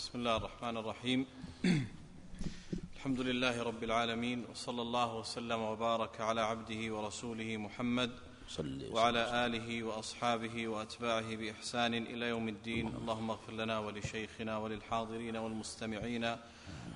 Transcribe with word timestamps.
بسم 0.00 0.18
الله 0.18 0.36
الرحمن 0.36 0.76
الرحيم. 0.76 1.26
الحمد 2.96 3.20
لله 3.20 3.62
رب 3.62 3.84
العالمين 3.84 4.44
وصلى 4.50 4.82
الله 4.82 5.16
وسلم 5.16 5.60
وبارك 5.60 6.20
على 6.20 6.40
عبده 6.40 6.94
ورسوله 6.94 7.56
محمد 7.56 8.10
وعلى 8.90 9.46
آله 9.46 9.82
وأصحابه 9.82 10.68
وأتباعه 10.68 11.36
بإحسان 11.36 11.94
إلى 11.94 12.28
يوم 12.28 12.48
الدين. 12.48 12.86
اللهم 12.86 13.30
اغفر 13.30 13.52
لنا 13.52 13.78
ولشيخنا 13.78 14.58
وللحاضرين 14.58 15.36
والمستمعين. 15.36 16.24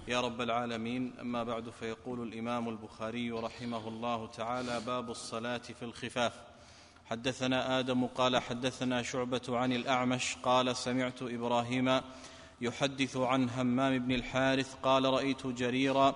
يا 0.09 0.21
رب 0.21 0.41
العالمين 0.41 1.12
أما 1.21 1.45
بعد 1.45 1.71
فيقول 1.71 2.29
الإمام 2.29 2.68
البخاري 2.68 3.30
رحمه 3.30 3.89
الله 3.89 4.27
تعالى 4.27 4.80
باب 4.80 5.11
الصلاة 5.11 5.66
في 5.79 5.82
الخفاف. 5.82 6.32
حدثنا 7.07 7.79
آدم 7.79 8.07
قال 8.07 8.39
حدثنا 8.39 9.02
شعبة 9.02 9.43
عن 9.48 9.73
الأعمش 9.73 10.36
قال 10.43 10.77
سمعت 10.77 11.23
إبراهيم 11.23 12.00
يحدث 12.61 13.16
عن 13.16 13.50
همام 13.50 13.99
بن 13.99 14.13
الحارث 14.13 14.75
قال 14.82 15.04
رأيت 15.04 15.46
جريرا 15.46 16.14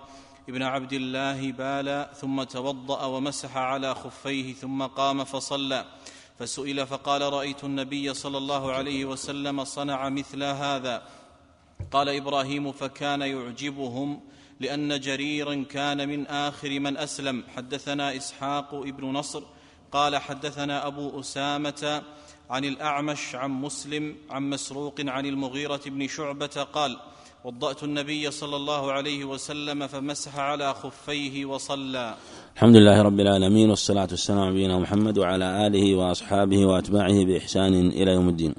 ابن 0.48 0.62
عبد 0.62 0.92
الله 0.92 1.52
بال 1.52 2.06
ثم 2.14 2.42
توضأ 2.42 3.04
ومسح 3.04 3.56
على 3.56 3.94
خفيه 3.94 4.54
ثم 4.54 4.82
قام 4.82 5.24
فصلى 5.24 5.84
فسئل 6.38 6.86
فقال 6.86 7.22
رأيت 7.22 7.64
النبي 7.64 8.14
صلى 8.14 8.38
الله 8.38 8.72
عليه 8.72 9.04
وسلم 9.04 9.64
صنع 9.64 10.08
مثل 10.08 10.42
هذا. 10.42 11.02
قال 11.90 12.08
إبراهيم 12.08 12.72
فكان 12.72 13.22
يعجبهم 13.22 14.20
لأن 14.60 15.00
جريرا 15.00 15.64
كان 15.70 16.08
من 16.08 16.26
آخر 16.26 16.80
من 16.80 16.96
أسلم. 16.96 17.44
حدثنا 17.56 18.16
إسحاق 18.16 18.74
ابن 18.74 19.04
نصر 19.04 19.42
قال 19.92 20.16
حدثنا 20.16 20.86
أبو 20.86 21.20
أسامة 21.20 22.02
عن 22.50 22.64
الأعمش 22.64 23.34
عن 23.34 23.50
مسلم 23.50 24.16
عن 24.30 24.50
مسروق 24.50 24.94
عن 25.00 25.26
المغيرة 25.26 25.80
بن 25.86 26.08
شعبة 26.08 26.66
قال 26.72 26.96
وضأت 27.44 27.82
النبي 27.84 28.30
صلى 28.30 28.56
الله 28.56 28.92
عليه 28.92 29.24
وسلم 29.24 29.86
فمسح 29.86 30.38
على 30.38 30.74
خفيه 30.74 31.44
وصلى. 31.44 32.14
الحمد 32.54 32.76
لله 32.76 33.02
رب 33.02 33.20
العالمين 33.20 33.70
والصلاة 33.70 34.08
والسلام 34.10 34.40
على 34.40 34.50
نبينا 34.50 34.78
محمد 34.78 35.18
وعلى 35.18 35.66
آله 35.66 35.94
وأصحابه 35.94 36.66
وأتباعه 36.66 37.24
بإحسان 37.24 37.74
إلى 37.74 38.10
يوم 38.12 38.28
الدين. 38.28 38.54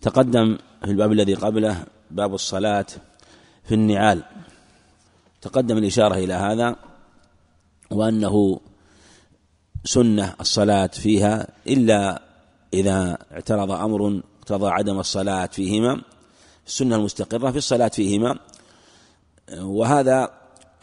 تقدم 0.00 0.58
في 0.84 0.90
الباب 0.90 1.12
الذي 1.12 1.34
قبله 1.34 1.86
باب 2.10 2.34
الصلاة 2.34 2.86
في 3.64 3.74
النعال. 3.74 4.22
تقدم 5.40 5.78
الإشارة 5.78 6.14
إلى 6.14 6.34
هذا 6.34 6.76
وأنه 7.90 8.60
سنة 9.84 10.34
الصلاة 10.40 10.86
فيها 10.86 11.48
إلا 11.66 12.29
إذا 12.74 13.18
اعترض 13.32 13.70
أمر 13.70 14.20
اقتضى 14.38 14.68
عدم 14.68 14.98
الصلاة 14.98 15.46
فيهما 15.46 16.02
السنة 16.66 16.96
المستقرة 16.96 17.50
في 17.50 17.58
الصلاة 17.58 17.88
فيهما. 17.88 18.38
وهذا 19.58 20.30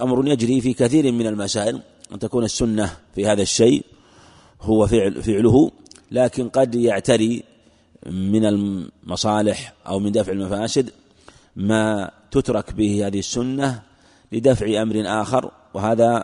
أمر 0.02 0.28
يجري 0.28 0.62
في 0.62 0.74
كثير 0.74 1.12
من 1.12 1.28
المسائل 1.28 1.82
أن 2.12 2.20
تكون 2.20 2.44
السنة 2.44 2.98
في 3.16 3.28
هذا 3.28 3.42
الشيء 3.42 3.86
هو 4.62 4.88
فعل 4.88 5.24
فعله 5.24 5.72
لكن 6.12 6.50
قد 6.50 6.76
يعتري 6.76 7.44
من 8.06 8.46
المصالح 8.46 9.74
أو 9.88 10.00
من 10.00 10.12
دفع 10.12 10.32
المفاسد 10.32 10.90
ما 11.56 12.12
تترك 12.32 12.74
به 12.74 13.08
هذه 13.08 13.20
السنة 13.20 13.82
لدفع 14.32 14.82
أمر 14.82 15.04
آخر 15.06 15.52
وهذا 15.74 16.24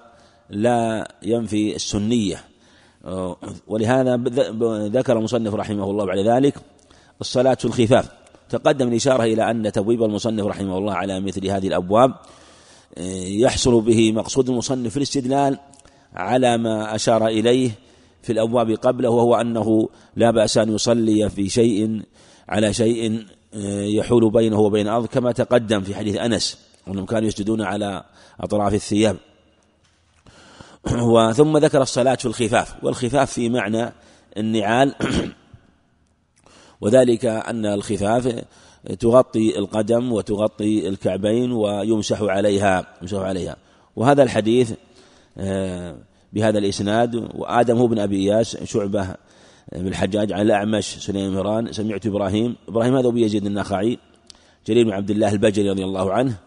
لا 0.49 1.11
ينفي 1.23 1.75
السنية. 1.75 2.43
ولهذا 3.67 4.15
ذكر 4.87 5.17
المصنف 5.17 5.53
رحمه 5.53 5.83
الله 5.83 6.05
بعد 6.05 6.17
ذلك 6.17 6.55
الصلاة 7.21 7.53
في 7.53 7.65
الخفاف 7.65 8.09
تقدم 8.49 8.87
الإشارة 8.87 9.23
إلى 9.23 9.51
أن 9.51 9.71
تبويب 9.71 10.03
المصنف 10.03 10.45
رحمه 10.45 10.77
الله 10.77 10.93
على 10.93 11.19
مثل 11.19 11.47
هذه 11.47 11.67
الأبواب 11.67 12.13
يحصل 13.27 13.81
به 13.81 14.11
مقصود 14.11 14.49
المصنف 14.49 14.91
في 14.91 14.97
الاستدلال 14.97 15.59
على 16.13 16.57
ما 16.57 16.95
أشار 16.95 17.27
إليه 17.27 17.71
في 18.21 18.31
الأبواب 18.31 18.71
قبله 18.71 19.09
وهو 19.09 19.35
أنه 19.35 19.89
لا 20.15 20.31
بأس 20.31 20.57
أن 20.57 20.75
يصلي 20.75 21.29
في 21.29 21.49
شيء 21.49 22.01
على 22.49 22.73
شيء 22.73 23.25
يحول 23.97 24.31
بينه 24.31 24.59
وبين 24.59 24.87
الأرض 24.87 25.05
كما 25.05 25.31
تقدم 25.31 25.81
في 25.81 25.95
حديث 25.95 26.17
أنس 26.17 26.57
أنهم 26.87 27.05
كانوا 27.05 27.27
يسجدون 27.27 27.61
على 27.61 28.03
أطراف 28.39 28.73
الثياب. 28.73 29.17
وثم 30.91 31.57
ذكر 31.57 31.81
الصلاة 31.81 32.15
في 32.15 32.25
الخفاف. 32.25 32.83
والخفاف 32.83 33.31
في 33.31 33.49
معنى 33.49 33.93
النعال. 34.37 34.95
وذلك 36.81 37.25
أن 37.25 37.65
الخفاف 37.65 38.43
تغطي 38.99 39.59
القدم 39.59 40.11
وتغطي 40.11 40.89
الكعبين 40.89 41.51
ويمسح 41.51 42.21
عليها 42.21 42.85
يمسح 43.01 43.17
عليها. 43.17 43.55
وهذا 43.95 44.23
الحديث 44.23 44.73
بهذا 46.33 46.59
الإسناد 46.59 47.15
وآدم 47.35 47.77
هو 47.77 47.87
بن 47.87 47.99
أبي 47.99 48.15
إياس 48.15 48.63
شعبة 48.63 49.15
بن 49.71 49.87
الحجاج 49.87 50.31
عن 50.33 50.41
الأعمش 50.41 50.85
سليمان 50.85 51.33
مهران 51.33 51.71
سمعت 51.71 52.05
إبراهيم. 52.05 52.55
إبراهيم 52.67 52.95
هذا 52.95 53.07
أبو 53.07 53.17
يزيد 53.17 53.45
النخعي 53.45 53.97
جرير 54.67 54.85
بن 54.85 54.91
عبد 54.91 55.11
الله 55.11 55.31
البجلي 55.31 55.69
رضي 55.69 55.83
الله 55.83 56.13
عنه. 56.13 56.37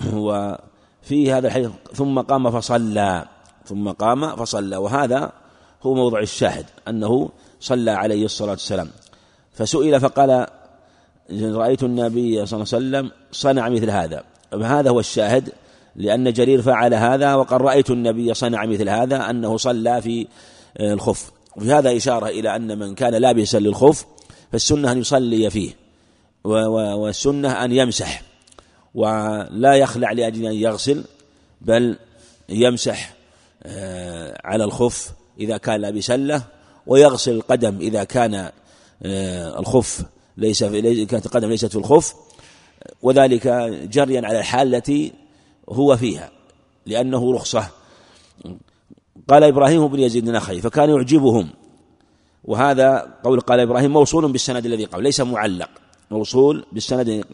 وفي 0.14 1.32
هذا 1.32 1.46
الحديث 1.46 1.70
ثم 1.94 2.20
قام 2.20 2.50
فصلى. 2.50 3.26
ثم 3.64 3.90
قام 3.90 4.36
فصلى. 4.36 4.76
وهذا 4.76 5.32
هو 5.82 5.94
موضع 5.94 6.20
الشاهد 6.20 6.66
أنه 6.88 7.30
صلى 7.60 7.90
عليه 7.90 8.24
الصلاة 8.24 8.50
والسلام. 8.50 8.88
فسئل 9.52 10.00
فقال 10.00 10.46
رأيت 11.32 11.82
النبي 11.82 12.46
صلى 12.46 12.62
الله 12.62 12.74
عليه 12.74 13.08
وسلم 13.08 13.10
صنع 13.32 13.68
مثل 13.68 13.90
هذا. 13.90 14.24
هذا 14.62 14.90
هو 14.90 15.00
الشاهد 15.00 15.52
لأن 15.96 16.32
جرير 16.32 16.62
فعل 16.62 16.94
هذا 16.94 17.34
وقد 17.34 17.62
رأيت 17.62 17.90
النبي 17.90 18.34
صنع 18.34 18.66
مثل 18.66 18.88
هذا 18.88 19.30
أنه 19.30 19.56
صلى 19.56 20.02
في 20.02 20.26
الخف. 20.80 21.30
وفي 21.56 21.72
هذا 21.72 21.96
إشارة 21.96 22.26
إلى 22.26 22.56
أن 22.56 22.78
من 22.78 22.94
كان 22.94 23.14
لابسا 23.14 23.58
للخف 23.58 24.06
فالسنة 24.52 24.92
أن 24.92 24.98
يصلي 24.98 25.50
فيه 25.50 25.70
والسنة 26.44 27.64
أن 27.64 27.72
يمسح. 27.72 28.22
ولا 28.94 29.74
يخلع 29.74 30.12
لأجل 30.12 30.46
أن 30.46 30.54
يغسل 30.54 31.04
بل 31.60 31.98
يمسح. 32.48 33.19
على 34.44 34.64
الخف 34.64 35.12
إذا 35.40 35.56
كان 35.56 35.80
لابسا 35.80 36.16
له 36.16 36.42
ويغسل 36.86 37.32
القدم 37.32 37.78
إذا 37.80 38.04
كان 38.04 38.50
الخف 39.58 40.04
ليس 40.36 40.64
في 40.64 41.06
كانت 41.06 41.26
القدم 41.26 41.48
ليست 41.48 41.66
في 41.66 41.76
الخف 41.76 42.14
وذلك 43.02 43.46
جريا 43.92 44.26
على 44.26 44.38
الحال 44.38 44.74
التي 44.74 45.12
هو 45.68 45.96
فيها 45.96 46.30
لأنه 46.86 47.34
رخصة. 47.34 47.68
قال 49.28 49.44
إبراهيم 49.44 49.88
بن 49.88 50.00
يزيد 50.00 50.28
النخعي 50.28 50.60
فكان 50.60 50.90
يعجبهم. 50.90 51.48
وهذا 52.44 53.14
قول 53.24 53.40
قال 53.40 53.60
إبراهيم 53.60 53.92
موصول 53.92 54.32
بالسند 54.32 54.66
الذي 54.66 54.84
قبل 54.84 55.02
ليس 55.02 55.20
معلق 55.20 55.70
موصول 56.10 56.64
بالسند 56.72 57.24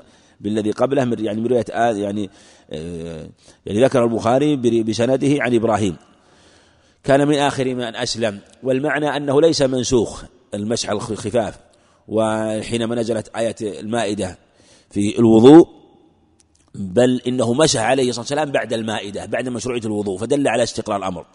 بالذي 0.40 0.70
قبله 0.70 1.16
يعني 1.18 1.40
من 1.40 1.46
رواية 1.46 1.64
يعني 2.02 2.30
يعني 3.66 3.84
ذكر 3.84 4.04
البخاري 4.04 4.56
بسنده 4.82 5.42
عن 5.42 5.54
إبراهيم. 5.54 5.96
كان 7.06 7.28
من 7.28 7.38
آخر 7.38 7.74
من 7.74 7.96
أسلم 7.96 8.40
والمعنى 8.62 9.16
أنه 9.16 9.40
ليس 9.40 9.62
منسوخ 9.62 10.24
المسح 10.54 10.90
الخفاف 10.90 11.54
وحينما 12.08 12.94
نزلت 12.94 13.28
آية 13.36 13.56
المائدة 13.60 14.38
في 14.90 15.18
الوضوء 15.18 15.68
بل 16.74 17.22
إنه 17.26 17.52
مسح 17.52 17.80
عليه 17.80 18.08
الصلاة 18.08 18.22
والسلام 18.22 18.50
بعد 18.50 18.72
المائدة 18.72 19.26
بعد 19.26 19.48
مشروعية 19.48 19.80
الوضوء 19.84 20.18
فدل 20.18 20.48
على 20.48 20.62
استقرار 20.62 20.98
الأمر. 20.98 21.26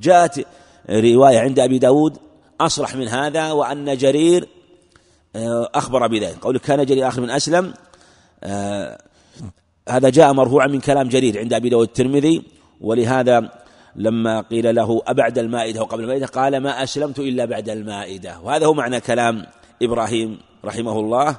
جاءت 0.00 0.46
رواية 0.90 1.38
عند 1.38 1.58
أبي 1.58 1.78
داود 1.78 2.16
أصرح 2.60 2.96
من 2.96 3.08
هذا 3.08 3.52
وأن 3.52 3.96
جرير 3.96 4.48
أخبر 5.74 6.06
بذلك 6.06 6.38
قول 6.40 6.58
كان 6.58 6.86
جرير 6.86 7.08
آخر 7.08 7.20
من 7.20 7.30
أسلم 7.30 7.74
هذا 9.88 10.08
جاء 10.08 10.32
مرفوعا 10.32 10.66
من 10.66 10.80
كلام 10.80 11.08
جرير 11.08 11.38
عند 11.38 11.52
أبي 11.52 11.68
داود 11.68 11.86
الترمذي 11.86 12.42
ولهذا 12.80 13.50
لما 13.96 14.40
قيل 14.40 14.74
له 14.74 15.02
أبعد 15.06 15.38
المائدة 15.38 15.82
وقبل 15.82 16.02
المائدة 16.02 16.26
قال 16.26 16.56
ما 16.56 16.82
أسلمت 16.82 17.18
إلا 17.18 17.44
بعد 17.44 17.68
المائدة. 17.68 18.40
وهذا 18.40 18.66
هو 18.66 18.74
معنى 18.74 19.00
كلام 19.00 19.46
إبراهيم 19.82 20.38
رحمه 20.64 21.00
الله 21.00 21.36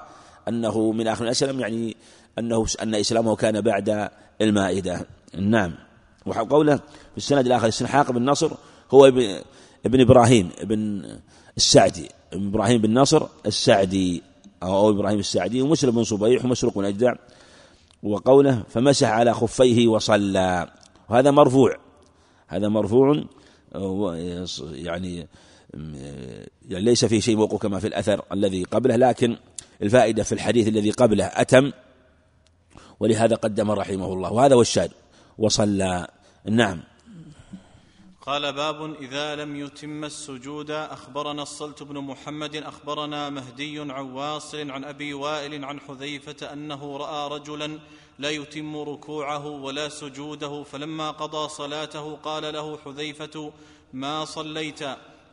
أنه 0.47 0.91
من 0.91 1.07
آخر 1.07 1.25
الأسلم 1.25 1.59
يعني 1.59 1.95
أنه 2.39 2.65
أن 2.83 2.95
إسلامه 2.95 3.35
كان 3.35 3.61
بعد 3.61 4.09
المائدة. 4.41 5.05
نعم. 5.39 5.73
وقوله 6.25 6.75
في 7.11 7.17
السند 7.17 7.45
الآخر 7.45 7.67
السنحاق 7.67 8.11
بن 8.11 8.29
نصر 8.29 8.51
هو 8.91 9.05
ابن, 9.05 10.01
إبراهيم 10.01 10.49
ابن 10.59 11.03
السعدي. 11.57 12.09
إبراهيم 12.33 12.81
بن 12.81 12.99
نصر 12.99 13.27
السعدي 13.45 14.23
أو 14.63 14.89
إبراهيم 14.89 15.19
السعدي 15.19 15.61
ومسلم 15.61 15.91
بن 15.91 16.03
صبيح 16.03 16.45
ومسروق 16.45 16.77
بن 16.77 16.85
أجدع. 16.85 17.13
وقوله 18.03 18.63
فمسح 18.69 19.07
على 19.07 19.33
خفيه 19.33 19.87
وصلى. 19.87 20.67
وهذا 21.09 21.31
مرفوع. 21.31 21.88
هذا 22.49 22.67
مرفوع 22.67 23.23
يعني 24.71 25.27
يعني 26.69 26.85
ليس 26.85 27.05
فيه 27.05 27.19
شيء 27.19 27.35
موقوف 27.35 27.61
كما 27.61 27.79
في 27.79 27.87
الأثر 27.87 28.21
الذي 28.31 28.63
قبله 28.63 28.95
لكن 28.95 29.37
الفائدة 29.81 30.23
في 30.23 30.31
الحديث 30.31 30.67
الذي 30.67 30.91
قبله 30.91 31.25
أتم 31.25 31.71
ولهذا 32.99 33.35
قدم 33.35 33.71
رحمه 33.71 34.13
الله. 34.13 34.31
وهذا 34.31 34.55
هو 34.55 34.61
الشاهد. 34.61 34.91
وصلى. 35.37 36.07
نعم. 36.45 36.81
قال 38.21 38.53
باب 38.53 38.95
إذا 39.01 39.35
لم 39.35 39.55
يتم 39.55 40.03
السجود 40.03 40.71
أخبرنا 40.71 41.41
الصلت 41.41 41.83
بن 41.83 41.97
محمد 41.97 42.55
أخبرنا 42.55 43.29
مهدي 43.29 43.79
عن 43.79 44.11
واصل 44.11 44.71
عن 44.71 44.83
أبي 44.83 45.13
وائل 45.13 45.65
عن 45.65 45.79
حذيفة 45.79 46.53
أنه 46.53 46.97
رأى 46.97 47.29
رجلا 47.39 47.79
لا 48.19 48.29
يتم 48.29 48.77
ركوعه 48.77 49.45
ولا 49.47 49.89
سجوده. 49.89 50.63
فلما 50.63 51.11
قضى 51.11 51.49
صلاته 51.49 52.15
قال 52.15 52.53
له 52.53 52.77
حذيفة 52.77 53.51
ما 53.93 54.25
صليت؟ 54.25 54.79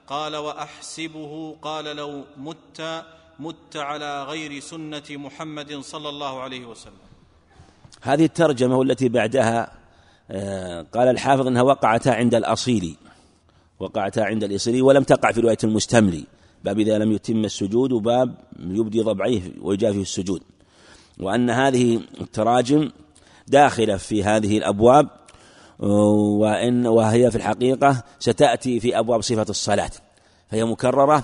قال 0.07 0.37
وأحسبه. 0.37 1.57
قال 1.63 1.85
لو 1.85 2.25
مت 2.37 3.05
مت 3.41 3.77
على 3.77 4.25
غير 4.25 4.61
سنة 4.61 5.03
محمد 5.11 5.81
صلى 5.81 6.09
الله 6.09 6.41
عليه 6.41 6.67
وسلم. 6.67 7.05
هذه 8.03 8.25
الترجمة 8.25 8.77
والتي 8.79 9.09
بعدها 9.09 9.73
آه، 10.31 10.87
قال 10.95 11.09
الحافظ 11.09 11.47
إنها 11.47 11.63
وقعتا 11.63 12.11
عند 12.11 12.35
الاصيلي 12.35 12.97
وقعتا 13.81 14.21
عند 14.21 14.45
الاصيلي 14.45 14.81
ولم 14.83 15.03
تقع 15.03 15.33
في 15.33 15.41
رواية 15.41 15.59
المستملي. 15.65 16.25
باب 16.65 16.79
إذا 16.79 16.99
لم 16.99 17.13
يتم 17.13 17.45
السجود 17.45 17.93
وباب 17.93 18.35
يبدي 18.59 19.01
ضبعيه 19.01 19.43
ويجافي 19.61 20.01
السجود. 20.01 20.43
وأن 21.21 21.51
هذه 21.51 22.01
التراجم 22.21 22.91
داخلة 23.49 23.97
في 23.97 24.25
هذه 24.25 24.59
الأبواب 24.59 25.09
وإن 25.79 26.87
وهي 26.87 27.31
في 27.31 27.37
الحقيقة 27.37 28.03
ستأتي 28.19 28.81
في 28.81 28.99
أبواب 28.99 29.21
صفة 29.21 29.47
الصلاة. 29.49 29.91
فهي 30.51 30.65
مكررة 30.65 31.23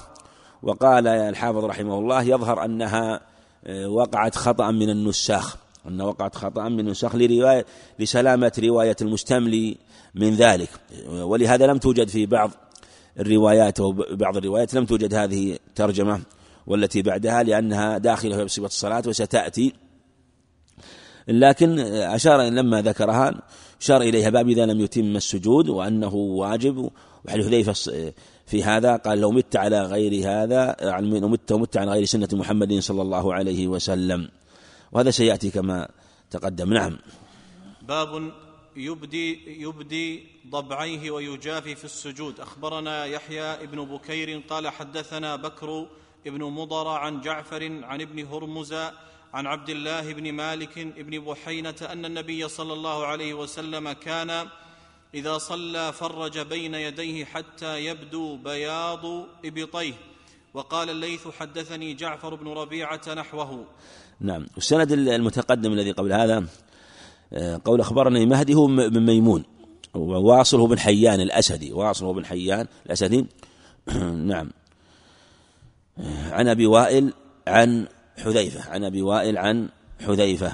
وقال 0.62 1.06
الحافظ 1.06 1.64
رحمه 1.64 1.98
الله 1.98 2.22
يظهر 2.22 2.64
أنها 2.64 3.20
آه، 3.66 3.88
وقعت 3.88 4.34
خطأ 4.34 4.70
من 4.70 4.90
النساخ. 4.90 5.56
أن 5.88 6.00
وقعت 6.00 6.36
خطأ 6.36 6.68
من 6.68 6.88
نسخ 6.88 7.16
لرواية 7.16 7.66
لسلامة 7.98 8.52
رواية 8.64 8.96
المستملي 9.00 9.76
من 10.14 10.34
ذلك. 10.34 10.68
ولهذا 11.08 11.66
لم 11.66 11.78
توجد 11.78 12.08
في 12.08 12.26
بعض 12.26 12.50
الروايات 13.20 13.80
أو 13.80 13.92
بعض 14.10 14.36
الروايات 14.36 14.74
لم 14.74 14.86
توجد 14.86 15.14
هذه 15.14 15.52
الترجمة. 15.68 16.20
والتي 16.66 17.02
بعدها 17.02 17.42
لأنها 17.42 17.98
داخلة 17.98 18.36
في 18.36 18.48
صفة 18.48 18.66
الصلاة 18.66 19.02
وستأتي. 19.06 19.72
لكن 21.28 21.78
أشار 21.78 22.42
لما 22.42 22.82
ذكرها 22.82 23.42
أشار 23.80 24.02
إليها 24.02 24.30
باب 24.30 24.48
إذا 24.48 24.66
لم 24.66 24.80
يتم 24.80 25.16
السجود 25.16 25.68
وأنه 25.68 26.14
واجب. 26.14 26.90
وحديث 27.24 27.46
حذيفة 27.46 27.72
في 28.46 28.64
هذا 28.64 28.96
قال 28.96 29.20
لو 29.20 29.30
مت 29.30 29.56
على 29.56 29.82
غير 29.82 30.28
هذا 30.28 30.76
لو 31.00 31.28
مت 31.28 31.52
ومت 31.52 31.76
على 31.76 31.90
غير 31.90 32.04
سنة 32.04 32.28
محمد 32.32 32.78
صلى 32.78 33.02
الله 33.02 33.34
عليه 33.34 33.68
وسلم. 33.68 34.28
وهذا 34.92 35.10
سيأتي 35.10 35.50
كما 35.50 35.88
تقدم. 36.30 36.72
نعم. 36.72 36.98
باب 37.82 38.32
يبدي 38.76 39.60
يبدي 39.62 40.26
ضبعيه 40.50 41.10
ويجافي 41.10 41.74
في 41.74 41.84
السجود. 41.84 42.40
أخبرنا 42.40 43.04
يحيى 43.04 43.42
ابن 43.42 43.84
بكير 43.84 44.42
قال 44.50 44.68
حدثنا 44.68 45.36
بكر 45.36 45.86
ابن 46.26 46.44
مضر 46.44 46.88
عن 46.88 47.20
جعفر 47.20 47.80
عن 47.82 48.00
ابن 48.00 48.26
هرمز 48.26 48.74
عن 49.34 49.46
عبد 49.46 49.70
الله 49.70 50.12
بن 50.12 50.32
مالك 50.32 50.78
بن 50.78 51.18
بحينة 51.18 51.74
أن 51.82 52.04
النبي 52.04 52.48
صلى 52.48 52.72
الله 52.72 53.06
عليه 53.06 53.34
وسلم 53.34 53.92
كان 53.92 54.48
إذا 55.14 55.38
صلى 55.38 55.92
فرج 55.92 56.38
بين 56.38 56.74
يديه 56.74 57.24
حتى 57.24 57.86
يبدو 57.86 58.36
بياض 58.36 59.26
إبطيه. 59.44 59.94
وقال 60.54 60.90
الليث 60.90 61.28
حدثني 61.28 61.94
جعفر 61.94 62.34
بن 62.34 62.48
ربيعة 62.48 63.00
نحوه. 63.16 63.64
نعم. 64.20 64.46
والسند 64.54 64.92
المتقدم 64.92 65.72
الذي 65.72 65.90
قبل 65.90 66.12
هذا 66.12 66.44
آه، 67.32 67.60
قول 67.64 67.80
أخبرني 67.80 68.26
مهدي 68.26 68.54
هو 68.54 68.66
بن 68.66 69.06
ميمون 69.06 69.44
وواصل 69.94 70.60
هو 70.60 70.66
بن 70.66 70.78
حيان 70.78 71.20
الأسدي 71.20 71.72
واصل 71.72 72.04
هو 72.04 72.12
بن 72.12 72.24
حيان 72.26 72.66
الأسدي. 72.86 73.26
نعم. 74.32 74.50
عن 76.30 76.48
أبي 76.48 76.66
وائل 76.66 77.12
عن 77.46 77.86
حذيفة 78.18 78.70
عن 78.70 78.84
أبي 78.84 79.02
وائل 79.02 79.38
عن 79.38 79.68
حذيفة 80.00 80.52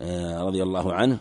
آه، 0.00 0.42
رضي 0.42 0.62
الله 0.62 0.92
عنه. 0.92 1.18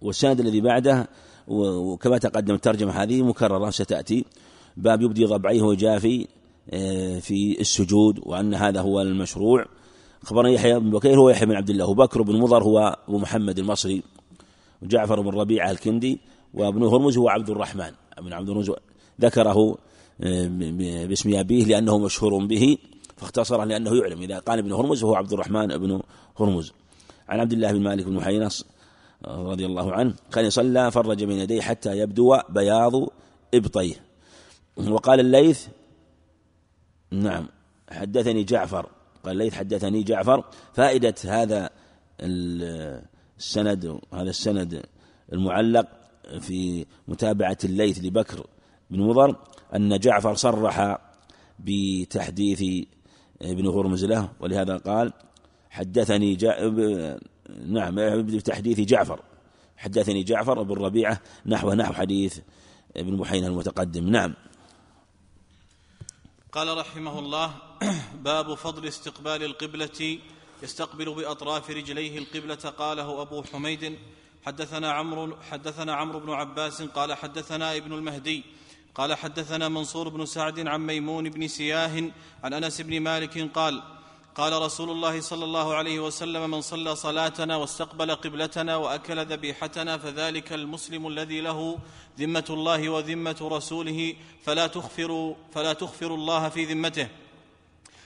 والسند 0.00 0.40
الذي 0.40 0.60
بعده 0.60 1.08
وكما 1.48 2.18
تقدم 2.18 2.54
الترجمة 2.54 2.92
هذه 2.92 3.22
مكررة 3.22 3.70
ستأتي. 3.70 4.24
باب 4.76 5.02
يبدي 5.02 5.24
ضبعيه 5.24 5.62
وجافي 5.62 6.28
في 7.20 7.56
السجود 7.60 8.20
وأن 8.22 8.54
هذا 8.54 8.80
هو 8.80 9.00
المشروع. 9.00 9.66
أخبرنا 10.22 10.50
يحيى 10.50 10.80
بن 10.80 10.90
بكير 10.90 11.18
هو 11.18 11.30
يحيى 11.30 11.46
بن 11.46 11.54
عبد 11.54 11.70
الله. 11.70 11.86
وبكر 11.86 12.22
بن 12.22 12.40
مضر 12.40 12.62
هو 12.62 12.98
أبو 13.08 13.18
محمد 13.18 13.58
المصري 13.58 14.02
وجعفر 14.82 15.20
بن 15.20 15.30
ربيعة 15.30 15.70
الكندي 15.70 16.20
وابن 16.54 16.82
هرمز 16.82 17.18
هو 17.18 17.28
عبد 17.28 17.50
الرحمن. 17.50 17.92
ابن 18.18 18.32
عبد 18.32 18.50
هرمز 18.50 18.70
ذكره 19.20 19.50
آه، 19.50 19.76
باسم 21.08 21.34
أبيه 21.34 21.64
لأنه 21.64 21.98
مشهور 21.98 22.46
به 22.46 22.78
فاختصره 23.16 23.64
لأنه 23.64 23.96
يعلم. 23.96 24.22
إذا 24.22 24.38
قال 24.38 24.58
ابن 24.58 24.72
هرمز 24.72 25.04
هو 25.04 25.14
عبد 25.14 25.32
الرحمن 25.32 25.66
بن 25.66 26.00
هرمز. 26.40 26.72
عن 27.28 27.40
عبد 27.40 27.52
الله 27.52 27.72
بن 27.72 27.80
مالك 27.80 28.04
بن 28.04 28.20
حينص 28.20 28.66
رضي 29.24 29.66
الله 29.66 29.92
عنه 29.92 30.14
كان 30.32 30.50
صلى 30.50 30.90
فرج 30.90 31.24
من 31.24 31.34
يديه 31.34 31.60
حتى 31.60 31.98
يبدو 31.98 32.38
بياض 32.48 32.92
إبطيه. 33.54 33.94
وقال 34.76 35.20
الليث 35.20 35.66
نعم 37.10 37.48
حدثني 37.90 38.44
جعفر. 38.44 38.86
قال 39.24 39.36
ليث 39.36 39.54
حدثني 39.54 40.02
جعفر. 40.02 40.44
فائدة 40.72 41.14
هذا 41.24 41.70
السند 42.20 44.00
هذا 44.12 44.30
السند 44.30 44.82
المعلق 45.32 45.86
في 46.40 46.86
متابعة 47.08 47.58
الليث 47.64 47.98
لبكر 48.04 48.46
بن 48.90 49.00
مضر 49.00 49.36
أن 49.76 49.98
جعفر 49.98 50.34
صرح 50.34 50.98
بتحديث 51.58 52.86
ابن 53.42 53.66
هرمز 53.66 54.04
له 54.04 54.28
ولهذا 54.40 54.76
قال 54.76 55.12
حدثني 55.70 56.34
جا... 56.34 56.70
نعم 57.66 58.22
بتحديث 58.22 58.80
جعفر. 58.80 59.20
حدثني 59.76 60.22
جعفر 60.22 60.62
بن 60.62 60.74
ربيعة 60.74 61.20
نحو 61.46 61.72
نحو 61.72 61.92
حديث 61.92 62.38
ابن 62.96 63.16
بحينة 63.16 63.46
المتقدم. 63.46 64.10
نعم. 64.10 64.34
قال 66.52 66.78
رحمه 66.78 67.18
الله 67.18 67.54
باب 68.24 68.54
فضل 68.54 68.88
استقبال 68.88 69.42
القبلة 69.42 70.18
يستقبل 70.62 71.14
بأطراف 71.14 71.70
رجليه 71.70 72.18
القبلة 72.18 72.54
قاله 72.54 73.22
أبو 73.22 73.42
حميد 73.42 73.98
حدثنا 74.46 74.92
عمرو 74.92 75.36
حدثنا 75.50 75.94
عمرو 75.94 76.20
بن 76.20 76.30
عباس 76.30 76.82
قال 76.82 77.14
حدثنا 77.14 77.76
ابن 77.76 77.92
المهدي 77.92 78.44
قال 79.00 79.14
حدثنا 79.14 79.68
منصور 79.68 80.08
بن 80.08 80.26
سعد 80.26 80.66
عن 80.66 80.86
ميمون 80.86 81.28
بن 81.28 81.48
سياه 81.48 82.10
عن 82.44 82.52
أنس 82.52 82.80
بن 82.80 83.00
مالك 83.00 83.50
قال 83.54 83.82
قال 84.34 84.62
رسول 84.62 84.90
الله 84.90 85.20
صلى 85.20 85.44
الله 85.44 85.74
عليه 85.74 86.00
وسلم 86.00 86.50
من 86.50 86.60
صلى 86.60 86.96
صلاتنا 86.96 87.56
واستقبل 87.56 88.14
قبلتنا 88.14 88.76
وأكل 88.76 89.26
ذبيحتنا 89.26 89.98
فذلك 89.98 90.52
المسلم 90.52 91.06
الذي 91.06 91.40
له 91.40 91.78
ذمة 92.18 92.44
الله 92.50 92.88
وذمة 92.88 93.36
رسوله 93.42 94.14
فلا 94.44 94.66
تخفر 94.66 95.36
فلا 95.54 95.72
تخفر 95.72 96.14
الله 96.14 96.48
في 96.48 96.64
ذمته. 96.64 97.08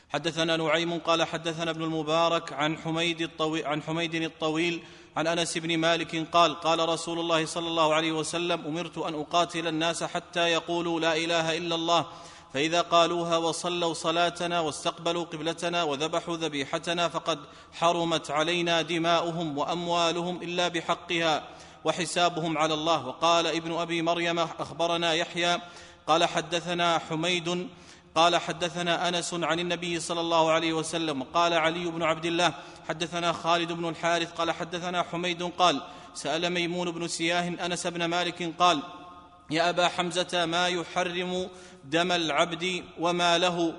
حدثنا 0.08 0.56
نعيم 0.56 0.98
قال 0.98 1.24
حدثنا 1.24 1.70
ابن 1.70 1.82
المبارك 1.82 2.52
عن 2.52 2.78
حميد 2.78 3.20
الطويل 3.20 3.66
عن 3.66 3.82
حميد 3.82 4.14
الطويل 4.14 4.82
عن 5.16 5.26
أنس 5.26 5.58
بن 5.58 5.78
مالك 5.78 6.26
قال 6.32 6.60
قال 6.60 6.88
رسول 6.88 7.18
الله 7.18 7.46
صلى 7.46 7.68
الله 7.68 7.94
عليه 7.94 8.12
وسلم 8.12 8.66
أمرت 8.66 8.98
أن 8.98 9.14
أقاتل 9.14 9.66
الناس 9.66 10.04
حتى 10.04 10.40
يقولوا 10.40 11.00
لا 11.00 11.16
إله 11.16 11.56
إلا 11.56 11.74
الله. 11.74 12.06
فإذا 12.54 12.80
قالوها 12.80 13.36
وصلوا 13.36 13.94
صلاتنا 13.94 14.60
واستقبلوا 14.60 15.24
قبلتنا 15.24 15.82
وذبحوا 15.82 16.36
ذبيحتنا 16.36 17.08
فقد 17.08 17.38
حرمت 17.72 18.30
علينا 18.30 18.82
دماؤهم 18.82 19.58
وأموالهم 19.58 20.42
إلا 20.42 20.68
بحقها 20.68 21.48
وحسابهم 21.84 22.58
على 22.58 22.74
الله. 22.74 23.06
وقال 23.06 23.46
ابن 23.46 23.72
أبي 23.72 24.02
مريم 24.02 24.38
أخبرنا 24.38 25.14
يحيى 25.14 25.58
قال 26.06 26.24
حدثنا 26.24 26.98
حميد 26.98 27.68
قال 28.14 28.36
حدثنا 28.36 29.08
أنس 29.08 29.34
عن 29.34 29.60
النبي 29.60 30.00
صلى 30.00 30.20
الله 30.20 30.50
عليه 30.50 30.72
وسلم 30.72 31.22
قال 31.22 31.52
علي 31.52 31.84
بن 31.84 32.02
عبد 32.02 32.24
الله 32.24 32.54
حدثنا 32.88 33.32
خالد 33.32 33.72
بن 33.72 33.88
الحارث 33.88 34.32
قال 34.32 34.50
حدثنا 34.50 35.02
حميد 35.02 35.42
قال 35.42 35.82
سأل 36.14 36.50
ميمون 36.50 36.90
بن 36.90 37.08
سياه 37.08 37.66
أنس 37.66 37.86
بن 37.86 38.04
مالك 38.04 38.54
قال 38.58 38.82
يا 39.50 39.70
أبا 39.70 39.88
حمزة 39.88 40.46
ما 40.46 40.68
يحرم 40.68 41.48
دم 41.84 42.12
العبد 42.12 42.84
وما 42.98 43.38
له؟ 43.38 43.74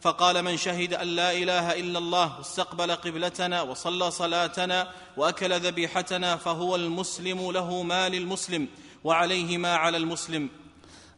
فقال 0.00 0.42
من 0.42 0.56
شهد 0.56 0.94
أن 0.94 1.06
لا 1.06 1.32
إله 1.32 1.80
إلا 1.80 1.98
الله 1.98 2.38
واستقبل 2.38 2.90
قبلتنا 2.94 3.62
وصلى 3.62 4.10
صلاتنا 4.10 4.88
وأكل 5.16 5.60
ذبيحتنا 5.60 6.36
فهو 6.36 6.76
المسلم 6.76 7.50
له 7.50 7.82
ما 7.82 8.08
للمسلم 8.08 8.68
وعليه 9.04 9.58
ما 9.58 9.74
على 9.74 9.96
المسلم. 9.96 10.48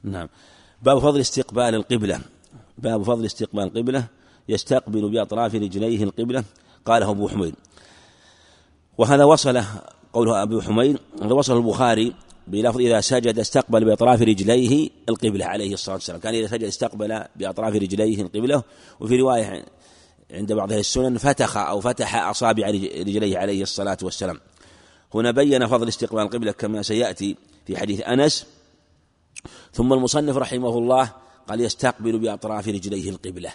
نعم. 0.05 0.29
باب 0.83 0.99
فضل 0.99 1.21
استقبال 1.21 1.75
القبلة. 1.75 2.21
باب 2.81 3.03
فضل 3.03 3.25
استقبال 3.25 3.63
القبلة 3.63 4.07
يستقبل 4.49 5.11
بأطراف 5.11 5.55
رجليه 5.55 6.03
القبلة 6.03 6.45
قاله 6.85 7.11
أبو 7.11 7.29
حميد. 7.29 7.55
وهذا 8.99 9.25
وصله 9.25 9.67
قوله 10.13 10.43
أبو 10.43 10.61
حميد 10.61 10.99
هذا 11.23 11.33
وصل 11.33 11.57
البخاري 11.57 12.15
بلفظ 12.47 12.81
إذا 12.81 13.01
سجد 13.01 13.39
استقبل 13.39 13.85
بأطراف 13.85 14.23
رجليه 14.23 14.91
القبلة 15.09 15.45
عليه 15.45 15.73
الصلاة 15.75 15.95
والسلام. 15.95 16.21
كان 16.21 16.35
إذا 16.35 16.47
سجد 16.47 16.65
استقبل 16.65 17.25
بأطراف 17.37 17.75
رجليه 17.75 18.23
القبلة 18.23 18.63
وفي 19.01 19.17
رواية 19.17 19.65
عند 20.31 20.53
بعض 20.53 20.73
أهل 20.73 20.81
السنن 20.81 21.19
فتخ 21.19 21.57
أو 21.57 21.81
فتح 21.81 22.29
أصابع 22.29 22.71
رجليه 22.71 23.39
عليه 23.39 23.63
الصلاة 23.63 23.99
والسلام. 24.03 24.41
هنا 25.15 25.31
بين 25.31 25.67
فضل 25.67 25.89
استقبال 25.89 26.23
القبلة 26.23 26.53
كما 26.53 26.83
سيأتي 26.83 27.37
في 27.67 27.77
حديث 27.77 28.01
أنس 28.01 28.47
ثم 29.73 29.93
المصنف 29.93 30.37
رحمه 30.37 30.79
الله 30.79 31.13
قال 31.49 31.61
يستقبل 31.61 32.19
بأطراف 32.19 32.69
رجليه 32.69 33.11
القبلة. 33.11 33.53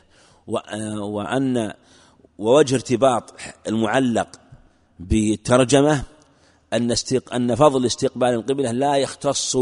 وأن 0.48 1.74
ووجه 2.38 2.76
ارتباط 2.76 3.34
المعلق 3.68 4.28
بالترجمة 5.00 6.04
أن 6.74 6.92
استق... 6.92 7.34
أن 7.34 7.56
فضل 7.56 7.86
استقبال 7.86 8.30
القبلة 8.30 8.72
لا 8.72 8.96
يختص 8.96 9.58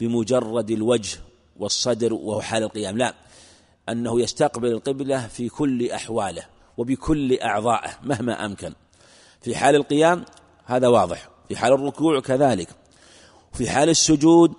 بمجرد 0.00 0.70
الوجه 0.70 1.18
والصدر 1.58 2.14
وهو 2.14 2.40
حال 2.40 2.62
القيام 2.62 2.98
لا 2.98 3.14
أنه 3.88 4.20
يستقبل 4.20 4.68
القبلة 4.68 5.26
في 5.26 5.48
كل 5.48 5.90
أحواله 5.90 6.42
وبكل 6.76 7.38
أعضائه 7.38 7.90
مهما 8.02 8.46
أمكن. 8.46 8.72
في 9.42 9.56
حال 9.56 9.76
القيام 9.76 10.24
هذا 10.64 10.88
واضح 10.88 11.28
في 11.48 11.56
حال 11.56 11.72
الركوع 11.72 12.20
كذلك 12.20 12.68
في 13.52 13.70
حال 13.70 13.88
السجود 13.88 14.52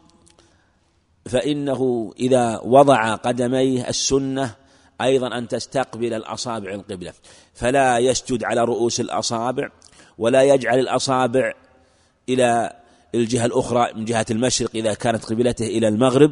فإنه 1.26 2.14
إذا 2.20 2.62
وضع 2.64 3.16
قدميه 3.16 3.90
السنة 3.90 4.56
أيضا 5.02 5.38
أن 5.38 5.48
تستقبل 5.48 6.14
الأصابع 6.14 6.74
القبلة. 6.74 7.14
فلا 7.54 7.98
يسجد 7.98 8.44
على 8.44 8.64
رؤوس 8.64 9.00
الأصابع 9.00 9.70
ولا 10.18 10.44
يجعل 10.44 10.80
الأصابع 10.80 11.54
إلى 12.30 12.74
الجهة 13.16 13.46
الأخرى 13.46 13.94
من 13.96 14.06
جهة 14.06 14.26
المشرق 14.32 14.70
إذا 14.76 14.94
كانت 14.94 15.26
قبلته 15.26 15.66
إلى 15.66 15.88
المغرب 15.88 16.32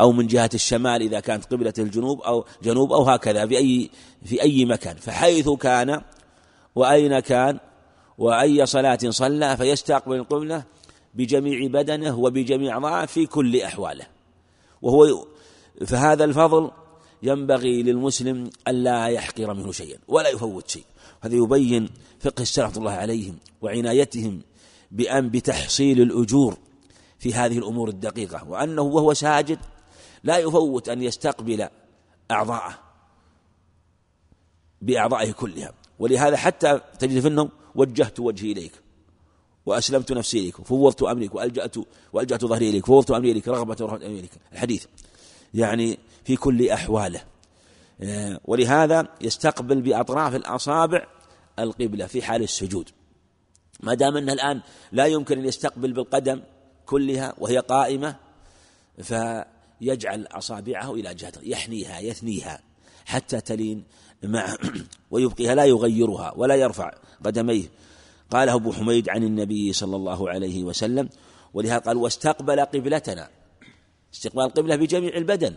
أو 0.00 0.12
من 0.12 0.26
جهة 0.26 0.50
الشمال 0.54 1.02
إذا 1.02 1.20
كانت 1.20 1.44
قبلته 1.44 1.82
الجنوب 1.82 2.20
أو 2.20 2.44
جنوب 2.62 2.92
أو 2.92 3.02
هكذا 3.02 3.46
في 3.46 3.58
أي 3.58 3.90
في 4.24 4.42
أي 4.42 4.64
مكان. 4.64 4.96
فحيث 4.96 5.48
كان 5.48 6.00
وأين 6.74 7.20
كان 7.20 7.58
وأي 8.18 8.66
صلاة 8.66 8.98
صلى 9.08 9.56
فيستقبل 9.56 10.16
القبلة 10.16 10.64
بجميع 11.14 11.66
بدنه 11.66 12.18
وبجميع 12.18 12.74
أعضائه 12.74 13.06
في 13.06 13.26
كل 13.26 13.60
أحواله. 13.60 14.13
وهو 14.84 15.26
فهذا 15.86 16.24
الفضل 16.24 16.70
ينبغي 17.22 17.82
للمسلم 17.82 18.50
ألا 18.68 19.06
يحقر 19.06 19.54
منه 19.54 19.72
شيئا 19.72 19.98
ولا 20.08 20.28
يفوت 20.28 20.70
شيء 20.70 20.84
هذا 21.20 21.34
يبين 21.34 21.88
فقه 22.20 22.42
السلف 22.42 22.78
الله 22.78 22.92
عليهم 22.92 23.38
وعنايتهم 23.62 24.42
بأن 24.90 25.30
بتحصيل 25.30 26.00
الأجور 26.00 26.56
في 27.18 27.34
هذه 27.34 27.58
الأمور 27.58 27.88
الدقيقة 27.88 28.48
وأنه 28.48 28.82
وهو 28.82 29.14
ساجد 29.14 29.58
لا 30.24 30.38
يفوت 30.38 30.88
أن 30.88 31.02
يستقبل 31.02 31.68
أعضاءه 32.30 32.78
بأعضائه 34.82 35.32
كلها. 35.32 35.72
ولهذا 35.98 36.36
حتى 36.36 36.80
تجد 36.98 37.20
في 37.20 37.28
النوم 37.28 37.50
وجهت 37.74 38.20
وجهي 38.20 38.52
إليك. 38.52 38.72
وأسلمت 39.66 40.12
نفسي 40.12 40.38
إليك 40.38 40.60
وفوضت 40.60 41.02
أمرك 41.02 41.34
وألجأت 41.34 41.76
وألجأت 42.12 42.44
ظهري 42.44 42.70
إليك 42.70 42.84
وفوضت 42.84 43.10
أمري 43.10 43.30
إليك 43.30 43.48
رغبة 43.48 43.76
ورهبة 43.80 44.06
إليك. 44.06 44.30
الحديث. 44.52 44.86
يعني 45.54 45.98
في 46.24 46.36
كل 46.36 46.68
أحواله. 46.68 47.24
آه، 48.00 48.40
ولهذا 48.44 49.08
يستقبل 49.20 49.82
بأطراف 49.82 50.34
الأصابع 50.34 51.06
القبلة 51.58 52.06
في 52.06 52.22
حال 52.22 52.42
السجود. 52.42 52.90
ما 53.80 53.94
دام 53.94 54.16
أنه 54.16 54.32
الآن 54.32 54.60
لا 54.92 55.06
يمكن 55.06 55.38
أن 55.38 55.44
يستقبل 55.44 55.92
بالقدم 55.92 56.42
كلها 56.86 57.34
وهي 57.38 57.58
قائمة 57.58 58.16
فيجعل 59.02 60.26
أصابعه 60.30 60.94
إلى 60.94 61.14
جهته 61.14 61.40
يحنيها 61.44 62.00
يثنيها 62.00 62.60
حتى 63.06 63.40
تلين 63.40 63.84
معه 64.22 64.58
ويبقيها 65.10 65.54
لا 65.54 65.64
يغيرها 65.64 66.32
ولا 66.36 66.54
يرفع 66.54 66.94
قدميه. 67.24 67.64
قاله 68.30 68.54
أبو 68.54 68.72
حميد 68.72 69.08
عن 69.08 69.22
النبي 69.22 69.72
صلى 69.72 69.96
الله 69.96 70.30
عليه 70.30 70.64
وسلم 70.64 71.08
ولهذا 71.54 71.78
قال 71.78 71.96
واستقبل 71.96 72.60
قبلتنا. 72.60 73.30
استقبال 74.14 74.44
القبلة 74.44 74.76
بجميع 74.76 75.16
البدن. 75.16 75.54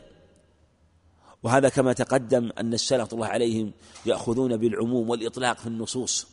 وهذا 1.43 1.69
كما 1.69 1.93
تقدم 1.93 2.51
أن 2.59 2.74
السلف 2.74 3.13
الله 3.13 3.27
عليهم 3.27 3.71
يأخذون 4.05 4.57
بالعموم 4.57 5.09
والإطلاق 5.09 5.57
في 5.57 5.67
النصوص 5.67 6.27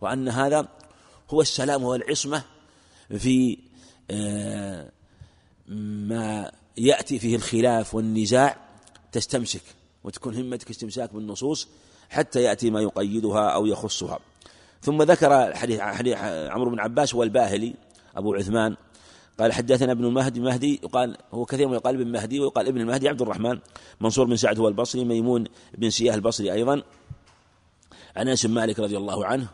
وأن 0.00 0.28
هذا 0.28 0.68
هو 1.30 1.40
السلام 1.40 1.82
والعصمة 1.82 2.42
في 3.18 3.58
آه، 4.10 4.92
ما 5.68 6.52
يأتي 6.76 7.18
فيه 7.18 7.36
الخلاف 7.36 7.94
والنزاع 7.94 8.56
تستمسك 9.12 9.62
وتكون 10.04 10.34
همتك 10.34 10.70
استمساك 10.70 11.14
بالنصوص 11.14 11.68
حتى 12.10 12.42
يأتي 12.42 12.70
ما 12.70 12.80
يقيدها 12.80 13.48
أو 13.48 13.66
يخصها. 13.66 14.18
ثم 14.84 15.02
ذكر 15.02 15.54
حديث 15.54 15.80
حديث 15.80 16.16
عمرو 16.24 16.70
بن 16.70 16.80
عباس 16.80 17.14
والباهلي 17.14 17.74
أبو 18.16 18.34
عثمان 18.34 18.76
قال 19.38 19.52
حدثنا 19.52 19.92
ابن 19.92 20.04
المهدي 20.04 20.40
مهدي 20.40 20.80
يقال 20.84 21.16
هو 21.32 21.44
كثير 21.44 21.68
من 21.68 21.74
يقال 21.74 21.94
ابن 21.94 22.12
مهدي 22.12 22.40
ويقال 22.40 22.66
ابن 22.66 22.80
المهدي 22.80 23.08
عبد 23.08 23.22
الرحمن 23.22 23.58
منصور 24.00 24.26
بن 24.26 24.36
سعد 24.36 24.58
هو 24.58 24.68
البصري 24.68 25.04
ميمون 25.04 25.44
بن 25.78 25.90
سياه 25.90 26.14
البصري 26.14 26.52
أيضا. 26.52 26.82
عن 28.16 28.28
انس 28.28 28.46
مالك 28.46 28.78
رضي 28.80 28.96
الله 28.96 29.26
عنه 29.26 29.48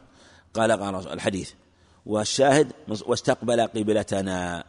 قال 0.54 0.72
قال 0.72 1.12
الحديث 1.12 1.50
والشاهد 2.06 2.72
واستقبل 2.88 3.60
قبلتنا 3.60 4.64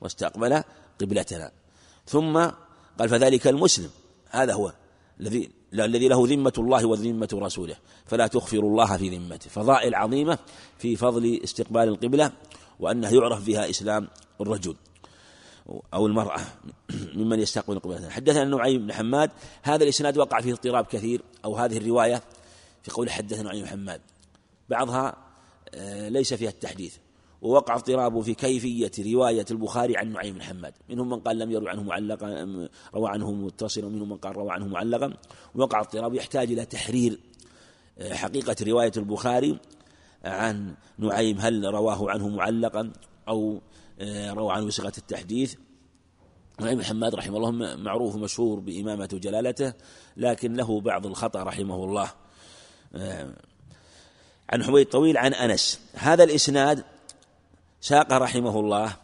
واستقبل 0.00 0.62
قبلتنا. 1.00 1.52
ثم 2.06 2.38
قال 2.98 3.08
فذلك 3.08 3.46
المسلم. 3.46 3.90
هذا 4.30 4.52
هو 4.52 4.72
الذي 5.20 5.50
الذي 5.82 6.08
له 6.08 6.26
ذمة 6.26 6.52
الله 6.58 6.86
وذمة 6.86 7.28
رسوله. 7.32 7.76
فلا 8.06 8.26
تخفر 8.26 8.58
الله 8.58 8.96
في 8.96 9.08
ذمته. 9.08 9.50
فضائل 9.50 9.94
عظيمة 9.94 10.38
في 10.78 10.96
فضل 10.96 11.40
استقبال 11.44 11.88
القبلة 11.88 12.32
وأنه 12.80 13.14
يعرف 13.14 13.46
بها 13.46 13.70
إسلام 13.70 14.08
الرجل 14.40 14.76
أو 15.94 16.06
المرأة 16.06 16.40
ممن 17.14 17.40
يستقبل 17.40 17.76
القبلة. 17.76 18.08
حدثنا 18.08 18.44
نعيم 18.44 18.86
بن 18.86 18.92
حماد. 18.92 19.30
هذا 19.62 19.84
الإسناد 19.84 20.18
وقع 20.18 20.40
فيه 20.40 20.52
اضطراب 20.52 20.86
كثير 20.86 21.22
أو 21.44 21.56
هذه 21.56 21.76
الرواية 21.76 22.22
في 22.82 22.90
قول 22.90 23.10
حدثنا 23.10 23.42
نعيم 23.42 23.62
بن 23.62 23.68
حماد. 23.68 24.00
بعضها 24.68 25.16
آه، 25.74 26.08
ليس 26.08 26.34
فيها 26.34 26.50
التحديث. 26.50 26.96
ووقع 27.44 27.74
اضطراب 27.74 28.20
في 28.20 28.34
كيفية 28.34 29.14
رواية 29.14 29.44
البخاري 29.50 29.96
عن 29.96 30.12
نعيم 30.12 30.34
بن 30.34 30.42
حماد. 30.42 30.74
منهم 30.88 31.08
من 31.08 31.20
قال 31.20 31.38
لم 31.38 31.50
يروي 31.50 31.70
عنه 31.70 31.82
معلقا 31.82 32.28
روى 32.94 33.10
عنه 33.10 33.32
متصلا. 33.32 33.86
ومنهم 33.86 34.08
من 34.08 34.16
قال 34.16 34.36
روى 34.36 34.50
عنه 34.50 34.66
معلقا. 34.66 35.14
ووقع 35.54 35.80
اضطراب 35.80 36.14
يحتاج 36.14 36.52
إلى 36.52 36.64
تحرير 36.64 37.18
آه، 37.98 38.14
حقيقة 38.14 38.56
رواية 38.62 38.92
البخاري 38.96 39.58
عن 40.24 40.74
نعيم 40.98 41.38
هل 41.38 41.64
رواه 41.64 42.10
عنه 42.10 42.28
معلقا 42.28 42.92
أو 43.28 43.60
آه، 44.00 44.32
روى 44.32 44.52
عنه 44.52 44.66
بصيغة 44.66 44.92
التحديث. 44.98 45.54
نعيم 46.60 46.82
حماد 46.82 47.14
رحمه 47.14 47.36
الله 47.36 47.76
معروف 47.76 48.14
ومشهور 48.14 48.60
بإمامة 48.60 49.08
وجلالته 49.12 49.72
لكن 50.16 50.54
له 50.54 50.80
بعض 50.80 51.06
الخطأ 51.06 51.42
رحمه 51.42 51.84
الله. 51.84 52.10
عن 54.50 54.64
حميد 54.64 54.86
طويل 54.86 55.16
عن 55.16 55.34
أنس. 55.34 55.80
هذا 55.94 56.24
الإسناد 56.24 56.84
ساق 57.84 58.12
رحمه 58.12 58.60
الله 58.60 58.96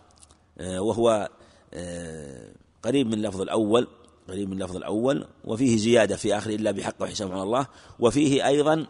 وهو 0.60 1.28
آه، 1.74 2.52
قريب 2.82 3.06
من 3.06 3.14
اللفظ 3.14 3.40
الأول 3.40 3.88
قريب 4.28 4.48
من 4.48 4.52
اللفظ 4.52 4.76
الأول 4.76 5.26
وفيه 5.44 5.76
زيادة 5.76 6.16
في 6.16 6.36
آخر 6.36 6.50
إلا 6.50 6.70
بحق 6.70 6.94
وحساب 7.00 7.32
على 7.32 7.42
الله 7.42 7.66
وفيه 7.98 8.46
أيضا 8.46 8.86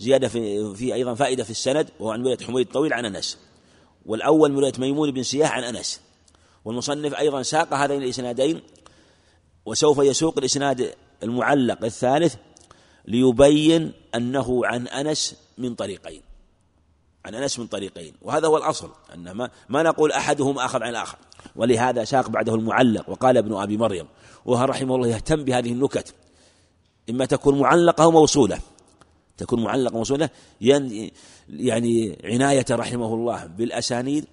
زيادة 0.00 0.28
في 0.28 0.74
فيه 0.74 0.94
أيضا 0.94 1.14
فائدة 1.14 1.44
في 1.44 1.50
السند 1.50 1.90
وهو 2.00 2.10
عن 2.10 2.22
رواية 2.22 2.38
حميد 2.38 2.66
طويل 2.66 2.92
عن 2.92 3.04
أنس. 3.04 3.38
والأول 4.06 4.52
من 4.52 4.58
رواية 4.58 4.72
ميمون 4.78 5.10
بن 5.10 5.22
سياح 5.22 5.52
عن 5.52 5.64
أنس. 5.64 6.00
والمصنف 6.64 7.14
أيضا 7.14 7.42
ساق 7.42 7.74
هذين 7.74 8.02
الإسنادين 8.02 8.60
وسوف 9.66 9.98
يسوق 9.98 10.38
الإسناد 10.38 10.94
المعلق 11.22 11.84
الثالث 11.84 12.34
ليبين 13.04 13.92
أنه 14.14 14.66
عن 14.66 14.88
أنس 14.88 15.36
من 15.58 15.74
طريقين. 15.74 16.31
عن 17.24 17.34
أنس 17.34 17.58
من 17.58 17.66
طريقين 17.66 18.14
وهذا 18.22 18.46
هو 18.46 18.56
الأصل 18.56 18.90
أن 19.14 19.30
ما, 19.30 19.50
ما 19.68 19.82
نقول 19.82 20.12
أحدهم 20.12 20.58
أخذ 20.58 20.82
عن 20.82 20.90
الآخر. 20.90 21.18
ولهذا 21.56 22.04
ساق 22.04 22.28
بعده 22.28 22.54
المعلق 22.54 23.10
وقال 23.10 23.36
ابن 23.36 23.54
أبي 23.54 23.76
مريم 23.76 24.06
وهو 24.44 24.64
رحمه 24.64 24.94
الله 24.94 25.08
يهتم 25.08 25.44
بهذه 25.44 25.72
النكت 25.72 26.14
إما 27.10 27.24
تكون 27.24 27.60
معلقة 27.60 28.04
أو 28.04 28.10
موصولة 28.10 28.58
تكون 29.36 29.62
معلقة 29.62 29.92
موصولة 29.92 30.30
يعني 30.60 32.18
عناية 32.24 32.64
رحمه 32.70 33.14
الله 33.14 33.46
بالأسانيد 33.46 34.24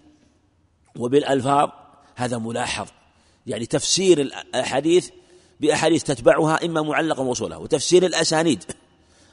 وبالألفاظ 0.97 1.69
هذا 2.15 2.37
ملاحظ. 2.37 2.87
يعني 3.47 3.65
تفسير 3.65 4.21
الأحاديث 4.21 5.09
بأحاديث 5.59 6.03
تتبعها 6.03 6.65
إما 6.65 6.81
معلقة 6.81 7.23
موصولة 7.23 7.57
وتفسير 7.57 8.05
الأسانيد 8.05 8.63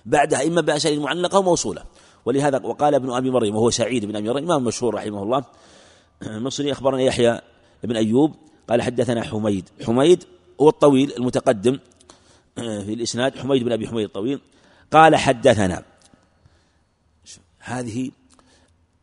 بعدها 0.07 0.47
إما 0.47 0.61
بأسانيد 0.61 0.99
معلقة 0.99 1.39
وموصولة. 1.39 1.85
ولهذا 2.27 2.61
وقال 2.65 2.95
ابن 2.95 3.11
أبي 3.11 3.31
مريم 3.31 3.57
وهو 3.57 3.71
سعيد 3.71 4.05
بن 4.05 4.17
أبي 4.17 4.29
مريم 4.29 4.45
إمام 4.45 4.65
مشهور 4.65 4.95
رحمه 4.95 5.23
الله. 5.23 5.45
مصري 6.47 6.73
أخبرنا 6.73 7.03
يحيى 7.03 7.41
بن 7.85 7.97
أيوب 7.97 8.35
قال 8.69 8.83
حدثنا 8.83 9.23
حميد. 9.23 9.69
حميد 9.87 10.25
هو 10.61 10.69
الطويل 10.69 11.13
المتقدم 11.17 11.79
في 12.87 12.95
الإسناد 12.95 13.39
حميد 13.39 13.65
بن 13.65 13.73
أبي 13.73 13.89
حميد 13.89 14.05
الطويل. 14.05 14.41
قال 14.93 15.17
حدثنا. 15.17 15.83
هذه 17.59 18.11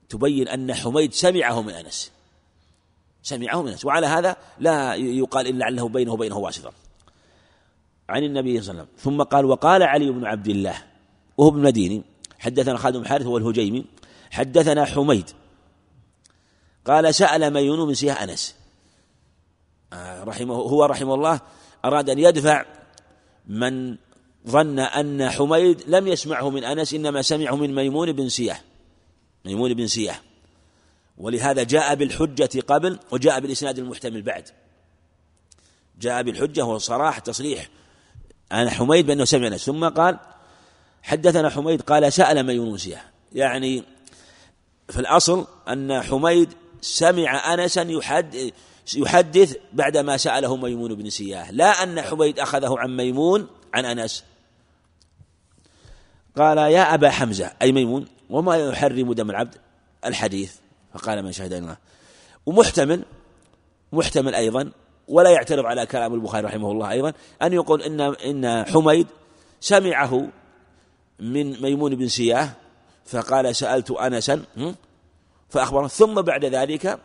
تبين 0.09 0.47
أن 0.47 0.73
حميد 0.73 1.13
سمعه 1.13 1.61
من 1.61 1.73
أنس. 1.73 2.11
سمعه 3.23 3.61
من 3.61 3.71
أنس 3.71 3.85
وعلى 3.85 4.07
هذا 4.07 4.35
لا 4.59 4.95
يقال 4.95 5.47
إلا 5.47 5.57
لعله 5.57 5.89
بينه 5.89 6.13
وبينه 6.13 6.37
واسطة. 6.37 6.71
عن 8.09 8.23
النبي 8.23 8.61
صلى 8.61 8.71
الله 8.71 8.81
عليه 8.81 8.91
وسلم. 8.91 9.15
ثم 9.17 9.23
قال 9.23 9.45
وقال 9.45 9.83
علي 9.83 10.11
بن 10.11 10.25
عبد 10.25 10.47
الله 10.47 10.75
وهو 11.37 11.49
ابن 11.49 11.61
مديني 11.61 12.12
حدثنا 12.43 12.77
خالد 12.77 12.97
بن 12.97 13.07
حارث 13.07 13.25
والهجيمي 13.25 13.85
حدثنا 14.31 14.85
حميد. 14.85 15.29
قال 16.85 17.15
سأل 17.15 17.53
ميمون 17.53 17.87
بن 17.87 17.93
سياه 17.93 18.23
أنس. 18.23 18.55
آه، 19.93 20.23
رحمه 20.23 20.55
هو 20.55 20.85
رحمه 20.85 21.13
الله 21.13 21.41
أراد 21.85 22.09
أن 22.09 22.19
يدفع 22.19 22.65
من 23.47 23.97
ظن 24.47 24.79
أن 24.79 25.29
حميد 25.29 25.83
لم 25.87 26.07
يسمعه 26.07 26.49
من 26.49 26.63
أنس 26.63 26.93
إنما 26.93 27.21
سمعه 27.21 27.55
من 27.55 27.75
ميمون 27.75 28.11
بن 28.11 28.29
سياه 28.29 28.59
ميمون 29.45 29.73
بن 29.73 29.87
سياه 29.87 30.15
ولهذا 31.17 31.63
جاء 31.63 31.95
بالحجة 31.95 32.59
قبل 32.67 32.99
وجاء 33.11 33.39
بالإسناد 33.39 33.79
المحتمل 33.79 34.21
بعد. 34.21 34.49
جاء 35.99 36.23
بالحجة 36.23 36.65
وصراح 36.65 37.19
تصريح 37.19 37.69
عن 38.51 38.69
حميد 38.69 39.05
بأنه 39.05 39.25
سمع 39.25 39.47
أنس. 39.47 39.65
ثم 39.65 39.89
قال 39.89 40.19
حدثنا 41.03 41.49
حميد 41.49 41.81
قال 41.81 42.13
سأل 42.13 42.43
ميمون 42.43 42.77
سياه 42.77 43.01
يعني 43.33 43.83
في 44.89 44.99
الأصل 44.99 45.47
أن 45.69 46.01
حميد 46.01 46.53
سمع 46.81 47.53
أنسا 47.53 47.81
يحد 47.81 48.51
يحدث 48.95 49.57
بعدما 49.73 50.17
سأله 50.17 50.55
ميمون 50.55 50.95
بن 50.95 51.09
سياه. 51.09 51.51
لا 51.51 51.83
أن 51.83 52.01
حميد 52.01 52.39
أخذه 52.39 52.75
عن 52.77 52.97
ميمون 52.97 53.47
عن 53.73 53.85
أنس. 53.85 54.23
قال 56.37 56.57
يا 56.57 56.93
أبا 56.93 57.09
حمزة 57.09 57.51
أي 57.61 57.71
ميمون 57.71 58.07
وما 58.29 58.55
يحرم 58.55 59.13
دم 59.13 59.29
العبد؟ 59.29 59.55
الحديث. 60.05 60.55
فقال 60.93 61.23
من 61.23 61.31
شهد 61.31 61.53
الله 61.53 61.77
ومحتمل 62.45 63.05
محتمل 63.91 64.35
أيضا 64.35 64.71
ولا 65.07 65.29
يعترض 65.29 65.65
على 65.65 65.85
كلام 65.85 66.13
البخاري 66.13 66.47
رحمه 66.47 66.71
الله 66.71 66.91
أيضا 66.91 67.13
أن 67.41 67.53
يقول 67.53 67.81
إن 67.81 68.01
إن 68.01 68.65
حميد 68.65 69.07
سمعه 69.59 70.27
من 71.19 71.61
ميمون 71.61 71.95
بن 71.95 72.07
سياه 72.07 72.55
فقال 73.05 73.55
سألت 73.55 73.91
أنسا 73.91 74.43
فأخبره 75.49 75.87
ثم 75.87 76.21
بعد 76.21 76.45
ذلك 76.45 76.99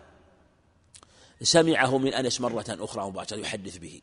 سمعه 1.43 1.99
من 1.99 2.15
أنس 2.15 2.41
مرة 2.41 2.65
أخرى 2.69 3.05
مباشرة 3.05 3.37
يحدث 3.37 3.77
به. 3.77 4.01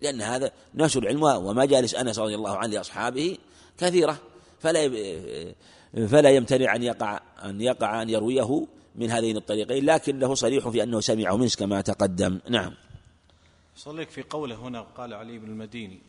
لأن 0.00 0.22
هذا 0.22 0.52
نشر 0.74 1.02
العلم 1.02 1.22
ومجالس 1.22 1.94
أنس 1.94 2.18
رضي 2.18 2.34
الله 2.34 2.56
عنه 2.56 2.74
لأصحابه 2.74 3.38
كثيرة. 3.78 4.18
فلا 4.60 4.90
فلا 6.08 6.30
يمتنع 6.30 6.76
أن 6.76 6.82
يقع 6.82 7.20
أن 7.44 7.60
يقع 7.60 8.02
أن 8.02 8.10
يرويه 8.10 8.66
من 8.94 9.10
هذين 9.10 9.36
الطريقين. 9.36 9.84
لكنه 9.84 10.34
صريح 10.34 10.68
في 10.68 10.82
أنه 10.82 11.00
سمعه 11.00 11.36
منس 11.36 11.56
كما 11.56 11.80
تقدم. 11.80 12.40
نعم. 12.48 12.74
صليك 13.76 14.10
في 14.10 14.22
قوله 14.22 14.54
هنا 14.54 14.80
قال 14.80 15.14
علي 15.14 15.38
بن 15.38 15.48
المديني. 15.48 16.00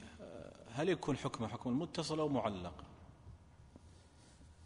هل 0.79 0.89
يكون 0.89 1.17
حكمه 1.17 1.47
حكم 1.47 1.79
متصل 1.81 2.19
أو 2.19 2.27
معلق؟ 2.27 2.73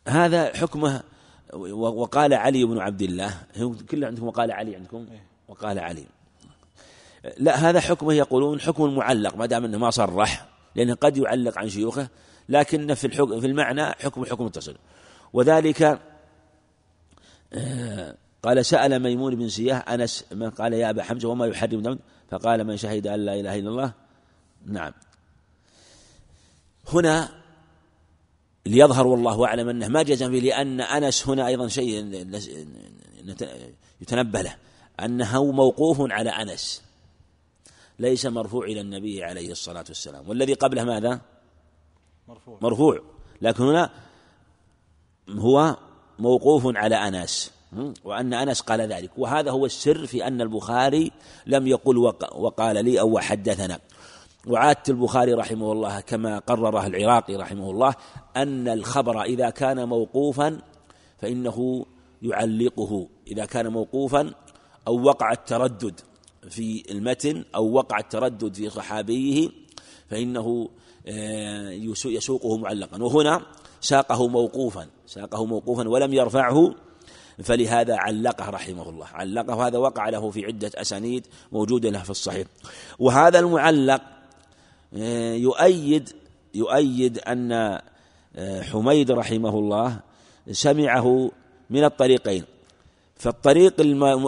هذا 0.07 0.57
حكمه 0.57 1.03
وقال 1.73 2.33
علي 2.33 2.65
بن 2.65 2.79
عبد 2.79 3.01
الله. 3.01 3.43
كله 3.91 4.07
عندكم 4.07 4.27
وقال 4.27 4.51
علي 4.51 4.75
عندكم؟ 4.75 5.07
إيه. 5.11 5.23
وقال 5.47 5.79
علي. 5.79 6.05
لا 7.37 7.55
هذا 7.55 7.79
حكمه 7.79 8.13
يقولون 8.13 8.61
حكم 8.61 8.95
معلق 8.95 9.35
ما 9.35 9.45
دام 9.45 9.65
إنه 9.65 9.77
ما 9.77 9.89
صرح 9.89 10.45
لأنه 10.75 10.93
قد 10.93 11.17
يعلق 11.17 11.57
عن 11.57 11.69
شيوخه 11.69 12.07
لكن 12.49 12.93
في 12.93 13.07
الحكم 13.07 13.39
في 13.39 13.47
المعنى 13.47 13.85
حكم 13.85 14.25
حكم 14.25 14.45
متصل. 14.45 14.75
وذلك 15.33 15.99
آه، 17.53 18.15
قال 18.43 18.65
سأل 18.65 18.99
ميمون 18.99 19.35
بن 19.35 19.49
سياه 19.49 19.75
أنس 19.75 20.25
من 20.31 20.49
قال 20.49 20.73
يا 20.73 20.89
أبا 20.89 21.03
حمزة 21.03 21.29
وما 21.29 21.45
يحرم 21.45 21.81
دم؟ 21.81 21.99
فقال 22.31 22.63
من 22.63 22.77
شهد 22.77 23.07
أن 23.07 23.19
لا 23.19 23.39
إله 23.39 23.59
إلا 23.59 23.69
الله. 23.69 23.93
نعم. 24.65 24.93
هنا 26.87 27.29
ليظهر 28.65 29.07
والله 29.07 29.45
أعلم 29.45 29.69
أنه 29.69 29.87
ما 29.87 30.03
جزم 30.03 30.31
به 30.31 30.39
لأن 30.39 30.81
أنس 30.81 31.27
هنا 31.27 31.47
أيضا 31.47 31.67
شيء 31.67 32.25
يتنبه 34.01 34.41
له 34.41 34.55
أنه 34.99 35.51
موقوف 35.51 36.11
على 36.11 36.29
أنس 36.29 36.83
ليس 37.99 38.25
مرفوع 38.25 38.65
إلى 38.65 38.81
النبي 38.81 39.23
عليه 39.23 39.51
الصلاة 39.51 39.85
والسلام. 39.87 40.29
والذي 40.29 40.53
قبله 40.53 40.83
ماذا؟ 40.83 41.21
مرفوع, 42.27 42.59
مرفوع. 42.61 43.01
لكن 43.41 43.63
هنا 43.63 43.89
هو 45.29 45.77
موقوف 46.19 46.77
على 46.77 46.95
أنس 46.95 47.51
وأن 48.03 48.33
أنس 48.33 48.61
قال 48.61 48.81
ذلك. 48.81 49.11
وهذا 49.17 49.51
هو 49.51 49.65
السر 49.65 50.07
في 50.07 50.27
أن 50.27 50.41
البخاري 50.41 51.11
لم 51.45 51.67
يقل 51.67 51.97
وقال 52.35 52.85
لي 52.85 52.99
أو 52.99 53.19
حدثنا. 53.19 53.79
وعادة 54.47 54.83
البخاري 54.89 55.33
رحمه 55.33 55.71
الله 55.71 55.99
كما 55.99 56.39
قرره 56.39 56.87
العراقي 56.87 57.35
رحمه 57.35 57.71
الله 57.71 57.95
أن 58.37 58.67
الخبر 58.67 59.21
إذا 59.23 59.49
كان 59.49 59.87
موقوفا 59.87 60.61
فإنه 61.17 61.85
يعلقه. 62.21 63.07
إذا 63.27 63.45
كان 63.45 63.67
موقوفا 63.67 64.33
أو 64.87 65.03
وقع 65.03 65.31
التردد 65.31 65.99
في 66.49 66.83
المتن 66.91 67.45
أو 67.55 67.71
وقع 67.71 67.99
التردد 67.99 68.55
في 68.55 68.69
صحابيه 68.69 69.49
فإنه 70.09 70.69
آه، 71.07 71.69
يسوقه 72.05 72.57
معلقا. 72.57 73.03
وهنا 73.03 73.41
ساقه 73.81 74.27
موقوفا 74.27 74.87
ساقه 75.07 75.45
موقوفا 75.45 75.89
ولم 75.89 76.13
يرفعه 76.13 76.75
فلهذا 77.43 77.95
علقه 77.95 78.49
رحمه 78.49 78.89
الله. 78.89 79.05
علقه 79.05 79.67
هذا 79.67 79.77
وقع 79.77 80.09
له 80.09 80.29
في 80.29 80.45
عدة 80.45 80.71
أسانيد 80.75 81.27
موجودة 81.51 81.89
له 81.89 82.03
في 82.03 82.09
الصحيح. 82.09 82.47
وهذا 82.99 83.39
المعلق 83.39 84.01
يؤيد 84.93 86.09
يؤيد 86.53 87.19
أن 87.19 87.51
آه، 88.35 88.61
حميد 88.61 89.11
رحمه 89.11 89.59
الله 89.59 89.99
سمعه 90.51 91.31
من 91.69 91.83
الطريقين. 91.83 92.43
فالطريق 93.15 93.81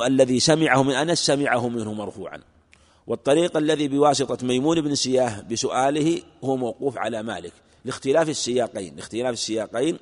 الذي 0.05 0.39
سمعه 0.39 0.83
من 0.83 0.93
أنس 0.93 1.19
سمعه 1.19 1.69
منه 1.69 1.93
مرفوعا. 1.93 2.41
والطريق 3.07 3.57
الذي 3.57 3.87
بواسطة 3.87 4.47
ميمون 4.47 4.81
بن 4.81 4.95
سياه 4.95 5.41
بسؤاله 5.41 6.21
هو 6.43 6.57
موقوف 6.57 6.97
على 6.97 7.23
مالك. 7.23 7.53
لاختلاف 7.85 8.29
السياقين 8.29 8.95
لاختلاف 8.95 9.33
السياقين. 9.33 9.97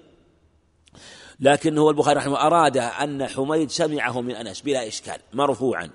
لكن 1.40 1.78
هو 1.78 1.90
البخاري 1.90 2.20
رحمه 2.20 2.38
أراد 2.38 2.78
أن 2.78 3.28
حميد 3.28 3.72
سمعه 3.72 4.22
من 4.22 4.36
أنس 4.36 4.62
بلا 4.62 4.88
إشكال 4.88 5.20
مرفوعا. 5.34 5.90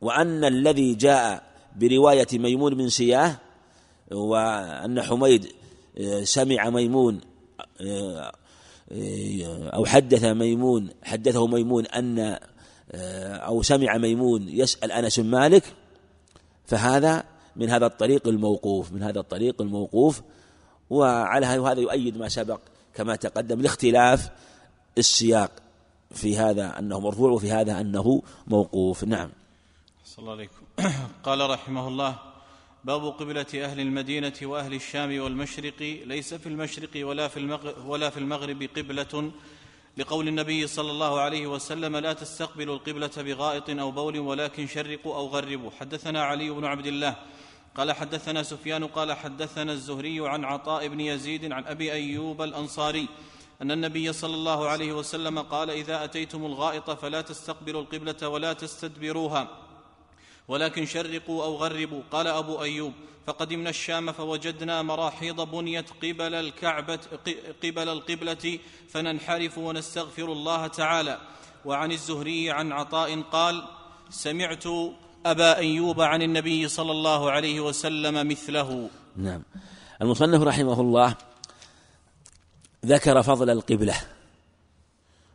وأن 0.00 0.44
الذي 0.44 0.94
جاء 0.94 1.51
برواية 1.76 2.26
ميمون 2.32 2.74
بن 2.74 2.88
سياه 2.88 3.38
وأن 4.12 5.02
حميد 5.02 5.52
آه، 5.98 6.24
سمع 6.24 6.70
ميمون 6.70 7.20
آه، 7.80 8.32
آه، 8.92 9.68
أو 9.68 9.84
حدث 9.84 10.24
ميمون 10.24 10.90
حدثه 11.02 11.46
ميمون 11.46 11.86
أن 11.86 12.38
أو 12.94 13.62
سمع 13.62 13.98
ميمون 13.98 14.48
يسأل 14.48 14.92
أنس 14.92 15.18
مالك 15.18 15.64
فهذا 16.64 17.24
من 17.56 17.70
هذا 17.70 17.86
الطريق 17.86 18.28
الموقوف 18.28 18.92
من 18.92 19.02
هذا 19.02 19.20
الطريق 19.20 19.62
الموقوف 19.62 20.22
وعلى 20.90 21.46
هذا 21.46 21.80
يؤيد 21.80 22.18
ما 22.18 22.28
سبق 22.28 22.60
كما 22.94 23.16
تقدم 23.16 23.60
لاختلاف 23.60 24.30
السياق 24.98 25.50
في 26.10 26.38
هذا 26.38 26.78
أنه 26.78 27.00
مرفوع 27.00 27.30
وفي 27.30 27.52
هذا 27.52 27.80
أنه 27.80 28.22
موقوف. 28.46 29.04
نعم. 29.04 29.30
صلى 30.12 30.22
الله 30.22 30.32
عليكم. 30.32 30.62
قال 31.26 31.50
رحمه 31.50 31.88
الله 31.88 32.18
باب 32.84 33.04
قبلة 33.04 33.46
أهل 33.54 33.80
المدينة 33.80 34.32
وأهل 34.42 34.74
الشام 34.74 35.20
والمشرق. 35.20 35.82
ليس 36.04 36.34
في 36.34 36.46
المشرق 36.46 36.90
ولا 36.96 37.28
في 37.28 37.36
المغرب, 37.36 37.86
ولا 37.86 38.10
في 38.10 38.18
المغرب 38.18 38.68
قبلة. 38.76 39.32
لقول 39.96 40.28
النبي 40.28 40.66
صلى 40.66 40.90
الله 40.90 41.20
عليه 41.20 41.46
وسلم 41.46 41.96
لا 41.96 42.12
تستقبلوا 42.12 42.76
القبلة 42.76 43.10
بغائط 43.16 43.70
أو 43.70 43.90
بول 43.90 44.18
ولكن 44.18 44.66
شرقوا 44.66 45.16
أو 45.16 45.26
غربوا. 45.26 45.70
حدثنا 45.80 46.22
علي 46.22 46.50
بن 46.50 46.64
عبد 46.64 46.86
الله 46.86 47.16
قال 47.74 47.92
حدثنا 47.92 48.42
سفيان 48.42 48.86
قال 48.86 49.12
حدثنا 49.12 49.72
الزهري 49.72 50.28
عن 50.28 50.44
عطاء 50.44 50.88
بن 50.88 51.00
يزيد 51.00 51.52
عن 51.52 51.64
أبي 51.64 51.92
أيوب 51.92 52.42
الأنصاري 52.42 53.08
أن 53.62 53.70
النبي 53.70 54.12
صلى 54.12 54.34
الله 54.34 54.68
عليه 54.68 54.92
وسلم 54.92 55.38
قال 55.38 55.70
إذا 55.70 56.04
أتيتم 56.04 56.46
الغائط 56.46 56.90
فلا 56.90 57.20
تستقبلوا 57.20 57.82
القبلة 57.82 58.28
ولا 58.28 58.52
تستدبروها. 58.52 59.61
ولكن 60.52 60.86
شرقوا 60.86 61.44
أو 61.44 61.56
غربوا. 61.56 62.02
قال 62.10 62.26
أبو 62.26 62.62
أيوب 62.62 62.92
فقدمنا 63.26 63.70
الشام 63.70 64.12
فوجدنا 64.12 64.82
مراحيض 64.82 65.40
بنيت 65.40 65.90
قبل 65.90 66.34
الكعبة 66.34 66.98
قبل 67.62 67.88
القبلة 67.88 68.58
فننحرف 68.88 69.58
ونستغفر 69.58 70.32
الله 70.32 70.66
تعالى. 70.66 71.18
وعن 71.64 71.92
الزهري 71.92 72.50
عن 72.50 72.72
عطاء 72.72 73.20
قال 73.20 73.64
سمعت 74.10 74.64
أبا 75.26 75.56
أيوب 75.56 76.00
عن 76.00 76.22
النبي 76.22 76.68
صلى 76.68 76.92
الله 76.92 77.30
عليه 77.30 77.60
وسلم 77.60 78.28
مثله. 78.28 78.90
نعم. 79.16 79.42
المصنف 80.02 80.42
رحمه 80.42 80.80
الله 80.80 81.16
ذكر 82.86 83.22
فضل 83.22 83.50
القبلة 83.50 83.94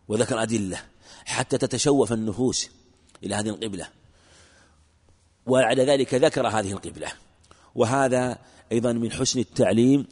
وذكر 0.08 0.42
أدلة 0.42 0.82
حتى 1.26 1.58
تتشوف 1.58 2.14
النفوس 2.14 2.70
إلى 3.24 3.36
هذه 3.36 3.50
القبلة. 3.50 3.97
وبعد 5.48 5.80
ذلك 5.80 6.14
ذكر 6.14 6.48
هذه 6.48 6.72
القبلة. 6.72 7.08
وهذا 7.76 8.38
أيضا 8.72 8.92
من 8.92 9.12
حسن 9.12 9.40
التعليم 9.40 10.08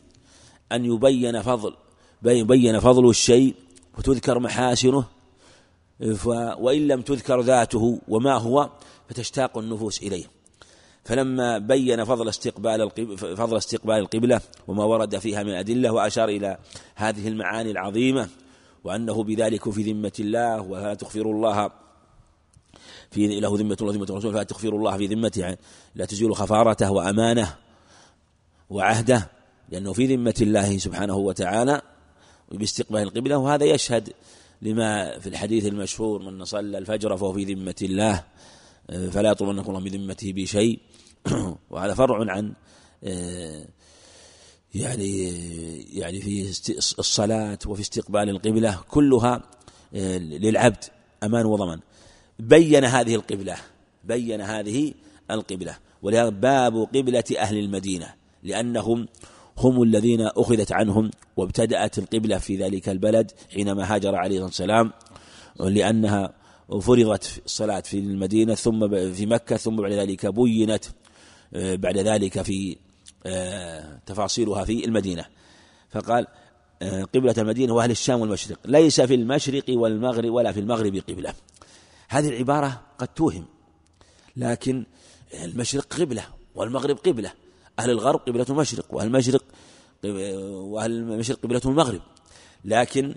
أن 0.72 0.86
يبين 0.86 1.42
فضل 1.42 1.76
يبين 2.26 2.80
فضل 2.80 3.10
الشيء 3.10 3.56
وتذكر 3.98 4.40
محاسنه 4.40 5.06
وإن 6.58 6.88
لم 6.88 7.02
تذكر 7.02 7.42
ذاته 7.42 8.00
وما 8.08 8.38
هو 8.38 8.70
فتشتاق 9.10 9.58
النفوس 9.58 10.02
إليه. 10.04 10.26
فلما 11.04 11.58
بين 11.58 12.04
فضل 12.04 12.30
استقبال 12.30 12.92
فضل 13.18 13.58
استقبال 13.58 13.96
القبلة 13.96 14.42
وما 14.68 14.84
ورد 14.84 15.18
فيها 15.18 15.44
من 15.44 15.52
أدلة 15.54 15.92
وأشار 15.92 16.30
إلى 16.30 16.58
هذه 16.96 17.28
المعاني 17.28 17.72
العظيمة 17.72 18.30
وأنه 18.84 19.24
بذلك 19.24 19.70
في 19.70 19.92
ذمة 19.92 20.12
الله 20.20 20.62
ولا 20.62 20.94
تخفر 20.94 21.22
الله 21.22 21.72
في 23.12 23.40
له 23.40 23.58
ذمة 23.58 23.78
الله 23.82 23.94
ذمة 23.94 24.08
الرسول 24.10 24.34
فلا 24.34 24.44
الله 24.74 24.98
في 24.98 25.08
ذمته 25.08 25.58
لا 25.96 26.06
تزول 26.06 26.36
خفارته 26.36 26.92
وأمانه 26.92 27.56
وعهده 28.70 29.30
لأنه 29.70 29.94
في 29.94 30.16
ذمة 30.16 30.36
الله 30.42 30.78
سبحانه 30.78 31.16
وتعالى 31.16 31.82
باستقبال 32.52 33.02
القبلة 33.02 33.38
وهذا 33.38 33.66
يشهد 33.66 34.14
لما 34.62 35.20
في 35.20 35.30
الحديث 35.30 35.66
المشهور 35.66 36.22
من 36.22 36.46
صلى 36.46 36.78
الفجر 36.78 37.18
فهو 37.18 37.34
في 37.34 37.44
ذمة 37.54 37.76
الله 37.82 38.24
فلا 38.88 39.30
يطلبنكم 39.32 39.70
الله 39.70 39.80
من 39.80 39.92
ذمته 39.92 40.34
بشيء. 40.34 40.80
وهذا 41.70 41.94
فرع 41.94 42.32
عن 42.32 42.54
يعني 44.76 45.28
يعني 46.00 46.22
في 46.22 46.50
الصلاة 47.00 47.60
وفي 47.66 47.82
استقبال 47.82 48.30
القبلة 48.30 48.80
كلها 48.90 49.44
للعبد 49.94 50.84
أمان 51.24 51.46
وضمان. 51.46 51.80
بين 52.40 52.86
هذه 52.86 53.16
القبلة 53.16 53.56
بين 54.04 54.42
هذه 54.42 54.94
القبلة. 55.32 55.78
ولهذا 56.02 56.30
باب 56.30 56.78
قبلة 56.78 57.24
أهل 57.40 57.58
المدينة 57.58 58.14
لأنهم 58.44 59.08
هم 59.58 59.84
الذين 59.84 60.22
أخذت 60.22 60.72
عنهم 60.72 61.12
وابتدأت 61.38 61.98
القبلة 61.98 62.38
في 62.38 62.58
ذلك 62.58 62.90
البلد 62.90 63.32
حينما 63.54 63.96
هاجر 63.96 64.16
عليه 64.16 64.42
والسلام 64.42 64.92
لأنها 65.60 66.34
فرضت 66.82 67.42
الصلاة 67.46 67.80
في 67.80 68.00
المدينة 68.00 68.56
ثم 68.56 68.88
في 69.14 69.26
مكة 69.26 69.58
ثم 69.58 69.76
بعد 69.76 69.92
ذلك 69.92 70.26
بينت 70.26 70.86
آه، 71.54 71.76
بعد 71.76 71.98
ذلك 71.98 72.42
في 72.42 72.78
آه، 73.26 74.00
تفاصيلها 74.06 74.64
في 74.64 74.86
المدينة. 74.86 75.26
فقال 75.90 76.28
آه، 76.82 77.04
قبلة 77.04 77.36
المدينة 77.38 77.74
وأهل 77.74 77.92
الشام 77.92 78.22
والمشرق. 78.22 78.60
ليس 78.66 79.02
في 79.02 79.16
المشرق 79.16 79.64
والمغرب 79.70 80.32
ولا 80.32 80.52
في 80.52 80.60
المغرب 80.60 81.02
قبلة. 81.10 81.34
هذه 82.10 82.30
العبارة 82.30 82.82
قد 82.98 83.08
توهم. 83.08 83.46
لكن 84.38 84.86
المشرق 85.44 85.94
قبلة 85.94 86.24
والمغرب 86.56 86.98
قبلة. 86.98 87.32
أهل 87.80 87.90
الغرب 87.90 88.20
قبلة 88.20 88.46
المشرق 88.50 88.94
وأهل 88.94 89.08
المشرق 89.08 89.44
وأهل 90.04 90.92
المشرق 90.92 91.40
قبلة 91.40 91.62
المغرب. 91.66 92.02
لكن 92.66 93.16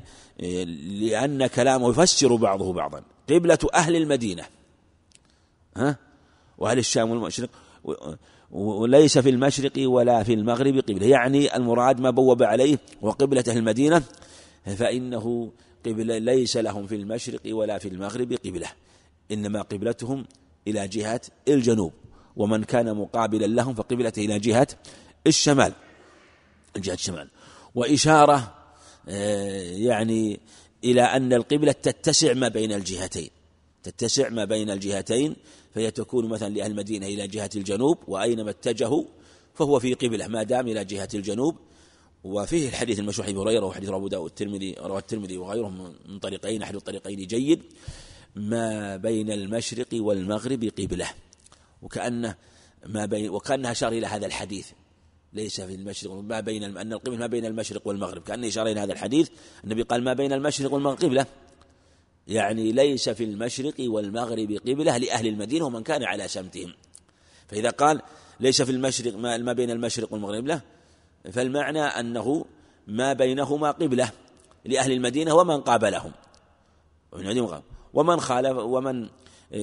لأن 1.01 1.47
كلامه 1.47 1.91
يفسر 1.91 2.37
بعضه 2.37 2.73
بعضا. 2.73 3.03
قبلة 3.31 3.59
أهل 3.75 3.97
المدينة. 3.97 4.45
ها؟ 5.77 5.97
وأهل 6.59 6.79
الشام 6.79 7.11
والمشرق. 7.11 7.51
وليس 8.51 9.19
في 9.19 9.31
المشرق 9.31 9.73
ولا 9.79 10.23
في 10.23 10.35
المغرب 10.35 10.79
قبلة. 10.79 11.07
يعني 11.07 11.57
المراد 11.57 12.01
ما 12.01 12.11
بوب 12.11 12.43
عليه 12.43 12.79
وقبلة 13.03 13.45
أهل 13.49 13.59
المدينة. 13.59 14.03
فإنه 14.77 15.53
قبلة 15.89 16.19
ليس 16.19 16.57
لهم 16.57 16.87
في 16.87 16.95
المشرق 16.95 17.41
ولا 17.47 17.79
في 17.79 17.89
المغرب 17.89 18.33
قبلة. 18.33 18.69
إنما 19.33 19.63
قبلتهم 19.63 20.27
إلى 20.67 20.89
جهة 20.89 21.21
الجنوب. 21.49 21.93
ومن 22.37 22.65
كان 22.65 22.97
مقابلا 22.97 23.47
لهم 23.47 23.75
فقبلته 23.75 24.25
إلى 24.25 24.39
جهة 24.39 24.69
الشمال. 25.27 25.73
جهة 26.77 26.95
الشمال. 26.95 27.29
وإشارة 27.75 28.55
آه، 29.09 29.63
يعني 29.63 30.41
إلى 30.85 31.03
أن 31.03 31.33
القبلة 31.33 31.73
تتسع 31.73 32.35
ما 32.35 32.49
بين 32.49 32.73
الجهتين. 32.73 33.31
تتسع 33.83 34.29
ما 34.29 34.45
بين 34.45 34.71
الجهتين 34.71 35.37
فهي 35.75 35.91
تكون 35.91 36.29
مثلا 36.29 36.49
لأهل 36.49 36.71
المدينة 36.71 37.07
إلى 37.07 37.27
جهة 37.27 37.51
الجنوب 37.57 37.99
وأينما 38.09 38.51
اتجهوا 38.51 39.05
فهو 39.55 39.81
في 39.81 39.95
قبلة 39.95 40.29
ما 40.29 40.43
دام 40.43 40.69
إلى 40.69 40.85
جهة 40.85 41.09
الجنوب. 41.15 41.57
وفيه 42.29 42.69
الحديث 42.69 42.99
المشهور 42.99 43.29
أبي 43.29 43.39
هريرة 43.39 43.67
وحديث 43.67 43.89
أبو 43.91 44.09
داود 44.09 44.31
الترمذي 44.31 44.75
رواه 44.79 44.99
الترمذي 44.99 45.39
وغيرهم 45.39 45.95
من 46.09 46.19
طريقين 46.19 46.63
أحد 46.63 46.75
الطريقين 46.75 47.27
جيد. 47.27 47.63
ما 48.37 48.97
بين 48.97 49.31
المشرق 49.31 49.87
والمغرب 49.93 50.65
قبلة. 50.79 51.09
وكأنه 51.83 52.35
ما 52.87 53.07
بين 53.07 53.31
وكأنها 53.31 53.73
أشار 53.73 53.93
إلى 53.93 54.07
هذا 54.07 54.27
الحديث. 54.27 54.71
ليس 55.33 55.61
في 55.61 55.75
المشرق 55.75 56.13
ما 56.13 56.41
بين 56.41 56.65
أن 56.65 56.93
القبلة 56.93 57.17
ما 57.17 57.27
بين 57.27 57.47
المشرق 57.47 57.87
والمغرب. 57.87 58.23
كأن 58.23 58.45
إشارة 58.45 58.73
إلى 58.73 58.81
هذا 58.81 58.93
الحديث. 58.93 59.29
النبي 59.65 59.83
قال 59.83 60.05
ما 60.05 60.13
بين 60.13 60.33
المشرق 60.33 60.73
والمغرب 60.73 60.99
قبلة. 60.99 61.27
يعني 62.27 62.73
ليس 62.73 63.09
في 63.09 63.25
المشرق 63.25 63.75
والمغرب 63.81 64.53
قبلة 64.53 64.97
لأهل 64.97 65.27
المدينة 65.27 65.65
ومن 65.65 65.83
كان 65.83 66.05
على 66.05 66.29
سمتهم 66.29 66.73
فإذا 67.49 67.71
قال 67.71 68.03
ليس 68.41 68.63
في 68.63 68.73
المشرق 68.73 69.17
ما 69.17 69.53
بين 69.53 69.71
المشرق 69.71 70.13
والمغرب 70.13 70.47
له 70.47 70.63
فالمعنى 71.33 71.81
أنه 71.81 72.45
ما 72.87 73.13
بينهما 73.13 73.71
قبلة 73.71 74.11
لأهل 74.65 74.93
المدينة 74.93 75.35
ومن 75.35 75.61
قابلهم. 75.61 76.13
ومن 77.95 78.21
خالف 78.21 78.57
ومن 78.57 79.09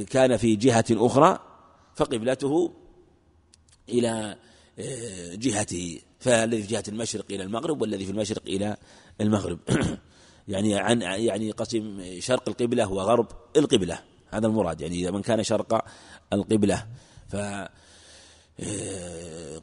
كان 0.09 0.37
في 0.37 0.55
جهة 0.55 0.85
أخرى 0.91 1.39
فقبلته 1.95 2.71
إلى 3.89 4.35
آه، 4.79 5.35
جهته. 5.35 6.01
فالذي 6.19 6.61
في 6.61 6.67
جهة 6.67 6.83
المشرق 6.87 7.25
إلى 7.31 7.43
المغرب 7.43 7.81
والذي 7.81 8.05
في 8.05 8.11
المشرق 8.11 8.41
إلى 8.47 8.77
المغرب. 9.21 9.59
يعني 10.47 10.75
عن 10.75 11.01
يعني 11.01 11.51
قسم 11.51 12.03
شرق 12.19 12.49
القبلة 12.49 12.91
وغرب 12.91 13.27
القبلة. 13.57 13.99
هذا 14.29 14.47
المراد 14.47 14.81
يعني 14.81 14.95
إذا 14.95 15.11
من 15.11 15.21
كان 15.21 15.43
شرق 15.43 15.85
القبلة. 16.33 16.87
ف 17.27 17.35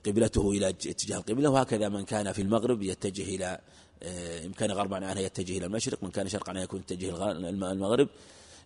قبلته 0.06 0.50
إلى 0.50 0.68
اتجاه 0.68 1.18
القبلة 1.18 1.50
وهكذا 1.50 1.88
من 1.88 2.04
كان 2.04 2.32
في 2.32 2.42
المغرب 2.42 2.82
يتجه 2.82 3.22
إلى 3.22 3.58
آه، 4.02 4.44
إن 4.44 4.52
كان 4.52 4.70
غربا 4.70 4.96
عنها 4.96 5.20
يتجه 5.20 5.58
إلى 5.58 5.66
المشرق 5.66 6.02
من 6.02 6.10
كان 6.10 6.28
شرقا 6.28 6.50
عنها 6.50 6.62
يكون 6.62 6.80
يتجه 6.80 7.30
المغرب 7.32 8.08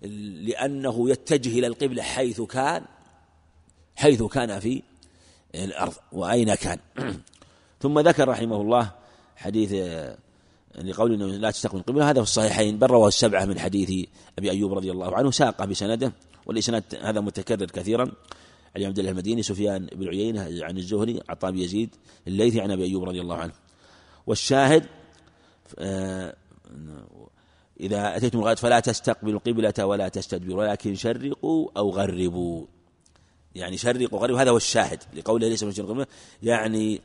لأنه 0.02 1.10
يتجه 1.10 1.58
إلى 1.58 1.66
القبلة 1.66 2.02
حيث 2.02 2.40
كان 2.40 2.84
حيث 3.96 4.22
كان 4.22 4.58
في 4.58 4.82
الأرض 5.54 5.92
وأين 6.12 6.54
كان. 6.54 6.78
ثم 7.82 7.98
ذكر 7.98 8.28
رحمه 8.28 8.60
الله 8.60 8.90
حديث 9.36 9.72
آه، 9.72 10.16
لقول 10.78 11.12
إنه 11.12 11.26
لا 11.26 11.50
تستقبل 11.50 11.78
القبله 11.78 12.10
هذا 12.10 12.22
في 12.22 12.28
الصحيحين 12.28 12.78
بل 12.78 12.86
رواه 12.86 13.08
السبعة 13.08 13.44
من 13.44 13.58
حديث 13.58 14.08
أبي 14.38 14.50
أيوب 14.50 14.72
رضي 14.72 14.90
الله 14.90 15.16
عنه 15.16 15.30
ساقه 15.30 15.64
بسنده 15.64 16.12
والإسناد 16.46 16.84
هذا 17.02 17.20
متكرر 17.20 17.66
كثيرا. 17.66 18.12
عن 18.76 18.84
عبد 18.84 18.98
الله 18.98 19.10
المديني 19.10 19.42
سفيان 19.42 19.86
بن 19.86 20.08
عيينة 20.08 20.64
عن 20.64 20.78
الزهري 20.78 21.20
عطاء 21.28 21.50
بن 21.50 21.58
يزيد 21.58 21.94
الليثي 22.26 22.60
عن 22.60 22.70
أبي 22.70 22.84
أيوب 22.84 23.04
رضي 23.04 23.20
الله 23.20 23.36
عنه. 23.36 23.52
والشاهد 24.26 24.86
آه، 25.78 26.36
إذا 27.80 28.16
أتيتم 28.16 28.38
الغد 28.38 28.58
فلا 28.58 28.80
تستقبلوا 28.80 29.34
القبلة 29.34 29.86
ولا 29.86 30.08
تستدبروا 30.08 30.60
ولكن 30.60 30.94
شرقوا 30.94 31.68
أو 31.76 31.90
غربوا. 31.90 32.66
يعني 33.54 33.76
شرق 33.76 34.14
وغرب 34.14 34.34
هذا 34.34 34.50
هو 34.50 34.56
الشاهد 34.56 35.02
لقوله 35.14 35.48
ليس 35.48 35.62
من 35.62 35.72
القبلة 35.78 36.06
يعني 36.42 37.00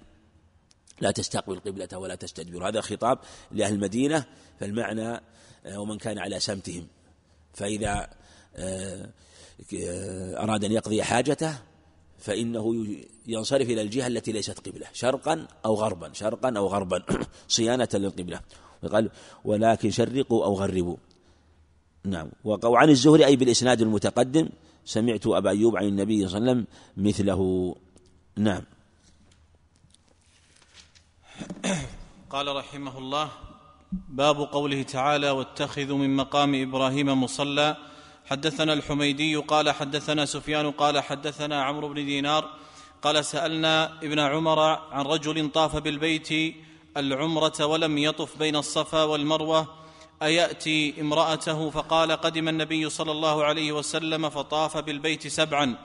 لا 1.02 1.12
تستقبل 1.12 1.54
القبلة 1.54 1.98
ولا 1.98 2.16
تستدبر 2.16 2.68
هذا 2.68 2.82
خطاب 2.82 3.20
لأهل 3.52 3.74
المدينة 3.74 4.26
فالمعنى 4.60 5.22
آه، 5.66 5.80
ومن 5.80 5.98
كان 5.98 6.20
على 6.20 6.40
سمتهم. 6.40 6.88
فإذا 7.54 8.08
آه، 8.56 9.10
أراد 10.38 10.66
أن 10.66 10.72
يقضي 10.72 11.04
حاجته 11.04 11.60
فإنه 12.20 12.86
ينصرف 13.28 13.70
إلى 13.70 13.82
الجهة 13.82 14.08
التي 14.08 14.32
ليست 14.32 14.68
قبلة 14.70 14.88
شرقا 14.94 15.48
أو 15.66 15.76
غربا 15.76 16.14
شرقا 16.14 16.54
أو 16.58 16.68
غربا 16.68 17.04
صيانة 17.48 17.90
للقبلة. 17.94 18.40
وقال 18.84 19.10
ولكن 19.46 19.92
شرقوا 19.92 20.46
أو 20.46 20.54
غربوا. 20.54 20.98
نعم. 22.04 22.30
وعن 22.44 22.90
الزهري 22.90 23.26
أي 23.26 23.36
بالإسناد 23.36 23.82
المتقدم 23.82 24.50
سمعت 24.86 25.28
أبا 25.28 25.50
أيوب 25.50 25.78
عن 25.78 25.86
النبي 25.86 26.28
صلى 26.28 26.38
الله 26.38 26.50
عليه 26.50 26.62
وسلم 26.62 26.68
مثله. 26.98 27.76
نعم. 28.38 28.64
قال 32.30 32.56
رحمه 32.56 32.98
الله 32.98 33.32
باب 33.92 34.36
قوله 34.36 34.84
تعالى 34.84 35.30
واتخذوا 35.30 35.98
من 35.98 36.16
مقام 36.16 36.62
إبراهيم 36.62 37.24
مصلى 37.24 37.78
حدثنا 38.26 38.74
الحميدي 38.74 39.36
قال 39.36 39.72
حدثنا 39.72 40.26
سفيان 40.26 40.72
قال 40.72 41.00
حدثنا 41.00 41.64
عمرو 41.64 41.88
بن 41.88 42.06
دينار 42.06 42.50
قال 43.02 43.26
سألنا 43.26 43.98
ابن 44.04 44.20
عمر 44.20 44.60
عن 44.92 45.06
رجل 45.06 45.50
طاف 45.50 45.76
بالبيت 45.76 46.56
العمرة 46.98 47.66
ولم 47.66 47.98
يطف 47.98 48.38
بين 48.38 48.56
الصفا 48.56 49.04
والمروة 49.04 49.68
أيأتي 50.22 51.02
امرأته 51.02 51.70
فقال 51.70 52.12
قدم 52.12 52.48
النبي 52.50 52.90
صلى 52.90 53.12
الله 53.12 53.44
عليه 53.44 53.72
وسلم 53.72 54.30
فطاف 54.30 54.78
بالبيت 54.78 55.28
سبعا 55.28 55.76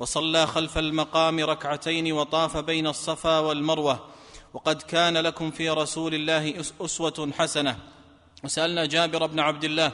وصلى 0.00 0.46
خلف 0.46 0.78
المقام 0.78 1.40
ركعتين 1.40 2.12
وطاف 2.12 2.56
بين 2.56 2.86
الصفا 2.86 3.38
والمروة 3.38 4.06
وقد 4.54 4.82
كان 4.82 5.18
لكم 5.18 5.50
في 5.50 5.70
رسول 5.70 6.14
الله 6.14 6.64
أسوة 6.80 7.32
حسنة. 7.38 7.78
وسألنا 8.44 8.86
جابر 8.86 9.26
بن 9.26 9.40
عبد 9.40 9.64
الله 9.64 9.92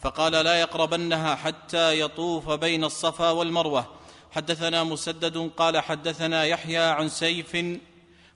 فقال 0.00 0.32
لا 0.32 0.60
يقربنها 0.60 1.34
حتى 1.34 2.00
يطوف 2.00 2.50
بين 2.50 2.84
الصفا 2.84 3.30
والمروة. 3.30 3.86
حدثنا 4.30 4.84
مسدد 4.84 5.50
قال 5.56 5.80
حدثنا 5.80 6.44
يحيى 6.44 6.78
عن 6.78 7.08
سيف 7.08 7.56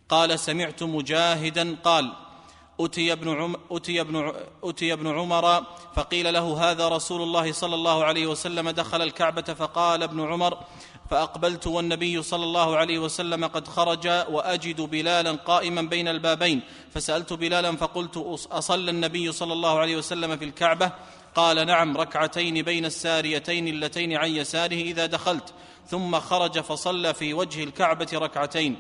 قال 0.09 0.38
سمعت 0.38 0.83
مجاهدا 0.83 1.77
قال 1.85 2.12
أتي 2.81 3.12
ابن, 3.12 3.29
عم 3.29 3.57
أتي, 3.70 4.01
ابن 4.01 4.33
أتي 4.64 4.92
ابن 4.92 5.18
عمر 5.18 5.64
فقيل 5.94 6.33
له 6.35 6.70
هذا 6.70 6.88
رسول 6.88 7.22
الله 7.22 7.53
صلى 7.53 7.75
الله 7.75 8.05
عليه 8.05 8.27
وسلم 8.27 8.70
دخل 8.70 9.03
الكعبة 9.03 9.42
فقال 9.42 10.03
ابن 10.03 10.33
عمر 10.33 10.59
فأقبلت 11.11 11.66
والنبي 11.66 12.22
صلى 12.22 12.44
الله 12.44 12.77
عليه 12.77 12.98
وسلم 12.98 13.46
قد 13.46 13.68
خرج 13.68 14.07
وأجد 14.07 14.81
بلالا 14.81 15.33
قائما 15.33 15.83
بين 15.83 16.09
البابين. 16.09 16.61
فسألت 16.94 17.33
بلالا 17.33 17.77
فقلت 17.77 18.16
أصلى 18.53 18.90
النبي 18.90 19.33
صلى 19.33 19.53
الله 19.53 19.79
عليه 19.79 19.96
وسلم 19.96 20.37
في 20.37 20.44
الكعبة؟ 20.44 20.92
قال 21.35 21.66
نعم 21.66 21.97
ركعتين 21.97 22.62
بين 22.62 22.85
الساريتين 22.85 23.68
اللتين 23.68 24.16
عن 24.16 24.31
يساره 24.31 24.83
إذا 24.83 25.07
دخلت 25.07 25.55
ثم 25.87 26.21
خرج 26.21 26.61
فصلى 26.61 27.14
في 27.14 27.35
وجه 27.35 27.64
الكعبة 27.64 28.09
ركعتين. 28.12 28.77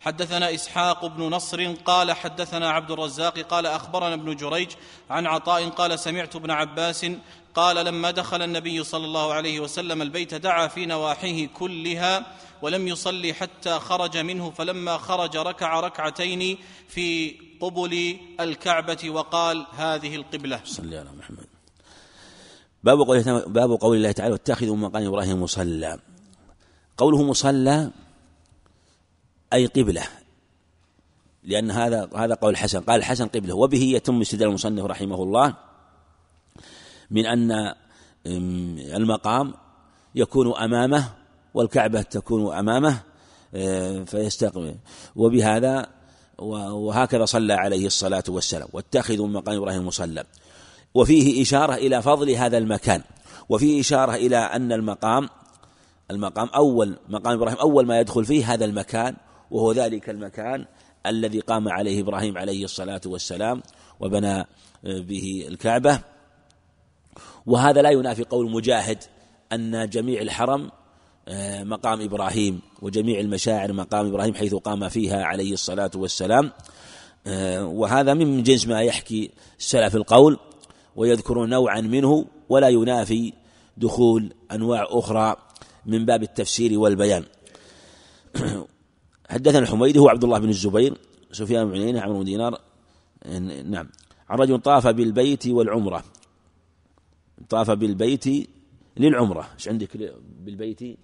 حدثنا 0.00 0.54
إسحاق 0.54 1.06
بن 1.06 1.22
نصر 1.22 1.72
قال 1.72 2.12
حدثنا 2.12 2.70
عبد 2.70 2.90
الرزاق 2.90 3.38
قال 3.38 3.66
أخبرنا 3.66 4.14
ابن 4.14 4.36
جريج 4.36 4.70
عن 5.10 5.26
عطاء 5.26 5.68
قال 5.68 5.98
سمعت 5.98 6.36
ابن 6.36 6.50
عباس 6.50 7.06
قال 7.54 7.86
لما 7.86 8.10
دخل 8.10 8.42
النبي 8.42 8.84
صلى 8.84 9.04
الله 9.04 9.32
عليه 9.32 9.60
وسلم 9.60 10.02
البيت 10.02 10.34
دعا 10.34 10.68
في 10.68 10.86
نواحيه 10.86 11.48
كلها 11.48 12.26
ولم 12.62 12.88
يصلي 12.88 13.34
حتى 13.34 13.78
خرج 13.78 14.16
منه 14.16 14.50
فلما 14.50 14.98
خرج 14.98 15.36
ركع 15.36 15.80
ركعتين 15.80 16.58
في 16.88 17.34
قبل 17.60 18.18
الكعبة 18.40 19.10
وقال 19.10 19.66
هذه 19.76 20.16
القبلة. 20.16 20.60
صلى 20.64 20.98
على 20.98 21.10
محمد. 21.18 21.46
باب 22.84 22.98
قول 22.98 23.42
باب 23.46 23.70
قول 23.70 23.96
الله 23.96 24.12
تعالى 24.12 24.32
واتخذوا 24.32 24.76
مقام 24.76 25.06
إبراهيم 25.06 25.42
مصلى. 25.42 25.98
قوله 26.96 27.22
مصلى 27.22 27.90
أي 29.52 29.66
قبلة 29.66 30.02
لأن 31.42 31.70
هذا 31.70 32.10
هذا 32.16 32.34
قول 32.34 32.50
الحسن 32.50 32.80
قال 32.80 33.00
الحسن 33.00 33.26
قبلة 33.26 33.54
وبه 33.54 33.82
يتم 33.82 34.20
استدلال 34.20 34.48
المصنف 34.48 34.84
رحمه 34.84 35.22
الله 35.22 35.54
من 37.14 37.26
أن 37.26 37.74
المقام 38.96 39.54
يكون 40.14 40.56
أمامه 40.56 41.08
والكعبة 41.54 42.02
تكون 42.02 42.54
أمامه 42.54 43.02
آه، 43.54 44.04
فيستقبل. 44.04 44.76
وبهذا 45.16 45.86
وهكذا 46.38 47.24
صلى 47.24 47.54
عليه 47.54 47.86
الصلاة 47.86 48.24
والسلام. 48.28 48.68
واتخذوا 48.72 49.28
مقام 49.28 49.56
إبراهيم 49.56 49.86
مصلى. 49.86 50.24
وفيه 50.94 51.42
إشارة 51.42 51.74
إلى 51.74 52.02
فضل 52.02 52.30
هذا 52.30 52.58
المكان. 52.58 53.02
وفيه 53.48 53.80
إشارة 53.80 54.14
إلى 54.14 54.36
أن 54.36 54.72
المقام 54.72 55.28
المقام 56.10 56.48
أول 56.48 56.96
مقام 57.08 57.34
إبراهيم 57.34 57.58
أول 57.58 57.86
ما 57.86 58.00
يدخل 58.00 58.24
فيه 58.24 58.52
هذا 58.52 58.64
المكان 58.64 59.16
وهو 59.50 59.72
ذلك 59.72 60.10
المكان 60.10 60.66
الذي 61.06 61.40
قام 61.40 61.68
عليه 61.68 62.00
إبراهيم 62.02 62.38
عليه 62.38 62.64
الصلاة 62.64 63.00
والسلام 63.06 63.62
وبنى 64.00 64.44
به 64.84 65.44
الكعبة. 65.48 66.13
وهذا 67.46 67.82
لا 67.82 67.90
ينافي 67.90 68.24
قول 68.24 68.50
مجاهد 68.50 68.98
أن 69.52 69.88
جميع 69.88 70.22
الحرم 70.22 70.70
آه، 71.28 71.64
مقام 71.64 72.00
إبراهيم 72.00 72.60
وجميع 72.82 73.20
المشاعر 73.20 73.72
مقام 73.72 74.06
إبراهيم 74.06 74.34
حيث 74.34 74.54
قام 74.54 74.88
فيها 74.88 75.24
عليه 75.24 75.52
الصلاة 75.52 75.90
والسلام. 75.96 76.52
آه، 77.26 77.66
وهذا 77.66 78.14
من 78.14 78.42
جنس 78.42 78.66
ما 78.66 78.82
يحكي 78.82 79.30
سلف 79.58 79.96
القول 79.96 80.38
ويذكرون 80.96 81.48
نوعا 81.48 81.80
منه 81.80 82.26
ولا 82.48 82.68
ينافي 82.68 83.32
دخول 83.76 84.32
أنواع 84.52 84.86
أخرى 84.90 85.36
من 85.86 86.04
باب 86.04 86.22
التفسير 86.22 86.78
والبيان. 86.78 87.24
حدثنا 89.30 89.58
الحميدي 89.58 89.98
هو 89.98 90.08
عبد 90.08 90.24
الله 90.24 90.38
بن 90.38 90.48
الزبير 90.48 90.94
سفيان 91.32 91.70
بن 91.70 91.80
عيينة 91.80 92.00
عمرو 92.00 92.18
بن 92.18 92.24
دينار. 92.24 92.60
نعم. 93.64 93.88
عن 94.28 94.38
رجل 94.38 94.60
طاف 94.60 94.86
بالبيت 94.86 95.46
والعمرة. 95.46 96.04
طاف 97.48 97.70
بالبيت 97.70 98.24
للعمرة. 98.96 99.48
إيش 99.54 99.68
عندك 99.68 99.96
بالبيت؟ 100.40 100.98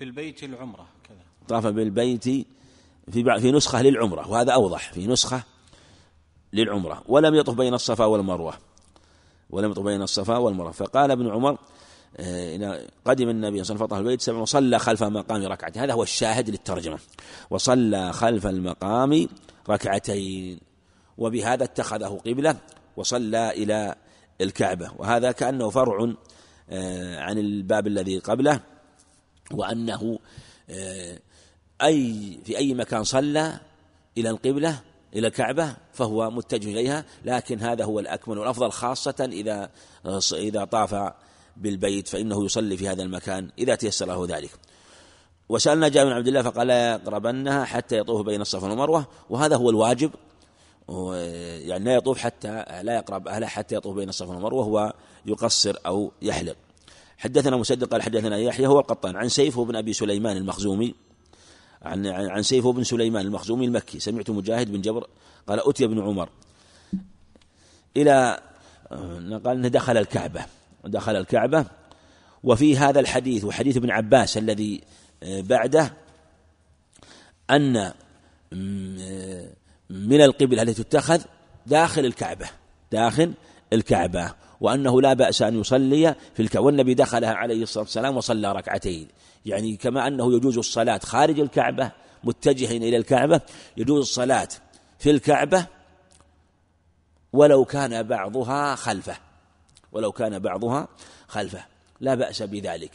بالبيت 0.00 0.44
العمرة 0.44 0.88
كذا. 1.08 1.18
طاف 1.48 1.66
بالبيت 1.66 2.24
في 2.24 3.40
في 3.40 3.52
نسخة 3.52 3.82
للعمرة 3.82 4.30
وهذا 4.30 4.52
أوضح 4.52 4.92
في 4.92 5.06
نسخة 5.06 5.42
للعمرة. 6.52 7.02
ولم 7.08 7.34
يطف 7.34 7.54
بين 7.54 7.74
الصفا 7.74 8.04
والمروة. 8.04 8.54
ولم 9.50 9.70
يطف 9.70 9.82
بين 9.82 10.02
الصفا 10.02 10.36
والمروة. 10.36 10.72
فقال 10.72 11.10
ابن 11.10 11.30
عمر 11.30 11.58
آه، 12.16 12.88
قدم 13.04 13.28
النبي 13.28 13.64
صلى 13.64 13.74
الله 13.74 13.84
عليه 13.84 13.94
وسلم 13.94 14.06
البيت 14.06 14.20
سبع 14.20 14.38
وصلى 14.38 14.78
خلف 14.78 15.02
مقام 15.02 15.42
ركعتين. 15.42 15.82
هذا 15.82 15.92
هو 15.92 16.02
الشاهد 16.02 16.50
للترجمة. 16.50 16.98
وصلى 17.50 18.12
خلف 18.12 18.46
المقام 18.46 19.28
ركعتين. 19.68 20.60
وبهذا 21.18 21.64
اتخذه 21.64 22.20
قبلة. 22.26 22.56
وصلى 22.96 23.50
إلى 23.50 23.94
الكعبة. 24.40 24.90
وهذا 24.98 25.32
كأنه 25.32 25.70
فرع 25.70 26.14
آه، 26.70 27.20
عن 27.20 27.38
الباب 27.38 27.86
الذي 27.86 28.18
قبله 28.18 28.60
وأنه 29.52 30.18
آه، 30.70 31.18
أي 31.82 32.38
في 32.44 32.58
أي 32.58 32.74
مكان 32.74 33.04
صلى 33.04 33.60
إلى 34.18 34.30
القبلة 34.30 34.80
إلى 35.14 35.26
الكعبة 35.26 35.76
فهو 35.92 36.30
متجه 36.30 36.68
إليها. 36.68 37.04
لكن 37.24 37.60
هذا 37.60 37.84
هو 37.84 38.00
الأكمل 38.00 38.38
والأفضل 38.38 38.70
خاصة 38.70 39.28
إذا 39.32 39.70
إذا 40.32 40.64
طاف 40.64 41.12
بالبيت 41.56 42.08
فإنه 42.08 42.44
يصلي 42.44 42.76
في 42.76 42.88
هذا 42.88 43.02
المكان 43.02 43.50
إذا 43.58 43.74
تيسر 43.74 44.06
له 44.06 44.26
ذلك. 44.36 44.50
وسألنا 45.48 45.88
جابر 45.88 46.10
بن 46.10 46.16
عبد 46.16 46.28
الله 46.28 46.42
فقال 46.42 46.66
لا 46.66 46.92
يقربنها 46.92 47.64
حتى 47.64 47.98
يطوف 47.98 48.26
بين 48.26 48.40
الصفا 48.40 48.68
والمروة 48.68 49.06
وهذا 49.30 49.56
هو 49.56 49.70
الواجب 49.70 50.10
يعني 50.88 51.84
لا 51.84 51.94
يطوف 51.94 52.18
حتى 52.18 52.64
لا 52.82 52.94
يقرب 52.94 53.28
أهله 53.28 53.46
حتى 53.46 53.74
يطوف 53.74 53.96
بين 53.96 54.08
الصفا 54.08 54.30
والمروة 54.30 54.66
وهو 54.66 54.92
يقصر 55.26 55.76
أو 55.86 56.12
يحلق. 56.22 56.56
حدثنا 57.18 57.56
مسدد 57.56 57.84
قال 57.84 58.02
حدثنا 58.02 58.36
يحيى 58.36 58.66
هو 58.66 58.80
القطان 58.80 59.16
عن 59.16 59.28
سيف 59.28 59.60
بن 59.60 59.76
أبي 59.76 59.92
سليمان 59.92 60.36
المخزومي 60.36 60.94
عن 61.82 62.06
عن 62.06 62.42
سيف 62.42 62.66
بن 62.66 62.84
سليمان 62.84 63.26
المخزومي 63.26 63.64
المكي 63.64 64.00
سمعت 64.00 64.30
مجاهد 64.30 64.72
بن 64.72 64.80
جبر 64.80 65.06
قال 65.48 65.68
أتي 65.68 65.84
ابن 65.84 66.00
عمر 66.00 66.28
إلى 67.96 68.40
قال 69.44 69.46
أنه 69.46 69.68
دخل 69.68 69.96
الكعبة 69.96 70.46
ودخل 70.84 71.16
الكعبة 71.16 71.66
وفي 72.42 72.76
هذا 72.76 73.00
الحديث 73.00 73.44
وحديث 73.44 73.76
ابن 73.76 73.90
عباس 73.90 74.38
الذي 74.38 74.80
آه، 75.22 75.40
بعده 75.40 75.92
أن 77.50 77.76
آه، 77.76 79.52
من 79.90 80.20
القبلة 80.20 80.62
التي 80.62 80.84
تتخذ 80.84 81.22
داخل 81.66 82.04
الكعبة 82.04 82.46
داخل 82.92 83.32
الكعبة. 83.72 84.34
وأنه 84.60 85.00
لا 85.00 85.12
بأس 85.12 85.42
أن 85.42 85.60
يصلي 85.60 86.14
في 86.34 86.42
الكعبة. 86.42 86.66
والنبي 86.66 86.94
دخلها 86.94 87.34
عليه 87.34 87.62
الصلاة 87.62 87.84
والسلام 87.84 88.16
وصلى 88.16 88.52
ركعتين. 88.52 89.08
يعني 89.46 89.76
كما 89.76 90.06
أنه 90.06 90.36
يجوز 90.36 90.58
الصلاة 90.58 90.98
خارج 90.98 91.40
الكعبة 91.40 91.92
متجها 92.24 92.70
إلى 92.70 92.96
الكعبة 92.96 93.40
يجوز 93.76 94.00
الصلاة 94.00 94.48
في 94.98 95.10
الكعبة 95.10 95.66
ولو 97.32 97.64
كان 97.64 98.02
بعضها 98.02 98.74
خلفه. 98.74 99.16
ولو 99.92 100.12
كان 100.12 100.38
بعضها 100.38 100.88
خلفه. 101.28 101.64
لا 102.00 102.14
بأس 102.14 102.42
بذلك. 102.42 102.90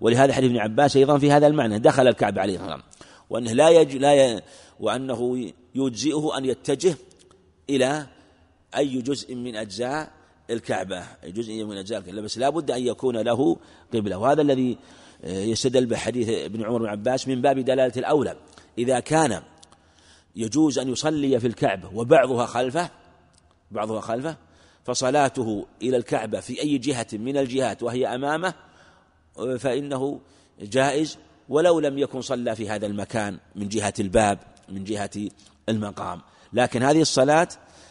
ولهذا 0.00 0.32
حديث 0.32 0.50
ابن 0.50 0.58
عباس 0.58 0.96
أيضا 0.96 1.18
في 1.18 1.32
هذا 1.32 1.46
المعنى 1.46 1.78
دخل 1.78 2.08
الكعبة 2.08 2.40
عليه 2.40 2.54
الصلاة 2.54 2.74
والسلام. 2.74 2.98
وأنه 3.30 3.52
لا 3.52 3.68
يج 3.68 3.96
لا 3.96 4.14
ي... 4.14 4.42
وأنه 4.80 5.52
يجزئه 5.74 6.38
أن 6.38 6.44
يتجه 6.44 6.96
إلى 7.70 8.06
أي 8.76 9.02
جزء 9.02 9.34
من 9.34 9.56
أجزاء 9.56 10.12
الكعبة. 10.50 11.04
جزء 11.24 11.64
من 11.64 11.76
أجزاء 11.76 11.98
الكعبة. 11.98 12.20
بس 12.20 12.38
لا 12.38 12.50
بد 12.50 12.70
أن 12.70 12.86
يكون 12.86 13.16
له 13.16 13.56
قبلة. 13.94 14.18
وهذا 14.18 14.42
الذي 14.42 14.78
يستدل 15.24 15.86
بحديث 15.86 16.28
ابن 16.28 16.64
عمر 16.64 16.78
بن 16.78 16.86
عباس 16.86 17.28
من 17.28 17.40
باب 17.40 17.58
دلالة 17.58 17.92
الأولى. 17.96 18.36
إذا 18.78 19.00
كان 19.00 19.42
يجوز 20.36 20.78
أن 20.78 20.88
يصلي 20.88 21.40
في 21.40 21.46
الكعبة 21.46 21.90
وبعضها 21.94 22.46
خلفه 22.46 22.90
بعضها 23.70 24.00
خلفه 24.00 24.36
فصلاته 24.84 25.66
إلى 25.82 25.96
الكعبة 25.96 26.40
في 26.40 26.62
أي 26.62 26.78
جهة 26.78 27.06
من 27.12 27.36
الجهات 27.36 27.82
وهي 27.82 28.14
أمامه 28.14 28.54
فإنه 29.58 30.20
جائز. 30.60 31.18
ولو 31.48 31.80
لم 31.80 31.98
يكن 31.98 32.20
صلى 32.20 32.56
في 32.56 32.68
هذا 32.68 32.86
المكان 32.86 33.38
من 33.56 33.68
جهة 33.68 33.94
الباب 34.00 34.38
من 34.70 34.84
جهة 34.84 35.10
المقام. 35.68 36.20
لكن 36.52 36.82
هذه 36.82 37.00
الصلاة 37.00 37.48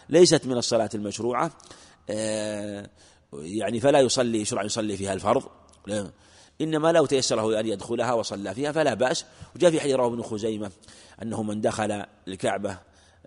ليست 0.09 0.45
من 0.45 0.57
الصلاة 0.57 0.89
المشروعة. 0.95 1.51
آه، 2.09 2.89
يعني 3.33 3.79
فلا 3.79 3.99
يصلي 3.99 4.41
يشرع 4.41 4.63
يصلي 4.63 4.97
فيها 4.97 5.13
الفرض. 5.13 5.43
إنما 6.61 6.91
لو 6.91 7.05
تيسر 7.05 7.35
له 7.35 7.59
أن 7.59 7.67
يدخلها 7.67 8.13
وصلى 8.13 8.53
فيها 8.53 8.71
فلا 8.71 8.93
بأس. 8.93 9.25
وجاء 9.55 9.71
في 9.71 9.79
حديث 9.79 9.95
رواه 9.95 10.07
ابن 10.07 10.21
خزيمة 10.21 10.71
أنه 11.21 11.43
من 11.43 11.61
دخل 11.61 12.03
الكعبة 12.27 12.79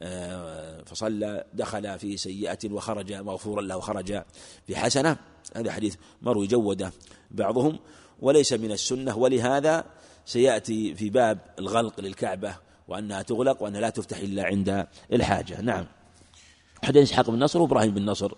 آه، 0.02 0.82
فصلى 0.82 1.44
دخل 1.54 1.98
في 1.98 2.16
سيئة 2.16 2.58
وخرج 2.70 3.12
مغفورا 3.12 3.62
له 3.62 3.80
خرج 3.80 4.22
في 4.66 4.76
حسنة. 4.76 5.16
هذا 5.56 5.72
حديث 5.72 5.94
مروي 6.22 6.46
جوده 6.46 6.92
بعضهم. 7.30 7.78
وليس 8.20 8.52
من 8.52 8.72
السنة. 8.72 9.16
ولهذا 9.18 9.84
سيأتي 10.26 10.94
في 10.94 11.10
باب 11.10 11.38
الغلق 11.58 12.00
للكعبة 12.00 12.56
وأنها 12.90 13.22
تغلق 13.22 13.62
وأنها 13.62 13.80
لا 13.80 13.90
تفتح 13.90 14.18
إلا 14.18 14.44
عند 14.44 14.86
الحاجة. 15.12 15.60
نعم. 15.60 15.84
حديث 16.84 17.02
إسحاق 17.02 17.30
بن 17.30 17.44
نصر 17.44 17.62
وإبراهيم 17.62 17.94
بن 17.94 18.04
نصر 18.04 18.32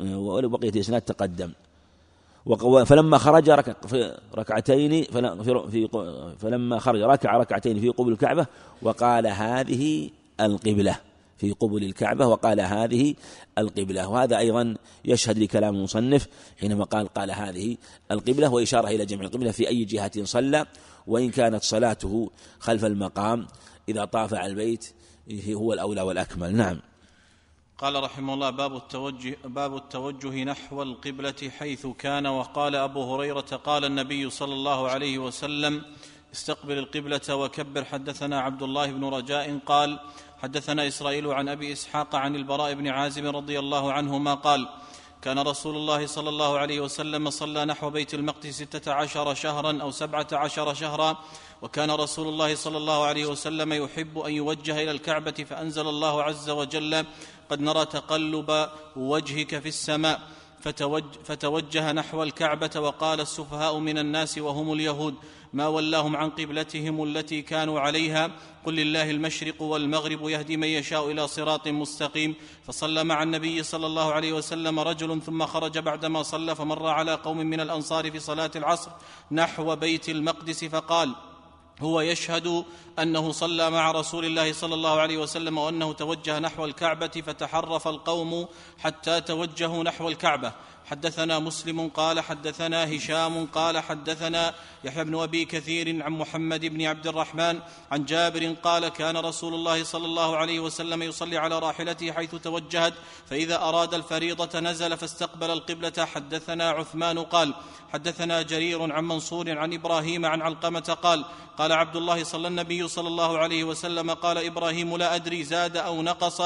وبقية 0.00 0.80
إسناد 0.80 1.02
تقدم. 1.02 1.52
فلما 2.84 3.18
خرج 3.18 3.50
ركع 3.50 3.74
ركعتين 4.34 5.04
في 5.04 5.88
فلما 6.38 6.78
خرج 6.78 7.00
ركع 7.00 7.36
ركعتين 7.36 7.80
في 7.80 7.88
قبل 7.88 8.12
الكعبة 8.12 8.46
وقال 8.82 9.26
هذه 9.26 10.10
القبلة. 10.40 10.96
في 11.38 11.50
قبل 11.52 11.84
الكعبة 11.84 12.26
وقال 12.26 12.60
هذه 12.60 13.14
القبلة. 13.58 14.08
وهذا 14.08 14.38
أيضا 14.38 14.74
يشهد 15.04 15.38
لكلام 15.38 15.74
المصنف 15.74 16.28
حينما 16.60 16.84
قال 16.84 17.08
قال 17.08 17.30
هذه 17.30 17.76
القبلة 18.10 18.52
وإشارة 18.52 18.88
إلى 18.88 19.06
جمع 19.06 19.24
القبلة 19.24 19.50
في 19.50 19.68
أي 19.68 19.84
جهة 19.84 20.24
صلى 20.24 20.66
وإن 21.06 21.30
كانت 21.30 21.62
صلاته 21.62 22.30
خلف 22.60 22.84
المقام 22.84 23.46
إذا 23.88 24.04
طاف 24.04 24.34
على 24.34 24.46
البيت 24.46 24.94
هو 25.48 25.72
الأولى 25.72 26.02
والأكمل. 26.02 26.56
نعم. 26.56 26.80
قال 27.78 28.02
رحمه 28.02 28.34
الله 28.34 28.50
باب 28.50 28.76
التوجه 28.76 29.36
باب 29.44 29.76
التوجه 29.76 30.44
نحو 30.44 30.82
القبلة 30.82 31.50
حيث 31.58 31.86
كان. 31.86 32.26
وقال 32.26 32.76
أبو 32.76 33.14
هريرة 33.14 33.40
قال 33.40 33.84
النبي 33.84 34.30
صلى 34.30 34.52
الله 34.52 34.88
عليه 34.88 35.18
وسلم 35.18 35.82
استقبل 36.32 36.78
القبلة 36.78 37.36
وكبر. 37.36 37.84
حدثنا 37.84 38.40
عبد 38.40 38.62
الله 38.62 38.92
بن 38.92 39.04
رجاء 39.04 39.58
قال 39.66 39.98
حدثنا 40.44 40.88
إسرائيل 40.88 41.26
عن 41.26 41.48
أبي 41.48 41.72
إسحاق 41.72 42.14
عن 42.14 42.36
البراء 42.36 42.74
بن 42.74 42.88
عازب 42.88 43.36
رضي 43.36 43.58
الله 43.58 43.92
عنهما 43.92 44.34
قال 44.34 44.68
كان 45.22 45.38
رسول 45.38 45.76
الله 45.76 46.06
صلى 46.06 46.28
الله 46.28 46.58
عليه 46.58 46.80
وسلم 46.80 47.30
صلى 47.30 47.64
نحو 47.64 47.90
بيت 47.90 48.14
المقدس 48.14 48.54
ستة 48.54 48.92
عشر 48.92 49.34
شهرا 49.34 49.82
أو 49.82 49.90
سبعة 49.90 50.26
عشر 50.32 50.74
شهرا 50.74 51.18
وكان 51.62 51.90
رسول 51.90 52.28
الله 52.28 52.54
صلى 52.54 52.76
الله 52.76 53.04
عليه 53.04 53.26
وسلم 53.26 53.72
يحب 53.72 54.18
أن 54.18 54.32
يوجه 54.32 54.82
إلى 54.82 54.90
الكعبة 54.90 55.30
فأنزل 55.50 55.88
الله 55.88 56.22
عز 56.22 56.50
وجل 56.50 57.04
قد 57.50 57.60
نرى 57.60 57.84
تقلب 57.84 58.68
وجهك 58.96 59.58
في 59.58 59.68
السماء 59.68 60.20
فتوجه 61.24 61.92
نحو 61.92 62.22
الكعبة 62.22 62.70
وقال 62.76 63.20
السفهاء 63.20 63.78
من 63.78 63.98
الناس 63.98 64.38
وهم 64.38 64.72
اليهود 64.72 65.14
ما 65.52 65.66
ولاهم 65.66 66.16
عن 66.16 66.30
قبلتهم 66.30 67.04
التي 67.04 67.42
كانوا 67.42 67.80
عليها 67.80 68.30
قل 68.64 68.74
لله 68.74 69.10
المشرق 69.10 69.62
والمغرب 69.62 70.28
يهدي 70.28 70.56
من 70.56 70.68
يشاء 70.68 71.10
إلى 71.10 71.28
صراط 71.28 71.68
مستقيم. 71.68 72.34
فصلى 72.66 73.04
مع 73.04 73.22
النبي 73.22 73.62
صلى 73.62 73.86
الله 73.86 74.12
عليه 74.12 74.32
وسلم 74.32 74.80
رجل 74.80 75.22
ثم 75.22 75.46
خرج 75.46 75.78
بعدما 75.78 76.22
صلى 76.22 76.54
فمر 76.54 76.86
على 76.86 77.14
قوم 77.14 77.38
من 77.38 77.60
الأنصار 77.60 78.10
في 78.10 78.20
صلاة 78.20 78.50
العصر 78.56 78.90
نحو 79.32 79.76
بيت 79.76 80.08
المقدس 80.08 80.64
فقال 80.64 81.14
هو 81.80 82.00
يشهد 82.00 82.64
أنه 82.98 83.32
صلى 83.32 83.70
مع 83.70 83.90
رسول 83.90 84.24
الله 84.24 84.52
صلى 84.52 84.74
الله 84.74 85.00
عليه 85.00 85.18
وسلم 85.18 85.58
وأنه 85.58 85.92
توجه 85.92 86.38
نحو 86.38 86.64
الكعبة 86.64 87.22
فتحرف 87.26 87.88
القوم 87.88 88.46
حتى 88.78 89.20
توجهوا 89.20 89.84
نحو 89.84 90.08
الكعبة. 90.08 90.52
حدثنا 90.84 91.38
مسلم 91.38 91.88
قال 91.88 92.20
حدثنا 92.20 92.96
هشام 92.96 93.46
قال 93.46 93.78
حدثنا 93.78 94.54
يحيى 94.84 95.04
بن 95.04 95.20
أبي 95.20 95.44
كثير 95.44 96.02
عن 96.02 96.12
محمد 96.12 96.66
بن 96.66 96.82
عبد 96.82 97.06
الرحمن 97.06 97.60
عن 97.92 98.04
جابر 98.04 98.54
قال 98.62 98.88
كان 98.88 99.16
رسول 99.16 99.54
الله 99.54 99.84
صلى 99.84 100.04
الله 100.04 100.36
عليه 100.36 100.60
وسلم 100.60 101.02
يصلي 101.02 101.36
على 101.36 101.58
راحلته 101.58 102.12
حيث 102.12 102.34
توجهت 102.34 102.94
فإذا 103.26 103.56
أراد 103.56 103.94
الفريضة 103.94 104.60
نزل 104.60 104.96
فاستقبل 104.96 105.50
القبلة. 105.50 106.04
حدثنا 106.04 106.70
عثمان 106.70 107.18
قال 107.18 107.54
حدثنا 107.92 108.42
جرير 108.42 108.92
عن 108.92 109.04
منصور 109.04 109.58
عن 109.58 109.72
إبراهيم 109.72 110.26
عن 110.26 110.42
علقمة 110.42 110.98
قال 111.02 111.24
قال 111.58 111.72
عبد 111.72 111.96
الله 111.96 112.24
صلى 112.24 112.48
النبي 112.48 112.88
صلى 112.88 113.08
الله 113.08 113.38
عليه 113.38 113.64
وسلم 113.64 114.10
قال 114.10 114.38
إبراهيم 114.38 114.96
لا 114.96 115.14
أدري 115.14 115.44
زاد 115.44 115.76
أو 115.76 116.02
نقص. 116.02 116.42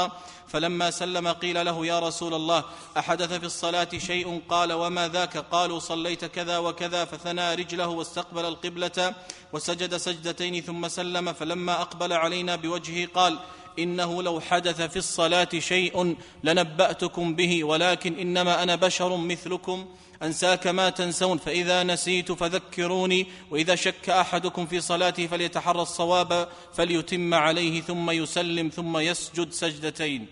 فلما 0.48 0.90
سلم 0.90 1.28
قيل 1.28 1.66
له 1.66 1.86
يا 1.86 1.98
رسول 1.98 2.34
الله 2.34 2.64
أحدث 2.98 3.32
في 3.32 3.46
الصلاة 3.46 3.88
شيء؟ 3.98 4.42
قال 4.48 4.72
وما 4.72 5.08
ذاك؟ 5.08 5.36
قالوا 5.36 5.78
صليت 5.78 6.24
كذا 6.24 6.58
وكذا 6.58 7.04
فثنى 7.04 7.54
رجله 7.54 7.88
واستقبل 7.88 8.44
القبلة 8.44 9.14
وسجد 9.52 9.96
سجدتين 9.96 10.62
ثم 10.62 10.88
سلم. 10.88 11.32
فلما 11.32 11.80
أقبل 11.80 12.12
علينا 12.12 12.56
بوجهه 12.56 13.08
قال 13.14 13.38
إنه 13.78 14.22
لو 14.22 14.40
حدث 14.40 14.82
في 14.82 14.96
الصلاة 14.96 15.48
شيء 15.58 16.16
لنبأتكم 16.44 17.34
به 17.34 17.64
ولكن 17.64 18.18
إنما 18.18 18.62
أنا 18.62 18.74
بشر 18.76 19.16
مثلكم. 19.16 19.86
أنساك 20.22 20.66
ما 20.66 20.90
تنسون 20.90 21.38
فإذا 21.38 21.82
نسيت 21.82 22.32
فذكروني 22.32 23.26
وإذا 23.50 23.74
شك 23.74 24.10
أحدكم 24.10 24.66
في 24.66 24.80
صلاته 24.80 25.26
فليتحرى 25.26 25.82
الصواب 25.82 26.48
فليتم 26.72 27.34
عليه 27.34 27.80
ثم 27.80 28.10
يسلم 28.10 28.68
ثم 28.68 28.98
يسجد 28.98 29.52
سجدتين. 29.52 30.26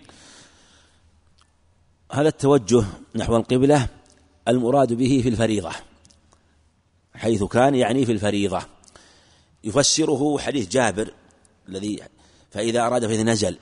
هذا 2.13 2.29
التوجه 2.29 2.85
نحو 3.15 3.37
القبلة 3.37 3.89
المراد 4.49 4.93
به 4.93 5.21
في 5.23 5.29
الفريضة 5.29 5.73
حيث 7.15 7.45
كان 7.45 7.75
يعني 7.75 8.07
في 8.07 8.13
الفريضة. 8.13 8.63
يفسره 9.65 10.39
حديث 10.39 10.69
جابر 10.69 11.15
الذي 11.69 11.99
فإذا 12.51 12.87
أراد 12.87 13.07
فإذا 13.07 13.23
نزل 13.23 13.59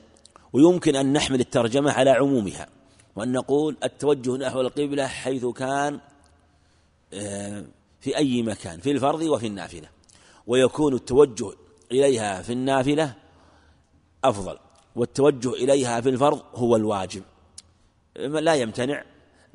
ويمكن 0.53 0.95
أن 0.95 1.13
نحمل 1.13 1.39
الترجمة 1.39 1.91
على 1.91 2.09
عمومها 2.09 2.67
وأن 3.15 3.31
نقول 3.31 3.77
التوجه 3.83 4.37
نحو 4.37 4.61
القبلة 4.61 5.07
حيث 5.07 5.45
كان 5.45 5.99
في 8.01 8.17
أي 8.17 8.41
مكان 8.43 8.79
في 8.79 8.91
الفرض 8.91 9.21
وفي 9.21 9.47
النافلة. 9.47 9.89
ويكون 10.47 10.93
التوجه 10.93 11.51
إليها 11.91 12.41
في 12.41 12.53
النافلة 12.53 13.15
أفضل 14.23 14.57
والتوجه 14.95 15.49
إليها 15.49 16.01
في 16.01 16.09
الفرض 16.09 16.41
هو 16.53 16.75
الواجب. 16.75 17.23
لا 18.15 18.55
يمتنع 18.55 19.03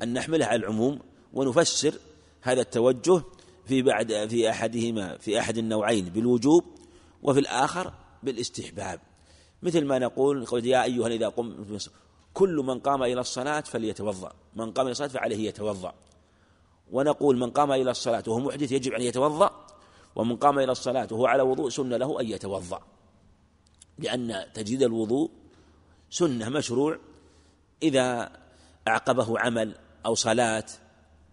أن 0.03 0.13
نحملها 0.13 0.47
على 0.47 0.57
العموم 0.57 0.99
ونفسر 1.33 1.95
هذا 2.43 2.61
التوجه 2.61 3.23
في 3.67 3.83
بعد 3.83 4.27
في 4.29 4.51
أحدهما 4.51 5.19
في 5.19 5.39
أحد 5.41 5.59
النوعين 5.59 6.05
بالوجوب 6.05 6.65
وفي 7.23 7.41
الآخر 7.41 7.93
بالاستحباب. 8.23 9.01
مثل 9.63 9.85
ما 9.85 9.99
نقول 9.99 10.47
يا 10.67 10.85
أيها 10.85 11.07
إذا 11.07 11.29
قم 11.29 11.67
كل 12.35 12.55
من 12.67 12.79
قام 12.79 13.03
إلى 13.03 13.21
الصلاة 13.21 13.61
فليتوضأ 13.61 14.33
من 14.57 14.73
قام 14.73 14.87
إلى 14.87 14.93
الصلاة 14.93 15.09
فعليه 15.09 15.49
يتوضأ. 15.49 15.95
ونقول 16.93 17.39
من 17.39 17.51
قام 17.51 17.73
إلى 17.73 17.91
الصلاة 17.91 18.23
وهو 18.27 18.41
محدث 18.41 18.73
يجب 18.73 18.93
أن 18.93 19.03
يتوضأ 19.03 19.67
ومن 20.17 20.37
قام 20.37 20.59
إلى 20.59 20.73
الصلاة 20.73 21.09
وهو 21.11 21.27
على 21.27 21.43
وضوء 21.43 21.69
سنة 21.69 21.97
له 21.97 22.21
أن 22.21 22.27
يتوضأ. 22.27 22.81
لأن 23.99 24.47
تجديد 24.55 24.83
الوضوء 24.83 25.31
سنة 26.11 26.49
مشروع 26.49 26.99
إذا 27.83 28.33
أعقبه 28.89 29.39
عمل 29.39 29.75
أو 30.07 30.15
صلاة 30.15 30.65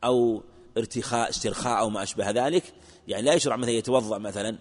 أو 0.03 0.43
ارتخاء 0.77 1.29
استرخاء 1.29 1.79
أو 1.79 1.89
ما 1.89 2.03
أشبه 2.03 2.29
ذلك 2.29 2.73
يعني 3.07 3.25
لا 3.25 3.34
يشرع 3.34 3.55
مثلا 3.55 3.71
يتوضأ 3.71 4.17
مثلا 4.17 4.57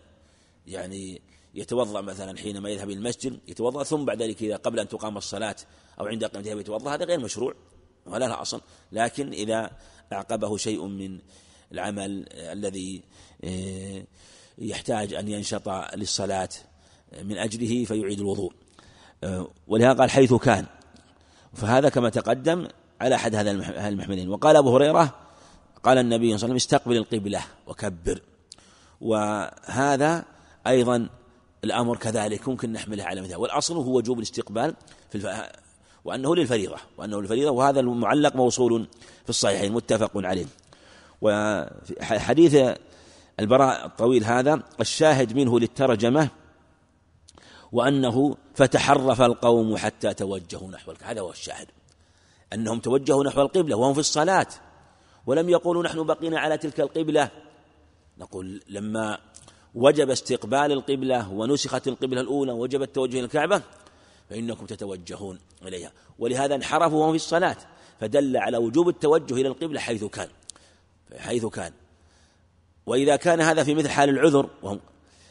يعني 0.66 1.23
يتوضأ 1.55 2.01
مثلا 2.01 2.39
حينما 2.39 2.71
يذهب 2.71 2.91
إلى 2.91 2.99
المسجد 2.99 3.39
يتوضأ 3.49 3.83
ثم 3.83 4.05
بعد 4.05 4.23
ذلك 4.23 4.43
إذا 4.43 4.57
قبل 4.57 4.81
أن 4.81 4.89
تقام 4.89 5.16
الصلاة 5.16 5.57
أو 6.01 6.07
عند 6.07 6.25
قيامتها 6.25 6.61
يتوضأ 6.61 6.95
هذا 6.95 7.05
غير 7.05 7.21
مشروع 7.21 7.55
ولا 8.07 8.25
له 8.25 8.43
أصل. 8.43 8.61
لكن 8.93 9.33
إذا 9.33 9.71
أعقبه 10.13 10.57
شيء 10.57 10.87
من 10.87 11.19
العمل 11.73 12.27
الذي 12.33 13.03
آه، 13.45 14.05
يحتاج 14.59 15.15
أن 15.15 15.29
ينشط 15.29 15.69
للصلاة 15.69 16.49
من 17.23 17.39
أجله 17.39 17.85
فيعيد 17.85 18.19
الوضوء. 18.21 18.53
آه، 19.25 19.51
ولهذا 19.67 19.93
قال 19.93 20.11
حيث 20.11 20.35
كان. 20.35 20.67
فهذا 21.55 21.89
كما 21.89 22.09
تقدم 22.09 22.69
على 23.01 23.15
أحد 23.15 23.35
هذا 23.35 23.51
المحملين. 23.89 24.29
وقال 24.29 24.57
أبو 24.57 24.77
هريرة 24.77 25.15
قال 25.83 25.99
النبي 25.99 26.17
صلى 26.17 26.25
الله 26.25 26.35
عليه 26.35 26.45
وسلم 26.45 26.57
استقبل 26.57 26.97
القبلة 26.97 27.41
وكبر. 27.67 28.23
وهذا 29.01 30.25
أيضا 30.67 31.09
الأمر 31.65 31.97
كذلك 31.97 32.49
ممكن 32.49 32.73
نحمله 32.73 33.05
على 33.05 33.21
مثال. 33.21 33.37
والأصل 33.37 33.77
هو 33.77 33.97
وجوب 33.97 34.19
الاستقبال 34.19 34.75
في. 35.11 35.49
وأنه 36.07 36.37
للفريضة 36.37 36.77
وأنه 36.99 37.21
للفريضة 37.21 37.51
وهذا 37.51 37.81
المعلق 37.81 38.37
موصول 38.37 38.87
في 39.25 39.31
الصحيحين 39.31 39.73
متفق 39.73 40.11
عليه. 40.15 40.47
وحديث 41.21 42.57
البراء 43.41 43.87
الطويل 43.87 44.25
هذا 44.25 44.63
الشاهد 44.81 45.37
منه 45.37 45.61
للترجمة 45.61 46.29
وأنه 47.73 48.37
فتحرف 48.55 49.23
القوم 49.23 49.77
حتى 49.77 50.15
توجهوا 50.15 50.71
نحو 50.71 50.93
هذا 51.03 51.21
هو 51.21 51.31
الشاهد. 51.31 51.67
أنهم 52.53 52.81
توجهوا 52.81 53.25
نحو 53.25 53.43
القبلة 53.43 53.77
وهم 53.77 53.95
في 53.95 54.01
الصلاة 54.01 54.47
ولم 55.27 55.49
يقولوا 55.49 55.83
نحن 55.83 56.03
بقينا 56.03 56.41
على 56.41 56.59
تلك 56.59 56.81
القبلة. 56.81 57.31
نقول 58.19 58.63
لما 58.69 59.19
وجب 59.75 60.11
استقبال 60.11 60.73
القبلة 60.73 61.33
ونسخت 61.33 61.89
القبلة 61.89 62.21
الأولى 62.21 62.53
وجب 62.53 62.83
التوجه 62.83 63.19
إلى 63.19 63.25
الكعبة 63.25 63.63
فإنكم 64.31 64.66
تتوجهون 64.66 65.39
إليها. 65.62 65.93
ولهذا 66.18 66.55
انحرفوا 66.55 67.01
وهم 67.01 67.11
في 67.11 67.16
الصلاة 67.16 67.57
فدل 68.01 68.37
على 68.37 68.57
وجوب 68.57 68.89
التوجه 68.89 69.35
إلى 69.35 69.49
القبلة 69.49 69.81
حيث 69.81 70.05
كان. 70.05 70.29
حيث 71.18 71.47
كان. 71.47 71.72
وإذا 72.87 73.16
كان 73.16 73.41
هذا 73.41 73.64
في 73.64 73.74
مثل 73.74 73.89
حال 73.89 74.09
العذر 74.09 74.51
وهم 74.62 74.81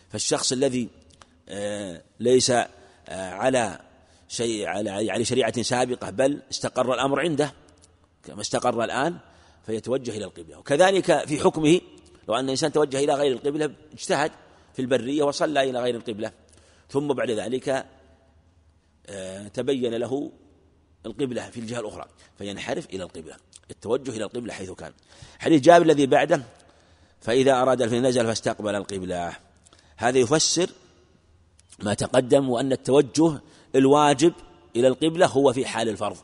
فالشخص 0.09 0.51
الذي 0.51 0.89
آه، 1.49 2.01
ليس 2.19 2.49
آه، 2.49 2.69
على 3.09 3.79
شيء 4.27 4.67
على 4.67 5.05
يعني 5.05 5.25
شريعة 5.25 5.61
سابقة 5.61 6.09
بل 6.09 6.41
استقر 6.51 6.93
الأمر 6.93 7.19
عنده 7.19 7.53
كما 8.23 8.41
استقر 8.41 8.83
الآن 8.83 9.17
فيتوجه 9.65 10.11
إلى 10.11 10.25
القبلة. 10.25 10.57
وكذلك 10.57 11.25
في 11.25 11.39
حكمه 11.39 11.81
لو 12.27 12.35
أن 12.35 12.45
الإنسان 12.45 12.71
توجه 12.71 12.99
إلى 12.99 13.13
غير 13.13 13.31
القبلة 13.31 13.71
اجتهد 13.93 14.31
في 14.73 14.81
البرية 14.81 15.23
وصلى 15.23 15.69
إلى 15.69 15.79
غير 15.79 15.95
القبلة. 15.95 16.31
ثم 16.89 17.07
بعد 17.07 17.31
ذلك 17.31 17.85
تبين 19.53 19.93
له 19.93 20.31
القبلة 21.05 21.49
في 21.49 21.59
الجهة 21.59 21.79
الأخرى 21.79 22.05
فينحرف 22.37 22.85
إلى 22.85 23.03
القبلة 23.03 23.35
التوجه 23.71 24.11
إلى 24.11 24.23
القبلة 24.23 24.53
حيث 24.53 24.71
كان. 24.71 24.93
حديث 25.39 25.61
جابر 25.61 25.85
الذي 25.85 26.05
بعده 26.05 26.43
فإذا 27.21 27.61
أراد 27.61 27.81
الفن 27.81 28.05
نزل 28.05 28.25
فاستقبل 28.25 28.75
القبلة. 28.75 29.37
هذا 29.97 30.17
يفسر 30.17 30.69
ما 31.79 31.93
تقدم 31.93 32.49
وأن 32.49 32.71
التوجه 32.71 33.41
الواجب 33.75 34.33
إلى 34.75 34.87
القبلة 34.87 35.25
هو 35.25 35.53
في 35.53 35.65
حال 35.65 35.89
الفرض. 35.89 36.17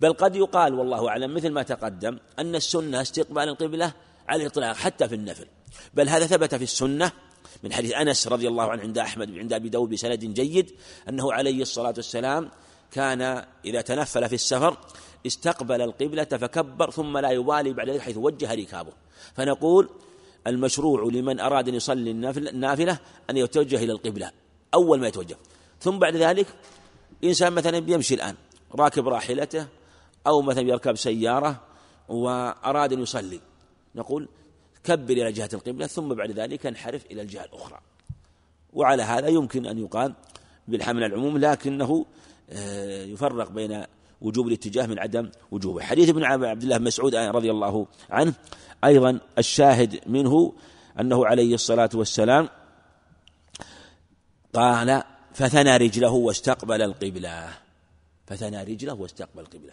بل 0.00 0.12
قد 0.12 0.36
يقال 0.36 0.74
والله 0.74 1.08
أعلم 1.08 1.34
مثل 1.34 1.50
ما 1.50 1.62
تقدم 1.62 2.18
أن 2.38 2.54
السنة 2.54 3.00
استقبال 3.00 3.48
القبلة 3.48 3.92
على 4.28 4.42
الإطلاق 4.42 4.76
حتى 4.76 5.08
في 5.08 5.14
النفل. 5.14 5.46
بل 5.94 6.08
هذا 6.08 6.26
ثبت 6.26 6.54
في 6.54 6.64
السنة 6.64 7.12
من 7.62 7.72
حديث 7.72 7.92
أنس 7.92 8.28
رضي 8.28 8.48
الله 8.48 8.70
عنه 8.70 8.82
عند 8.82 8.98
أحمد 8.98 9.38
عند 9.38 9.52
أبي 9.52 9.68
داود 9.68 9.90
بسند 9.90 10.24
جيد 10.24 10.74
أنه 11.08 11.32
عليه 11.32 11.62
الصلاة 11.62 11.94
والسلام 11.96 12.50
كان 12.90 13.44
إذا 13.64 13.80
تنفل 13.80 14.28
في 14.28 14.34
السفر 14.34 14.76
استقبل 15.26 15.82
القبلة 15.82 16.24
فكبر 16.24 16.90
ثم 16.90 17.18
لا 17.18 17.30
يبالي 17.30 17.72
بعد 17.72 17.90
ذلك 17.90 18.00
حيث 18.00 18.16
وجه 18.16 18.54
ركابه. 18.54 18.92
فنقول 19.34 19.88
المشروع 20.46 21.04
لمن 21.04 21.40
أراد 21.40 21.68
أن 21.68 21.74
يصلي 21.74 22.10
النافلة 22.10 22.98
أن 23.30 23.36
يتوجه 23.36 23.76
إلى 23.76 23.92
القبلة. 23.92 24.30
أول 24.74 25.00
ما 25.00 25.08
يتوجه. 25.08 25.36
ثم 25.80 25.98
بعد 25.98 26.16
ذلك 26.16 26.46
إنسان 27.24 27.52
مثلا 27.52 27.76
يمشي 27.76 28.14
الآن 28.14 28.34
راكب 28.74 29.08
راحلته 29.08 29.66
أو 30.26 30.42
مثلا 30.42 30.68
يركب 30.68 30.96
سيارة 30.96 31.60
وأراد 32.08 32.92
أن 32.92 33.02
يصلي. 33.02 33.40
نقول 33.94 34.28
كبر 34.86 35.12
إلى 35.12 35.32
جهة 35.32 35.48
القبلة 35.54 35.86
ثم 35.86 36.14
بعد 36.14 36.30
ذلك 36.30 36.66
انحرف 36.66 37.06
إلى 37.10 37.22
الجهة 37.22 37.44
الأخرى. 37.44 37.78
وعلى 38.72 39.02
هذا 39.02 39.28
يمكن 39.28 39.66
أن 39.66 39.78
يقال 39.78 40.14
بالحمل 40.68 41.04
العموم 41.04 41.38
لكنه 41.38 42.06
آه، 42.50 43.04
يفرق 43.04 43.50
بين 43.50 43.84
وجوب 44.20 44.48
الاتجاه 44.48 44.86
من 44.86 44.98
عدم 44.98 45.30
وجوبه. 45.50 45.82
حديث 45.82 46.08
ابن 46.08 46.24
عبد 46.24 46.62
الله 46.62 46.78
مسعود 46.78 47.14
رضي 47.14 47.50
الله 47.50 47.86
عنه 48.10 48.34
أيضا 48.84 49.20
الشاهد 49.38 50.00
منه 50.06 50.52
أنه 51.00 51.26
عليه 51.26 51.54
الصلاة 51.54 51.90
والسلام 51.94 52.48
قال 54.54 55.02
فثنى 55.34 55.76
رجله 55.76 56.10
واستقبل 56.10 56.82
القبلة. 56.82 57.48
فثنى 58.26 58.62
رجله 58.62 58.94
واستقبل 58.94 59.40
القبلة. 59.40 59.72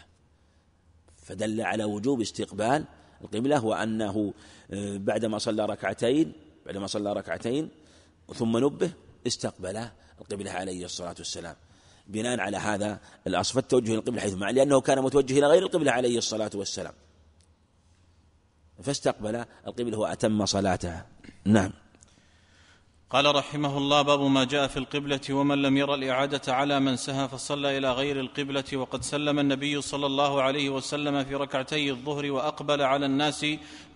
فدل 1.18 1.62
على 1.62 1.84
وجوب 1.84 2.22
استقبال 2.22 2.86
القبلة 3.24 3.66
وأنه 3.66 4.34
آه، 4.72 4.98
بعدما 4.98 5.38
صلى 5.38 5.66
ركعتين 5.66 6.34
بعدما 6.66 6.88
صلى 6.88 7.14
ركعتين 7.14 7.70
ثم 8.34 8.58
نبه 8.58 8.92
استقبل 9.28 9.88
القبلة 10.22 10.52
عليه 10.52 10.86
الصلاة 10.86 11.16
والسلام. 11.18 11.56
بناء 12.08 12.40
على 12.40 12.58
هذا 12.58 13.00
الأصل 13.28 13.54
فالتوجه 13.54 13.92
إلى 13.92 14.00
القبلة 14.00 14.22
حيث 14.22 14.34
لأنه 14.34 14.82
كان 14.82 15.02
متوجه 15.02 15.40
إلى 15.40 15.48
غير 15.48 15.64
القبلة 15.64 15.92
عليه 15.92 16.18
الصلاة 16.18 16.52
والسلام. 16.56 16.94
فاستقبل 18.84 19.46
القبلة 19.68 20.00
وأتم 20.00 20.46
صلاته. 20.46 21.02
نعم. 21.46 21.72
قال 23.14 23.36
رحمه 23.36 23.78
الله 23.78 24.02
باب 24.02 24.22
ما 24.22 24.44
جاء 24.44 24.68
في 24.68 24.78
القبلة 24.78 25.22
ومن 25.30 25.62
لم 25.62 25.78
ير 25.78 25.94
الإعادة 25.94 26.54
على 26.54 26.80
من 26.80 26.96
سهى 26.96 27.28
فصلى 27.28 27.78
إلى 27.78 27.92
غير 27.92 28.20
القبلة 28.20 28.64
وقد 28.74 29.04
سلم 29.04 29.40
النبي 29.40 29.82
صلى 29.82 30.06
الله 30.06 30.42
عليه 30.42 30.70
وسلم 30.70 31.24
في 31.24 31.36
ركعتي 31.36 31.92
الظهر 31.92 32.32
وأقبل 32.32 32.82
على 32.82 33.06
الناس 33.06 33.46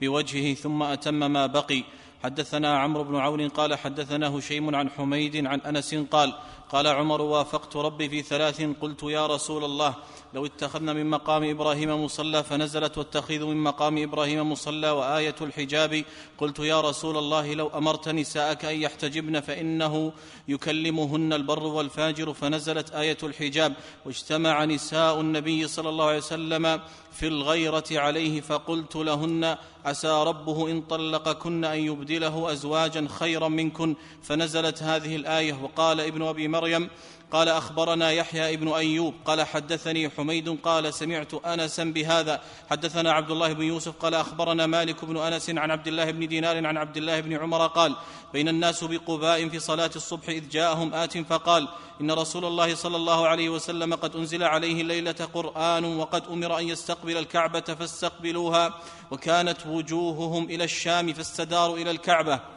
بوجهه 0.02 0.54
ثم 0.54 0.84
أتم 0.84 1.32
ما 1.32 1.46
بقي. 1.46 1.84
حدثنا 2.24 2.80
عمرو 2.80 3.04
بن 3.04 3.16
عون 3.16 3.50
قال 3.50 3.76
حدثنا 3.76 4.28
هشيم 4.38 4.76
عن 4.76 4.90
حميد 4.90 5.46
عن 5.46 5.62
أنس 5.62 5.96
قال 5.96 6.34
قال 6.72 6.88
عمر 6.88 7.22
وافقت 7.22 7.76
ربي 7.76 8.10
في 8.10 8.22
ثلاث 8.22 8.62
قلت 8.82 9.04
يا 9.04 9.28
رسول 9.28 9.64
الله 9.64 9.96
لو 10.34 10.46
اتخذنا 10.46 10.94
من 10.94 11.10
مقام 11.10 11.44
إبراهيم 11.50 12.04
مصلى 12.04 12.44
فنزلت 12.44 12.98
واتخذوا 12.98 13.54
من 13.54 13.64
مقام 13.64 14.04
إبراهيم 14.04 14.52
مصلى 14.52 14.90
وآية 14.90 15.36
الحجاب 15.42 16.04
قلت 16.38 16.60
يا 16.60 16.82
رسول 16.82 17.18
الله 17.18 17.54
لو 17.54 17.68
أمرت 17.68 18.10
نساءك 18.10 18.66
أن 18.66 18.82
يحتجبن 18.82 19.40
فإنه 19.40 20.14
يكلمهن 20.48 21.34
البر 21.34 21.64
والفاجر 21.64 22.34
فنزلت 22.34 22.92
آية 22.92 23.18
الحجاب 23.24 23.74
واجتمع 24.06 24.66
نساء 24.66 25.22
النبي 25.22 25.68
صلى 25.68 25.90
الله 25.90 26.06
عليه 26.06 26.18
وسلم 26.18 26.82
في 27.12 27.28
الغيرة 27.28 27.84
عليه 27.92 28.42
فقلت 28.42 28.96
لهن 28.96 29.58
عسى 29.86 30.24
ربه 30.28 30.72
إن 30.72 30.82
طلقكن 30.82 31.66
أن 31.66 31.80
يبدله 31.80 32.52
أزواجا 32.52 33.08
خيرا 33.10 33.48
منكن 33.48 33.96
فنزلت 34.24 34.84
هذه 34.84 35.16
الآية 35.16 35.54
وقال 35.64 36.02
ابن 36.02 36.22
أبي 36.22 36.48
مريم 36.58 36.90
قال 37.32 37.50
أخبرنا 37.50 38.12
يحيى 38.12 38.54
ابن 38.54 38.68
أيوب 38.68 39.14
قال 39.26 39.44
حدثني 39.44 40.10
حميد 40.10 40.58
قال 40.64 40.94
سمعت 40.94 41.34
انسا 41.34 41.84
بهذا. 41.84 42.42
حدثنا 42.70 43.12
عبد 43.12 43.32
الله 43.32 43.54
بن 43.54 43.64
يوسف 43.64 43.96
قال 44.00 44.14
أخبرنا 44.16 44.66
مالك 44.66 45.06
بن 45.06 45.18
أنس 45.18 45.50
عن 45.50 45.72
عبد 45.72 45.88
الله 45.88 46.12
بن 46.12 46.28
دينار 46.28 46.66
عن 46.66 46.78
عبد 46.78 46.98
الله 46.98 47.20
بن 47.20 47.34
عمر 47.34 47.68
قال 47.68 47.96
بين 48.34 48.48
الناس 48.48 48.84
بقباء 48.84 49.50
في 49.50 49.60
صلاة 49.60 49.92
الصبح 49.96 50.30
إذ 50.30 50.50
جاءهم 50.50 50.94
آت 50.94 51.18
فقال 51.18 51.68
إن 52.02 52.12
رسول 52.12 52.46
الله 52.46 52.76
صلى 52.76 52.96
الله 52.96 53.28
عليه 53.28 53.50
وسلم 53.50 53.96
قد 53.96 54.16
أنزل 54.16 54.44
عليه 54.44 54.82
الليلة 54.82 55.28
قرآن 55.34 55.86
وقد 55.86 56.24
أمر 56.28 56.60
أن 56.60 56.68
يستقبل 56.68 57.18
الكعبة 57.18 57.60
فاستقبلوها 57.60 58.74
وكانت 59.12 59.68
وجوههم 59.68 60.44
إلى 60.44 60.64
الشام 60.64 61.14
فاستداروا 61.14 61.78
إلى 61.78 61.92
الكعبة 61.92 62.57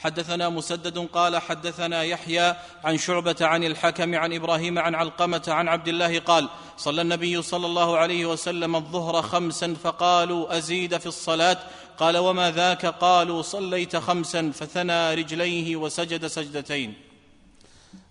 حدثنا 0.00 0.48
مسدد 0.48 0.98
قال 0.98 1.38
حدثنا 1.38 2.02
يحيى 2.02 2.54
عن 2.84 2.96
شعبة 2.96 3.36
عن 3.40 3.64
الحكم 3.64 4.14
عن 4.14 4.32
إبراهيم 4.32 4.78
عن 4.78 4.94
علقمة 4.94 5.42
عن 5.48 5.68
عبد 5.68 5.88
الله 5.88 6.18
قال 6.18 6.48
صلى 6.76 7.02
النبي 7.02 7.42
صلى 7.42 7.66
الله 7.66 7.98
عليه 7.98 8.26
وسلم 8.26 8.76
الظهر 8.76 9.22
خمسا 9.22 9.74
فقالوا 9.74 10.58
أزيد 10.58 10.98
في 10.98 11.06
الصلاة؟ 11.06 11.58
قال 11.98 12.16
وما 12.16 12.50
ذاك؟ 12.50 12.86
قالوا 12.86 13.42
صليت 13.42 13.96
خمسا 13.96 14.50
فثنى 14.54 15.14
رجليه 15.14 15.76
وسجد 15.76 16.26
سجدتين. 16.26 16.94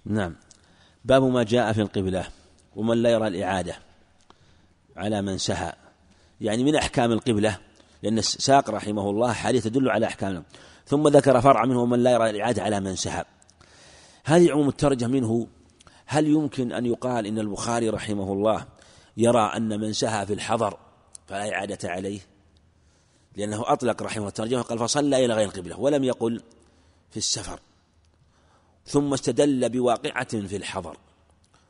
نعم. 0.06 0.36
باب 1.06 1.24
ما 1.24 1.44
جاء 1.44 1.74
في 1.74 1.82
القبلة 1.82 2.28
ومن 2.76 3.04
لا 3.04 3.10
يرى 3.10 3.28
الإعادة 3.28 3.76
على 4.98 5.22
من 5.22 5.38
سهى. 5.38 5.74
يعني 6.42 6.64
من 6.64 6.76
أحكام 6.76 7.12
القبلة 7.12 7.58
لأن 8.04 8.22
ساق 8.22 8.70
رحمه 8.70 9.10
الله 9.10 9.34
حديث 9.34 9.64
تدل 9.64 9.90
على 9.90 10.06
احكام 10.06 10.44
ثم 10.90 11.08
ذكر 11.08 11.42
فرع 11.42 11.66
منه 11.66 11.86
من 11.86 12.04
لا 12.04 12.12
يرى 12.12 12.30
الإعادة 12.30 12.64
على 12.64 12.80
من 12.80 12.96
سحب. 12.96 13.26
هذه 14.26 14.52
عموم 14.52 14.70
الترجم 14.70 15.12
منه 15.12 15.48
هل 16.06 16.28
يمكن 16.28 16.72
أن 16.72 16.86
يقال 16.86 17.26
إن 17.26 17.40
البخاري 17.40 17.90
رحمه 17.90 18.34
الله 18.34 18.66
يرى 19.18 19.42
أن 19.42 19.80
من 19.80 19.94
سهى 19.94 20.26
في 20.26 20.34
الحضر 20.34 20.78
فلا 21.28 21.54
إعادة 21.54 21.90
عليه؟ 21.90 22.20
لأنه 23.36 23.64
أطلق 23.68 24.04
رحمه 24.04 24.28
الترجمة 24.28 24.62
قال 24.62 24.80
فصلى 24.80 25.26
إلى 25.26 25.34
غير 25.34 25.48
القبلة 25.48 25.80
ولم 25.80 26.04
يقل 26.04 26.42
في 27.12 27.18
السفر. 27.18 27.60
ثم 28.86 29.14
استدل 29.14 29.70
بواقعة 29.70 30.48
في 30.48 30.56
الحضر. 30.56 30.98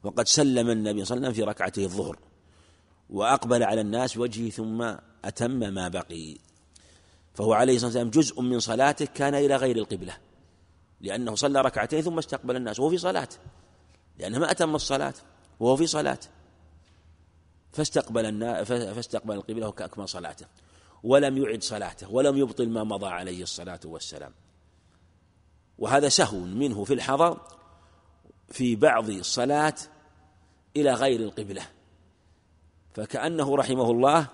وقد 0.04 0.28
سلم 0.28 0.70
النبي 0.70 1.06
صلى 1.06 1.18
الله 1.18 1.28
عليه 1.28 1.36
وسلم 1.38 1.46
في 1.46 1.52
ركعته 1.52 1.84
الظهر. 1.84 2.20
وأقبل 3.10 3.64
على 3.64 3.82
الناس 3.82 4.18
بوجهه 4.18 4.50
ثم 4.50 4.96
أتم 5.26 5.52
ما 5.52 5.88
بقي. 5.88 6.38
فهو 7.40 7.54
عليه 7.54 7.76
الصلاة 7.76 7.88
والسلام 7.88 8.10
جزء 8.10 8.42
من 8.42 8.60
صلاته 8.60 9.06
كان 9.06 9.36
إلى 9.36 9.56
غير 9.56 9.78
القبلة 9.78 10.18
لأنه 11.02 11.36
صلى 11.36 11.62
ركعتين 11.62 12.02
ثم 12.02 12.18
استقبل 12.18 12.56
الناس 12.56 12.80
وهو 12.80 12.90
في 12.90 12.98
صلاة 12.98 13.28
لأنه 14.18 14.40
ما 14.40 14.52
أتم 14.52 14.76
الصلاة 14.76 15.14
وهو 15.60 15.76
في 15.76 15.88
صلاة 15.88 16.20
فاستقبل. 17.72 18.66
فاستقبل 18.66 19.36
القبلة 19.36 19.68
وكأكمل 19.68 20.10
صلاته 20.10 20.46
ولم 21.04 21.38
يعد 21.38 21.64
صلاته 21.64 22.12
ولم 22.12 22.38
يبطل 22.38 22.70
ما 22.70 22.84
مضى 22.84 23.08
عليه 23.08 23.44
الصلاة 23.44 23.80
والسلام 23.86 24.32
وهذا 25.78 26.10
سهو 26.10 26.40
منه 26.40 26.84
في 26.84 26.94
الحضر 26.94 27.42
في 28.50 28.76
بعض 28.76 29.10
الصلاة 29.10 29.76
إلى 30.76 30.94
غير 30.94 31.20
القبلة 31.20 31.64
فكأنه 32.94 33.56
رحمه 33.56 33.92
الله 33.92 34.28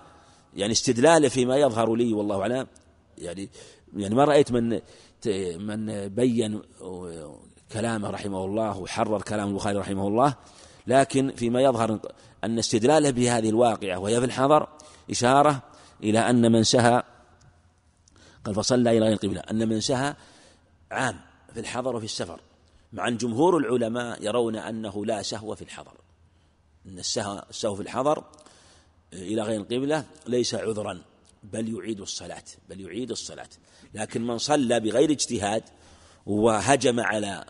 يعني 0.54 0.72
استدلاله 0.72 1.28
فيما 1.28 1.56
يظهر 1.56 1.94
لي 1.94 2.12
والله 2.12 2.40
أعلم 2.40 2.66
يعني 3.18 3.50
يعني 3.96 4.14
ما 4.14 4.24
رأيت 4.24 4.52
من 4.52 4.80
من 5.58 6.08
بين 6.08 6.62
كلامه 7.72 8.10
رحمه 8.10 8.44
الله 8.44 8.78
وحرر 8.78 9.22
كلام 9.22 9.48
البخاري 9.48 9.78
رحمه 9.78 10.08
الله. 10.08 10.34
لكن 10.86 11.32
فيما 11.36 11.62
يظهر 11.62 12.00
أن 12.44 12.58
استدلاله 12.58 13.10
بهذه 13.10 13.48
الواقعة 13.48 13.98
وهي 13.98 14.20
في 14.20 14.26
الحضر 14.26 14.68
إشارة 15.10 15.62
إلى 16.02 16.18
أن 16.18 16.52
من 16.52 16.62
سهى 16.62 17.02
قال 18.44 18.54
فصلى 18.54 18.90
إلى 18.90 19.00
غير 19.00 19.12
القبلة 19.12 19.40
أن 19.40 19.68
من 19.68 19.80
سهى 19.80 20.14
عام 20.90 21.20
في 21.54 21.60
الحضر 21.60 21.96
وفي 21.96 22.04
السفر 22.04 22.40
مع 22.92 23.08
أن 23.08 23.16
جمهور 23.16 23.56
العلماء 23.56 24.24
يرون 24.24 24.56
أنه 24.56 25.06
لا 25.06 25.22
سهو 25.22 25.54
في 25.54 25.62
الحضر. 25.62 25.94
أن 26.86 26.98
السهو, 26.98 27.74
في 27.74 27.82
الحضر 27.82 28.24
إلى 29.12 29.42
غير 29.42 29.60
القبلة 29.60 30.04
ليس 30.26 30.54
عذرا. 30.54 31.02
بل 31.52 31.74
يعيد 31.74 32.00
الصلاة 32.00 32.44
بل 32.68 32.80
يعيد 32.80 33.10
الصلاة. 33.10 33.48
لكن 33.94 34.26
من 34.26 34.38
صلى 34.38 34.80
بغير 34.80 35.10
اجتهاد 35.10 35.62
وهجم 36.26 37.00
على 37.00 37.44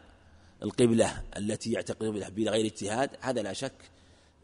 القبلة 0.63 1.23
التي 1.37 1.73
يعتقد 1.73 2.07
بها 2.07 2.29
بغير 2.29 2.67
اجتهاد 2.67 3.11
هذا 3.21 3.43
لا 3.43 3.53
شك 3.53 3.73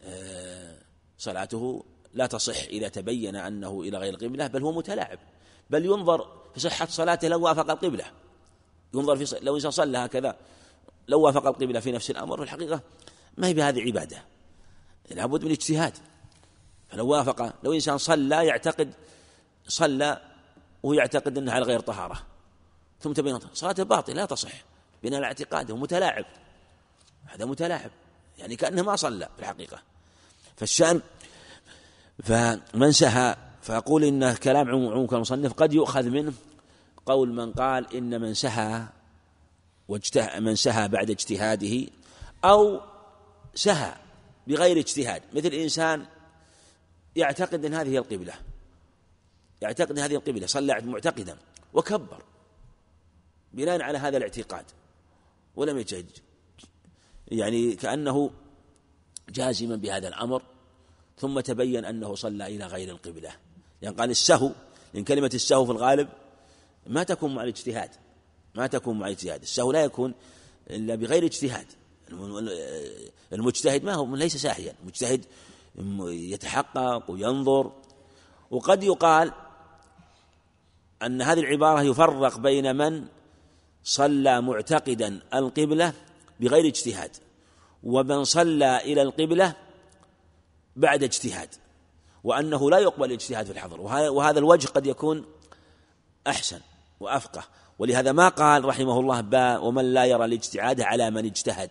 آه، 0.04 0.78
صلاته 1.18 1.84
لا 2.14 2.26
تصح 2.26 2.64
إذا 2.64 2.88
تبين 2.88 3.36
أنه 3.36 3.80
إلى 3.80 3.98
غير 3.98 4.14
القبلة 4.14 4.46
بل 4.46 4.62
هو 4.62 4.72
متلاعب. 4.72 5.18
بل 5.70 5.84
ينظر 5.84 6.28
في 6.54 6.60
صحة 6.60 6.86
صلاته 6.86 7.28
لو 7.28 7.40
وافق 7.40 7.70
القبلة. 7.70 8.04
ينظر 8.94 9.16
في 9.16 9.38
لو 9.42 9.54
إنسان 9.54 9.70
صلى 9.70 9.98
هكذا 9.98 10.36
لو 11.08 11.20
وافق 11.20 11.46
القبلة 11.46 11.80
في 11.80 11.92
نفس 11.92 12.10
الأمر 12.10 12.36
في 12.36 12.42
الحقيقة 12.42 12.80
ما 13.36 13.46
هي 13.46 13.54
بهذه 13.54 13.80
عبادة. 13.80 14.22
لابد 15.10 15.44
من 15.44 15.50
اجتهاد. 15.50 15.92
فلو 16.88 17.06
وافق 17.06 17.54
لو 17.64 17.72
إنسان 17.72 17.98
صلى 17.98 18.46
يعتقد 18.46 18.92
صلى 19.68 20.20
وهو 20.82 20.92
يعتقد 20.92 21.38
أنه 21.38 21.52
على 21.52 21.64
غير 21.64 21.80
طهارة. 21.80 22.22
ثم 23.00 23.12
تبين 23.12 23.38
صلاته 23.52 23.82
باطلة 23.82 24.14
لا 24.14 24.24
تصح 24.24 24.52
بناء 25.02 25.16
على 25.16 25.26
اعتقاده. 25.26 25.76
متلاعب. 25.76 26.24
هذا 27.24 27.44
متلاعب. 27.44 27.90
يعني 28.38 28.56
كأنه 28.56 28.82
ما 28.82 28.96
صلى 28.96 29.28
في 29.36 29.42
الحقيقة. 29.42 29.82
فالشأن 30.56 31.00
فمن 32.22 32.92
سهى 32.92 33.36
فأقول 33.62 34.04
إن 34.04 34.34
كلام 34.34 34.68
عموم 34.68 35.06
كالمصنف 35.06 35.52
قد 35.52 35.72
يؤخذ 35.72 36.08
منه 36.08 36.32
قول 37.06 37.32
من 37.32 37.52
قال 37.52 37.96
إن 37.96 38.20
من 38.20 38.34
سهى 38.34 38.84
واجته 39.88 40.40
من 40.40 40.56
سهى 40.56 40.88
بعد 40.88 41.10
اجتهاده 41.10 41.86
أو 42.44 42.80
سهى 43.54 43.94
بغير 44.46 44.78
اجتهاد. 44.78 45.22
مثل 45.32 45.48
إنسان 45.48 46.06
يعتقد 47.16 47.64
أن 47.64 47.74
هذه 47.74 47.88
هي 47.88 47.98
القبلة. 47.98 48.34
يعتقد 49.62 49.98
هذه 49.98 50.14
القبلة 50.14 50.46
صلى 50.46 50.80
معتقدا 50.80 51.36
وكبر 51.74 52.22
بناء 53.52 53.82
على 53.82 53.98
هذا 53.98 54.16
الاعتقاد 54.16 54.64
ولم 55.56 55.78
يجتهد 55.78 56.10
يعني 57.28 57.76
كأنه 57.76 58.30
جازما 59.28 59.76
بهذا 59.76 60.08
الأمر 60.08 60.42
ثم 61.18 61.40
تبين 61.40 61.84
أنه 61.84 62.14
صلى 62.14 62.46
إلى 62.46 62.66
غير 62.66 62.90
القبلة. 62.90 63.30
يعني 63.82 63.96
قال 63.96 64.10
السهو 64.10 64.50
لأن 64.94 65.04
كلمة 65.04 65.30
السهو 65.34 65.64
في 65.64 65.72
الغالب 65.72 66.08
ما 66.86 67.02
تكون 67.02 67.34
مع 67.34 67.42
الاجتهاد 67.42 67.90
ما 68.54 68.66
تكون 68.66 68.98
مع 68.98 69.06
الاجتهاد. 69.06 69.42
السهو 69.42 69.72
لا 69.72 69.84
يكون 69.84 70.14
إلا 70.70 70.94
بغير 70.94 71.24
اجتهاد. 71.24 71.66
المجتهد 73.32 73.84
ما 73.84 73.94
هو 73.94 74.16
ليس 74.16 74.36
ساهيا. 74.36 74.74
المجتهد 74.82 75.24
يتحقق 76.08 77.10
وينظر 77.10 77.72
وقد 78.50 78.82
يقال 78.82 79.32
أن 81.06 81.22
هذه 81.22 81.40
العبارة 81.40 81.82
يفرق 81.82 82.38
بين 82.38 82.76
من 82.76 83.04
صلى 83.84 84.40
معتقدا 84.40 85.20
القبلة 85.34 85.92
بغير 86.40 86.66
اجتهاد 86.66 87.10
ومن 87.82 88.24
صلى 88.24 88.76
إلى 88.76 89.02
القبلة 89.02 89.54
بعد 90.76 91.02
اجتهاد 91.02 91.48
وأنه 92.24 92.70
لا 92.70 92.78
يقبل 92.78 93.04
الاجتهاد 93.04 93.46
في 93.46 93.52
الحضر. 93.52 93.80
وهذا 94.10 94.38
الوجه 94.38 94.66
قد 94.66 94.86
يكون 94.86 95.24
أحسن 96.26 96.60
وأفقه. 97.00 97.44
ولهذا 97.78 98.12
ما 98.12 98.28
قال 98.28 98.64
رحمه 98.64 99.00
الله 99.00 99.20
با 99.20 99.58
ومن 99.58 99.94
لا 99.94 100.04
يرى 100.04 100.24
الاجتهاد 100.24 100.80
على 100.80 101.10
من 101.10 101.24
اجتهد. 101.24 101.70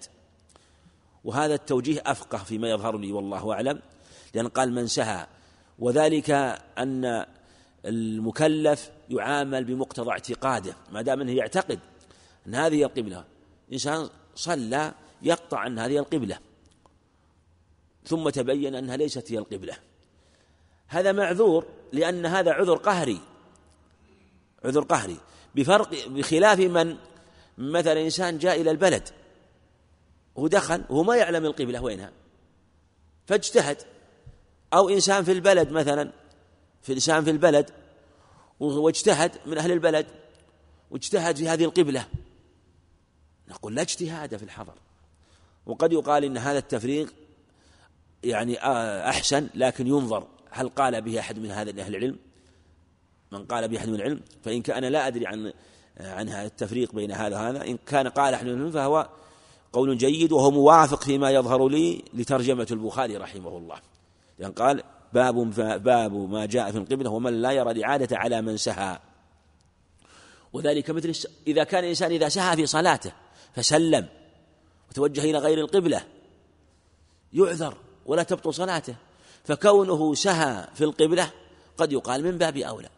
وهذا 1.24 1.54
التوجيه 1.54 2.02
أفقه 2.06 2.38
فيما 2.38 2.70
يظهر 2.70 2.98
لي 2.98 3.12
والله 3.12 3.54
أعلم 3.54 3.82
لأن 4.34 4.48
قال 4.48 4.74
من 4.74 4.88
سهى. 4.88 5.28
وذلك 5.80 6.32
أن 6.78 7.26
المكلف 7.86 8.92
يعامل 9.10 9.64
بمقتضى 9.64 10.12
اعتقاده 10.12 10.76
ما 10.92 11.02
دام 11.02 11.22
أنه 11.22 11.32
يعتقد 11.32 11.80
أن 12.48 12.56
هذه 12.56 12.84
القبلة. 12.84 13.26
إنسان 13.74 14.10
صلى 14.36 14.94
يقطع 15.22 15.68
ان 15.68 15.80
هذه 15.80 15.98
القبلة 15.98 16.40
ثم 18.06 18.30
تبين 18.30 18.76
أنها 18.76 18.98
ليست 18.98 19.32
هي 19.32 19.38
القبلة. 19.38 19.78
هذا 20.88 21.12
معذور 21.12 21.66
لأن 21.94 22.26
هذا 22.26 22.52
عذر 22.52 22.76
قهري 22.76 23.20
عذر 24.66 24.82
قهري. 24.82 25.18
بفرق 25.56 26.08
بخلاف 26.08 26.60
من 26.60 26.98
مثلا 27.58 28.02
إنسان 28.02 28.38
جاء 28.38 28.62
إلى 28.62 28.72
البلد 28.72 29.10
ودخل 30.36 30.84
وهو 30.90 31.04
ما 31.04 31.16
يعلم 31.16 31.46
القبلة 31.46 31.84
وينها 31.84 32.12
فاجتهد. 33.26 33.78
أو 34.74 34.90
إنسان 34.90 35.24
في 35.24 35.32
البلد 35.32 35.72
مثلا 35.72 36.12
في 36.82 36.94
إنسان 36.94 37.24
في 37.24 37.30
البلد 37.30 37.70
واجتهد 38.60 39.32
من 39.46 39.58
أهل 39.58 39.72
البلد 39.72 40.08
واجتهد 40.92 41.36
في 41.36 41.50
هذه 41.50 41.64
القبلة. 41.64 42.06
نقول 43.50 43.76
لا 43.76 43.82
اجتهاد 43.82 44.38
في 44.38 44.44
الحضر. 44.44 44.74
وقد 45.66 45.94
يقال 45.94 46.24
إن 46.24 46.38
هذا 46.38 46.58
التفريق 46.58 47.14
يعني 48.24 48.58
أحسن 49.10 49.50
لكن 49.56 49.88
ينظر 49.88 50.28
هل 50.50 50.70
قال 50.70 51.02
به 51.02 51.20
أحد 51.20 51.40
من 51.40 51.52
هذا 51.52 51.82
أهل 51.82 51.96
العلم؟ 51.96 52.18
من 53.32 53.46
قال 53.46 53.68
به 53.68 53.78
أحد 53.78 53.90
من 53.90 53.96
العلم؟ 53.96 54.22
فإن 54.44 54.62
كان 54.62 54.84
لا 54.84 55.08
أدري 55.08 55.28
عن 55.28 55.54
عن 56.00 56.30
هذا 56.30 56.46
التفريق 56.46 56.96
بين 56.96 57.12
هذا 57.12 57.36
وهذا. 57.36 57.66
إن 57.66 57.78
كان 57.86 58.08
قال 58.08 58.34
أحد 58.34 58.46
من 58.46 58.52
العلم 58.52 58.72
فهو 58.72 59.10
قول 59.74 59.98
جيد 59.98 60.32
وهو 60.32 60.52
موافق 60.52 61.04
فيما 61.04 61.32
يظهر 61.32 61.68
لي 61.68 62.04
لترجمة 62.14 62.68
البخاري 62.72 63.18
رحمه 63.18 63.58
الله. 63.58 63.80
لأن 64.40 64.52
قال 64.52 64.84
باب 65.14 65.54
باب 65.84 66.14
ما 66.14 66.46
جاء 66.46 66.72
في 66.72 66.78
القبلة 66.78 67.10
ومن 67.10 67.42
لا 67.42 67.52
يرى 67.52 67.72
الإعادة 67.72 68.18
على 68.18 68.42
من 68.42 68.58
سهى. 68.58 69.00
وذلك 70.54 70.92
مثل 70.92 71.28
إذا 71.48 71.64
كان 71.64 71.84
الإنسان 71.84 72.12
إذا 72.12 72.30
سهى 72.30 72.56
في 72.56 72.66
صلاته 72.66 73.12
فسلم 73.56 74.08
وتوجه 74.90 75.24
إلى 75.24 75.38
غير 75.38 75.58
القبلة 75.58 76.02
يعذر 77.34 77.78
ولا 78.06 78.24
تبطل 78.24 78.54
صلاته. 78.54 78.96
فكونه 79.44 80.14
سهى 80.14 80.68
في 80.74 80.84
القبلة 80.84 81.32
قد 81.78 81.92
يقال 81.92 82.24
من 82.24 82.38
باب 82.38 82.58
أولى. 82.58 82.90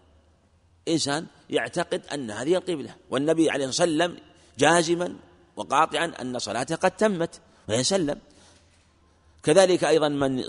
إنسان 0.87 1.25
يعتقد 1.49 2.01
أن 2.13 2.31
هذه 2.31 2.55
القبلة 2.55 2.95
والنبي 3.09 3.49
عليه 3.49 3.65
الصلاة 3.65 3.87
والسلام 3.87 4.17
جازما 4.57 5.15
وقاطعا 5.55 6.13
أن 6.21 6.39
صلاته 6.39 6.75
قد 6.75 6.91
تمت 6.91 7.41
ويسلم 7.69 8.19
كذلك 9.43 9.83
أيضا 9.83 10.09
من 10.09 10.43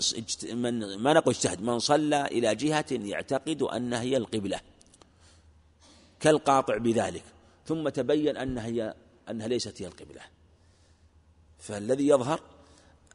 من 0.53 0.95
ما 0.95 1.13
نقول 1.13 1.33
اجتهد 1.33 1.61
من 1.61 1.79
صلى 1.79 2.25
إلى 2.25 2.55
جهة 2.55 2.85
يعتقد 2.91 3.61
أنها 3.61 4.01
هي 4.01 4.17
القبلة 4.17 4.59
كالقاطع 6.19 6.77
بذلك 6.77 7.23
ثم 7.65 7.89
تبين 7.89 8.37
أنها 8.37 8.65
هي 8.65 8.93
أنها 9.29 9.47
ليست 9.47 9.81
هي 9.81 9.87
القبلة. 9.87 10.21
فالذي 11.59 12.07
يظهر 12.07 12.39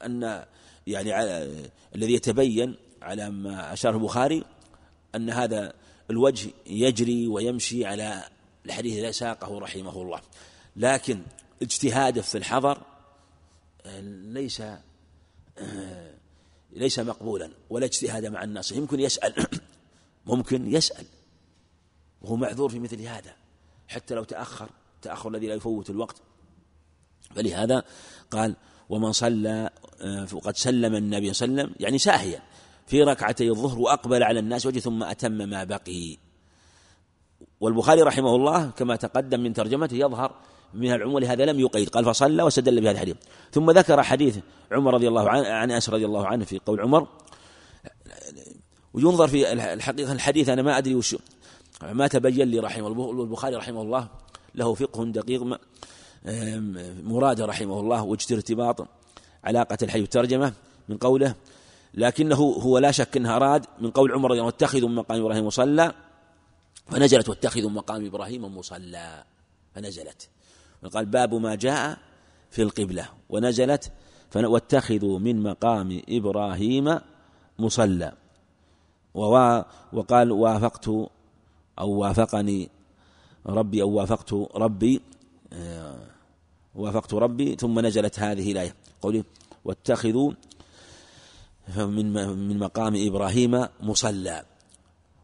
أن 0.05 0.45
يعني 0.87 1.12
على 1.12 1.51
الذي 1.95 2.14
يتبين 2.14 2.76
على 3.03 3.31
ما 3.31 3.72
أشار 3.72 3.95
البخاري 3.95 4.45
أن 5.14 5.31
هذا 5.31 5.72
الوجه 6.11 6.51
يجري 6.66 7.26
ويمشي 7.26 7.85
على 7.87 8.28
الحديث 8.66 8.99
الذي 8.99 9.12
ساقه 9.12 9.59
رحمه 9.59 10.03
الله. 10.03 10.20
لكن 10.76 11.22
اجتهاده 11.62 12.22
في 12.22 12.39
الحضر 12.39 12.83
ليس 14.11 14.62
ليس 16.72 16.98
مقبولا 16.98 17.50
ولا 17.70 17.86
اجتهاد 17.86 18.26
مع 18.26 18.44
الناس. 18.44 18.72
يمكن 18.72 19.00
يسأل 19.00 19.46
ممكن 20.26 20.72
يسأل. 20.72 21.06
وهو 22.22 22.36
معذور 22.36 22.68
في 22.68 22.78
مثل 22.78 23.02
هذا. 23.02 23.34
حتى 23.88 24.14
لو 24.14 24.24
تأخر 24.24 24.70
تأخر 25.02 25.28
الذي 25.28 25.46
لا 25.46 25.54
يفوت 25.54 25.90
الوقت. 25.90 26.22
فلهذا 27.34 27.82
قال 28.30 28.56
ومن 28.88 29.12
صلى 29.12 29.70
وقد 30.32 30.56
سلم 30.56 30.94
النبي 30.94 31.32
صلى 31.32 31.48
الله 31.48 31.61
عليه 31.61 31.70
وسلم 31.70 31.84
يعني 31.84 31.98
ساهيا. 31.98 32.42
في 32.86 33.02
ركعتي 33.02 33.50
الظهر 33.50 33.78
وأقبل 33.78 34.22
على 34.22 34.40
الناس 34.40 34.66
وجه 34.66 34.78
ثم 34.78 35.02
أتم 35.02 35.32
ما 35.32 35.64
بقي. 35.64 36.16
والبخاري 37.61 38.02
رحمه 38.02 38.36
الله 38.36 38.70
كما 38.70 38.96
تقدم 38.96 39.40
من 39.40 39.52
ترجمته 39.52 39.96
يظهر 39.96 40.34
من 40.75 40.93
العموم 40.93 41.25
هذا 41.25 41.45
لم 41.45 41.61
يقيد. 41.61 41.89
قال 41.89 42.05
فصلى 42.05 42.43
واستدل 42.43 42.81
بهذا 42.81 42.91
الحديث. 42.91 43.16
ثم 43.53 43.71
ذكر 43.71 44.03
حديث 44.03 44.39
عمر 44.73 44.95
رضي 44.95 45.09
الله 45.09 45.31
عنه 45.31 45.49
عن 45.49 45.71
أنس 45.71 45.91
رضي 45.91 46.05
الله 46.05 46.27
عنه 46.27 46.45
في 46.45 46.59
قول 46.66 46.81
عمر. 46.81 47.07
وينظر 48.95 49.29
في 49.29 49.53
الحقيقة 49.53 50.12
الحديث 50.12 50.49
أنا 50.49 50.62
ما 50.62 50.79
أدري 50.79 50.95
وش 50.95 51.16
ما 51.83 52.07
تبين 52.09 52.49
لي 52.49 52.59
رحمه 52.59 53.11
البخاري 53.11 53.57
رحمه 53.57 53.83
الله 53.83 54.09
له 54.55 54.75
فقه 54.75 55.05
دقيق 55.05 55.59
مراد 57.03 57.41
رحمه 57.41 57.81
الله 57.81 58.03
وجد 58.03 58.33
ارتباط 58.33 58.89
علاقة 59.45 59.79
الحديث 59.83 60.03
والترجمة 60.03 60.53
من 60.89 60.97
قوله 60.97 61.35
لكنه 61.95 62.37
هو 62.37 62.79
لا 62.79 62.91
شك 62.91 63.16
أنها 63.16 63.37
اراد 63.37 63.66
من 63.79 63.91
قول 63.91 64.12
عمر 64.12 64.31
رضي 64.31 64.41
الله 64.41 64.45
عنه 64.45 64.57
اتخذوا 64.57 64.89
من 64.89 64.95
مقام 64.95 65.21
إبراهيم 65.21 65.47
مصلى 65.47 65.93
فنزلت 66.87 67.29
واتخذوا 67.29 67.71
مقام 67.71 68.07
إبراهيم 68.07 68.57
مصلى 68.59 69.25
فنزلت. 69.75 70.29
وقال 70.83 71.07
باب 71.07 71.35
ما 71.35 71.55
جاء 71.55 71.99
في 72.51 72.62
القبلة 72.62 73.09
ونزلت 73.28 73.93
واتخذوا 74.37 75.18
من 75.18 75.43
مقام 75.43 76.03
إبراهيم 76.09 76.99
مصلى. 77.59 78.12
وقال 79.93 80.33
وافقت 80.33 80.89
أو 81.78 81.91
وافقني 81.91 82.68
ربي 83.47 83.83
أو 83.83 83.91
وافقت 83.91 84.33
ربي 84.55 85.01
آه، 85.53 85.99
وافقت 86.74 87.14
ربي 87.14 87.57
ثم 87.57 87.81
نزلت 87.81 88.20
هذه 88.20 88.53
الآية. 88.53 88.74
قولي 89.03 89.24
واتخذوا 89.64 90.33
من 91.76 92.12
من 92.49 92.59
مقام 92.59 93.07
إبراهيم 93.07 93.66
مصلى. 93.81 94.45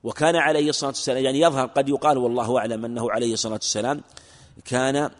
وكان 0.04 0.36
عليه 0.36 0.68
الصلاة 0.68 0.90
والسلام 0.90 1.24
يعني 1.24 1.40
يظهر 1.40 1.66
قد 1.66 1.88
يقال 1.88 2.18
والله 2.18 2.58
أعلم 2.58 2.84
أنه 2.84 3.10
عليه 3.10 3.32
الصلاة 3.32 3.52
والسلام 3.52 4.02
كان 4.64 5.10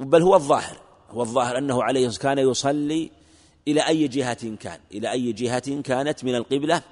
بل 0.00 0.22
هو 0.22 0.34
الظاهر 0.34 0.76
هو 1.10 1.22
الظاهر 1.22 1.58
أنه 1.58 1.82
عليه 1.82 2.10
كان 2.10 2.38
يصلي 2.38 3.10
إلى 3.68 3.88
أي 3.88 4.08
جهة 4.08 4.56
كان 4.56 4.78
إلى 4.92 5.10
أي 5.10 5.32
جهة 5.32 5.80
كانت 5.80 6.24
من 6.24 6.34
القبلة 6.34 6.82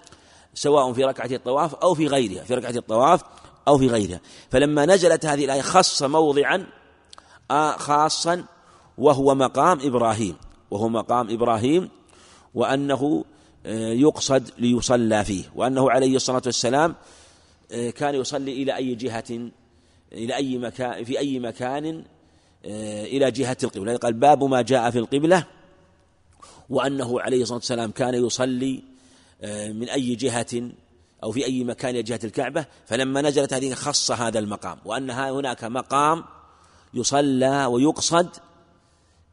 سواء 0.54 0.92
في 0.92 1.04
ركعة 1.04 1.26
الطواف 1.32 1.74
أو 1.74 1.94
في 1.94 2.06
غيرها 2.06 2.44
في 2.44 2.54
ركعة 2.54 2.70
الطواف 2.76 3.22
أو 3.68 3.78
في 3.78 3.88
غيرها. 3.88 4.20
فلما 4.50 4.86
نزلت 4.86 5.26
هذه 5.26 5.44
الآية 5.44 5.60
خص 5.60 6.02
موضعا 6.02 6.66
خاصا 7.76 8.44
وهو 8.98 9.34
مقام 9.34 9.78
إبراهيم 9.82 10.36
وهو 10.70 10.88
مقام 10.88 11.30
إبراهيم 11.30 11.90
وأنه 12.54 13.24
آه، 13.66 13.92
يقصد 13.92 14.50
ليصلى 14.58 15.24
فيه 15.24 15.44
وأنه 15.54 15.90
عليه 15.90 16.16
الصلاة 16.16 16.42
والسلام 16.46 16.94
آه، 17.72 17.90
كان 17.90 18.14
يصلي 18.14 18.62
إلى 18.62 18.76
أي 18.76 18.94
جهة 18.94 19.50
إلى 20.12 20.36
أي 20.36 20.58
مكان 20.58 21.04
في 21.04 21.18
أي 21.18 21.38
مكان 21.38 21.86
آه، 21.86 22.17
إلى 22.64 23.30
جهة 23.30 23.56
القبلة. 23.64 23.96
قال 23.96 24.12
باب 24.12 24.44
ما 24.44 24.62
جاء 24.62 24.90
في 24.90 24.98
القبلة 24.98 25.44
وأنه 26.70 27.20
عليه 27.20 27.42
الصلاة 27.42 27.58
والسلام 27.58 27.90
كان 27.90 28.14
يصلي 28.14 28.82
آه، 29.42 29.72
من 29.72 29.88
أي 29.88 30.14
جهة 30.14 30.70
أو 31.24 31.32
في 31.32 31.44
أي 31.44 31.64
مكان 31.64 31.90
إلى 31.90 32.02
جهة 32.02 32.20
الكعبة. 32.24 32.66
فلما 32.86 33.22
نزلت 33.22 33.52
هذه 33.52 33.74
خص 33.74 34.10
هذا 34.10 34.38
المقام 34.38 34.78
وأن 34.84 35.10
هناك 35.10 35.64
مقام 35.64 36.24
يصلى 36.94 37.64
ويقصد 37.64 38.28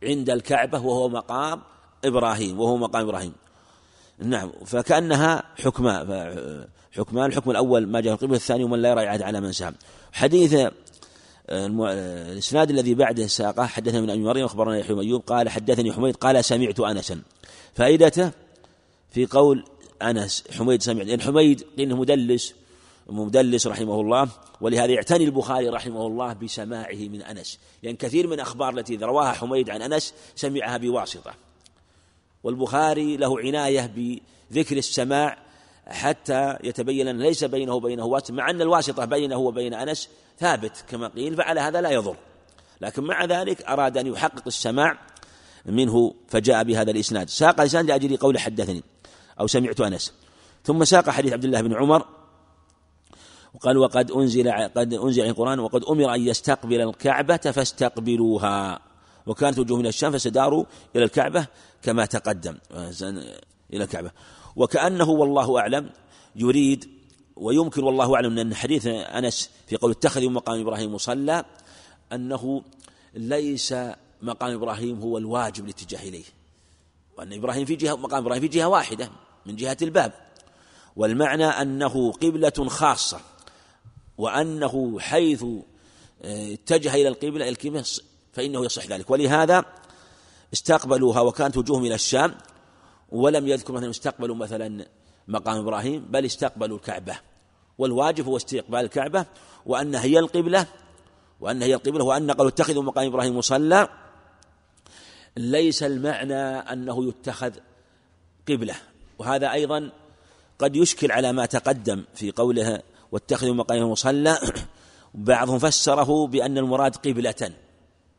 عند 0.03 0.29
الكعبة 0.29 0.79
وهو 0.79 1.09
مقام 1.09 1.61
إبراهيم 2.05 2.59
وهو 2.59 2.77
مقام 2.77 3.07
إبراهيم. 3.07 3.33
نعم 4.19 4.51
فكأنها 4.65 5.43
حكمان 5.63 6.05
حكمان. 6.97 7.25
الحكم 7.25 7.51
الأول 7.51 7.87
ما 7.87 8.01
جاء 8.01 8.15
في 8.15 8.23
القبلة 8.23 8.37
الثاني 8.37 8.63
ومن 8.63 8.81
لا 8.81 8.89
يرى 8.89 9.03
يعاد 9.03 9.21
على 9.21 9.41
من 9.41 9.51
سام 9.51 9.75
حديث 10.11 10.67
الإسناد 11.49 12.69
الذي 12.69 12.93
بعده 12.93 13.27
ساقه 13.27 13.65
حدثنا 13.65 14.01
من 14.01 14.09
أبي 14.09 14.19
مريم 14.19 14.45
أخبرنا 14.45 14.77
يحيى 14.77 14.99
أيوب 14.99 15.21
قال 15.21 15.49
حدثني 15.49 15.93
حميد 15.93 16.15
قال 16.15 16.45
سمعت 16.45 16.79
انسا 16.79 17.21
فائدته 17.73 18.31
في 19.11 19.25
قول 19.25 19.65
أنس 20.01 20.43
حميد 20.51 20.81
سمع 20.81 21.03
لأن 21.03 21.21
حميد 21.21 21.65
إنه 21.79 21.95
مدلس 21.95 22.53
مدلس 23.09 23.67
رحمه 23.67 24.01
الله 24.01 24.29
ولهذا 24.61 24.91
يعتني 24.91 25.25
البخاري 25.25 25.69
رحمه 25.69 26.07
الله 26.07 26.33
بسماعه 26.33 26.95
من 26.95 27.21
أنس. 27.21 27.59
لأن 27.83 27.95
كثير 27.95 28.27
من 28.27 28.33
الاخبار 28.33 28.77
التي 28.77 28.95
رواها 28.95 29.31
حميد 29.31 29.69
عن 29.69 29.81
أنس 29.81 30.13
سمعها 30.35 30.77
بواسطة. 30.77 31.33
والبخاري 32.43 33.17
له 33.17 33.39
عناية 33.39 33.91
بذكر 34.51 34.77
السماع 34.77 35.44
حتى 35.87 36.57
يتبين 36.63 37.07
أن 37.07 37.17
ليس 37.17 37.43
بينه 37.43 37.73
وبينه 37.73 38.05
واسطة 38.05 38.33
مع 38.33 38.49
أن 38.49 38.61
الواسطة 38.61 39.05
بينه 39.05 39.37
وبين 39.37 39.73
أنس 39.73 40.09
ثابت 40.39 40.85
كما 40.89 41.07
قيل 41.07 41.35
فعلى 41.35 41.59
هذا 41.59 41.81
لا 41.81 41.89
يضر. 41.89 42.15
لكن 42.81 43.03
مع 43.03 43.25
ذلك 43.25 43.61
أراد 43.61 43.97
أن 43.97 44.07
يحقق 44.07 44.43
السماع 44.47 44.97
منه 45.65 46.13
فجاء 46.27 46.63
بهذا 46.63 46.91
الإسناد. 46.91 47.29
ساق 47.29 47.61
الإسناد 47.61 47.85
لأجل 47.85 48.17
قول 48.17 48.39
حدثني 48.39 48.83
أو 49.39 49.47
سمعت 49.47 49.81
أنس. 49.81 50.13
ثم 50.63 50.83
ساق 50.83 51.09
حديث 51.09 51.33
عبد 51.33 51.45
الله 51.45 51.61
بن 51.61 51.73
عمر 51.73 52.05
وقال 53.53 53.77
وقد 53.77 54.11
أنزل 54.11 54.51
قد 54.51 54.93
أنزل 54.93 55.25
القرآن 55.25 55.59
وقد 55.59 55.83
أمر 55.83 56.15
أن 56.15 56.21
يستقبل 56.21 56.81
الكعبة 56.81 57.37
فاستقبلوها 57.37 58.79
وكانت 59.25 59.59
وجوه 59.59 59.79
من 59.79 59.87
الشام 59.87 60.11
فسداروا 60.11 60.65
إلى 60.95 61.03
الكعبة 61.03 61.47
كما 61.81 62.05
تقدم. 62.05 62.57
إلى 63.73 63.83
الكعبة. 63.83 64.11
وكأنه 64.55 65.09
والله 65.09 65.59
أعلم 65.59 65.89
يريد 66.35 66.89
ويمكن 67.35 67.83
والله 67.83 68.15
أعلم 68.15 68.39
أن 68.39 68.55
حديث 68.55 68.87
أنس 68.87 69.49
في 69.67 69.75
قول 69.75 69.91
اتخذوا 69.91 70.29
مقام 70.29 70.61
إبراهيم 70.61 70.95
مصلى 70.95 71.45
أنه 72.13 72.63
ليس 73.13 73.75
مقام 74.21 74.53
إبراهيم 74.53 74.99
هو 74.99 75.17
الواجب 75.17 75.65
الاتجاه 75.65 76.03
إليه 76.09 76.23
وأن 77.17 77.33
إبراهيم 77.33 77.65
في 77.65 77.75
جهة 77.75 77.95
مقام 77.95 78.21
إبراهيم 78.21 78.41
في 78.41 78.47
جهة 78.47 78.67
واحدة 78.67 79.09
من 79.45 79.55
جهة 79.55 79.77
الباب 79.81 80.13
والمعنى 80.95 81.45
أنه 81.45 82.11
قبلة 82.11 82.69
خاصة 82.69 83.19
وأنه 84.17 84.99
حيث 84.99 85.43
آه، 86.23 86.53
اتجه 86.53 86.93
إلى 86.93 87.07
القبلة 87.07 87.49
الكلمة 87.49 87.85
فإنه 88.33 88.65
يصح 88.65 88.85
ذلك. 88.85 89.09
ولهذا 89.09 89.65
استقبلوها 90.53 91.21
وكانت 91.21 91.57
وجوههم 91.57 91.85
إلى 91.85 91.95
الشام 91.95 92.35
ولم 93.15 93.47
يذكر 93.47 93.73
مثلا 93.73 93.89
استقبلوا 93.89 94.35
مثلا 94.35 94.85
مقام 95.27 95.57
إبراهيم 95.57 96.05
بل 96.09 96.25
استقبلوا 96.25 96.77
الكعبة. 96.77 97.15
والواجب 97.77 98.25
هو 98.25 98.37
استقبال 98.37 98.79
الكعبة 98.79 99.25
وأن 99.65 99.95
هي 99.95 100.19
القبلة 100.19 100.65
وأن 101.39 101.61
هي 101.61 101.75
القبلة 101.75 102.03
وأن 102.03 102.31
قالوا 102.31 102.51
اتخذوا 102.51 102.83
مقام 102.83 103.07
إبراهيم 103.07 103.37
مصلى. 103.37 103.89
ليس 105.37 105.83
المعنى 105.83 106.43
أنه 106.43 107.07
يتخذ 107.07 107.51
قبلة. 108.49 108.75
وهذا 109.19 109.51
أيضا 109.51 109.91
قد 110.59 110.75
يشكل 110.75 111.11
على 111.11 111.31
ما 111.31 111.45
تقدم 111.45 112.03
في 112.15 112.31
قوله 112.31 112.81
واتخذوا 113.11 113.53
مقام 113.53 113.91
مصلى. 113.91 114.39
بعضهم 115.13 115.59
فسره 115.59 116.27
بأن 116.27 116.57
المراد 116.57 116.95
قبلة 116.95 117.53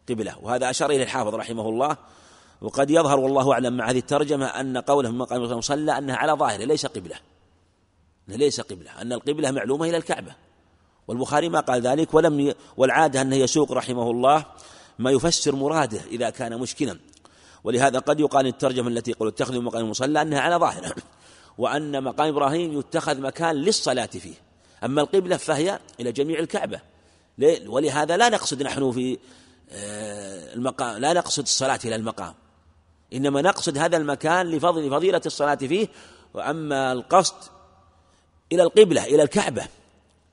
قبلة. 0.08 0.38
وهذا 0.42 0.70
أشار 0.70 0.90
إليه 0.90 1.02
الحافظ 1.02 1.34
رحمه 1.34 1.68
الله 1.68 1.96
وقد 2.60 2.90
يظهر 2.90 3.20
والله 3.20 3.52
أعلم 3.52 3.76
مع 3.76 3.90
هذه 3.90 3.98
الترجمة 3.98 4.46
أن 4.46 4.78
قوله 4.78 5.10
في 5.10 5.16
مقام 5.16 5.42
المصلى 5.42 5.98
أنها 5.98 6.16
على 6.16 6.32
ظاهره 6.32 6.64
ليس 6.64 6.86
قبلة. 6.86 7.16
ليس 8.28 8.60
قبلة. 8.60 9.02
أن 9.02 9.12
القبلة 9.12 9.50
معلومة 9.50 9.88
إلى 9.88 9.96
الكعبة. 9.96 10.34
والبخاري 11.08 11.48
ما 11.48 11.60
قال 11.60 11.80
ذلك 11.80 12.14
ولم. 12.14 12.54
والعادة 12.76 13.20
أنه 13.20 13.36
يسوق 13.36 13.72
رحمه 13.72 14.10
الله 14.10 14.44
ما 14.98 15.10
يفسر 15.10 15.56
مراده 15.56 16.00
إذا 16.10 16.30
كان 16.30 16.58
مشكلا. 16.58 16.98
ولهذا 17.64 17.98
قد 17.98 18.20
يقال 18.20 18.46
الترجمة 18.46 18.88
التي 18.88 19.10
يقول 19.10 19.28
اتخذوا 19.28 19.62
مقام 19.62 19.84
المصلى 19.84 20.22
أنها 20.22 20.40
على 20.40 20.56
ظاهره 20.56 20.94
وأن 21.58 22.02
مقام 22.02 22.28
إبراهيم 22.28 22.78
يتخذ 22.78 23.20
مكان 23.20 23.56
للصلاة 23.56 24.06
فيه. 24.06 24.34
أما 24.84 25.02
القبلة 25.02 25.36
فهي 25.36 25.78
إلى 26.00 26.12
جميع 26.12 26.38
الكعبة. 26.38 26.80
ولهذا 27.66 28.16
لا 28.16 28.28
نقصد 28.28 28.62
نحن 28.62 28.92
في 28.92 29.18
آه، 29.70 30.54
المقام 30.54 30.96
لا 30.96 31.12
نقصد 31.12 31.42
الصلاة 31.42 31.80
إلى 31.84 31.96
المقام. 31.96 32.34
إنما 33.12 33.42
نقصد 33.42 33.78
هذا 33.78 33.96
المكان 33.96 34.50
لفضل 34.50 34.90
فضيلة 34.90 35.20
الصلاة 35.26 35.54
فيه. 35.54 35.88
وأما 36.34 36.92
القصد 36.92 37.34
إلى 38.52 38.62
القبلة 38.62 39.04
إلى 39.04 39.22
الكعبة 39.22 39.66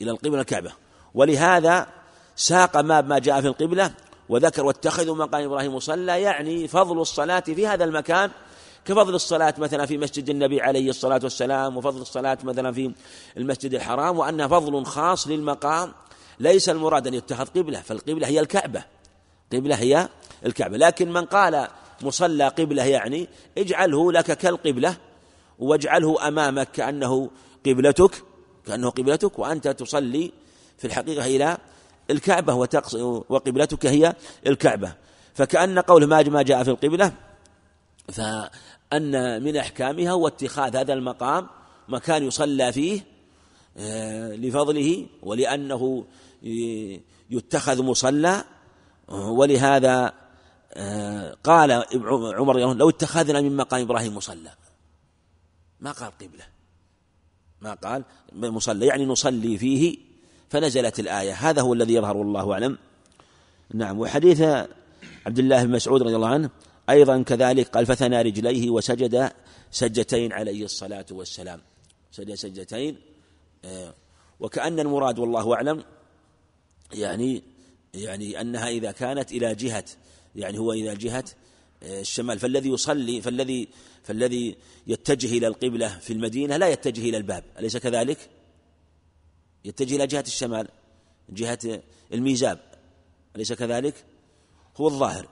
إلى 0.01 0.11
القبلة 0.11 0.41
الكعبة. 0.41 0.71
ولهذا 1.13 1.87
ساق 2.35 2.77
ما 2.77 3.01
ما 3.01 3.19
جاء 3.19 3.41
في 3.41 3.47
القبلة 3.47 3.91
وذكر 4.29 4.65
واتخذوا 4.65 5.15
مقام 5.15 5.43
إبراهيم 5.43 5.75
مصلى 5.75 6.21
يعني 6.21 6.67
فضل 6.67 7.01
الصلاة 7.01 7.39
في 7.39 7.67
هذا 7.67 7.83
المكان. 7.83 8.31
كفضل 8.85 9.15
الصلاة 9.15 9.53
مثلا 9.57 9.85
في 9.85 9.97
مسجد 9.97 10.29
النبي 10.29 10.61
عليه 10.61 10.89
الصلاة 10.89 11.19
والسلام 11.23 11.77
وفضل 11.77 12.01
الصلاة 12.01 12.37
مثلا 12.43 12.71
في 12.71 12.93
المسجد 13.37 13.73
الحرام 13.73 14.19
وأنها 14.19 14.47
فضل 14.47 14.85
خاص 14.85 15.27
للمقام. 15.27 15.93
ليس 16.39 16.69
المراد 16.69 17.07
أن 17.07 17.13
يتخذ 17.13 17.45
قبلة 17.45 17.81
فالقبلة 17.81 18.27
هي 18.27 18.39
الكعبة. 18.39 18.83
قبلة 19.53 19.75
هي 19.75 20.09
الكعبة. 20.45 20.77
لكن 20.77 21.13
من 21.13 21.25
قال 21.25 21.67
مصلى 22.01 22.47
قبلة 22.47 22.83
يعني 22.83 23.27
اجعله 23.57 24.11
لك 24.11 24.37
كالقبلة 24.37 24.97
واجعله 25.59 26.27
أمامك 26.27 26.71
كأنه 26.71 27.29
قبلتك 27.65 28.23
كأنه 28.65 28.89
قبلتك 28.89 29.39
وأنت 29.39 29.67
تصلي 29.67 30.31
في 30.77 30.87
الحقيقة 30.87 31.25
إلى 31.25 31.57
الكعبة 32.09 32.53
وقبلتك 33.29 33.85
هي 33.85 34.15
الكعبة. 34.47 34.93
فكأن 35.33 35.79
قوله 35.79 36.29
ما 36.29 36.41
جاء 36.41 36.63
في 36.63 36.69
القبلة 36.69 37.13
فأن 38.07 39.43
من 39.43 39.57
أحكامها 39.57 40.11
هو 40.11 40.27
اتخاذ 40.27 40.75
هذا 40.75 40.93
المقام 40.93 41.47
مكان 41.87 42.23
يصلى 42.23 42.73
فيه 42.73 43.05
آه، 43.77 44.35
لفضله 44.35 45.05
ولأنه 45.23 46.05
يتخذ 47.29 47.83
مصلى 47.83 48.43
ولهذا 49.09 50.13
قال 51.43 51.71
عمر 52.35 52.73
لو 52.73 52.89
اتخذنا 52.89 53.41
من 53.41 53.55
مقام 53.55 53.81
إبراهيم 53.81 54.17
مصلى. 54.17 54.51
ما 55.79 55.91
قال 55.91 56.11
قبلة. 56.11 56.45
ما 57.61 57.73
قال 57.73 58.03
مصلى 58.33 58.85
يعني 58.85 59.05
نصلي 59.05 59.57
فيه 59.57 59.97
فنزلت 60.49 60.99
الآية. 60.99 61.33
هذا 61.33 61.61
هو 61.61 61.73
الذي 61.73 61.93
يظهر 61.93 62.21
الله 62.21 62.53
أعلم. 62.53 62.77
نعم 63.73 63.99
وحديث 63.99 64.41
عبد 65.25 65.39
الله 65.39 65.63
بن 65.63 65.71
مسعود 65.71 66.01
رضي 66.01 66.15
الله 66.15 66.27
عنه 66.27 66.49
أيضا 66.89 67.21
كذلك 67.21 67.67
قال 67.67 67.85
فثنى 67.85 68.21
رجليه 68.21 68.69
وسجد 68.69 69.31
سجدتين 69.71 70.33
عليه 70.33 70.65
الصلاة 70.65 71.05
والسلام. 71.11 71.61
سجد 72.11 72.33
سجدتين 72.33 72.97
آه، 73.65 73.93
وكأن 74.39 74.79
المراد 74.79 75.19
والله 75.19 75.53
أعلم 75.53 75.83
يعني 76.93 77.43
يعني 77.93 78.41
أنها 78.41 78.67
إذا 78.67 78.91
كانت 78.91 79.31
إلى 79.31 79.55
جهة 79.55 79.85
يعني 80.35 80.59
هو 80.59 80.73
إلى 80.73 80.95
جهة 80.95 81.25
آه، 81.83 82.01
الشمال. 82.01 82.39
فالذي 82.39 82.69
يصلي 82.69 83.21
فالذي 83.21 83.67
فالذي 84.03 84.55
يتجه 84.87 85.37
إلى 85.37 85.47
القبلة 85.47 85.99
في 85.99 86.13
المدينة 86.13 86.57
لا 86.57 86.67
يتجه 86.67 87.09
إلى 87.09 87.17
الباب. 87.17 87.43
أليس 87.59 87.77
كذلك؟ 87.77 88.29
يتجه 89.65 89.95
إلى 89.95 90.07
جهة 90.07 90.23
الشمال 90.27 90.67
جهة 91.29 91.81
الميزاب. 92.13 92.59
أليس 93.35 93.53
كذلك؟ 93.53 94.05
هو 94.77 94.87
الظاهر. 94.87 95.27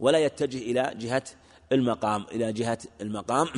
ولا 0.00 0.18
يتجه 0.18 0.58
إلى 0.58 0.94
جهة 0.96 1.24
المقام 1.72 2.26
إلى 2.32 2.52
جهة 2.52 2.78
المقام 3.00 3.48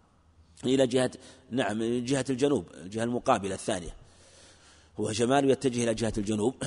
إلى 0.64 0.86
جهة 0.86 1.10
نعم 1.50 2.04
جهة 2.04 2.24
الجنوب 2.30 2.66
الجهة 2.74 3.04
المقابلة 3.04 3.54
الثانية. 3.54 3.96
هو 5.00 5.12
شمال 5.12 5.50
يتجه 5.50 5.84
إلى 5.84 5.94
جهة 5.94 6.12
الجنوب. 6.18 6.54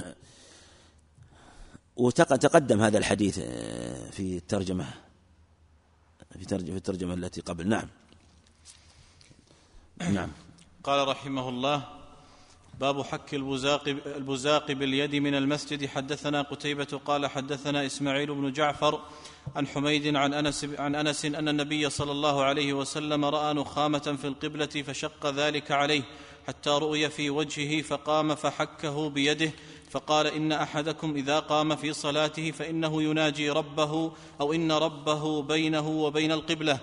وتقدم 1.96 2.82
هذا 2.82 2.98
الحديث 2.98 3.40
آه، 3.44 4.10
في 4.10 4.38
الترجمة 4.38 4.86
في 6.40 6.46
ترجمة 6.46 6.78
الترجمة 6.78 7.14
التي 7.14 7.42
قبل. 7.42 7.68
نعم. 7.68 7.88
نعم. 9.98 10.32
قال 10.84 11.08
رحمه 11.08 11.50
الله 11.50 11.84
باب 12.80 13.02
حك 13.02 13.34
البزاق, 13.34 13.88
البزاق 13.88 14.72
باليد 14.72 15.16
من 15.16 15.36
المسجد. 15.36 15.86
حدثنا 15.86 16.42
قتيبة 16.42 17.02
قال 17.06 17.28
حدثنا 17.28 17.86
إسماعيل 17.86 18.36
بن 18.36 18.52
جعفر 18.52 19.02
عن 19.56 19.68
حميد 19.68 20.16
عن 20.16 20.34
أنس, 20.34 20.66
عن 20.80 20.96
أنس 20.96 21.26
أن 21.26 21.50
النبي 21.50 21.90
صلى 21.90 22.12
الله 22.12 22.44
عليه 22.44 22.74
وسلم 22.74 23.26
رأى 23.26 23.54
نخامة 23.54 24.18
في 24.22 24.28
القبلة 24.28 24.66
فشق 24.66 25.30
ذلك 25.30 25.72
عليه 25.72 26.04
حتى 26.48 26.70
رؤي 26.70 27.10
في 27.10 27.30
وجهه 27.30 27.82
فقام 27.82 28.36
فحكه 28.36 29.10
بيده 29.10 29.52
فقال 29.96 30.28
إن 30.28 30.52
أحدكم 30.52 31.16
إذا 31.16 31.40
قام 31.40 31.76
في 31.76 31.94
صلاته 31.94 32.52
فإنه 32.52 33.04
يناجي 33.04 33.50
ربه 33.50 34.12
أو 34.42 34.54
إن 34.54 34.72
ربه 34.72 35.42
بينه 35.42 35.88
وبين 35.90 36.32
القبلة. 36.32 36.80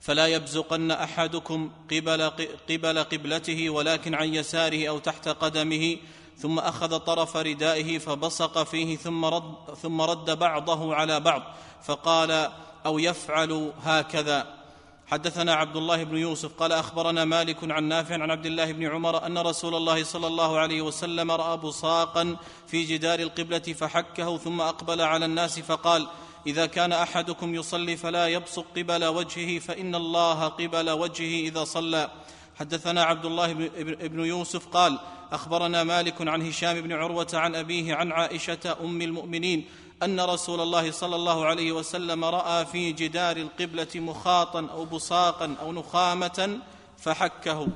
فلا 0.00 0.26
يبزقن 0.26 0.90
أحدكم 0.90 1.70
قبل 1.90 2.22
قبل 2.70 2.98
قبلته 2.98 3.70
ولكن 3.70 4.14
عن 4.14 4.34
يساره 4.34 4.88
أو 4.88 4.98
تحت 4.98 5.28
قدمه 5.28 5.96
ثم 6.38 6.58
أخذ 6.58 6.98
طرف 6.98 7.36
ردائه 7.36 7.98
فبصق 7.98 8.62
فيه 8.62 8.96
ثم 8.96 9.24
رد, 9.24 9.54
ثم 9.82 10.00
رد 10.00 10.38
بعضه 10.38 10.94
على 10.94 11.20
بعض 11.20 11.42
فقال 11.82 12.50
أو 12.86 12.98
يفعل 12.98 13.72
هكذا. 13.82 14.63
حدثنا 15.06 15.54
عبد 15.54 15.76
الله 15.76 16.04
بن 16.04 16.16
يوسف 16.16 16.52
قال 16.52 16.72
أخبرنا 16.72 17.24
مالك 17.24 17.56
عن 17.70 17.84
نافع 17.84 18.14
عن 18.14 18.30
عبد 18.30 18.46
الله 18.46 18.72
بن 18.72 18.86
عمر 18.86 19.26
أن 19.26 19.38
رسول 19.38 19.74
الله 19.74 20.04
صلى 20.04 20.26
الله 20.26 20.58
عليه 20.58 20.82
وسلم 20.82 21.30
رأى 21.30 21.56
بصاقا 21.56 22.36
في 22.66 22.84
جدار 22.84 23.18
القبلة 23.20 23.58
فحكه 23.58 24.36
ثم 24.36 24.60
أقبل 24.60 25.00
على 25.00 25.24
الناس 25.24 25.60
فقال 25.60 26.06
إذا 26.46 26.66
كان 26.66 26.92
أحدكم 26.92 27.54
يصلي 27.54 27.96
فلا 27.96 28.28
يبصق 28.28 28.66
قبل 28.76 29.04
وجهه 29.04 29.58
فإن 29.58 29.94
الله 29.94 30.48
قبل 30.48 30.90
وجهه 30.90 31.48
إذا 31.48 31.64
صلى. 31.64 32.10
حدثنا 32.56 33.02
عبد 33.02 33.24
الله 33.24 33.52
بن 33.52 34.24
يوسف 34.24 34.66
قال 34.66 34.98
أخبرنا 35.32 35.84
مالك 35.84 36.28
عن 36.28 36.42
هشام 36.42 36.80
بن 36.80 36.92
عروة 36.92 37.26
عن 37.34 37.54
أبيه 37.54 37.94
عن 37.94 38.12
عائشة 38.12 38.76
أم 38.80 39.02
المؤمنين 39.02 39.64
أن 40.02 40.20
رسول 40.20 40.60
الله 40.60 40.90
صلى 40.90 41.16
الله 41.16 41.44
عليه 41.44 41.72
وسلم 41.72 42.24
رأى 42.24 42.66
في 42.66 42.92
جدار 42.92 43.36
القبلة 43.36 43.88
مخاطا 43.94 44.66
أو 44.66 44.84
بصاقا 44.84 45.54
أو 45.60 45.72
نخامة 45.72 46.58
فحكه. 46.98 47.68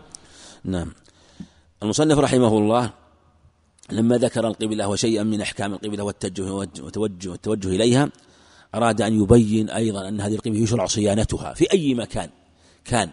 نعم. 0.65 0.93
المصنف 1.83 2.19
رحمه 2.19 2.59
الله 2.59 2.93
لما 3.91 4.19
ذكر 4.19 4.47
القبلة 4.47 4.89
وشيئا 4.89 5.23
من 5.23 5.41
أحكام 5.41 5.75
القبلة 5.75 6.03
والتوجه 6.03 6.53
والتوجه 6.53 7.29
والتوجه 7.29 7.69
إليها 7.69 8.09
أراد 8.75 9.03
أن 9.03 9.23
يبين 9.23 9.71
أيضا 9.71 10.09
أن 10.09 10.21
هذه 10.21 10.35
القبلة 10.35 10.59
يشرع 10.59 10.87
صيانتها. 10.87 11.55
في 11.55 11.73
أي 11.73 11.95
مكان؟ 11.95 12.31
كان. 12.85 13.11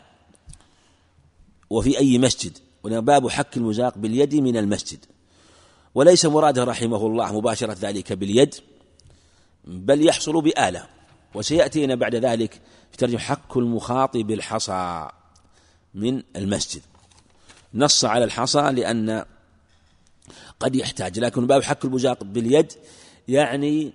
وفي 1.70 1.98
أي 1.98 2.18
مسجد. 2.18 2.58
باب 2.84 3.30
حك 3.30 3.58
المزاق 3.58 3.98
باليد 3.98 4.36
من 4.36 4.58
المسجد. 4.58 5.06
وليس 5.96 6.26
مراده 6.26 6.64
رحمه 6.64 7.08
الله 7.08 7.38
مباشرة 7.38 7.78
ذلك 7.82 8.14
باليد. 8.14 8.56
بل 9.68 10.08
يحصل 10.08 10.42
بآلة 10.42 10.88
وسيأتينا 11.36 11.96
بعد 11.96 12.16
ذلك 12.16 12.62
في 12.92 12.98
ترجمة 12.98 13.20
حك 13.20 13.58
المخاطب 13.58 14.32
الحصى 14.32 15.08
من 15.94 16.24
المسجد. 16.36 16.82
نص 17.74 18.06
على 18.06 18.24
الحصى 18.24 18.62
لأن 18.62 19.26
قد 20.60 20.76
يحتاج 20.76 21.20
لكن 21.20 21.48
باب 21.48 21.64
حك 21.64 21.86
البزاق 21.86 22.24
باليد 22.24 22.72
يعني 23.28 23.94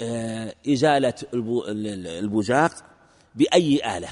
آه، 0.00 0.54
إزالة 0.68 1.14
البزاق 1.34 2.72
بأي 3.34 3.96
آلة. 3.96 4.08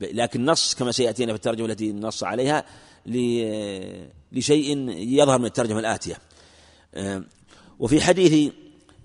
لكن 0.00 0.44
نص 0.44 0.74
كما 0.74 0.92
سيأتينا 0.92 1.32
في 1.32 1.36
الترجمة 1.36 1.66
التي 1.66 1.92
نص 1.92 2.24
عليها 2.24 2.64
لشيء 4.32 4.88
يظهر 4.88 5.38
من 5.38 5.46
الترجمة 5.46 5.78
الآتية. 5.78 6.18
آه، 6.94 7.24
وفي 7.78 8.00
حديث 8.00 8.52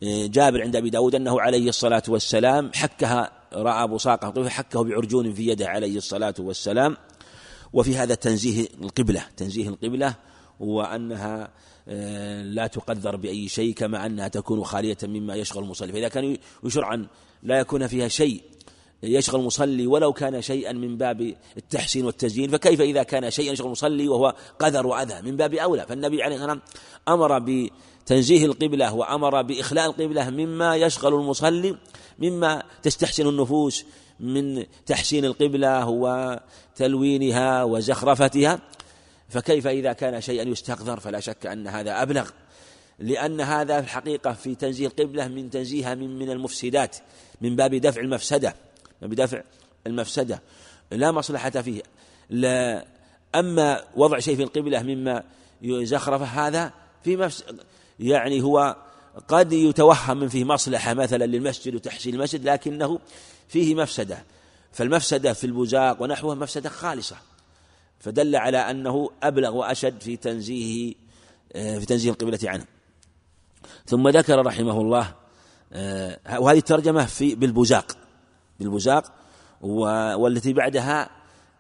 جابر 0.04 0.62
عند 0.62 0.76
أبي 0.76 0.90
داود 0.90 1.16
أنه 1.16 1.42
عليه 1.42 1.70
الصلاة 1.70 2.04
والسلام 2.08 2.72
حكها 2.76 3.32
رأى 3.54 3.88
بصاقه 3.88 4.50
حكه 4.50 4.84
بعرجون 4.84 5.34
في 5.34 5.48
يده 5.48 5.68
عليه 5.68 5.98
الصلاة 5.98 6.34
والسلام. 6.40 6.98
وفي 7.74 7.98
هذا 7.98 8.16
تنزيه 8.16 8.68
القبلة 8.82 9.24
تنزيه 9.38 9.70
القبلة 9.70 10.16
وأنها 10.60 11.52
آه، 11.88 12.42
لا 12.42 12.68
تقدر 12.68 13.16
بأي 13.16 13.48
شيء 13.48 13.74
كما 13.74 14.06
أنها 14.06 14.28
تكون 14.28 14.64
خالية 14.64 14.98
مما 15.04 15.36
يشغل 15.36 15.64
المصلي. 15.64 15.92
فإذا 15.92 16.08
كان 16.08 16.38
يشرع 16.64 16.94
أن 16.94 17.08
لا 17.44 17.60
يكون 17.60 17.88
فيها 17.88 18.08
شيء 18.08 18.42
يشغل 19.04 19.40
المصلي 19.40 19.88
ولو 19.88 20.14
كان 20.14 20.42
شيئا 20.42 20.74
من 20.74 20.98
باب 20.98 21.36
التحسين 21.58 22.06
والتزيين 22.06 22.50
فكيف 22.50 22.82
إذا 22.82 23.04
كان 23.04 23.32
شيئا 23.32 23.52
يشغل 23.52 23.66
المصلي 23.66 24.08
وهو 24.08 24.36
قذر 24.60 24.88
وأذى 24.88 25.22
من 25.22 25.38
باب 25.38 25.54
أولى؟ 25.54 25.86
فالنبي 25.86 26.24
عليه 26.24 26.36
الصلاة 26.36 26.54
والسلام 26.54 26.80
أمر 27.08 27.40
تنزيه 28.06 28.46
القبلة 28.46 28.94
وأمر 28.94 29.42
بإخلاء 29.42 29.86
القبلة 29.86 30.30
مما 30.30 30.76
يشغل 30.76 31.14
المصلي 31.14 31.78
مما 32.20 32.64
تستحسن 32.84 33.28
النفوس 33.28 33.86
من 34.20 34.66
تحسين 34.86 35.26
القبلة 35.26 35.88
وتلوينها 35.90 37.64
وزخرفتها. 37.64 38.60
فكيف 39.30 39.68
إذا 39.68 39.94
كان 39.94 40.22
شيئا 40.22 40.44
يستقذر 40.44 41.00
فلا 41.00 41.20
شك 41.20 41.46
أن 41.46 41.68
هذا 41.68 42.02
أبلغ 42.02 42.30
لأن 43.00 43.42
هذا 43.42 43.82
في 43.82 43.88
الحقيقة 43.88 44.34
في 44.34 44.56
تنزيه 44.56 44.88
القبلة 44.88 45.28
من 45.28 45.50
تنزيهها 45.50 45.96
من 45.96 46.20
من 46.20 46.32
المفسدات 46.32 46.98
من 47.42 47.56
باب 47.56 47.76
دفع 47.76 48.02
المفسدة 48.02 48.56
من 49.02 49.10
بدفع 49.10 49.42
المفسدة. 49.88 50.42
لا 50.92 51.12
مصلحة 51.12 51.50
فيه. 51.50 51.82
لا 52.30 52.86
أما 53.36 53.84
وضع 53.96 54.20
شيء 54.20 54.36
في 54.36 54.44
القبلة 54.44 54.84
مما 54.84 55.24
يزخرف 55.62 56.22
هذا 56.22 56.74
في 57.04 57.30
يعني 58.00 58.42
هو 58.42 58.76
قد 59.28 59.54
يتوهم 59.54 60.18
من 60.18 60.28
فيه 60.28 60.44
مصلحة 60.44 60.94
مثلا 60.94 61.26
للمسجد 61.26 61.76
وتحسين 61.76 62.16
المسجد 62.16 62.50
لكنه 62.50 63.00
فيه 63.48 63.76
مفسدة. 63.76 64.24
فالمفسدة 64.72 65.34
في 65.34 65.44
البزاق 65.44 66.02
ونحوه 66.02 66.36
مفسدة 66.36 66.70
خالصة. 66.70 67.16
فدل 68.00 68.36
على 68.36 68.58
أنه 68.58 69.10
أبلغ 69.24 69.56
وأشد 69.56 70.02
في 70.02 70.18
تنزيهه 70.18 70.96
في 71.54 71.86
تنزيه 71.86 72.12
القبلة 72.12 72.40
عنه. 72.44 72.66
ثم 73.86 74.10
ذكر 74.10 74.46
رحمه 74.46 74.82
الله 74.82 75.16
آه، 75.74 76.40
وهذه 76.40 76.58
الترجمة 76.58 77.06
في 77.06 77.36
بالبزاق. 77.36 77.98
بالبزاق 78.60 79.14
والتي 79.62 80.54
بعدها 80.54 81.10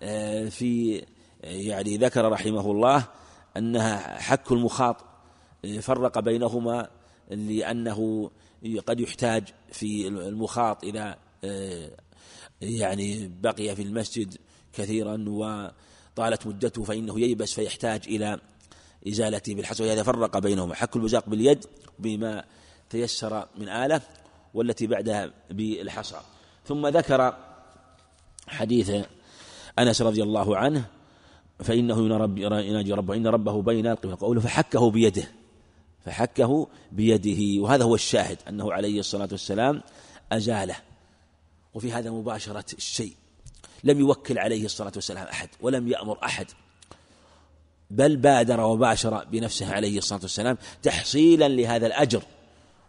آه، 0.01 0.49
في 0.49 1.01
يعني 1.43 1.97
ذكر 1.97 2.31
رحمه 2.31 2.71
الله 2.71 3.03
أنها 3.57 4.19
حك 4.19 4.51
المخاط. 4.51 4.95
آه، 5.01 5.08
فرق 5.79 6.19
بينهما 6.19 6.89
لأنه 7.29 8.31
قد 8.87 8.99
يحتاج 8.99 9.43
في 9.71 10.07
المخاط 10.07 10.83
إذا 10.83 11.17
يعني 12.61 13.31
بقي 13.41 13.75
في 13.75 13.81
المسجد 13.81 14.37
كثيرا 14.73 15.25
وطالت 15.27 16.47
مدته 16.47 16.83
فإنه 16.83 17.19
ييبس 17.19 17.53
فيحتاج 17.53 18.01
إلى 18.07 18.39
إزالته 19.07 19.55
بالحصى 19.55 19.83
ولهذا 19.83 20.03
فرق 20.03 20.37
بينهما. 20.37 20.75
حك 20.75 20.95
البزاق 20.95 21.29
باليد 21.29 21.65
بما 21.99 22.43
تيسر 22.89 23.47
من 23.57 23.69
آلة 23.69 24.01
والتي 24.53 24.87
بعدها 24.87 25.33
بالحصى. 25.51 26.19
ثم 26.65 26.87
ذكر 26.87 27.37
حديث 28.47 28.91
أنس 29.79 30.01
رضي 30.01 30.23
الله 30.23 30.57
عنه 30.57 30.85
فإنه 31.59 31.99
يناجي 32.39 32.93
ربه 32.93 33.15
إن 33.15 33.27
ربه 33.27 33.61
بين 33.61 33.87
القبلة 33.87 34.17
قوله 34.19 34.41
فحكه 34.41 34.91
بيده. 34.91 35.23
فحكه 36.09 36.67
بيده 36.91 37.61
وهذا 37.61 37.83
هو 37.83 37.95
الشاهد 37.95 38.37
أنه 38.47 38.73
عليه 38.73 38.99
الصلاة 38.99 39.29
والسلام 39.31 39.81
أزاله 40.31 40.75
وفي 41.73 41.91
هذا 41.91 42.11
مباشرة 42.11 42.65
الشيء. 42.77 43.13
لم 43.83 43.99
يوكل 43.99 44.39
عليه 44.39 44.65
الصلاة 44.65 44.91
والسلام 44.95 45.27
أحد 45.27 45.49
ولم 45.61 45.87
يأمر 45.87 46.17
أحد. 46.23 46.47
بل 47.91 48.15
بادر 48.15 48.61
وباشر 48.61 49.25
بنفسه 49.25 49.73
عليه 49.73 49.97
الصلاة 49.97 50.19
والسلام 50.21 50.57
تحصيلا 50.83 51.47
لهذا 51.47 51.87
الأجر. 51.87 52.21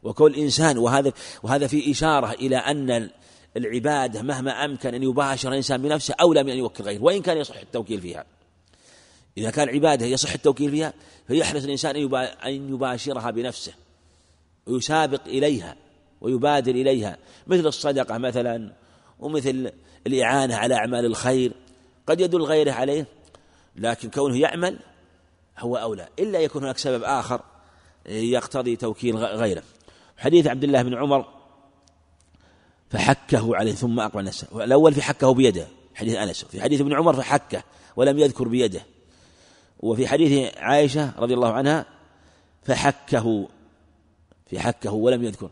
وكل 0.02 0.34
إنسان 0.34 0.78
وهذا 0.78 1.12
وهذا 1.42 1.66
في 1.66 1.90
إشارة 1.90 2.32
إلى 2.32 2.56
أن 2.56 3.10
العبادة 3.56 4.22
مهما 4.22 4.64
أمكن 4.64 4.94
أن 4.94 5.02
يباشر 5.02 5.48
الإنسان 5.48 5.82
بنفسه 5.82 6.14
أولى 6.20 6.42
من 6.42 6.50
أن 6.50 6.58
يوكل 6.58 6.84
غيره 6.84 7.02
وإن 7.02 7.22
كان 7.22 7.36
يصح 7.36 7.56
التوكيل 7.56 8.00
فيها. 8.00 8.24
إذا 9.38 9.50
كان 9.50 9.68
عبادة 9.68 10.06
يصح 10.06 10.32
التوكيل 10.32 10.70
فيها 10.70 10.92
فيحرص 11.26 11.64
الإنسان 11.64 12.14
أن 12.44 12.74
يباشرها 12.74 13.30
بنفسه 13.30 13.72
ويسابق 14.66 15.20
إليها 15.26 15.76
ويبادر 16.20 16.74
إليها. 16.74 17.16
مثل 17.46 17.66
الصدقة 17.66 18.18
مثلا 18.18 18.72
ومثل 19.18 19.72
الإعانة 20.06 20.56
على 20.56 20.74
أعمال 20.74 21.04
الخير. 21.04 21.52
قد 22.06 22.20
يدل 22.20 22.42
غيره 22.42 22.72
عليه 22.72 23.06
لكن 23.76 24.10
كونه 24.10 24.38
يعمل 24.38 24.78
هو 25.58 25.76
أولى. 25.76 26.08
إلا 26.18 26.38
يكون 26.38 26.62
هناك 26.62 26.78
سبب 26.78 27.02
آخر 27.02 27.40
يقتضي 28.06 28.76
توكيل 28.76 29.16
غيره. 29.16 29.62
حديث 30.16 30.46
عبد 30.46 30.64
الله 30.64 30.82
بن 30.82 30.94
عمر 30.94 31.26
فحكه 32.90 33.56
عليه 33.56 33.72
ثم 33.72 34.00
أقبل 34.00 34.24
نفسه. 34.24 34.64
الأول 34.64 34.94
في 34.94 35.02
حكه 35.02 35.34
بيده 35.34 35.66
حديث 35.94 36.16
أنس. 36.16 36.44
في 36.44 36.62
حديث 36.62 36.80
ابن 36.80 36.94
عمر 36.94 37.16
فحكه 37.16 37.62
ولم 37.96 38.18
يذكر 38.18 38.48
بيده. 38.48 38.80
وفي 39.82 40.08
حديث 40.08 40.56
عائشة 40.56 41.20
رضي 41.20 41.34
الله 41.34 41.52
عنها 41.52 41.86
فحكه 42.62 43.48
في 44.46 44.60
حكه 44.60 44.92
ولم 44.92 45.24
يذكر. 45.24 45.50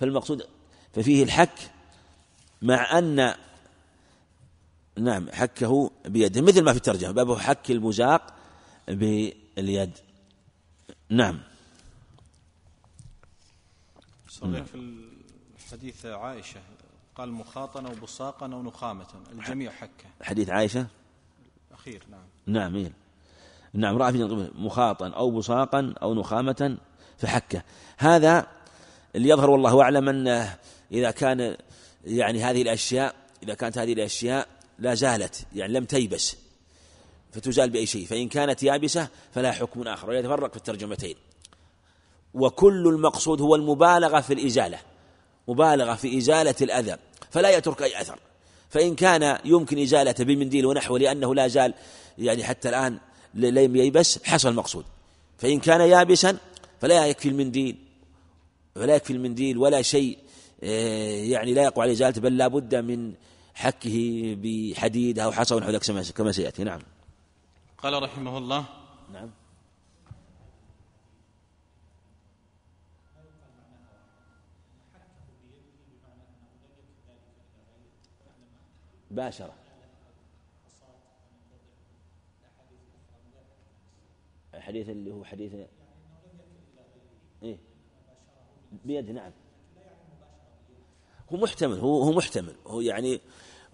فالمقصود 0.00 0.46
ففيه 0.92 1.22
الحك 1.22 1.70
مع 2.62 2.98
أن 2.98 3.34
نعم 4.98 5.30
حكه 5.32 5.90
بيده 6.04 6.42
مثل 6.42 6.62
ما 6.62 6.72
في 6.72 6.76
الترجمة 6.76 7.10
باب 7.10 7.38
حك 7.38 7.70
المزاق 7.70 8.34
باليد. 8.88 9.98
نعم. 11.08 11.40
صحيح 14.28 14.64
في 14.64 15.00
الحديث 15.58 16.06
عائشة 16.06 16.60
قال 17.14 17.32
مخاطا 17.32 17.80
أو 17.80 17.94
بصاقا 18.02 18.46
أو 18.46 18.62
نخامة 18.62 19.06
الجميع 19.32 19.70
حكة. 19.70 20.04
حديث 20.22 20.50
عائشة؟ 20.50 20.86
أخير 21.72 22.02
نعم. 22.10 22.26
نعم 22.46 22.76
إيه. 22.76 22.92
نعم 23.74 23.98
رأى 23.98 24.12
في 24.12 24.50
مخاطا 24.54 25.08
أو 25.08 25.30
بصاقا 25.30 25.94
أو 26.02 26.14
نخامة 26.14 26.78
فحكة. 27.18 27.62
هذا 27.98 28.46
اللي 29.16 29.28
يظهر 29.28 29.50
والله 29.50 29.82
أعلم 29.82 30.08
أنه 30.08 30.56
إذا 30.92 31.10
كان 31.10 31.56
يعني 32.04 32.42
هذه 32.42 32.62
الأشياء 32.62 33.14
إذا 33.42 33.54
كانت 33.54 33.78
هذه 33.78 33.92
الأشياء 33.92 34.48
لا 34.78 34.94
زالت 34.94 35.46
يعني 35.54 35.72
لم 35.72 35.84
تيبس 35.84 36.36
فتزال 37.32 37.70
بأي 37.70 37.86
شيء. 37.86 38.06
فإن 38.06 38.28
كانت 38.28 38.62
يابسة 38.62 39.08
فلا 39.32 39.52
حكم 39.52 39.82
آخر 39.82 40.10
ويتفرق 40.10 40.50
في 40.50 40.56
الترجمتين. 40.56 41.16
وكل 42.34 42.88
المقصود 42.88 43.40
هو 43.40 43.54
المبالغة 43.54 44.20
في 44.20 44.34
الإزالة 44.34 44.78
مبالغة 45.48 45.94
في 45.94 46.18
إزالة 46.18 46.54
الأذى 46.62 46.96
فلا 47.30 47.50
يترك 47.56 47.82
أي 47.82 48.00
أثر. 48.00 48.18
فإن 48.70 48.94
كان 48.94 49.38
يمكن 49.44 49.78
إزالته 49.78 50.24
بالمنديل 50.24 50.66
ونحوه 50.66 50.98
لأنه 50.98 51.34
لا 51.34 51.48
زال 51.48 51.74
يعني 52.18 52.44
حتى 52.44 52.68
الآن 52.68 52.98
لم 53.34 53.76
ييبس 53.76 54.24
حصل 54.24 54.48
المقصود. 54.48 54.84
فإن 55.38 55.60
كان 55.60 55.80
يابسا 55.80 56.38
فلا 56.80 57.06
يكفي 57.06 57.28
المنديل 57.28 57.76
ولا 58.76 58.96
يكفي 58.96 59.12
المنديل 59.12 59.58
ولا 59.58 59.82
شيء 59.82 60.18
آه، 60.62 61.24
يعني 61.24 61.54
لا 61.54 61.62
يقوى 61.62 61.82
عليه 61.82 61.92
إزالته 61.92 62.20
بل 62.20 62.36
لا 62.36 62.48
بد 62.48 62.74
من 62.74 63.14
حكه 63.54 64.36
بحديد 64.42 65.18
أو 65.18 65.32
حصى 65.32 65.54
ونحو 65.54 65.70
ذلك 65.70 66.12
كما 66.12 66.32
سيأتي. 66.32 66.64
نعم. 66.64 66.80
قال 67.78 68.02
رحمه 68.02 68.38
الله. 68.38 68.64
نعم. 69.12 69.30
باشرة. 79.10 79.59
الحديث 84.60 84.88
اللي 84.88 85.10
هو 85.10 85.24
حديث 85.24 85.52
إيه؟ 87.42 87.56
بيد 88.84 89.10
نعم. 89.10 89.32
هو 91.32 91.36
محتمل 91.36 91.78
هو 91.78 92.02
هو 92.02 92.12
محتمل. 92.12 92.54
هو 92.66 92.80
يعني 92.80 93.20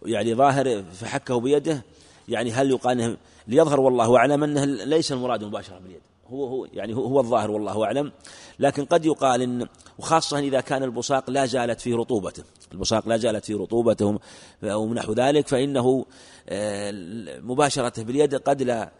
يعني 0.02 0.34
ظاهر 0.34 0.82
فحكه 0.82 1.40
بيده 1.40 1.82
يعني 2.28 2.52
هل 2.52 2.70
يقال 2.70 3.16
ليظهر 3.48 3.80
والله 3.80 4.16
أعلم 4.16 4.44
أنه 4.44 4.64
ليس 4.64 5.12
المراد 5.12 5.44
مباشرة 5.44 5.78
باليد. 5.78 6.00
هو 6.28 6.46
هو 6.46 6.64
يعني 6.64 6.94
هو 6.94 7.20
الظاهر 7.20 7.50
والله 7.50 7.84
أعلم. 7.84 8.12
لكن 8.58 8.84
قد 8.84 9.04
يقال 9.06 9.42
إن 9.42 9.68
وخاصة 9.98 10.38
إذا 10.38 10.60
كان 10.60 10.82
البصاق 10.82 11.30
لا 11.30 11.46
زالت 11.46 11.80
في 11.80 11.94
رطوبته. 11.94 12.44
البصاق 12.72 13.08
لا 13.08 13.16
زالت 13.16 13.44
في 13.44 13.54
رطوبته 13.54 14.18
أو 14.64 14.94
نحو 14.94 15.12
ذلك 15.12 15.48
فإنه 15.48 16.06
آه، 16.48 16.92
مباشرته 17.40 18.04
باليد 18.04 18.34
قد 18.34 18.62
لا, 18.62 18.92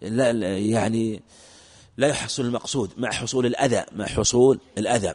لا 0.00 0.58
يعني 0.58 1.22
لا 1.96 2.08
يحصل 2.08 2.42
المقصود 2.42 2.90
مع 2.96 3.10
حصول 3.10 3.46
الأذى 3.46 3.84
مع 3.92 4.06
حصول 4.06 4.60
الأذى. 4.78 5.14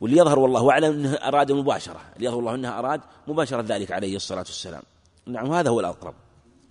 واللي 0.00 0.16
يظهر 0.16 0.38
والله 0.38 0.70
أعلم 0.70 0.92
انه 0.92 1.14
أراد 1.14 1.50
المباشره 1.50 2.00
اللي 2.16 2.26
يظهر 2.26 2.38
الله 2.38 2.54
انه 2.54 2.78
أراد 2.78 3.00
مباشرة 3.28 3.62
ذلك 3.62 3.92
عليه 3.92 4.16
الصلاة 4.16 4.44
والسلام. 4.46 4.82
نعم 5.26 5.52
هذا 5.52 5.70
هو 5.70 5.80
الأقرب. 5.80 6.14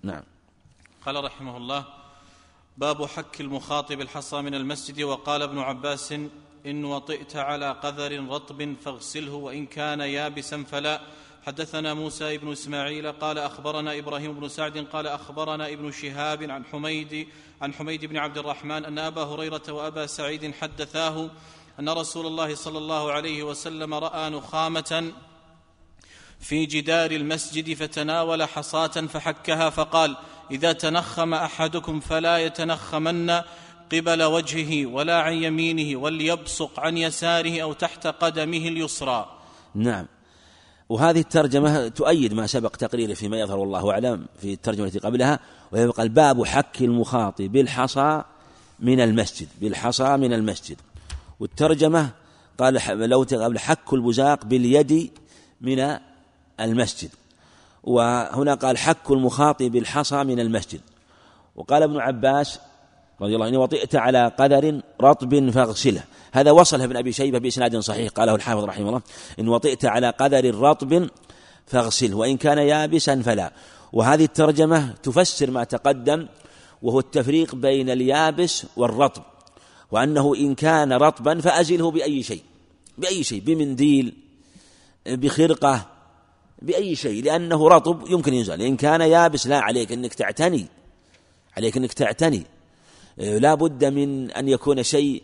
نعم. 0.02 0.22
قال 1.06 1.24
رحمه 1.24 1.56
الله 1.56 1.84
باب 2.76 3.06
حك 3.06 3.40
المخاطب 3.40 4.00
الحصى 4.00 4.42
من 4.42 4.54
المسجد. 4.54 5.02
وقال 5.02 5.42
ابن 5.42 5.58
عباس 5.58 6.12
إن 6.66 6.84
وطئت 6.84 7.36
على 7.36 7.72
قذر 7.72 8.26
رطب 8.28 8.76
فاغسله 8.84 9.32
وإن 9.32 9.66
كان 9.66 10.00
يابسا 10.00 10.62
فلا. 10.62 11.00
حدثنا 11.46 11.94
موسى 11.94 12.38
بن 12.38 12.52
إسماعيل 12.52 13.12
قال 13.12 13.38
أخبرنا 13.38 13.98
إبراهيم 13.98 14.40
بن 14.40 14.48
سعد 14.48 14.78
قال 14.78 15.06
أخبرنا 15.06 15.68
ابن 15.68 15.92
شهاب 15.92 16.42
عن 16.42 16.64
حميد 16.64 17.28
عن 17.62 17.74
حميد 17.74 18.04
بن 18.04 18.16
عبد 18.16 18.38
الرحمن 18.38 18.84
أن 18.84 18.98
أبا 18.98 19.22
هريرة 19.22 19.62
وأبا 19.68 20.06
سعيد 20.06 20.54
حدثاه 20.54 21.30
أن 21.80 21.88
رسول 21.88 22.26
الله 22.26 22.54
صلى 22.54 22.78
الله 22.78 23.12
عليه 23.12 23.42
وسلم 23.42 23.94
رأى 23.94 24.30
نخامة 24.30 25.12
في 26.40 26.66
جدار 26.66 27.10
المسجد 27.10 27.74
فتناول 27.74 28.42
حصاة 28.42 28.86
فحكها 28.86 29.70
فقال 29.70 30.16
إذا 30.50 30.72
تنخم 30.72 31.34
أحدكم 31.34 32.00
فلا 32.00 32.38
يتنخمن 32.38 33.30
قبل 33.92 34.22
وجهه 34.22 34.86
ولا 34.86 35.20
عن 35.20 35.32
يمينه 35.32 35.98
وليبصق 35.98 36.80
عن 36.80 36.98
يساره 36.98 37.62
أو 37.62 37.72
تحت 37.72 38.06
قدمه 38.06 38.68
اليسرى 38.68 39.36
نعم. 39.74 40.06
وهذه 40.90 41.20
الترجمة 41.20 41.88
تؤيد 41.88 42.34
ما 42.34 42.46
سبق 42.46 42.70
تقريره 42.70 43.14
فيما 43.14 43.40
يظهر 43.40 43.58
والله 43.58 43.90
أعلم 43.90 44.26
في 44.40 44.52
الترجمة 44.52 44.86
التي 44.86 44.98
قبلها 44.98 45.40
ويبقى 45.72 46.02
الباب 46.02 46.44
حك 46.44 46.82
المخاطي 46.82 47.48
بالحصى 47.48 48.22
من 48.80 49.00
المسجد 49.00 49.48
بالحصى 49.60 50.16
من 50.16 50.32
المسجد. 50.32 50.76
والترجمة 51.40 52.10
قال 52.58 52.80
لو 53.10 53.22
قبل 53.22 53.58
حك 53.58 53.92
البزاق 53.92 54.44
باليد 54.44 55.10
من 55.60 55.98
المسجد. 56.60 57.10
وهنا 57.84 58.54
قال 58.54 58.78
حك 58.78 59.10
المخاطب 59.10 59.64
بالحصى 59.64 60.24
من 60.24 60.40
المسجد. 60.40 60.80
وقال 61.56 61.82
ابن 61.82 62.00
عباس 62.00 62.60
رضي 63.22 63.34
الله 63.34 63.46
عنه 63.46 63.58
وطئت 63.58 63.96
على 63.96 64.32
قدر 64.38 64.80
رطب 65.02 65.50
فاغسله. 65.50 66.04
هذا 66.32 66.50
وصله 66.50 66.84
ابن 66.84 66.96
أبي 66.96 67.12
شيبة 67.12 67.38
بإسناد 67.38 67.78
صحيح. 67.78 68.10
قاله 68.10 68.34
الحافظ 68.34 68.64
رحمه 68.64 68.88
الله 68.88 69.02
إن 69.40 69.48
وطئت 69.48 69.84
على 69.84 70.10
قدر 70.10 70.54
رطب 70.54 71.08
فاغسله 71.66 72.16
وإن 72.16 72.36
كان 72.36 72.58
يابسا 72.58 73.22
فلا. 73.22 73.52
وهذه 73.92 74.24
الترجمة 74.24 74.94
تفسر 75.02 75.50
ما 75.50 75.64
تقدم 75.64 76.26
وهو 76.82 76.98
التفريق 76.98 77.54
بين 77.54 77.90
اليابس 77.90 78.66
والرطب 78.76 79.22
وأنه 79.90 80.34
إن 80.34 80.54
كان 80.54 80.92
رطبا 80.92 81.40
فأزله 81.40 81.90
بأي 81.90 82.22
شيء 82.22 82.42
بأي 82.98 83.24
شيء 83.24 83.40
بمنديل 83.40 84.14
بخرقة 85.06 85.86
بأي 86.62 86.96
شيء 86.96 87.24
لأنه 87.24 87.68
رطب 87.68 88.10
يمكن 88.10 88.34
ينزل 88.34 88.62
إن 88.62 88.76
كان 88.76 89.00
يابس 89.00 89.46
لا 89.46 89.58
عليك 89.58 89.92
أنك 89.92 90.14
تعتني 90.14 90.66
عليك 91.56 91.76
أنك 91.76 91.92
تعتني. 91.92 92.46
لا 93.18 93.54
بد 93.54 93.84
من 93.84 94.30
أن 94.30 94.48
يكون 94.48 94.82
شيء 94.82 95.22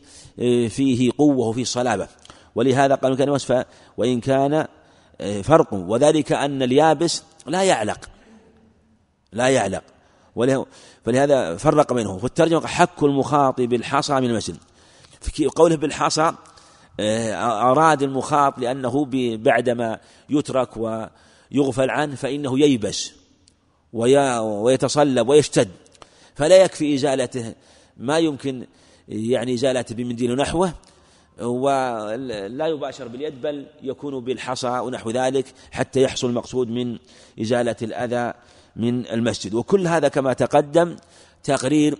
فيه 0.68 1.10
قوة 1.18 1.46
وفيه 1.46 1.64
صلابة. 1.64 2.08
ولهذا 2.54 2.94
قالوا 2.94 3.16
كان 3.16 3.28
وصفا 3.28 3.64
وإن 3.96 4.20
كان 4.20 4.66
فرق. 5.42 5.74
وذلك 5.74 6.32
أن 6.32 6.62
اليابس 6.62 7.22
لا 7.46 7.62
يعلق. 7.62 8.08
لا 9.32 9.48
يعلق. 9.48 9.82
فلهذا 11.04 11.56
فرق 11.56 11.92
بينهم 11.92 12.18
والترجمة 12.22 12.66
حك 12.66 13.02
المخاطب 13.02 13.62
بالحصى 13.62 14.14
من 14.14 14.24
المسجد 14.24 14.58
في 15.20 15.46
قوله 15.46 15.76
بالحصى 15.76 16.32
آه، 17.00 17.70
أراد 17.70 18.02
المخاط 18.02 18.58
لأنه 18.58 19.06
بعدما 19.36 19.98
يترك 20.30 20.76
ويغفل 20.76 21.90
عنه 21.90 22.14
فإنه 22.14 22.60
ييبس 22.60 23.12
ويتصلب 23.92 25.28
ويشتد. 25.28 25.68
فلا 26.34 26.56
يكفي 26.56 26.94
إزالته 26.94 27.54
ما 27.96 28.18
يمكن 28.18 28.66
يعني 29.08 29.54
إزالته 29.54 29.94
بمنديل 29.94 30.36
نحوه 30.36 30.72
ولا 31.40 32.66
يباشر 32.66 33.08
باليد 33.08 33.42
بل 33.42 33.66
يكون 33.82 34.24
بالحصى 34.24 34.68
ونحو 34.68 35.10
ذلك 35.10 35.46
حتى 35.70 36.02
يحصل 36.02 36.28
المقصود 36.28 36.68
من 36.68 36.98
إزالة 37.40 37.76
الأذى 37.82 38.34
من 38.76 39.06
المسجد. 39.06 39.54
وكل 39.54 39.86
هذا 39.86 40.08
كما 40.08 40.32
تقدم 40.32 40.96
تقرير 41.44 41.98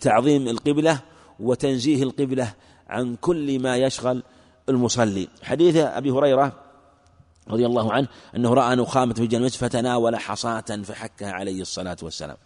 تعظيم 0.00 0.48
القبلة 0.48 1.00
وتنزيه 1.40 2.02
القبلة 2.02 2.54
عن 2.88 3.16
كل 3.16 3.58
ما 3.58 3.76
يشغل 3.76 4.22
المصلي. 4.68 5.28
حديث 5.42 5.76
أبي 5.76 6.10
هريرة 6.10 6.52
رضي 7.48 7.66
الله 7.66 7.92
عنه 7.92 8.08
أنه 8.36 8.54
رأى 8.54 8.76
نخامة 8.76 9.14
في 9.14 9.26
جنة 9.26 9.48
فتناول 9.48 10.16
حصاة 10.16 10.82
فحكها 10.84 11.32
عليه 11.32 11.60
الصلاة 11.60 11.96
والسلام. 12.02 12.36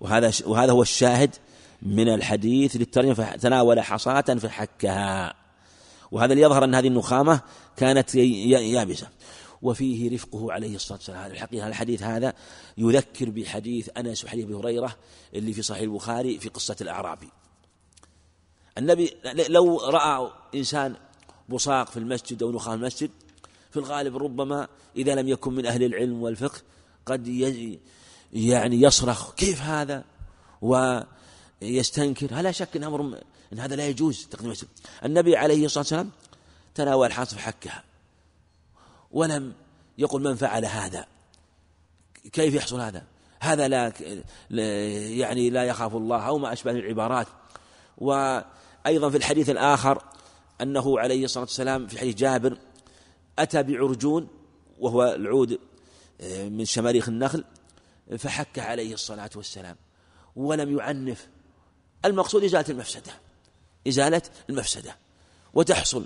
وهذا 0.00 0.32
وهذا 0.46 0.72
هو 0.72 0.82
الشاهد 0.82 1.34
من 1.82 2.14
الحديث 2.14 2.76
للترجمة 2.76 3.14
فتناول 3.14 3.80
حصاة 3.80 4.20
فحكها 4.20 5.34
وهذا 6.10 6.34
ليظهر 6.34 6.64
أن 6.64 6.74
هذه 6.74 6.88
النخامة 6.88 7.40
كانت 7.76 8.14
يابسة. 8.14 9.08
وفيه 9.62 10.14
رفقه 10.14 10.52
عليه 10.52 10.74
الصلاة 10.74 10.98
والسلام. 10.98 11.30
الحقيقة 11.30 11.66
الحديث 11.66 12.02
هذا 12.02 12.32
يذكر 12.78 13.30
بحديث 13.30 13.88
أنس 13.96 14.24
وحديث 14.24 14.44
أبي 14.44 14.54
هريرة 14.54 14.96
اللي 15.34 15.52
في 15.52 15.62
صحيح 15.62 15.82
البخاري 15.82 16.38
في 16.38 16.48
قصة 16.48 16.76
الأعرابي. 16.80 17.28
النبي 18.78 19.16
لو 19.48 19.80
رأى 19.80 20.30
إنسان 20.54 20.96
بصاق 21.48 21.88
في 21.90 21.96
المسجد 21.96 22.42
أو 22.42 22.52
نخام 22.52 22.74
المسجد 22.74 23.10
في 23.70 23.76
الغالب 23.76 24.16
ربما 24.16 24.68
إذا 24.96 25.14
لم 25.14 25.28
يكن 25.28 25.52
من 25.52 25.66
أهل 25.66 25.82
العلم 25.82 26.22
والفقه 26.22 26.60
قد 27.06 27.28
يعني 28.32 28.82
يصرخ 28.82 29.34
كيف 29.34 29.62
هذا؟ 29.62 30.04
ويستنكر 31.62 32.28
هل 32.32 32.54
شك 32.54 32.76
إن 32.76 32.84
أمر 32.84 33.18
إن 33.52 33.58
هذا 33.58 33.76
لا 33.76 33.86
يجوز 33.86 34.26
تقديم 34.30 34.46
المسجد 34.46 34.68
النبي 35.04 35.36
عليه 35.36 35.64
الصلاة 35.64 35.82
والسلام 35.82 36.10
تناول 36.74 37.12
حاصف 37.12 37.38
حكها 37.38 37.84
ولم 39.10 39.52
يقل 39.98 40.22
من 40.22 40.34
فعل 40.34 40.64
هذا. 40.64 41.06
كيف 42.32 42.54
يحصل 42.54 42.80
هذا؟ 42.80 43.04
هذا 43.40 43.68
لا 43.68 43.92
يعني 45.18 45.50
لا 45.50 45.64
يخاف 45.64 45.94
الله 45.94 46.26
أو 46.26 46.38
ما 46.38 46.52
أشبه 46.52 46.70
العبارات. 46.70 47.26
وأيضا 47.98 49.10
في 49.10 49.16
الحديث 49.16 49.50
الآخر 49.50 50.02
أنه 50.60 51.00
عليه 51.00 51.24
الصلاة 51.24 51.44
والسلام 51.44 51.86
في 51.86 51.98
حديث 51.98 52.14
جابر 52.14 52.58
أتى 53.38 53.62
بعرجون 53.62 54.28
وهو 54.78 55.04
العود 55.04 55.58
آه، 56.20 56.48
من 56.48 56.64
شماريخ 56.64 57.08
النخل 57.08 57.44
فحك 58.18 58.58
عليه 58.58 58.94
الصلاة 58.94 59.30
والسلام. 59.36 59.76
ولم 60.36 60.78
يعنف. 60.78 61.28
المقصود 62.04 62.44
إزالة 62.44 62.64
المفسدة. 62.68 63.12
إزالة 63.88 64.22
المفسدة. 64.50 64.96
وتحصل 65.54 66.04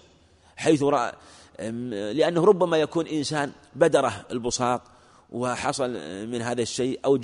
حيث 0.57 0.83
رأى 0.83 1.13
لأنه 2.15 2.45
ربما 2.45 2.77
يكون 2.77 3.07
إنسان 3.07 3.53
بدره 3.75 4.27
البصاق 4.31 4.83
وحصل 5.33 5.91
من 6.27 6.43
هذا 6.43 6.63
الشيء 6.63 7.01
أو 7.05 7.19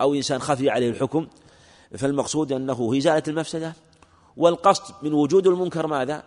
أو 0.00 0.14
إنسان 0.14 0.38
خفي 0.38 0.70
عليه 0.70 0.90
الحكم. 0.90 1.28
فالمقصود 1.98 2.52
أنه 2.52 2.98
إزالة 2.98 3.22
المفسدة. 3.28 3.72
والقصد 4.36 4.94
من 5.02 5.12
وجود 5.12 5.46
المنكر 5.46 5.86
ماذا؟ 5.86 6.22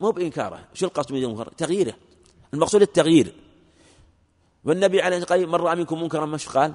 مو 0.00 0.10
بإنكاره. 0.10 0.68
شو 0.74 0.86
القصد 0.86 1.12
من 1.12 1.24
المنكر؟ 1.24 1.52
تغييره. 1.56 1.94
المقصود 2.54 2.82
التغيير. 2.82 3.34
والنبي 4.64 5.02
عليه 5.02 5.16
الصلاة 5.16 5.38
والسلام 5.38 5.60
من 5.60 5.66
رأى 5.66 5.76
منكم 5.76 6.02
منكرا 6.02 6.26
مش 6.26 6.48
قال؟ 6.48 6.74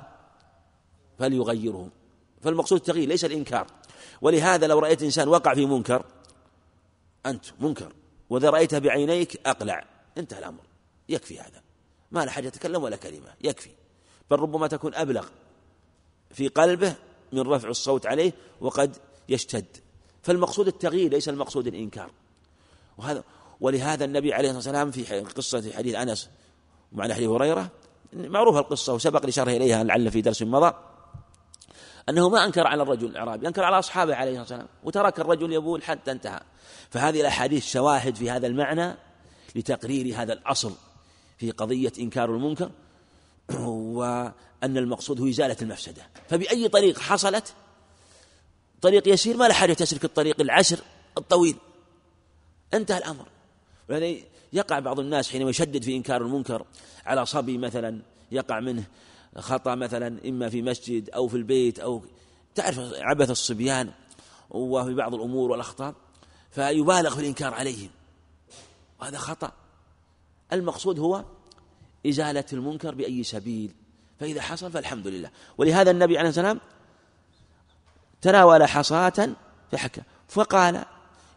فليغيره. 1.20 1.90
فالمقصود 2.42 2.78
التغيير 2.80 3.08
ليس 3.08 3.26
الإنكار. 3.26 3.68
ولهذا 4.22 4.68
لو 4.68 4.80
رأيت 4.80 5.04
إنسان 5.04 5.28
وقع 5.28 5.54
في 5.54 5.66
منكر 5.66 6.06
أنت 7.26 7.46
منكر. 7.60 7.94
وإذا 8.30 8.50
رأيته 8.50 8.80
بعينيك 8.80 9.48
أقلع. 9.48 9.86
انتهى 10.18 10.40
الأمر. 10.40 10.62
يكفي 11.10 11.40
هذا. 11.40 11.62
ما 12.12 12.26
له 12.26 12.32
حاجة 12.32 12.48
يتكلم 12.48 12.84
ولا 12.84 12.96
كلمة. 12.96 13.34
يكفي. 13.42 13.70
بل 14.32 14.40
ربما 14.40 14.68
تكون 14.68 14.96
أبلغ 14.96 15.28
في 16.32 16.48
قلبه 16.48 16.96
من 17.32 17.42
رفع 17.42 17.70
الصوت 17.70 18.06
عليه 18.06 18.34
وقد 18.62 18.98
يشتد. 19.30 19.66
فالمقصود 20.22 20.68
التغيير 20.68 21.12
ليس 21.12 21.30
المقصود 21.30 21.68
الإنكار. 21.68 22.12
وهذا 22.98 23.24
ولهذا 23.62 24.06
النبي 24.06 24.34
عليه 24.34 24.52
الصلاة 24.52 24.84
والسلام 24.84 24.92
في 24.92 25.20
قصة 25.22 25.72
حديث 25.72 25.96
أنس 25.96 26.30
ومعنى 26.94 27.14
حديث 27.14 27.30
هريرة 27.30 27.72
معروفة 28.14 28.60
القصة 28.60 28.94
وسبق 28.94 29.26
لشرح 29.26 29.54
إليها 29.54 29.84
لعل 29.84 30.12
في 30.12 30.22
درس 30.22 30.42
مضى. 30.42 30.74
أنه 32.10 32.30
ما 32.30 32.46
أنكر 32.46 32.68
على 32.68 32.84
الرجل 32.84 33.08
الأعرابي 33.08 33.48
أنكر 33.48 33.64
على 33.64 33.80
أصحابه 33.80 34.16
عليه 34.16 34.42
الصلاة 34.42 34.42
والسلام. 34.42 34.68
وترك 34.84 35.20
الرجل 35.20 35.54
يبول 35.54 35.84
حتى 35.84 36.12
انتهى. 36.12 36.40
فهذه 36.90 37.22
الأحاديث 37.22 37.72
شواهد 37.72 38.16
في 38.16 38.32
هذا 38.32 38.48
المعنى 38.48 38.96
لتقرير 39.56 40.22
هذا 40.22 40.34
الأصل 40.34 40.74
في 41.38 41.52
قضية 41.52 41.92
إنكار 42.00 42.36
المنكر 42.36 42.72
وأن 43.60 44.78
المقصود 44.78 45.22
هو 45.22 45.28
إزالة 45.28 45.58
المفسدة. 45.62 46.02
فبأي 46.30 46.68
طريق 46.68 47.00
حصلت؟ 47.00 47.54
طريق 48.82 49.08
يسير 49.08 49.38
ما 49.38 49.48
له 49.48 49.54
حاجة 49.54 49.74
تسلك 49.74 50.06
الطريق 50.06 50.42
العسر 50.42 50.80
الطويل. 51.18 51.56
انتهى 52.74 52.98
الأمر. 52.98 53.26
يعني 53.90 54.24
يقع 54.54 54.80
بعض 54.80 55.00
الناس 55.00 55.30
حينما 55.30 55.50
يشدد 55.50 55.84
في 55.84 55.96
إنكار 55.96 56.22
المنكر 56.22 56.66
على 57.06 57.26
صبي 57.26 57.58
مثلا 57.58 58.02
يقع 58.32 58.60
منه 58.60 58.84
خطأ 59.38 59.76
مثلا 59.76 60.20
إما 60.30 60.50
في 60.50 60.62
مسجد 60.62 61.10
أو 61.10 61.28
في 61.28 61.38
البيت 61.38 61.80
أو 61.80 62.04
تعرف 62.56 62.80
عبث 62.94 63.30
الصبيان 63.30 63.92
وفي 64.50 64.94
بعض 64.94 65.14
الأمور 65.14 65.52
والأخطاء 65.52 65.94
فيبالغ 66.52 67.16
في 67.16 67.22
الإنكار 67.22 67.54
عليهم. 67.54 67.90
وهذا 69.02 69.18
خطأ. 69.18 69.52
المقصود 70.54 71.00
هو 71.00 71.24
إزالة 72.08 72.46
المنكر 72.54 72.96
بأي 72.96 73.24
سبيل. 73.24 73.72
فإذا 74.20 74.42
حصل 74.42 74.72
فالحمد 74.72 75.08
لله. 75.08 75.32
ولهذا 75.58 75.92
النبي 75.92 76.18
عليه 76.18 76.30
السلام 76.30 76.60
تناول 78.22 78.68
حصاة 78.68 79.30
فحكى 79.72 80.02
فقال 80.28 80.86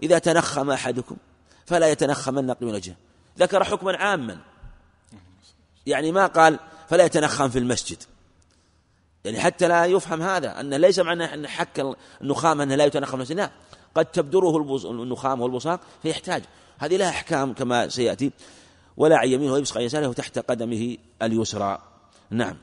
إذا 0.03 0.19
تنخم 0.19 0.71
أحدكم 0.71 1.17
فلا 1.67 1.91
يتنخمن 1.91 2.55
من 2.61 2.75
وجهه. 2.75 2.97
ذكر 3.39 3.65
حكما 3.65 3.97
عاما. 3.97 4.41
يعني 5.87 6.13
ما 6.13 6.27
قال 6.27 6.59
فلا 6.89 7.05
يتنخم 7.05 7.49
في 7.49 7.59
المسجد. 7.59 8.03
يعني 9.25 9.41
حتى 9.41 9.69
لا 9.69 9.85
يفهم 9.85 10.23
هذا 10.23 10.61
أن 10.61 10.75
ليس 10.75 10.99
معنى 10.99 11.35
أن 11.35 11.47
حك 11.47 11.97
النخام 12.23 12.61
أنه 12.61 12.75
لا 12.75 12.85
يتنخم 12.85 13.11
في 13.11 13.15
المسجد 13.15 13.37
لا. 13.37 13.51
قد 13.95 14.05
تبدره 14.05 14.57
النخام 14.91 15.41
والبصاق 15.41 15.81
فيحتاج. 16.03 16.43
هذه 16.79 16.97
لها 16.97 17.09
أحكام 17.09 17.53
كما 17.53 17.89
سيأتي. 17.89 18.31
ولا 18.97 19.17
عن 19.17 19.29
يمينه 19.29 19.53
ويبصق 19.53 19.81
يساره 19.81 20.13
تحت 20.13 20.39
قدمه 20.39 20.97
اليسرى. 21.23 21.79
نعم. 22.31 22.57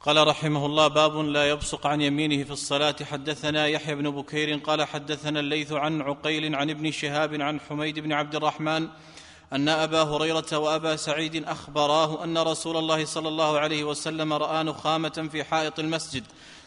قال 0.00 0.26
رحمه 0.26 0.66
الله 0.66 0.88
باب 0.88 1.16
لا 1.16 1.48
يبصق 1.48 1.86
عن 1.86 2.00
يمينه 2.00 2.44
في 2.44 2.50
الصلاة. 2.50 2.96
حدثنا 3.02 3.66
يحيى 3.66 3.94
بن 3.94 4.10
بكير 4.10 4.58
قال 4.58 4.84
حدثنا 4.84 5.40
الليث 5.40 5.72
عن 5.72 6.00
عقيل 6.00 6.54
عن 6.54 6.70
ابن 6.70 6.90
شهاب 6.90 7.40
عن 7.40 7.60
حميد 7.60 7.98
بن 7.98 8.12
عبد 8.12 8.34
الرحمن 8.34 8.88
أن 9.52 9.68
أبا 9.68 10.02
هريرة 10.02 10.58
وأبا 10.58 10.96
سعيد 10.96 11.44
أخبراه 11.48 12.24
أن 12.24 12.38
رسول 12.38 12.76
الله 12.76 13.04
صلى 13.04 13.28
الله 13.28 13.58
عليه 13.58 13.84
وسلم 13.84 14.32
راى 14.32 14.62
نخامة 14.62 15.28
في 15.32 15.44
حائط 15.44 15.78
المسجد 15.78 16.24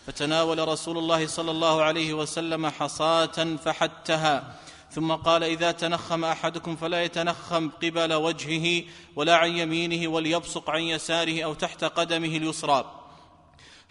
فتناول 0.07 0.67
رسول 0.67 0.97
الله 0.97 1.27
صلى 1.27 1.51
الله 1.51 1.81
عليه 1.81 2.13
وسلم 2.13 2.67
حصاة 2.67 3.57
فحتها. 3.65 4.55
ثم 4.91 5.11
قال 5.11 5.43
إذا 5.43 5.71
تنخم 5.71 6.25
أحدكم 6.25 6.75
فلا 6.75 7.03
يتنخم 7.03 7.69
قبل 7.69 8.13
وجهه 8.13 8.83
ولا 9.15 9.35
عن 9.35 9.57
يمينه 9.57 10.07
وليبصق 10.07 10.69
عن 10.69 10.81
يساره 10.81 11.43
أو 11.43 11.53
تحت 11.53 11.83
قدمه 11.83 12.37
اليسرى. 12.37 13.02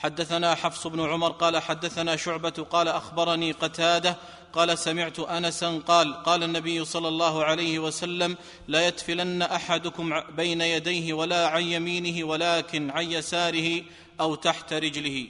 حدثنا 0.02 0.54
حفص 0.54 0.86
بن 0.86 1.00
عمر 1.00 1.30
قال 1.30 1.58
حدثنا 1.62 2.16
شعبة 2.16 2.66
قال 2.70 2.88
أخبرني 2.88 3.52
قتادة 3.52 4.16
قال 4.52 4.78
سمعت 4.78 5.20
أنسا 5.20 5.78
قال 5.78 6.14
قال 6.22 6.42
النبي 6.42 6.84
صلى 6.84 7.08
الله 7.08 7.44
عليه 7.44 7.78
وسلم 7.78 8.36
لا 8.68 8.86
يتفلن 8.86 9.42
أحدكم 9.42 10.20
بين 10.36 10.60
يديه 10.60 11.12
ولا 11.12 11.48
عن 11.48 11.62
يمينه 11.62 12.24
ولكن 12.24 12.90
عن 12.90 13.12
يساره 13.12 13.82
أو 14.20 14.34
تحت 14.34 14.72
رجله. 14.72 15.28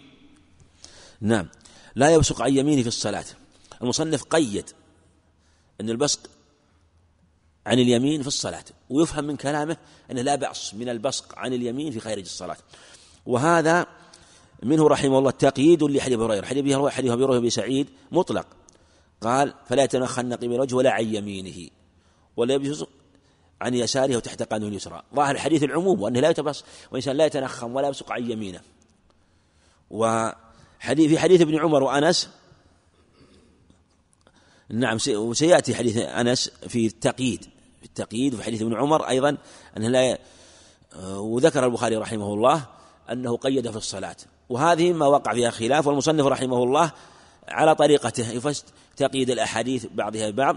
نعم. 1.21 1.49
لا 1.95 2.11
يبصق 2.11 2.43
عن 2.43 2.57
يمينه 2.57 2.83
في 2.83 2.89
الصلاة. 2.89 3.27
المصنف 3.83 4.23
قيد 4.23 4.71
أن 5.81 5.91
البصق 5.91 6.21
عن 7.67 7.79
اليمين 7.79 8.23
في 8.23 8.29
الصلاة 8.29 8.65
ويفهم 8.91 9.25
من 9.25 9.37
كلامه 9.37 9.77
أنه 10.11 10.23
لا 10.23 10.35
بأس 10.35 10.75
من 10.75 10.89
البصق 10.89 11.39
عن 11.39 11.53
اليمين 11.53 11.93
في 11.93 12.01
خارج 12.01 12.23
الصلاة. 12.23 12.59
وهذا 13.27 14.02
منه 14.63 14.89
رحمه 14.89 15.19
الله 15.19 15.31
تقييد 15.31 15.83
لحديث 15.83 16.19
أبي 16.19 16.25
هريرة. 16.25 16.47
حديث 16.91 17.13
أبي 17.13 17.25
هريرة 17.25 17.49
سعيد 17.49 17.89
مطلق. 18.13 18.47
قال 19.21 19.55
فلا 19.69 19.85
يتنخن 19.85 20.33
قبل 20.33 20.61
وجهه 20.61 20.77
ولا 20.77 20.91
عن 20.91 21.15
يمينه 21.15 21.69
ولا 22.37 22.55
يبصق 22.55 22.89
عن 23.61 23.75
يساره 23.75 24.17
وتحت 24.17 24.43
قدمه 24.43 24.69
اليسرى 24.69 25.03
ظاهر 25.15 25.35
الحديث 25.35 25.63
العموم 25.63 26.03
وأنه 26.03 26.21
لا 26.21 26.31
يتبص 26.31 26.65
وإنسان 26.93 27.17
لا 27.17 27.27
يتنخم 27.27 27.75
ولا 27.75 27.89
يبصق 27.89 28.13
عن 28.13 28.31
يمينه. 28.31 28.61
وحديث 29.91 31.11
في 31.11 31.19
حديث 31.19 31.41
ابن 31.41 31.59
عمر 31.59 31.83
وأنس 31.83 32.31
نعم 34.69 34.99
وسيأتي 35.09 35.75
حديث 35.75 35.97
أنس 35.97 36.51
في 36.69 36.87
التقييد. 36.87 37.45
في 37.81 37.87
التقييد 37.87 38.35
وفي 38.35 38.43
حديث 38.43 38.63
ابن 38.63 38.75
عمر 38.75 39.09
أيضا 39.09 39.39
أنه 39.77 39.89
لا 39.89 40.19
وذكر 41.07 41.65
البخاري 41.65 41.97
رحمه 41.97 42.35
الله 42.35 42.67
أنه 43.11 43.37
قيد 43.37 43.71
في 43.71 43.77
الصلاة. 43.77 44.17
وهذه 44.53 44.93
ما 44.93 45.07
وقع 45.07 45.33
فيها 45.33 45.51
خلاف 45.51 45.87
والمصنف 45.87 46.27
رحمه 46.27 46.63
الله 46.63 46.93
على 47.49 47.75
طريقته 47.75 48.31
يفسد 48.31 48.65
تقييد 48.97 49.31
الأحاديث 49.31 49.87
بعضها 49.95 50.31
ببعض 50.31 50.57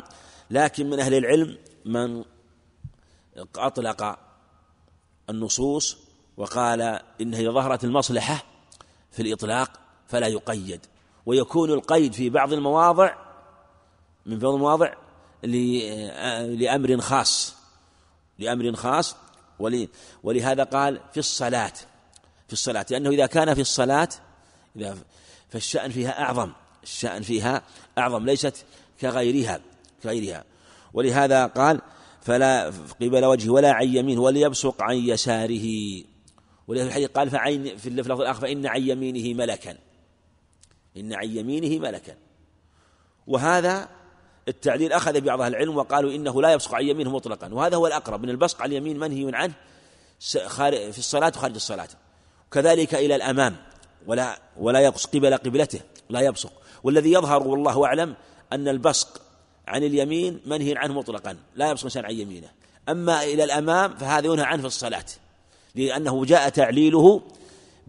لكن 0.50 0.90
من 0.90 1.00
أهل 1.00 1.14
العلم 1.14 1.58
من 1.86 2.24
أطلق 3.56 4.20
النصوص 5.30 5.98
وقال 6.38 6.82
انها 7.22 7.40
اذا 7.40 7.52
ظهرت 7.52 7.84
المصلحة 7.84 8.44
في 9.12 9.22
الإطلاق 9.22 9.72
فلا 10.08 10.28
يقيد 10.28 10.86
ويكون 11.26 11.72
القيد 11.72 12.14
في 12.14 12.30
بعض 12.30 12.54
المواضع 12.54 13.16
من 14.26 14.40
بعض 14.40 14.54
المواضع 14.54 14.94
لأمر 15.44 17.02
خاص 17.02 17.56
لأمر 18.40 18.76
خاص 18.76 19.16
ولهذا 20.24 20.64
قال 20.64 21.00
في 21.12 21.20
الصلاة. 21.20 21.74
في 22.48 22.54
الصلاة 22.54 22.86
لأنه 22.90 23.10
إذا 23.10 23.26
كان 23.26 23.54
في 23.54 23.62
الصلاة 23.62 24.10
إذا 24.76 24.98
فالشأن 25.50 25.92
فيها 25.92 26.22
أعظم 26.22 26.52
الشأن 26.84 27.22
فيها 27.22 27.62
أعظم 27.98 28.26
ليست 28.26 28.66
كغيرها 29.02 29.60
كغيرها. 30.04 30.44
ولهذا 30.94 31.46
قال 31.46 31.82
فلا 32.22 32.74
قبل 33.02 33.26
وجهه 33.26 33.50
ولا 33.50 33.72
عن 33.72 33.96
يمينه 33.96 34.22
وليبصق 34.22 34.84
عن 34.84 34.96
يساره. 34.96 35.68
ولهذا 36.68 36.88
الحديث 36.88 37.10
قال 37.10 37.30
فعين 37.30 37.78
في 37.78 37.90
اللفظ 37.90 38.22
الآخر 38.22 38.42
فإن 38.42 38.66
عن 38.66 38.82
يمينه 38.82 39.38
ملكا. 39.38 39.78
إن 40.98 41.14
عن 41.14 41.30
يمينه 41.38 41.80
ملكا. 41.80 42.16
وهذا 43.28 43.90
التعليل 44.48 44.94
أخذ 44.94 45.22
بعض 45.22 45.42
أهل 45.42 45.56
العلم 45.56 45.78
وقالوا 45.78 46.12
إنه 46.12 46.42
لا 46.42 46.54
يبصق 46.54 46.76
عن 46.76 46.84
يمينه 46.84 47.12
مطلقا. 47.12 47.54
وهذا 47.54 47.78
هو 47.78 47.88
الأقرب 47.88 48.24
من 48.24 48.30
البصق 48.30 48.62
على 48.62 48.78
اليمين 48.78 49.00
منهي 49.00 49.32
عنه 49.36 49.54
في 50.92 50.98
الصلاة 50.98 51.32
وخارج 51.36 51.56
الصلاة. 51.56 51.88
كذلك 52.56 52.96
إلى 52.96 53.16
الأمام. 53.16 53.56
ولا 54.08 54.40
ولا 54.58 54.80
يبصق 54.80 55.10
قبل 55.10 55.38
قبلته. 55.38 55.80
لا 56.10 56.20
يبصق. 56.20 56.52
والذي 56.84 57.12
يظهر 57.12 57.48
والله 57.48 57.86
أعلم 57.86 58.16
أن 58.54 58.68
البصق 58.68 59.22
عن 59.68 59.84
اليمين 59.84 60.42
منهي 60.46 60.74
عنه 60.78 60.94
مطلقا. 60.94 61.38
لا 61.56 61.70
يبصق 61.70 61.84
إنسان 61.84 62.06
عن 62.06 62.12
يمينه. 62.12 62.48
أما 62.90 63.24
إلى 63.24 63.44
الأمام 63.44 63.96
فهذا 63.96 64.28
ينهى 64.28 64.46
عنه 64.46 64.62
في 64.62 64.68
الصلاة. 64.68 65.06
لأنه 65.76 66.26
جاء 66.26 66.50
تعليله 66.50 67.22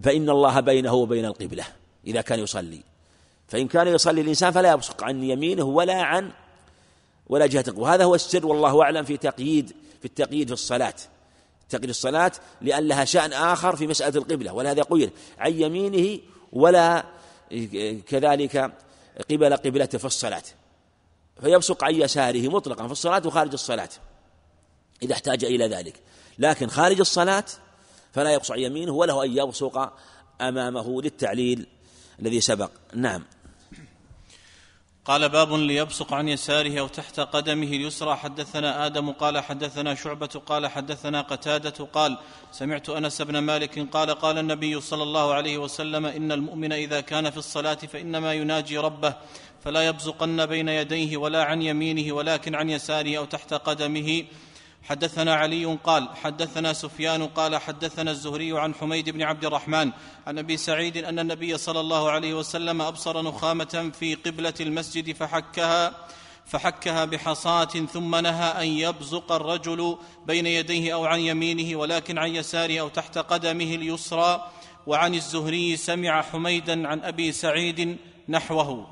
فإن 0.02 0.30
الله 0.30 0.60
بينه 0.60 0.94
وبين 0.94 1.24
القبلة. 1.24 1.64
إذا 2.06 2.20
كان 2.20 2.38
يصلي. 2.38 2.80
فإن 3.48 3.68
كان 3.68 3.88
يصلي 3.88 4.20
الإنسان 4.20 4.50
فلا 4.52 4.72
يبصق 4.72 5.04
عن 5.04 5.22
يمينه 5.22 5.64
ولا 5.64 6.02
عن 6.02 6.30
ولا 7.28 7.46
جهة. 7.46 7.64
وهذا 7.76 8.04
هو 8.04 8.14
السر 8.14 8.46
والله 8.46 8.82
أعلم 8.82 9.04
في 9.04 9.16
تقييد 9.16 9.72
في 10.00 10.04
التقييد 10.04 10.46
في 10.46 10.52
الصلاة. 10.52 10.94
تقييد 11.68 11.88
الصلاة 11.88 12.32
لأن 12.60 12.88
لها 12.88 13.04
شأن 13.04 13.32
آخر 13.32 13.76
في 13.76 13.86
مسألة 13.86 14.18
القبلة 14.18 14.52
ولهذا 14.52 14.82
قيل 14.82 15.10
عن 15.38 15.52
يمينه 15.52 16.20
ولا 16.52 17.04
كذلك 18.06 18.72
قبل 19.30 19.56
قبلته 19.56 19.98
في 19.98 20.04
الصلاة. 20.04 20.42
فيبصق 21.40 21.84
عن 21.84 21.94
يساره 21.94 22.48
مطلقا 22.48 22.86
في 22.86 22.92
الصلاة 22.92 23.22
وخارج 23.26 23.52
الصلاة 23.52 23.88
إذا 25.02 25.12
احتاج 25.12 25.44
إلى 25.44 25.68
ذلك. 25.68 26.00
لكن 26.38 26.68
خارج 26.68 27.00
الصلاة 27.00 27.44
فلا 28.12 28.32
يبصق 28.32 28.54
عن 28.54 28.60
يمينه 28.60 28.92
وله 28.92 29.24
أن 29.24 29.36
يبصق 29.36 29.92
أمامه 30.40 31.02
للتعليل 31.02 31.66
الذي 32.20 32.40
سبق. 32.40 32.70
نعم. 32.94 33.24
قال 35.06 35.28
باب 35.28 35.52
ليبصق 35.52 36.14
عن 36.14 36.28
يساره 36.28 36.80
أو 36.80 36.88
تحت 36.88 37.20
قدمه 37.20 37.66
اليسرى. 37.66 38.16
حدثنا 38.16 38.86
آدم 38.86 39.10
قال 39.10 39.38
حدثنا 39.38 39.94
شعبة 39.94 40.26
قال 40.46 40.66
حدثنا 40.66 41.20
قتادة 41.20 41.84
قال 41.84 42.18
سمعت 42.52 42.88
أنس 42.90 43.22
بن 43.22 43.38
مالك 43.38 43.88
قال 43.92 44.10
قال 44.10 44.38
النبي 44.38 44.80
صلى 44.80 45.02
الله 45.02 45.34
عليه 45.34 45.58
وسلم 45.58 46.06
إن 46.06 46.32
المؤمن 46.32 46.72
إذا 46.72 47.00
كان 47.00 47.30
في 47.30 47.36
الصلاة 47.36 47.74
فإنما 47.74 48.32
يناجي 48.32 48.78
ربه 48.78 49.14
فلا 49.64 49.86
يبزقن 49.86 50.46
بين 50.46 50.68
يديه 50.68 51.16
ولا 51.16 51.44
عن 51.44 51.62
يمينه 51.62 52.12
ولكن 52.12 52.54
عن 52.54 52.70
يساره 52.70 53.18
أو 53.18 53.24
تحت 53.24 53.54
قدمه. 53.54 54.24
حدثنا 54.88 55.34
علي 55.34 55.78
قال 55.84 56.08
حدثنا 56.16 56.72
سفيان 56.72 57.26
قال 57.26 57.56
حدثنا 57.56 58.10
الزهري 58.10 58.58
عن 58.58 58.74
حميد 58.74 59.10
بن 59.10 59.22
عبد 59.22 59.44
الرحمن 59.44 59.90
عن 60.26 60.38
أبي 60.38 60.56
سعيد 60.56 60.96
أن 60.96 61.18
النبي 61.18 61.58
صلى 61.58 61.80
الله 61.80 62.10
عليه 62.10 62.34
وسلم 62.34 62.82
أبصر 62.82 63.22
نخامة 63.22 63.90
في 63.98 64.14
قبلة 64.14 64.54
المسجد 64.60 65.12
فحكها 65.12 66.06
فحكها 66.44 67.04
بحصاة 67.04 67.64
ثم 67.64 68.16
نهى 68.16 68.62
أن 68.62 68.66
يبزق 68.66 69.32
الرجل 69.32 69.98
بين 70.26 70.46
يديه 70.46 70.94
أو 70.94 71.04
عن 71.04 71.20
يمينه 71.20 71.78
ولكن 71.78 72.18
عن 72.18 72.34
يساره 72.34 72.80
أو 72.80 72.88
تحت 72.88 73.18
قدمه 73.18 73.74
اليسرى. 73.74 74.50
وعن 74.86 75.14
الزهري 75.14 75.76
سمع 75.76 76.22
حميدا 76.22 76.88
عن 76.88 77.00
أبي 77.00 77.32
سعيد 77.32 77.98
نحوه. 78.28 78.86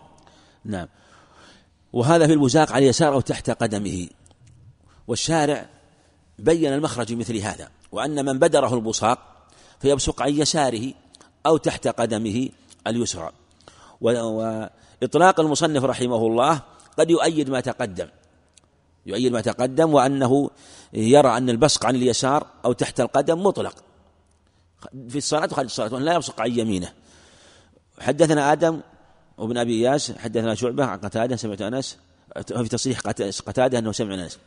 نعم. 0.64 0.88
وهذا 1.92 2.26
في 2.26 2.32
البزاق 2.32 2.72
على 2.72 2.84
اليسار 2.84 3.14
أو 3.14 3.20
تحت 3.20 3.50
قدمه. 3.50 4.08
والشارع 5.08 5.73
بين 6.38 6.72
المخرج 6.72 7.12
مثل 7.12 7.36
هذا 7.36 7.68
وأن 7.92 8.24
من 8.24 8.38
بدره 8.38 8.74
البصاق 8.74 9.18
فيبصق 9.80 10.22
عن 10.22 10.28
يساره 10.28 10.92
أو 11.46 11.56
تحت 11.56 11.88
قدمه 11.88 12.48
اليسرى. 12.86 13.32
وإطلاق 14.00 15.40
المصنف 15.40 15.84
رحمه 15.84 16.26
الله 16.26 16.60
قد 16.98 17.10
يؤيد 17.10 17.50
ما 17.50 17.60
تقدم. 17.60 18.08
يؤيد 19.06 19.32
ما 19.32 19.40
تقدم 19.40 19.94
وأنه 19.94 20.50
يرى 20.92 21.36
أن 21.36 21.50
البصق 21.50 21.86
عن 21.86 21.96
اليسار 21.96 22.46
أو 22.64 22.72
تحت 22.72 23.00
القدم 23.00 23.42
مطلق. 23.42 23.74
في 25.08 25.18
الصلاة 25.18 25.44
وخارج 25.44 25.66
الصلاة 25.66 25.94
وأن 25.94 26.02
لا 26.02 26.14
يبصق 26.14 26.40
عن 26.40 26.58
يمينه. 26.58 26.92
حدثنا 27.98 28.52
آدم 28.52 28.80
وابن 29.38 29.58
أبي 29.58 29.88
إياس 29.88 30.12
حدثنا 30.12 30.54
شعبة 30.54 30.84
عن 30.84 30.98
قتادة 30.98 31.36
سمعت 31.36 31.62
أنس 31.62 31.98
في 32.46 32.68
تصريح 32.68 33.00
قتادة 33.46 33.78
أنه 33.78 33.92
سمع 33.92 34.14
أنس. 34.14 34.38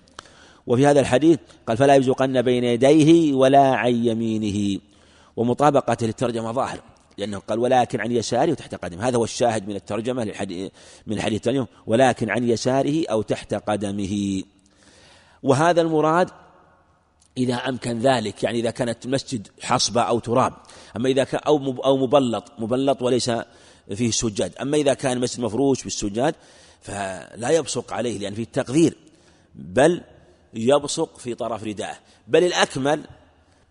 وفي 0.68 0.88
هذا 0.88 1.00
الحديث 1.00 1.40
قال 1.68 1.78
فلا 1.78 1.96
يبزقن 1.96 2.42
بين 2.42 2.64
يديه 2.64 3.34
ولا 3.34 3.76
عن 3.76 4.06
يمينه. 4.06 4.80
ومطابقته 5.36 6.06
للترجمة 6.06 6.52
ظاهر 6.52 6.80
لأنه 7.18 7.40
قال 7.40 7.60
ولكن 7.60 8.02
عن 8.02 8.12
يساره 8.12 8.52
وتحت 8.52 8.76
قدمه. 8.76 9.08
هذا 9.08 9.18
هو 9.18 9.24
الشاهد 9.24 9.68
من 9.68 9.76
الترجمة 9.76 10.24
من 10.24 10.30
الحديث 11.14 11.38
الترجمة 11.38 11.68
ولكن 11.88 12.30
عن 12.30 12.50
يساره 12.50 13.04
أو 13.12 13.22
تحت 13.22 13.54
قدمه. 13.54 14.44
وهذا 15.44 15.82
المراد 15.82 16.30
إذا 17.38 17.56
أمكن 17.56 18.00
ذلك 18.00 18.44
يعني 18.44 18.60
إذا 18.60 18.72
كانت 18.72 19.06
المسجد 19.06 19.48
حصبة 19.62 20.02
أو 20.02 20.20
تراب. 20.20 20.54
أما 20.96 21.10
إذا 21.10 21.24
كان 21.24 21.42
أو 21.48 21.58
أو 21.86 21.98
مبلط. 21.98 22.52
مبلط 22.60 23.02
وليس 23.02 23.32
فيه 23.96 24.12
سجاد. 24.12 24.56
أما 24.62 24.78
إذا 24.78 24.94
كان 24.94 25.18
المسجد 25.18 25.40
مفروش 25.42 25.84
بالسجاد 25.84 26.36
فلا 26.82 27.50
يبصق 27.50 27.94
عليه 27.94 28.18
لأن 28.18 28.34
فيه 28.34 28.46
تقدير 28.54 28.98
بل 29.56 30.02
يبصق 30.58 31.18
في 31.18 31.36
طرف 31.36 31.64
رداءه. 31.64 31.98
بل 32.28 32.44
الأكمل 32.44 33.04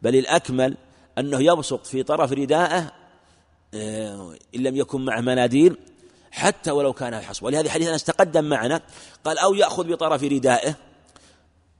بل 0.03 0.17
الأكمل 0.17 0.77
أنه 1.19 1.41
يبصق 1.41 1.85
في 1.85 2.03
طرف 2.03 2.33
رداءه 2.33 2.93
آه، 3.75 4.35
إن 4.55 4.63
لم 4.63 4.77
يكن 4.77 5.05
معه 5.05 5.21
مناديل 5.21 5.77
حتى 6.31 6.71
ولو 6.71 6.93
كان 6.93 7.21
حصب 7.21 7.45
ولهذا 7.45 7.71
حديث 7.71 7.89
أنس 7.89 8.05
تقدم 8.05 8.45
معنا 8.45 8.81
قال 9.25 9.39
أو 9.39 9.55
يأخذ 9.55 9.93
بطرف 9.93 10.23
ردائه 10.23 10.75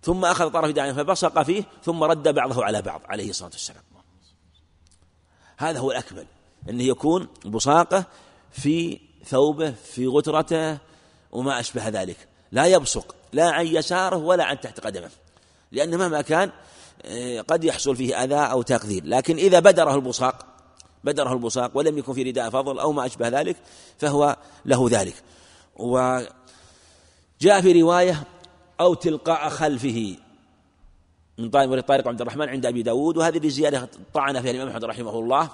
ثم 0.03 0.25
أخذ 0.25 0.51
طرف 0.51 0.65
ردائه 0.65 0.93
فبصق 0.93 1.43
فيه 1.43 1.65
ثم 1.85 2.03
رد 2.03 2.29
بعضه 2.29 2.65
على 2.65 2.83
بعض 2.83 3.03
عليه 3.05 3.31
الصلاة 3.31 3.51
والسلام. 3.51 3.83
هذا 5.59 5.79
هو 5.79 5.91
الأكمل 5.91 6.27
أنه 6.71 6.83
يكون 6.83 7.29
بصاقه 7.45 8.05
في 8.51 9.01
ثوبه 9.25 9.71
في 9.71 10.07
غترته 10.07 10.79
وما 11.33 11.61
أشبه 11.61 11.89
ذلك. 11.89 12.29
لا 12.53 12.67
يبصق 12.67 13.15
لا 13.33 13.51
عن 13.51 13.67
يساره 13.67 14.17
ولا 14.17 14.45
عن 14.45 14.61
تحت 14.61 14.81
قدمه 14.81 15.11
لأن 15.73 15.99
مهما 15.99 16.23
كان 16.23 16.51
آه، 17.05 17.41
قد 17.41 17.65
يحصل 17.65 17.97
فيه 17.97 18.25
أذى 18.25 18.35
أو 18.35 18.63
تقدير. 18.63 19.03
لكن 19.05 19.37
إذا 19.37 19.61
بدره 19.61 19.95
البصاق 19.95 20.47
بدره 21.05 21.33
البصاق 21.33 21.71
ولم 21.75 21.99
يكن 21.99 22.13
في 22.13 22.23
رداء 22.23 22.51
فضل 22.51 22.79
أو 22.79 22.93
ما 22.93 23.07
أشبه 23.07 23.29
ذلك 23.29 23.57
فهو 23.99 24.37
له 24.65 24.89
ذلك. 24.91 25.15
وجاء 25.77 27.61
في 27.61 27.83
رواية 27.83 28.23
أو 28.81 28.95
تلقاء 28.95 29.49
خلفه 29.49 30.17
من 31.39 31.51
طارق 31.51 32.09
عبد 32.09 32.21
الرحمن 32.21 32.49
عند 32.49 32.67
أبي 32.67 32.83
داود 32.83 33.17
وهذه 33.17 33.47
الزيادة 33.47 33.89
طعن 34.15 34.43
فيها 34.43 34.51
الإمام 34.51 34.69
أحمد 34.69 34.85
رحمه 34.85 35.19
الله 35.19 35.51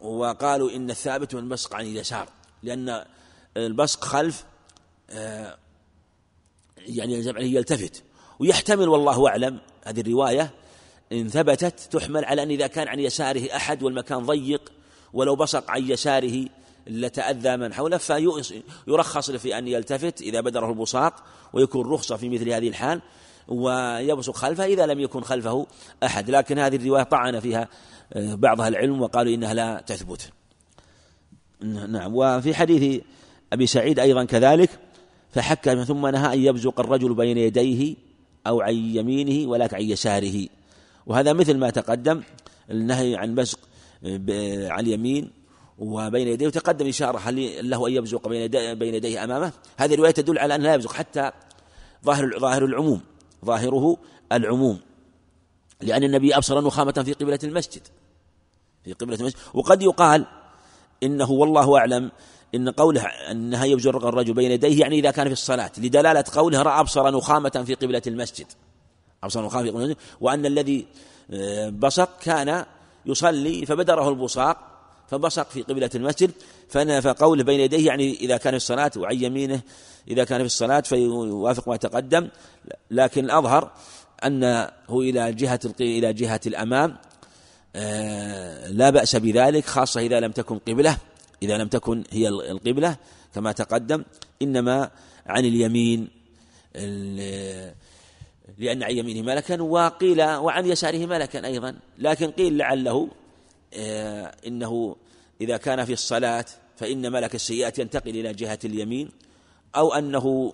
وقالوا 0.00 0.70
إن 0.70 0.90
الثابت 0.90 1.34
من 1.34 1.40
البصق 1.40 1.74
عن 1.74 1.84
اليسار 1.84 2.28
لأن 2.62 3.04
البصق 3.56 4.04
خلف 4.04 4.44
آه، 5.10 5.56
يعني 6.86 7.14
يلزم 7.14 7.36
عليه 7.36 7.54
يلتفت. 7.54 8.02
ويحتمل 8.38 8.88
والله 8.88 9.28
أعلم 9.28 9.58
هذه 9.84 10.00
الرواية 10.00 10.50
إن 11.12 11.28
ثبتت 11.28 11.80
تحمل 11.80 12.24
على 12.24 12.42
أن 12.42 12.50
إذا 12.50 12.66
كان 12.66 12.88
عن 12.88 13.00
يساره 13.00 13.56
أحد 13.56 13.82
والمكان 13.82 14.26
ضيق 14.26 14.72
ولو 15.12 15.36
بصق 15.36 15.70
عن 15.70 15.90
يساره 15.90 16.46
لتأذى 16.86 17.56
من 17.56 17.74
حوله 17.74 17.96
فيرخص 17.96 19.30
في 19.30 19.58
أن 19.58 19.68
يلتفت 19.68 20.22
إذا 20.22 20.40
بدره 20.40 20.70
البصاق 20.70 21.14
ويكون 21.52 21.92
رخصة 21.92 22.16
في 22.16 22.28
مثل 22.28 22.48
هذه 22.48 22.68
الحال 22.68 23.00
ويبصق 23.48 24.36
خلفه 24.36 24.64
إذا 24.64 24.86
لم 24.86 25.00
يكن 25.00 25.20
خلفه 25.20 25.66
أحد. 26.04 26.30
لكن 26.30 26.58
هذه 26.58 26.76
الرواية 26.76 27.02
طعن 27.02 27.40
فيها 27.40 27.68
آه، 28.12 28.34
بعض 28.34 28.60
العلم 28.60 29.02
وقالوا 29.02 29.34
إنها 29.34 29.54
لا 29.54 29.84
تثبت. 29.86 30.30
نعم. 31.60 32.14
وفي 32.14 32.54
حديث 32.54 33.02
أبي 33.52 33.66
سعيد 33.66 33.98
أيضا 33.98 34.24
كذلك 34.24 34.70
فحك 35.34 35.70
ثم 35.70 36.06
نهى 36.06 36.34
أن 36.34 36.40
يبزق 36.40 36.80
الرجل 36.80 37.14
بين 37.14 37.38
يديه 37.38 37.96
أو 38.46 38.60
عن 38.60 38.74
يمينه 38.74 39.50
ولكن 39.50 39.76
عن 39.76 39.82
يساره. 39.82 40.46
وهذا 41.06 41.32
مثل 41.32 41.56
ما 41.56 41.70
تقدم 41.70 42.22
النهي 42.70 43.16
عن 43.16 43.34
بزق 43.34 43.58
عن 44.04 44.80
اليمين 44.80 45.30
وبين 45.78 46.28
يديه 46.28 46.46
وتقدم 46.46 46.86
إشارة 46.86 47.18
هل 47.18 47.70
له 47.70 47.86
أن 47.86 47.92
يبزق 47.92 48.28
بين 48.28 48.48
بين 48.74 48.94
يديه 48.94 49.24
أمامه. 49.24 49.52
هذه 49.76 49.94
الرواية 49.94 50.10
تدل 50.10 50.38
على 50.38 50.54
أنه 50.54 50.64
لا 50.64 50.74
يبزق 50.74 50.92
حتى 50.92 51.30
ظاهر 52.04 52.38
ظاهر 52.38 52.64
العموم 52.64 53.00
ظاهره 53.44 53.96
العموم. 54.32 54.78
لأن 55.80 56.02
النبي 56.02 56.36
أبصر 56.36 56.60
نخامة 56.60 57.02
في 57.04 57.12
قبلة 57.12 57.38
المسجد. 57.44 57.82
في 58.84 58.92
قبلة 58.92 59.16
المسجد. 59.16 59.36
وقد 59.54 59.82
يقال 59.82 60.26
إنه 61.02 61.30
والله 61.30 61.78
أعلم 61.78 62.10
إن 62.54 62.68
قوله 62.68 63.02
أنها 63.04 63.64
يبزر 63.64 64.08
الرجل 64.08 64.34
بين 64.34 64.50
يديه 64.50 64.80
يعني 64.80 64.98
إذا 64.98 65.10
كان 65.10 65.26
في 65.26 65.32
الصلاة 65.32 65.70
لدلالة 65.78 66.24
قوله 66.34 66.62
رأى 66.62 66.80
أبصر 66.80 67.10
نخامة 67.10 67.64
في 67.66 67.74
قبلة 67.74 68.02
المسجد. 68.06 68.46
أبصر 69.22 69.46
نخامة 69.46 69.62
في 69.62 69.70
قبلة 69.70 69.84
المسجد 69.84 70.00
وأن 70.20 70.46
الذي 70.46 70.86
آه، 71.30 71.68
بصق 71.68 72.18
كان 72.22 72.64
يصلي 73.06 73.66
فبدره 73.66 74.08
البصاق 74.08 74.74
فبصق 75.10 75.50
في 75.50 75.62
قبلة 75.62 75.90
المسجد 75.94 76.30
فقوله 77.02 77.44
بين 77.44 77.60
يديه 77.60 77.86
يعني 77.86 78.14
إذا 78.14 78.36
كان 78.36 78.50
في 78.50 78.56
الصلاة 78.56 78.90
وعن 78.96 79.24
يمينه 79.24 79.60
إذا 80.08 80.24
كان 80.24 80.40
في 80.40 80.46
الصلاة 80.46 80.80
فيوافق 80.80 81.68
ما 81.68 81.76
تقدم. 81.76 82.28
لكن 82.90 83.24
الأظهر 83.24 83.72
أنه 84.24 84.68
إلى 84.90 85.32
جهة 85.32 85.60
إلى 85.80 86.12
جهة 86.12 86.40
الأمام 86.46 86.96
آه، 87.76 88.68
لا 88.68 88.90
بأس 88.90 89.16
بذلك 89.16 89.64
خاصة 89.64 90.00
إذا 90.00 90.20
لم 90.20 90.32
تكن 90.32 90.58
قبلة. 90.58 90.96
إذا 91.42 91.58
لم 91.58 91.68
تكن 91.68 92.04
هي 92.10 92.28
القبلة 92.28 92.96
كما 93.34 93.52
تقدم 93.52 94.04
إنما 94.42 94.90
عن 95.26 95.44
اليمين 95.44 96.08
لأن 98.58 98.82
عن 98.82 98.90
يمينه 98.90 99.22
ملكا 99.22 99.62
وقيل 99.62 100.22
وعن 100.22 100.66
يساره 100.66 101.06
ملكا 101.06 101.46
أيضا. 101.46 101.76
لكن 101.98 102.30
قيل 102.30 102.56
لعله 102.56 103.08
آه، 103.74 104.34
إنه 104.46 104.96
إذا 105.40 105.56
كان 105.56 105.84
في 105.84 105.92
الصلاة 105.92 106.44
فإن 106.76 107.12
ملك 107.12 107.34
السيئات 107.34 107.78
ينتقل 107.78 108.10
إلى 108.10 108.32
جهة 108.32 108.58
اليمين 108.64 109.10
أو 109.76 109.94
أنه 109.94 110.52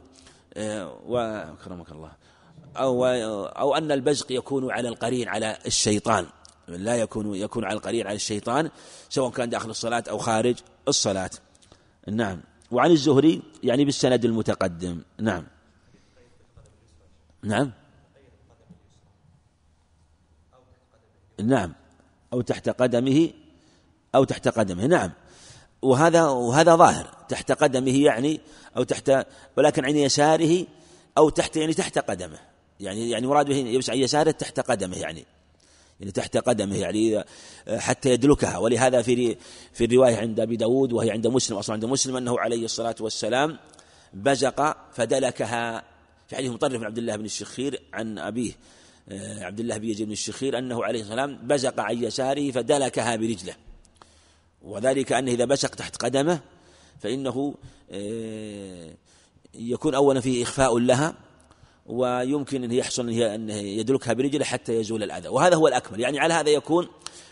آه، 0.54 0.98
وأكرمك 1.06 1.90
الله 1.92 2.12
أو 2.76 3.06
أو 3.46 3.76
أن 3.76 3.92
البزق 3.92 4.32
يكون 4.32 4.70
على 4.70 4.88
القرين 4.88 5.28
على 5.28 5.58
الشيطان. 5.66 6.26
لا 6.76 6.96
يكون 6.96 7.34
يكون 7.34 7.64
على 7.64 7.74
القرين 7.74 8.06
على 8.06 8.16
الشيطان 8.16 8.70
سواء 9.08 9.30
كان 9.30 9.50
داخل 9.50 9.70
الصلاة 9.70 10.04
أو 10.10 10.18
خارج 10.18 10.56
الصلاة. 10.88 11.30
نعم. 12.08 12.40
وعن 12.70 12.90
الزهري 12.90 13.42
يعني 13.62 13.84
بالسند 13.84 14.24
المتقدم. 14.24 15.02
نعم. 15.18 15.46
نعم. 17.42 17.70
نعم. 21.42 21.72
أو 22.32 22.40
تحت 22.40 22.68
قدمه 22.68 23.30
أو 24.14 24.24
تحت 24.24 24.48
قدمه. 24.48 24.86
نعم. 24.86 25.12
وهذا 25.82 26.24
وهذا 26.24 26.76
ظاهر. 26.76 27.16
تحت 27.28 27.52
قدمه 27.52 27.96
يعني 28.04 28.40
أو 28.76 28.82
تحت 28.82 29.26
ولكن 29.56 29.84
عن 29.84 29.96
يساره 29.96 30.66
أو 31.18 31.28
تحت 31.28 31.56
يعني 31.56 31.74
تحت 31.74 31.98
قدمه. 31.98 32.38
يعني 32.80 33.10
يعني 33.10 33.26
مراد 33.26 33.46
به 33.46 33.56
يبس 33.56 33.90
عن 33.90 33.96
يساره 33.96 34.30
تحت 34.30 34.60
قدمه 34.60 34.96
يعني. 34.96 35.24
يعني 36.00 36.12
تحت 36.12 36.36
قدمه 36.36 36.76
يعني 36.76 37.24
حتى 37.68 38.10
يدلكها. 38.10 38.58
ولهذا 38.58 39.02
في 39.02 39.36
في 39.72 39.84
الرواية 39.84 40.16
عند 40.16 40.40
أبي 40.40 40.56
داود 40.56 40.92
وهي 40.92 41.10
عند 41.10 41.26
مسلم 41.26 41.56
أصلا 41.56 41.74
عند 41.74 41.84
مسلم 41.84 42.16
أنه 42.16 42.38
عليه 42.38 42.64
الصلاة 42.64 42.94
والسلام 43.00 43.58
بزق 44.14 44.76
فدلكها. 44.92 45.82
في 46.28 46.36
حديث 46.36 46.50
مطرف 46.50 46.80
بن 46.80 46.84
عبد 46.84 46.98
الله 46.98 47.16
بن 47.16 47.24
الشخير 47.24 47.82
عن 47.92 48.18
أبيه 48.18 48.52
آه، 49.08 49.44
عبد 49.44 49.60
الله 49.60 49.78
بن 49.78 49.88
يزيد 49.88 50.06
بن 50.06 50.12
الشخير 50.12 50.58
أنه 50.58 50.84
عليه 50.84 51.00
السلام 51.00 51.38
بزق 51.42 51.80
عن 51.80 52.02
يساره 52.02 52.50
فدلكها 52.50 53.16
برجله. 53.16 53.54
وذلك 54.62 55.12
أنه 55.12 55.32
إذا 55.32 55.44
بزق 55.44 55.74
تحت 55.74 55.96
قدمه 55.96 56.40
فإنه 57.00 57.54
آه، 57.90 58.90
يكون 59.54 59.94
أولا 59.94 60.20
فيه 60.20 60.42
إخفاء 60.42 60.78
لها 60.78 61.14
ويمكن 61.90 62.64
أن 62.64 62.72
يحصل 62.72 63.08
أن 63.10 63.50
يدلكها 63.50 64.12
برجله 64.12 64.44
حتى 64.44 64.74
يزول 64.74 65.02
الأذى. 65.02 65.28
وهذا 65.28 65.56
هو 65.56 65.68
الأكمل. 65.68 66.00
يعني 66.00 66.20
على 66.20 66.34
هذا 66.34 66.50
يكون 66.50 66.88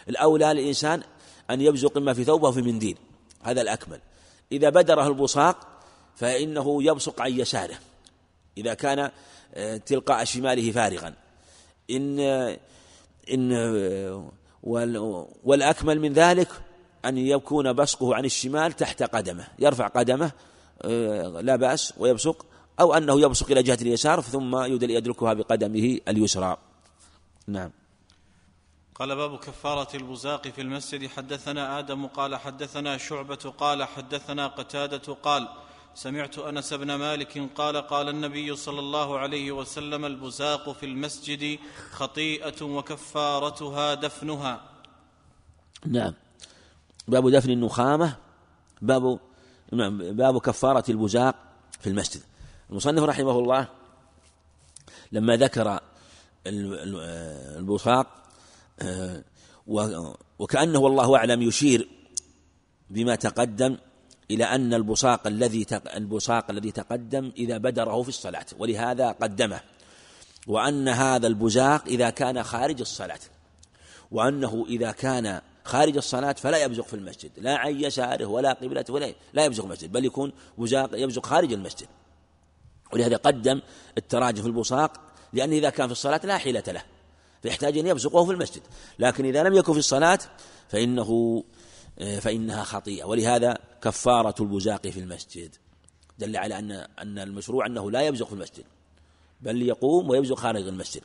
الأولى 0.09 0.45
للإنسان 0.45 1.03
أن 1.51 1.61
يبزق 1.61 1.97
إما 1.97 2.15
في 2.15 2.25
ثوبه 2.25 2.51
في 2.51 2.63
منديل. 2.63 2.99
هذا 3.43 3.61
الأكمل. 3.61 4.01
إذا 4.53 4.69
بدره 4.69 5.09
البصاق 5.09 5.69
فإنه 6.17 6.83
يبصق 6.83 7.23
عن 7.23 7.33
يساره. 7.33 7.79
إذا 8.59 8.75
كان 8.75 9.11
آه، 9.55 9.77
تلقاء 9.77 10.25
شماله 10.25 10.73
فارغا. 10.73 11.15
إن 11.91 12.21
إن 13.33 13.53
والأكمل 15.45 16.01
من 16.01 16.13
ذلك 16.13 16.49
أن 17.05 17.19
يكون 17.19 17.73
بصقه 17.73 18.15
عن 18.15 18.25
الشمال 18.25 18.73
تحت 18.73 19.03
قدمه. 19.03 19.47
يرفع 19.59 19.87
قدمه 19.87 20.33
آه، 20.83 21.41
لا 21.41 21.57
بأس 21.57 21.95
ويبصق 21.99 22.47
أو 22.81 22.95
أنه 22.95 23.21
يبصق 23.21 23.51
إلى 23.51 23.63
جهة 23.63 23.79
اليسار 23.83 24.21
ثم 24.21 24.63
يدركها 24.73 25.33
بقدمه 25.33 25.99
اليسرى. 26.09 26.57
نعم. 27.47 27.71
قال 28.95 29.17
باب 29.17 29.39
كفارة 29.39 29.97
البزاق 29.97 30.49
في 30.49 30.61
المسجد. 30.61 31.07
حدثنا 31.07 31.79
آدم 31.79 32.07
قال 32.07 32.37
حدثنا 32.37 32.97
شعبة 32.97 33.55
قال 33.59 33.85
حدثنا 33.85 34.47
قتادة 34.47 35.15
قال 35.23 35.49
سمعت 35.95 36.39
أنس 36.39 36.75
بن 36.75 36.95
مالك 36.95 37.51
قال 37.55 37.77
قال 37.77 38.09
النبي 38.09 38.57
صلى 38.57 38.81
الله 38.81 39.19
عليه 39.19 39.53
وسلم 39.53 40.05
البزاق 40.05 40.73
في 40.73 40.87
المسجد 40.87 41.59
خطيئة 41.91 42.63
وكفارتها 42.63 43.95
دفنها. 43.95 44.61
نعم. 45.87 46.15
باب 47.09 47.31
دفن 47.31 47.51
النخامة. 47.51 48.17
باب 48.83 49.19
نعم 49.73 50.13
باب 50.13 50.39
كفارة 50.41 50.85
البزاق 50.89 51.35
في 51.81 51.87
المسجد. 51.87 52.23
المصنف 52.71 53.03
رحمه 53.03 53.39
الله 53.39 53.69
لما 55.13 55.37
ذكر 55.37 55.81
البصاق 57.57 58.07
آه، 58.81 59.23
وكأنه 60.39 60.79
والله 60.79 61.17
أعلم 61.17 61.43
يشير 61.43 61.89
بما 62.91 63.15
تقدم 63.15 63.77
إلى 64.31 64.45
أن 64.45 64.75
البصاق 64.75 65.27
الذي 65.27 65.67
البصاق 65.97 66.51
الذي 66.51 66.73
تقدم 66.73 67.33
إذا 67.37 67.59
بدره 67.59 68.03
في 68.03 68.09
الصلاة 68.09 68.47
ولهذا 68.59 69.11
قدمه 69.11 69.61
وأن 70.47 70.89
هذا 70.89 71.27
البزاق 71.27 71.87
إذا 71.87 72.11
كان 72.11 72.43
خارج 72.43 72.81
الصلاة 72.81 73.21
وأنه 74.11 74.67
إذا 74.69 74.91
كان 74.91 75.41
خارج 75.65 75.97
الصلاة 75.97 76.33
فلا 76.33 76.65
يبزق 76.65 76.87
في 76.87 76.95
المسجد 76.95 77.31
لا 77.37 77.57
عن 77.57 77.81
يساره 77.81 78.27
ولا 78.27 78.53
قبلته 78.53 78.95
ولا 78.95 79.15
لا 79.33 79.45
يبزق 79.45 79.65
المسجد 79.65 79.93
بل 79.93 80.05
يكون 80.05 80.33
بزاق 80.59 80.91
يبزق 80.93 81.27
خارج 81.27 81.53
المسجد. 81.53 81.87
ولهذا 82.93 83.17
قدم 83.17 83.61
التراجم 83.99 84.43
في 84.43 84.49
البصاق 84.49 85.01
لأنه 85.33 85.57
إذا 85.57 85.71
كان 85.71 85.87
في 85.87 85.93
الصلاة 85.93 86.21
لا 86.25 86.39
حيلة 86.39 86.63
له 86.69 86.83
فيحتاج 87.43 87.79
أن 87.79 87.87
يبزقه 87.87 88.25
في 88.25 88.33
المسجد. 88.33 88.63
لكن 88.99 89.25
إذا 89.25 89.43
لم 89.43 89.55
يكن 89.55 89.73
في 89.73 89.79
الصلاة 89.79 90.19
فإنه 90.69 91.45
فإنها 92.21 92.65
خطيئة. 92.65 93.05
ولهذا 93.05 93.59
كفارة 93.83 94.35
البزاق 94.41 94.87
في 94.87 95.01
المسجد. 95.01 95.55
دل 96.19 96.37
على 96.37 96.59
أن 96.59 96.71
أن 96.73 97.19
المشروع 97.19 97.67
أنه 97.67 97.91
لا 97.91 98.03
يبزق 98.03 98.27
في 98.27 98.33
المسجد 98.33 98.65
بل 99.41 99.63
يقوم 99.63 100.11
ويبزق 100.11 100.37
خارج 100.37 100.67
المسجد 100.67 101.03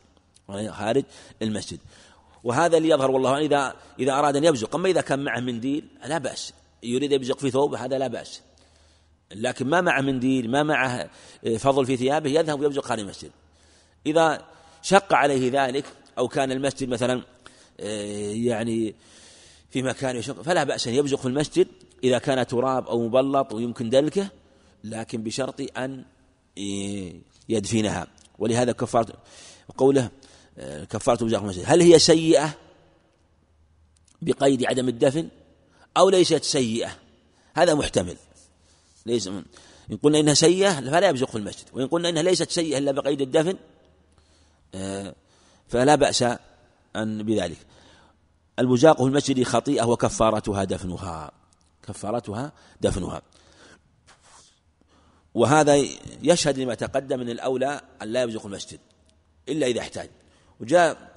خارج 0.69 1.03
المسجد. 1.41 1.80
وهذا 2.43 2.77
اللي 2.77 2.89
يظهر 2.89 3.11
والله 3.11 3.38
إذا 3.38 3.76
إذا 3.99 4.14
أراد 4.14 4.35
أن 4.35 4.43
يبزق. 4.43 4.76
أما 4.76 4.89
إذا 4.89 5.01
كان 5.01 5.23
معه 5.23 5.39
منديل 5.39 5.88
لا 6.05 6.18
بأس. 6.18 6.53
يريد 6.84 7.11
يبزق 7.11 7.39
في 7.39 7.51
ثوب 7.51 7.76
هذا 7.76 7.97
لا 7.97 8.07
بأس. 8.07 8.41
لكن 9.32 9.68
ما 9.68 9.82
معه 9.82 10.02
منديل 10.02 10.52
ما 10.52 10.64
معه 10.64 11.10
فضل 11.58 11.86
في 11.86 11.98
ثيابه 11.98 12.30
يذهب 12.30 12.60
ويبزق 12.60 12.86
خارج 12.86 13.00
المسجد. 13.00 13.32
إذا 14.06 14.45
شق 14.82 15.14
عليه 15.14 15.66
ذلك 15.66 15.86
أو 16.18 16.28
كان 16.28 16.52
المسجد 16.52 16.90
مثلا 16.90 17.22
آه، 17.80 18.32
يعني 18.32 18.95
في 19.70 19.82
مكان 19.82 20.16
يشق 20.16 20.41
فلا 20.41 20.64
بأس 20.64 20.88
أن 20.88 20.94
يبزق 20.94 21.20
في 21.20 21.28
المسجد 21.28 21.68
إذا 22.04 22.18
كان 22.18 22.48
تراب 22.48 22.88
أو 22.88 23.08
مبلط 23.08 23.54
ويمكن 23.54 23.90
دلكه 23.90 24.28
لكن 24.84 25.24
بشرط 25.24 25.78
أن 25.78 26.06
يدفنها. 27.50 28.08
ولهذا 28.40 28.72
كفارة 28.72 29.14
قوله 29.78 30.10
آه، 30.58 30.84
كفارة 30.84 31.26
بزاق 31.26 31.41
المسجد. 31.41 31.64
هل 31.68 31.82
هي 31.82 32.00
سيئة 32.00 32.54
بقيد 34.22 34.66
عدم 34.66 34.88
الدفن؟ 34.88 35.30
أو 35.98 36.10
ليست 36.10 36.44
سيئة؟ 36.44 36.98
هذا 37.54 37.74
محتمل. 37.74 38.18
ليس 39.05 39.27
إن 39.27 39.97
قلنا 40.03 40.19
إنها 40.19 40.34
سيئة 40.34 40.73
فلا 40.73 41.09
يبزق 41.09 41.30
في 41.30 41.38
المسجد 41.38 41.65
وإن 41.73 41.88
قلنا 41.88 42.09
إنها 42.09 42.23
ليست 42.23 42.51
سيئة 42.51 42.77
إلا 42.77 42.91
بقيد 42.91 43.21
الدفن 43.21 43.57
آه، 44.75 45.15
فلا 45.67 45.95
بأس 45.95 46.23
أن 46.95 47.23
بذلك. 47.23 47.57
البزاق 48.59 48.97
في 48.97 49.03
المسجد 49.03 49.43
خطيئة 49.43 49.84
وكفارتها 49.84 50.63
دفنها 50.63 51.31
كفارتها 51.84 52.51
دفنها. 52.81 53.21
وهذا 55.34 55.75
يشهد 56.23 56.59
لما 56.59 56.73
تقدم 56.75 57.19
من 57.19 57.30
الأولى 57.30 57.81
أن 58.01 58.07
لا 58.07 58.21
يبزق 58.23 58.45
المسجد 58.45 58.80
إلا 59.49 59.67
إذا 59.67 59.80
احتاج. 59.80 60.09
وجاء 60.59 61.13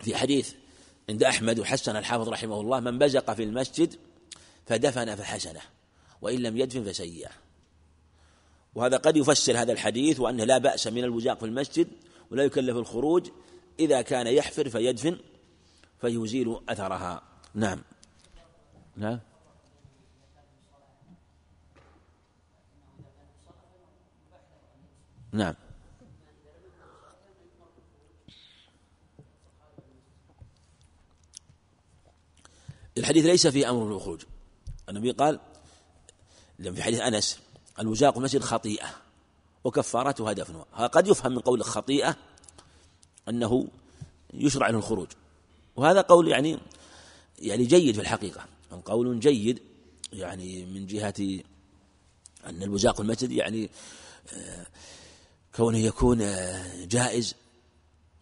في 0.00 0.16
حديث 0.16 0.52
عند 1.10 1.22
أحمد 1.22 1.58
وحسن 1.58 1.96
الحافظ 1.96 2.28
رحمه 2.28 2.60
الله 2.60 2.80
من 2.80 2.98
بزق 2.98 3.32
في 3.32 3.42
المسجد 3.42 3.94
فدفن 4.66 5.14
فحسنه. 5.14 5.60
وإن 6.22 6.38
لم 6.38 6.56
يدفن 6.56 6.84
فسيئة. 6.84 7.30
وهذا 8.74 8.96
قد 8.96 9.16
يفسر 9.16 9.58
هذا 9.62 9.72
الحديث 9.72 10.20
وأنه 10.20 10.44
لا 10.44 10.58
بأس 10.58 10.86
من 10.86 11.04
البزاق 11.04 11.38
في 11.38 11.46
المسجد 11.46 11.88
ولا 12.30 12.44
يكلف 12.44 12.76
الخروج. 12.76 13.28
إذا 13.80 14.02
كان 14.02 14.26
يحفر 14.26 14.68
فيدفن 14.68 15.18
فيزيل 16.00 16.60
أثرها. 16.68 17.22
نعم. 17.54 17.82
نعم. 18.96 19.20
نعم. 25.32 25.54
الحديث 32.98 33.26
ليس 33.26 33.46
فيه 33.46 33.70
أمر 33.70 33.84
بالخروج 33.84 34.22
النبي 34.88 35.10
قال 35.10 35.40
في 36.58 36.82
حديث 36.82 37.00
أنس 37.00 37.38
الوزاق 37.78 38.16
المسجد 38.16 38.40
خطيئة 38.40 38.86
وكفارتها 39.64 40.32
دفنها 40.32 40.86
قد 40.86 41.08
يفهم 41.08 41.32
من 41.32 41.38
قول 41.38 41.60
الخطيئة 41.60 42.16
أنه 43.28 43.68
يشرع 44.34 44.70
له 44.70 44.78
الخروج. 44.78 45.08
وهذا 45.76 46.00
قول 46.00 46.28
يعني 46.28 46.58
يعني 47.38 47.64
جيد 47.64 47.94
في 47.94 48.00
الحقيقة. 48.00 48.44
قول 48.84 49.20
جيد 49.20 49.62
يعني 50.12 50.64
من 50.64 50.86
جهة 50.86 51.14
أن 52.46 52.62
الوزاق 52.62 53.00
المسجد 53.00 53.32
يعني 53.32 53.70
آه، 54.32 54.66
كونه 55.56 55.78
يكون 55.78 56.22
آه، 56.22 56.84
جائز. 56.84 57.34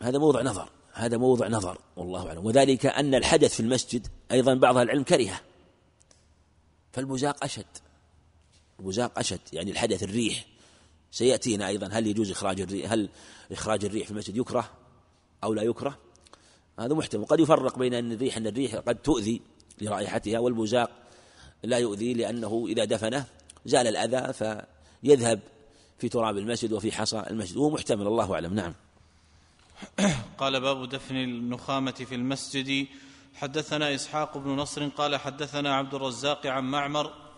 هذا 0.02 0.19
موضع 0.19 0.43
نظر 0.43 0.69
هذا 0.93 1.16
موضع 1.16 1.48
نظر 1.48 1.78
والله 1.97 2.28
أعلم. 2.28 2.47
وذلك 2.47 2.86
أن 2.86 3.15
الحدث 3.15 3.55
في 3.55 3.61
المسجد 3.61 4.07
أيضا 4.32 4.55
بعض 4.55 4.77
العلم 4.77 5.02
كرهه 5.02 5.40
فالبزاق 6.93 7.44
أشد. 7.44 7.66
البزاق 8.81 9.19
أشد 9.19 9.40
يعني 9.52 9.70
الحدث 9.70 10.02
الريح. 10.02 10.47
سيأتينا 11.12 11.69
أيضا 11.69 11.89
هل 11.93 12.07
يجوز 12.07 12.31
إخراج 12.31 12.61
الريح 12.61 12.93
هل 12.93 13.09
إخراج 13.52 13.85
الريح 13.85 14.05
في 14.05 14.11
المسجد 14.11 14.36
يكره 14.36 14.70
أو 15.44 15.55
لا 15.55 15.62
يكره؟ 15.62 15.98
هذا 16.78 16.94
محتمل. 16.94 17.24
قد 17.24 17.40
يفرق 17.40 17.78
بين 17.78 17.94
أن 17.94 18.12
الريح 18.12 18.36
أن 18.36 18.47
الريح 18.47 18.74
قد 18.74 18.97
تؤذي 18.97 19.40
لرائحتها 19.81 20.39
والبزاق 20.39 20.90
لا 21.62 21.78
يؤذي 21.78 22.15
لأنه 22.15 22.65
إذا 22.69 22.85
دفنه 22.85 23.27
زال 23.66 23.86
الأذى 23.86 24.32
فيذهب 24.32 25.40
في 25.98 26.09
تراب 26.09 26.39
المسجد 26.39 26.73
وفي 26.73 26.93
حصى 26.93 27.24
المسجد. 27.31 27.57
وهو 27.57 27.70
محتمل 27.70 28.07
الله 28.07 28.35
أعلم. 28.35 28.55
نعم. 28.55 28.74
قال 30.39 30.61
باب 30.61 30.89
دفن 30.89 31.16
النخامة 31.16 31.93
في 31.93 32.15
المسجد. 32.15 32.86
حدثنا 33.35 33.94
إسحاق 33.94 34.39
بن 34.39 34.51
نصر 34.51 34.89
قال 34.89 35.16
حدثنا 35.16 35.74
عبد 35.74 35.94
الرزاق 35.94 36.47
عن 36.47 36.65
معمر 36.65 37.30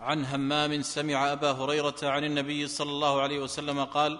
عن 0.00 0.24
همام 0.24 0.82
سمع 0.82 1.32
أبا 1.32 1.52
هريرة 1.52 1.96
عن 2.02 2.24
النبي 2.24 2.68
صلى 2.68 2.90
الله 2.90 3.20
عليه 3.20 3.38
وسلم 3.38 3.84
قال 3.84 4.18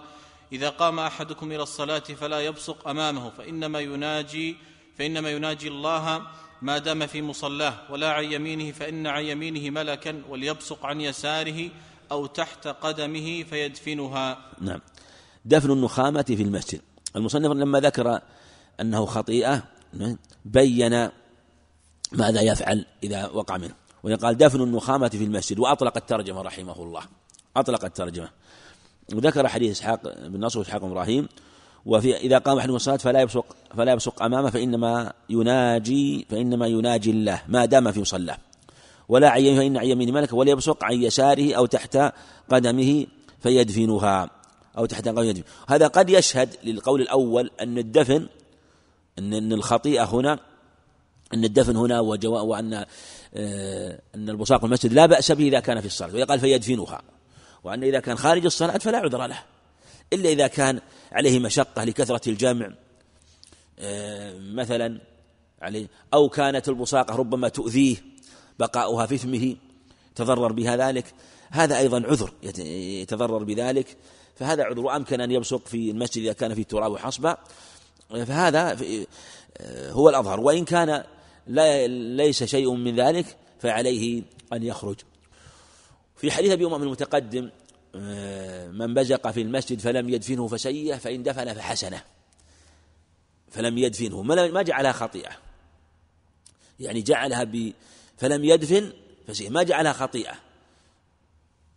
إذا 0.52 0.68
قام 0.68 1.00
أحدكم 1.00 1.52
إلى 1.52 1.62
الصلاة 1.62 1.98
فلا 1.98 2.40
يبصق 2.40 2.88
أمامه 2.88 3.30
فإنما 3.30 3.80
يناجي 3.80 4.56
فإنما 4.98 5.30
يناجي 5.30 5.68
الله 5.68 6.22
ما 6.62 6.78
دام 6.78 7.06
في 7.06 7.22
مصلاه 7.22 7.74
ولا 7.90 8.12
عن 8.12 8.24
يمينه 8.24 8.72
فإن 8.72 9.06
عن 9.06 9.24
يمينه 9.24 9.70
ملكا 9.70 10.22
وليبصق 10.28 10.86
عن 10.86 11.00
يساره 11.00 11.70
أو 12.12 12.26
تحت 12.26 12.68
قدمه 12.68 13.42
فيدفنها. 13.42 14.38
نعم. 14.60 14.80
دفن 15.44 15.70
النخامة 15.70 16.22
في 16.22 16.42
المسجد. 16.42 16.80
المصنف 17.16 17.52
لما 17.52 17.80
ذكر 17.80 18.20
أنه 18.80 19.06
خطيئة 19.06 19.62
بين 20.44 21.08
ماذا 22.12 22.40
يفعل 22.40 22.86
إذا 23.02 23.26
وقع 23.26 23.56
منه. 23.56 23.83
ويقال 24.04 24.36
دفن 24.36 24.62
النخامة 24.62 25.08
في 25.08 25.24
المسجد 25.24 25.58
وأطلق 25.58 25.96
الترجمة 25.96 26.42
رحمه 26.42 26.82
الله. 26.82 27.02
أطلق 27.56 27.84
الترجمة. 27.84 28.28
وذكر 29.12 29.48
حديث 29.48 29.70
إسحاق 29.70 30.26
بن 30.28 30.44
نصر 30.44 30.58
وإسحاق 30.58 30.84
إبراهيم 30.84 31.28
وفي 31.86 32.16
إذا 32.16 32.38
قام 32.38 32.58
أحد 32.58 32.70
الصلاة 32.70 32.96
فلا 32.96 33.20
يبصق 33.20 33.56
فلا 33.76 33.92
يبصق 33.92 34.22
أمامه 34.22 34.50
فإنما 34.50 35.12
يناجي 35.30 36.26
فإنما 36.30 36.66
يناجي 36.66 37.10
الله 37.10 37.42
ما 37.48 37.64
دام 37.64 37.92
في 37.92 38.00
مصلاه 38.00 38.38
ولا 39.08 39.28
عن 39.28 39.42
فإن 39.42 39.76
عن 39.76 39.86
يمين 39.86 40.14
ملك 40.14 40.32
وليبصق 40.32 40.84
عن 40.84 41.02
يساره 41.02 41.54
أو 41.54 41.66
تحت 41.66 41.98
قدمه 42.50 43.06
فيدفنها. 43.40 44.30
أو 44.78 44.86
تحت 44.86 45.08
قدمه 45.08 45.24
يدفن 45.24 45.44
هذا 45.68 45.86
قد 45.86 46.10
يشهد 46.10 46.56
للقول 46.64 47.00
الأول 47.00 47.50
أن 47.60 47.78
الدفن 47.78 48.26
أن 49.18 49.52
الخطيئة 49.52 50.04
هنا 50.04 50.38
أن 51.34 51.44
الدفن 51.44 51.76
هنا 51.76 52.00
وأن 52.00 52.84
أن 53.36 54.28
البصاق 54.28 54.64
المسجد 54.64 54.92
لا 54.92 55.06
بأس 55.06 55.32
به 55.32 55.48
إذا 55.48 55.60
كان 55.60 55.80
في 55.80 55.86
الصلاة 55.86 56.14
ويقال 56.14 56.40
فيدفنها 56.40 57.02
وأن 57.64 57.84
إذا 57.84 58.00
كان 58.00 58.16
خارج 58.16 58.44
الصلاة 58.44 58.78
فلا 58.78 58.98
عذر 58.98 59.26
له 59.26 59.42
إلا 60.12 60.28
إذا 60.28 60.46
كان 60.46 60.80
عليه 61.12 61.38
مشقة 61.38 61.84
لكثرة 61.84 62.28
الجمع 62.28 62.70
آه، 63.78 64.38
مثلا 64.38 65.00
عليه 65.62 65.86
أو 66.14 66.28
كانت 66.28 66.68
البصاقة 66.68 67.16
ربما 67.16 67.48
تؤذيه 67.48 67.96
بقاؤها 68.58 69.06
في 69.06 69.18
فمه 69.18 69.56
تضرر 70.14 70.52
بها 70.52 70.76
ذلك 70.76 71.04
هذا 71.50 71.78
أيضا 71.78 72.02
عذر 72.06 72.32
يتضرر 73.02 73.44
بذلك 73.44 73.96
فهذا 74.36 74.64
عذر 74.64 74.80
وأمكن 74.80 75.20
أن 75.20 75.30
يبصق 75.30 75.66
في 75.66 75.90
المسجد 75.90 76.22
إذا 76.22 76.32
كان 76.32 76.54
فيه 76.54 76.62
تراب 76.62 76.92
وحصبة 76.92 77.36
فهذا 78.10 78.76
آه، 79.60 79.90
هو 79.90 80.08
الأظهر 80.08 80.40
وإن 80.40 80.64
كان 80.64 81.04
لا 81.46 81.86
ليس 82.16 82.44
شيء 82.44 82.74
من 82.74 83.00
ذلك 83.00 83.36
فعليه 83.58 84.22
أن 84.52 84.62
يخرج. 84.62 84.96
في 86.16 86.30
حديث 86.30 86.52
أبي 86.52 86.66
أمام 86.66 86.82
المتقدم 86.82 87.50
آه، 87.96 88.68
من 88.68 88.94
بزق 88.94 89.30
في 89.30 89.42
المسجد 89.42 89.80
فلم 89.80 90.08
يدفنه 90.08 90.48
فسيئة 90.48 90.96
فإن 90.96 91.22
دفن 91.22 91.54
فحسنة. 91.54 92.02
فلم 93.50 93.78
يدفنه 93.78 94.22
ما 94.22 94.62
جعلها 94.62 94.92
خطيئة. 94.92 95.30
يعني 96.80 97.02
جعلها 97.02 97.44
ب 97.44 97.72
فلم 98.16 98.44
يدفن 98.44 98.92
فسيئة 99.26 99.50
ما 99.50 99.62
جعلها 99.62 99.92
خطيئة. 99.92 100.34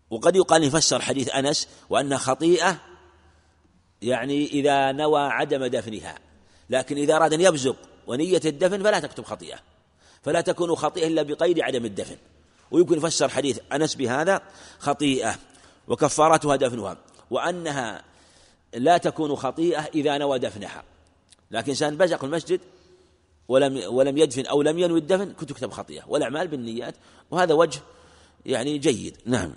وقد 0.09 0.35
يقال 0.35 0.63
يفسر 0.63 1.01
حديث 1.01 1.35
أنس 1.35 1.67
وأن 1.89 2.17
خطيئة 2.17 2.81
يعني 4.01 4.45
إذا 4.45 4.91
نوى 4.91 5.21
عدم 5.21 5.65
دفنها 5.65 6.19
لكن 6.69 6.97
إذا 6.97 7.15
أراد 7.15 7.33
أن 7.33 7.41
يبزق 7.41 7.75
ونية 8.07 8.41
الدفن 8.45 8.83
فلا 8.83 8.99
تكتب 8.99 9.23
خطيئة. 9.23 9.59
فلا 10.23 10.41
تكون 10.41 10.75
خطيئة 10.75 11.07
إلا 11.07 11.21
بقيد 11.21 11.59
عدم 11.59 11.85
الدفن. 11.85 12.17
ويمكن 12.71 12.97
يفسر 12.97 13.29
حديث 13.29 13.59
أنس 13.73 13.95
بهذا 13.95 14.41
خطيئة 14.79 15.35
وكفارتها 15.87 16.55
دفنها 16.55 16.97
وأنها 17.31 18.03
لا 18.73 18.97
تكون 18.97 19.35
خطيئة 19.35 19.81
إذا 19.81 20.17
نوى 20.17 20.39
دفنها. 20.39 20.83
لكن 21.51 21.69
إنسان 21.69 21.97
بزق 21.97 22.23
المسجد 22.23 22.61
ولم 23.47 23.93
ولم 23.93 24.17
يدفن 24.17 24.45
أو 24.45 24.61
لم 24.61 24.79
ينوي 24.79 24.99
الدفن 24.99 25.33
كنت 25.33 25.49
تكتب 25.49 25.71
خطيئة. 25.71 26.03
والأعمال 26.07 26.47
بالنيات 26.47 26.95
وهذا 27.31 27.53
وجه 27.53 27.79
يعني 28.45 28.77
جيد. 28.77 29.17
نعم. 29.25 29.53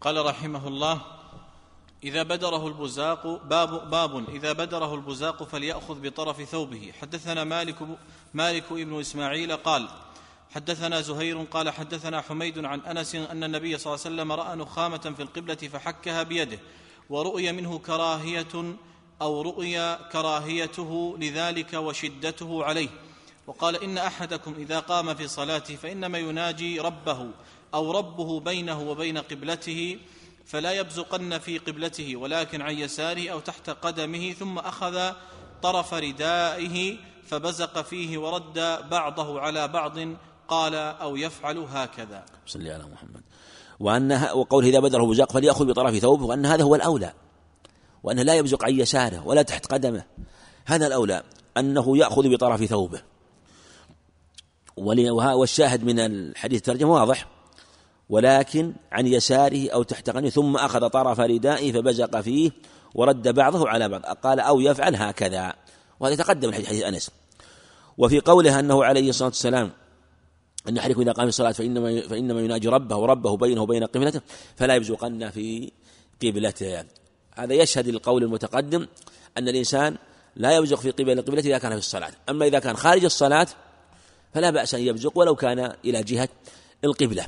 قال 0.00 0.26
رحمه 0.26 0.68
الله 0.68 1.17
إذا 2.04 2.22
بدره 2.22 2.66
البزاق 2.66 3.26
باب 3.44 3.90
باب 3.90 4.28
إذا 4.28 4.52
بدره 4.52 4.94
البزاق 4.94 5.42
فليأخذ 5.42 6.00
بطرف 6.00 6.42
ثوبه. 6.42 6.92
حدثنا 7.00 7.44
مالك 7.44 7.76
مالك 8.34 8.64
ابن 8.72 9.00
إسماعيل 9.00 9.56
قال 9.56 9.88
حدثنا 10.50 11.00
زهير 11.00 11.42
قال 11.42 11.70
حدثنا 11.70 12.20
حميد 12.20 12.64
عن 12.64 12.80
أنس 12.80 13.14
أن 13.14 13.44
النبي 13.44 13.78
صلى 13.78 13.94
الله 13.94 14.04
عليه 14.04 14.14
وسلم 14.14 14.32
رأى 14.32 14.56
نخامة 14.56 15.14
في 15.16 15.22
القبلة 15.22 15.54
فحكها 15.54 16.22
بيده 16.22 16.58
ورؤي 17.10 17.52
منه 17.52 17.78
كراهية 17.78 18.76
أو 19.22 19.42
رؤي 19.42 19.96
كراهيته 20.12 21.16
لذلك 21.20 21.74
وشدته 21.74 22.64
عليه. 22.64 22.88
وقال 23.46 23.82
إن 23.82 23.98
أحدكم 23.98 24.54
إذا 24.58 24.80
قام 24.80 25.14
في 25.14 25.28
صلاته 25.28 25.76
فإنما 25.76 26.18
يناجي 26.18 26.80
ربه 26.80 27.30
أو 27.74 27.90
ربه 27.90 28.40
بينه 28.40 28.90
وبين 28.90 29.18
قبلته 29.18 29.98
فلا 30.48 30.72
يبزقن 30.72 31.38
في 31.38 31.58
قبلته 31.58 32.16
ولكن 32.16 32.62
عن 32.62 32.78
يساره 32.78 33.28
أو 33.28 33.40
تحت 33.40 33.70
قدمه 33.70 34.32
ثم 34.32 34.58
أخذ 34.58 35.12
طرف 35.62 35.94
ردائه 35.94 36.96
فبزق 37.26 37.82
فيه 37.82 38.18
ورد 38.18 38.78
بعضه 38.90 39.40
على 39.40 39.68
بعض 39.68 39.98
قال 40.48 40.74
أو 40.74 41.16
يفعل 41.16 41.58
هكذا. 41.58 42.24
صلى 42.46 42.70
على 42.70 42.84
محمد. 42.84 43.22
وأن 43.80 44.12
وقوله 44.34 44.68
إذا 44.68 44.80
بدره 44.80 45.06
بزاق 45.06 45.32
فليأخذ 45.32 45.66
بطرف 45.66 45.96
ثوبه 45.96 46.24
وأن 46.24 46.46
هذا 46.46 46.62
هو 46.62 46.74
الأولى. 46.74 47.12
وأنه 48.02 48.22
لا 48.22 48.34
يبزق 48.34 48.64
عن 48.64 48.80
يساره 48.80 49.26
ولا 49.26 49.42
تحت 49.42 49.66
قدمه. 49.66 50.04
هذا 50.64 50.86
الأولى 50.86 51.22
أنه 51.56 51.98
يأخذ 51.98 52.28
بطرف 52.28 52.64
ثوبه. 52.64 53.02
والشاهد 54.76 55.84
من 55.84 56.00
الحديث 56.00 56.58
الترجمة 56.58 56.92
واضح. 56.92 57.37
ولكن 58.08 58.74
عن 58.92 59.06
يساره 59.06 59.70
أو 59.70 59.82
تحت 59.82 60.10
قدمه 60.10 60.28
ثم 60.28 60.56
أخذ 60.56 60.88
طرف 60.88 61.20
ردائه 61.20 61.72
فبزق 61.72 62.20
فيه 62.20 62.50
ورد 62.94 63.28
بعضه 63.28 63.68
على 63.68 63.88
بعض. 63.88 64.02
قال 64.02 64.40
أو 64.40 64.60
يفعل 64.60 64.96
هكذا. 64.96 65.52
وهذا 66.00 66.14
يتقدم 66.14 66.48
الحديث 66.48 66.68
حديث 66.68 66.84
أنس. 66.84 67.10
وفي 67.98 68.20
قوله 68.20 68.60
أنه 68.60 68.84
عليه 68.84 69.08
الصلاة 69.08 69.28
والسلام 69.28 69.72
أن 70.68 70.78
أحدكم 70.78 71.00
إذا 71.00 71.12
قام 71.12 71.28
الصلاة 71.28 71.52
فإنما 71.52 72.00
فإنما 72.00 72.40
يناجي 72.40 72.68
ربه 72.68 72.96
وربه 72.96 73.36
بينه 73.36 73.62
وبين 73.62 73.84
قبلته 73.84 74.20
فلا 74.56 74.74
يبزقن 74.74 75.30
في 75.30 75.72
قبلته. 76.22 76.84
هذا 77.34 77.54
يشهد 77.54 77.88
القول 77.88 78.22
المتقدم 78.22 78.86
أن 79.38 79.48
الإنسان 79.48 79.96
لا 80.36 80.56
يبزق 80.56 80.80
في 80.80 80.90
قبل 80.90 81.22
قبلته 81.22 81.46
إذا 81.46 81.58
كان 81.58 81.72
في 81.72 81.78
الصلاة. 81.78 82.12
أما 82.28 82.46
إذا 82.46 82.58
كان 82.58 82.76
خارج 82.76 83.04
الصلاة 83.04 83.46
فلا 84.34 84.50
بأس 84.50 84.74
أن 84.74 84.80
يبزق 84.80 85.18
ولو 85.18 85.34
كان 85.36 85.72
إلى 85.84 86.02
جهة 86.02 86.28
القبلة. 86.84 87.26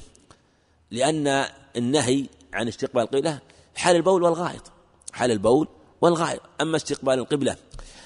لأن 0.91 1.45
النهي 1.77 2.27
عن 2.53 2.69
استقبال 2.69 3.03
القبلة 3.03 3.39
حال 3.75 3.97
البول 3.97 4.23
والغائط. 4.23 4.73
حال 5.13 5.31
البول 5.31 5.69
والغائط. 6.01 6.41
أما 6.61 6.77
استقبال 6.77 7.15
القبلة 7.15 7.57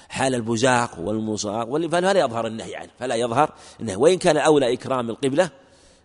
حال 0.09 0.35
البزاق 0.35 1.01
والمصاق 1.01 1.87
فلا 1.89 2.21
يظهر 2.21 2.47
النهي 2.47 2.77
عنه. 2.77 2.91
فلا 2.99 3.15
يظهر 3.15 3.53
النهي. 3.81 3.97
وإن 3.97 4.19
كان 4.19 4.37
أولى 4.37 4.73
إكرام 4.73 5.11
القبلة 5.11 5.51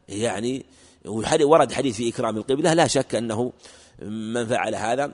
يعني 0.10 0.66
ورد 1.42 1.72
حديث 1.72 1.96
في 1.96 2.10
إكرام 2.10 2.38
القبلة 2.38 2.74
لا 2.74 2.88
شك 2.88 3.16
أنه 3.16 3.54
من 4.02 4.48
فعل 4.48 4.76
هذا 4.76 5.12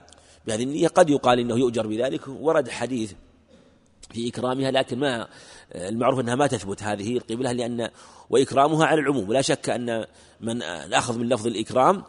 بهذه 0.48 0.64
النية. 0.64 0.88
قد 0.88 1.10
يقال 1.10 1.40
إنه 1.40 1.60
يؤجر 1.60 1.88
بذلك. 1.88 2.22
ورد 2.28 2.70
حديث 2.70 3.14
في 4.14 4.30
إكرامها 4.30 4.72
لكن 4.72 5.00
ما 5.00 5.28
المعروف 5.76 6.20
أنها 6.20 6.36
ما 6.36 6.48
تثبت 6.48 6.84
هذه 6.84 7.18
القبلة 7.18 7.52
لأن 7.52 7.90
وإكرامها 8.30 8.86
على 8.86 9.02
العموم. 9.02 9.30
ولا 9.30 9.42
شك 9.42 9.70
أن 9.70 10.06
من 10.42 10.64
الأخذ 10.64 11.18
من 11.18 11.30
لفظ 11.30 11.48
الإكرام 11.48 12.04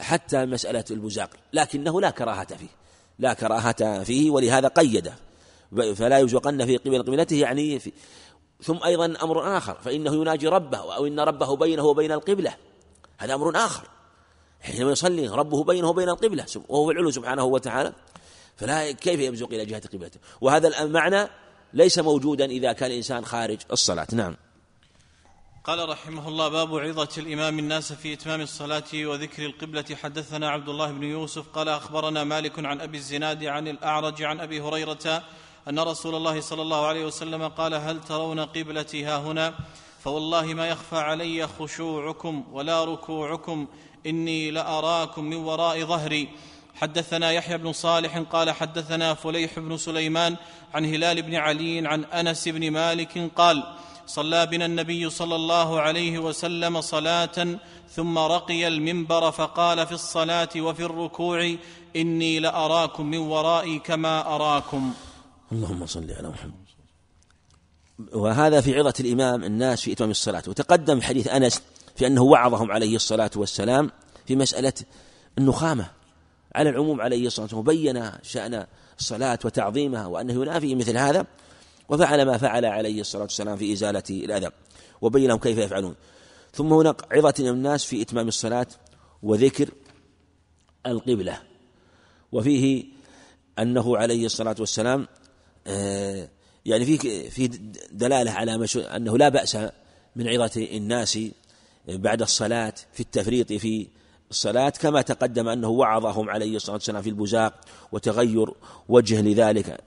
حتى 0.00 0.46
مسألة 0.46 0.84
البزاق 0.90 1.30
لكنه 1.52 2.00
لا 2.00 2.10
كراهة 2.10 2.56
فيه 2.56 2.68
لا 3.18 3.34
كراهة 3.34 4.02
فيه 4.02 4.30
ولهذا 4.30 4.68
قيده 4.68 5.14
فلا 5.94 6.18
يزوقن 6.18 6.66
في 6.66 6.76
قبل 6.76 7.02
قبلته 7.02 7.36
يعني 7.36 7.78
في 7.78 7.92
ثم 8.62 8.78
أيضا 8.84 9.14
أمر 9.22 9.56
آخر 9.56 9.74
فإنه 9.74 10.14
يناجي 10.14 10.48
ربه 10.48 10.94
أو 10.96 11.06
إن 11.06 11.20
ربه 11.20 11.56
بينه 11.56 11.82
وبين 11.84 12.12
القبلة. 12.12 12.54
هذا 13.18 13.34
أمر 13.34 13.56
آخر. 13.56 13.88
حينما 14.60 14.92
يصلي 14.92 15.28
ربه 15.28 15.64
بينه 15.64 15.88
وبين 15.88 16.08
القبلة 16.08 16.46
وهو 16.68 16.90
العلو 16.90 17.10
سبحانه 17.10 17.44
وتعالى. 17.44 17.92
فلا 18.56 18.92
كيف 18.92 19.20
يبزق 19.20 19.48
إلى 19.48 19.64
جهة 19.64 19.82
قبلته؟ 19.92 20.20
وهذا 20.40 20.82
المعنى 20.82 21.28
ليس 21.74 21.98
موجودا 21.98 22.44
إذا 22.44 22.72
كان 22.72 22.90
الإنسان 22.90 23.24
خارج 23.24 23.58
الصلاة. 23.72 24.06
نعم. 24.12 24.36
قال 25.64 25.88
رحمه 25.88 26.28
الله 26.28 26.48
باب 26.48 26.78
عظة 26.78 27.08
الإمام 27.18 27.58
الناس 27.58 27.92
في 27.92 28.12
إتمام 28.12 28.40
الصلاة 28.40 28.84
وذكر 28.94 29.46
القبلة. 29.46 29.84
حدثنا 30.02 30.50
عبد 30.50 30.68
الله 30.68 30.90
بن 30.92 31.02
يوسف 31.02 31.48
قال 31.48 31.68
أخبرنا 31.68 32.24
مالك 32.24 32.64
عن 32.64 32.80
أبي 32.80 32.98
الزناد 32.98 33.44
عن 33.44 33.68
الأعرج 33.68 34.22
عن 34.22 34.40
أبي 34.40 34.60
هريرة 34.60 35.22
أن 35.68 35.78
رسول 35.78 36.14
الله 36.14 36.40
صلى 36.40 36.62
الله 36.62 36.86
عليه 36.86 37.04
وسلم 37.06 37.48
قال 37.48 37.74
هل 37.74 38.00
ترون 38.00 38.40
قبلتي 38.40 39.04
ها 39.04 39.18
هنا؟ 39.18 39.54
فوالله 40.00 40.54
ما 40.54 40.68
يخفى 40.68 40.96
علي 40.96 41.46
خشوعكم 41.46 42.44
ولا 42.52 42.84
ركوعكم 42.84 43.66
إني 44.06 44.50
لأراكم 44.50 45.24
من 45.24 45.36
وراء 45.36 45.84
ظهري. 45.84 46.28
حدثنا 46.74 47.32
يحيى 47.32 47.58
بن 47.58 47.72
صالح 47.72 48.18
قال 48.18 48.50
حدثنا 48.50 49.14
فليح 49.14 49.58
بن 49.58 49.76
سليمان 49.76 50.36
عن 50.74 50.84
هلال 50.84 51.22
بن 51.22 51.34
علي 51.34 51.88
عن 51.88 52.04
أنس 52.04 52.48
بن 52.48 52.70
مالك 52.70 53.30
قال 53.36 53.62
صلى 54.06 54.46
بنا 54.46 54.66
النبي 54.66 55.10
صلى 55.10 55.36
الله 55.36 55.80
عليه 55.80 56.18
وسلم 56.18 56.80
صلاة 56.80 57.58
ثم 57.90 58.18
رقي 58.18 58.68
المنبر 58.68 59.30
فقال 59.30 59.86
في 59.86 59.92
الصلاة 59.92 60.48
وفي 60.56 60.84
الركوع 60.84 61.56
إني 61.96 62.40
لأراكم 62.40 63.06
من 63.06 63.18
ورائي 63.18 63.78
كما 63.78 64.34
أراكم. 64.34 64.92
اللهم 65.52 65.86
صل 65.86 66.10
على 66.10 66.28
محمد. 66.28 66.62
وهذا 68.12 68.60
في 68.60 68.78
عظة 68.78 68.94
الإمام 69.00 69.44
الناس 69.44 69.80
في 69.80 69.92
إتمام 69.92 70.10
الصلاة. 70.10 70.42
وتقدم 70.48 71.00
حديث 71.00 71.28
أنس 71.28 71.62
في 71.96 72.06
أنه 72.06 72.22
وعظهم 72.22 72.72
عليه 72.72 72.96
الصلاة 72.96 73.30
والسلام 73.36 73.90
في 74.26 74.36
مسألة 74.36 74.72
النخامة. 75.38 76.01
على 76.54 76.70
العموم 76.70 77.00
عليه 77.00 77.26
الصلاة 77.26 77.44
والسلام 77.44 77.60
وبين 77.60 78.10
شأن 78.22 78.66
الصلاة 78.98 79.38
وتعظيمها 79.44 80.06
وأنه 80.06 80.32
ينافي 80.32 80.74
مثل 80.74 80.96
هذا 80.96 81.26
وفعل 81.88 82.22
ما 82.22 82.38
فعل 82.38 82.64
عليه 82.64 83.00
الصلاة 83.00 83.22
والسلام 83.22 83.56
في 83.56 83.72
إزالة 83.72 84.02
الأذى 84.10 84.48
وبين 85.00 85.28
لهم 85.28 85.38
كيف 85.38 85.58
يفعلون. 85.58 85.94
ثم 86.52 86.72
هناك 86.72 87.12
عظة 87.12 87.34
الناس 87.50 87.84
في 87.84 88.02
إتمام 88.02 88.28
الصلاة 88.28 88.66
وذكر 89.22 89.70
القبلة 90.86 91.38
وفيه 92.32 92.84
أنه 93.58 93.96
عليه 93.96 94.26
الصلاة 94.26 94.56
والسلام 94.58 95.08
آه، 95.66 96.28
يعني 96.64 96.84
في 96.84 97.30
في 97.30 97.48
دلالة 97.92 98.30
على 98.30 98.66
أنه 98.76 99.18
لا 99.18 99.28
بأس 99.28 99.58
من 100.16 100.28
عظة 100.28 100.68
الناس 100.72 101.18
بعد 101.88 102.22
الصلاة 102.22 102.74
في 102.92 103.00
التفريط 103.00 103.52
في 103.52 103.86
الصلاة 104.32 104.70
كما 104.70 105.02
تقدم 105.02 105.48
أنه 105.48 105.68
وعظهم 105.68 106.30
عليه 106.30 106.56
الصلاة 106.56 106.74
والسلام 106.74 107.02
في 107.02 107.08
البزاق 107.08 107.54
وتغير 107.92 108.54
وجه 108.88 109.20
لذلك 109.20 109.80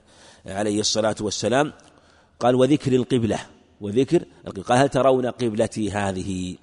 عليه 0.46 0.80
الصلاة 0.80 1.16
والسلام. 1.20 1.72
قال 2.40 2.54
وذكر 2.54 2.92
القبلة 2.92 3.38
وذكر 3.80 4.24
قال 4.68 4.78
هل 4.78 4.88
ترون 4.88 5.26
قبلتي 5.26 5.90
هذه؟ 5.90 6.56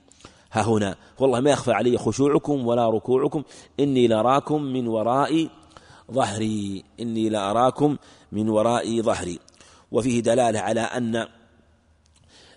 ها 0.52 0.62
هنا. 0.62 0.96
والله 1.20 1.40
ما 1.40 1.52
يخفى 1.52 1.72
علي 1.72 1.98
خشوعكم 1.98 2.68
ولا 2.68 2.90
ركوعكم. 2.90 3.44
إني 3.80 4.08
لراكم 4.08 4.62
من 4.62 4.88
وراء 4.88 5.50
ظهري. 6.12 6.84
إني 7.00 7.30
لأراكم 7.30 7.98
من 8.32 8.50
وراء 8.50 9.02
ظهري. 9.02 9.40
وفيه 9.92 10.20
دلالة 10.20 10.60
على 10.60 10.82
أن 10.82 11.28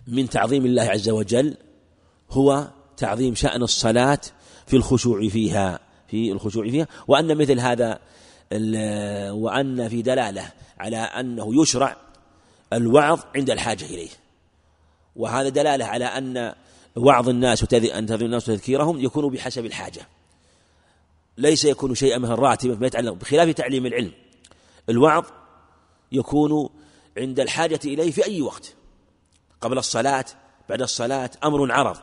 من 0.06 0.28
تعظيم 0.28 0.66
الله 0.66 0.82
عز 0.82 1.08
وجل 1.08 1.56
هو 2.30 2.68
تعظيم 2.96 3.34
شأن 3.34 3.62
الصلاة 3.62 4.20
في 4.66 4.76
الخشوع 4.76 5.28
فيها 5.28 5.80
في 6.08 6.32
الخشوع 6.32 6.70
فيها. 6.70 6.86
وأن 7.08 7.38
مثل 7.38 7.60
هذا 7.60 7.98
وأن 9.32 9.88
في 9.88 10.02
دلالة 10.02 10.52
على 10.78 10.96
أنه 10.96 11.62
يشرع 11.62 11.96
الوعظ 12.72 13.20
عند 13.36 13.50
الحاجة 13.50 13.84
إليه. 13.84 14.10
وهذا 15.16 15.48
دلالة 15.48 15.84
على 15.84 16.04
أن 16.04 16.54
وعظ 16.96 17.28
الناس 17.28 17.62
أن 17.74 18.06
تذكر 18.06 18.24
الناس 18.24 18.48
وتذكيرهم 18.48 19.00
يكون 19.00 19.32
بحسب 19.32 19.64
الحاجة. 19.66 20.08
ليس 21.38 21.64
يكون 21.64 21.94
شيئا 21.94 22.18
مثل 22.18 22.32
راتبا 22.32 22.74
ما 22.74 22.86
يتعلق 22.86 23.12
بخلاف 23.12 23.48
تعليم 23.48 23.86
العلم 23.86 24.12
الوعظ 24.88 25.24
يكون 26.12 26.68
عند 27.18 27.40
الحاجة 27.40 27.80
إليه 27.84 28.10
في 28.10 28.24
أي 28.24 28.42
وقت. 28.42 28.74
قبل 29.60 29.78
الصلاة 29.78 30.24
بعد 30.68 30.82
الصلاة 30.82 31.30
أمر 31.44 31.72
عرض. 31.72 31.96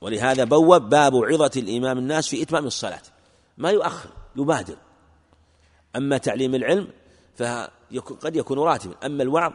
ولهذا 0.00 0.44
بوب 0.44 0.88
باب 0.88 1.16
عظة 1.16 1.50
الإمام 1.56 1.98
الناس 1.98 2.28
في 2.28 2.42
إتمام 2.42 2.66
الصلاة. 2.66 3.02
ما 3.58 3.70
يؤخر 3.70 4.10
يبادر. 4.36 4.76
أما 5.96 6.18
تعليم 6.18 6.54
العلم 6.54 6.88
فقد 7.36 8.36
يكون 8.36 8.58
راتبا. 8.58 8.94
أما 9.06 9.22
الوعظ 9.22 9.52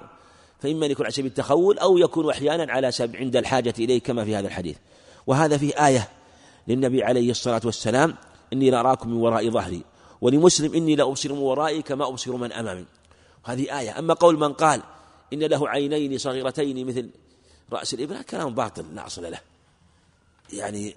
فإما 0.59 0.85
أن 0.85 0.91
يكون 0.91 1.05
على 1.05 1.13
سبيل 1.13 1.25
التخول 1.25 1.79
أو 1.79 1.97
يكون 1.97 2.29
أحيانا 2.29 2.71
على 2.71 2.91
سبيل 2.91 3.21
عند 3.21 3.35
الحاجة 3.35 3.73
إليه 3.79 3.99
كما 3.99 4.25
في 4.25 4.35
هذا 4.35 4.47
الحديث. 4.47 4.77
وهذا 5.27 5.57
فيه 5.57 5.87
آية 5.87 6.09
للنبي 6.67 7.03
عليه 7.03 7.31
الصلاة 7.31 7.61
والسلام 7.65 8.15
إني 8.53 8.69
لأراكم 8.71 9.09
من 9.09 9.17
وراء 9.17 9.49
ظهري 9.49 9.83
ولمسلم 10.21 10.73
إني 10.73 10.95
لأبصر 10.95 11.33
من 11.33 11.39
ورائي 11.39 11.81
كما 11.81 12.07
أبصر 12.07 12.35
من 12.35 12.51
أمامي. 12.51 12.85
هذه 13.43 13.79
آية. 13.79 13.99
أما 13.99 14.13
قول 14.13 14.39
من 14.39 14.53
قال 14.53 14.81
إن 15.33 15.39
له 15.39 15.69
عينين 15.69 16.17
صغيرتين 16.17 16.87
مثل 16.87 17.09
رأس 17.71 17.93
الإبرة 17.93 18.21
كلام 18.21 18.55
باطل 18.55 18.95
لا 18.95 19.07
أصل 19.07 19.31
له. 19.31 19.39
يعني 20.57 20.95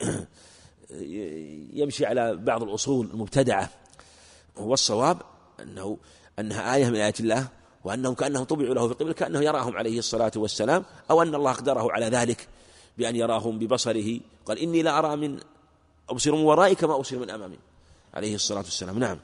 يمشي 1.81 2.07
على 2.07 2.37
بعض 2.37 2.63
الأصول 2.63 3.11
المبتدعة 3.15 3.71
والصواب 4.57 5.23
أنه 5.61 5.99
أنها 6.39 6.75
آية 6.75 6.91
من 6.91 6.97
آيات 6.97 7.21
الله 7.21 7.49
وأنهم 7.85 8.15
كأنهم 8.15 8.45
طبعوا 8.45 8.75
له 8.75 8.89
في 8.89 8.95
قبل 8.95 9.13
كأنه 9.13 9.41
يراهم 9.41 9.77
عليه 9.77 9.99
الصلاة 9.99 10.33
والسلام 10.37 10.85
أو 11.11 11.23
أن 11.23 11.35
الله 11.35 11.51
أقدره 11.51 11.93
على 11.93 12.07
ذلك 12.07 12.49
بأن 12.99 13.17
يراهم 13.17 13.59
ببصره 13.59 14.21
قال 14.47 14.59
إني 14.59 14.83
لا 14.83 14.99
أرى 14.99 15.17
من 15.17 15.41
أبصر 16.11 16.33
من 16.33 16.43
ورائي 16.43 16.75
كما 16.75 16.97
أبصر 16.97 17.19
من 17.19 17.31
أمامي 17.31 17.59
عليه 18.15 18.35
الصلاة 18.35 18.59
والسلام. 18.59 18.99
نعم. 18.99 19.19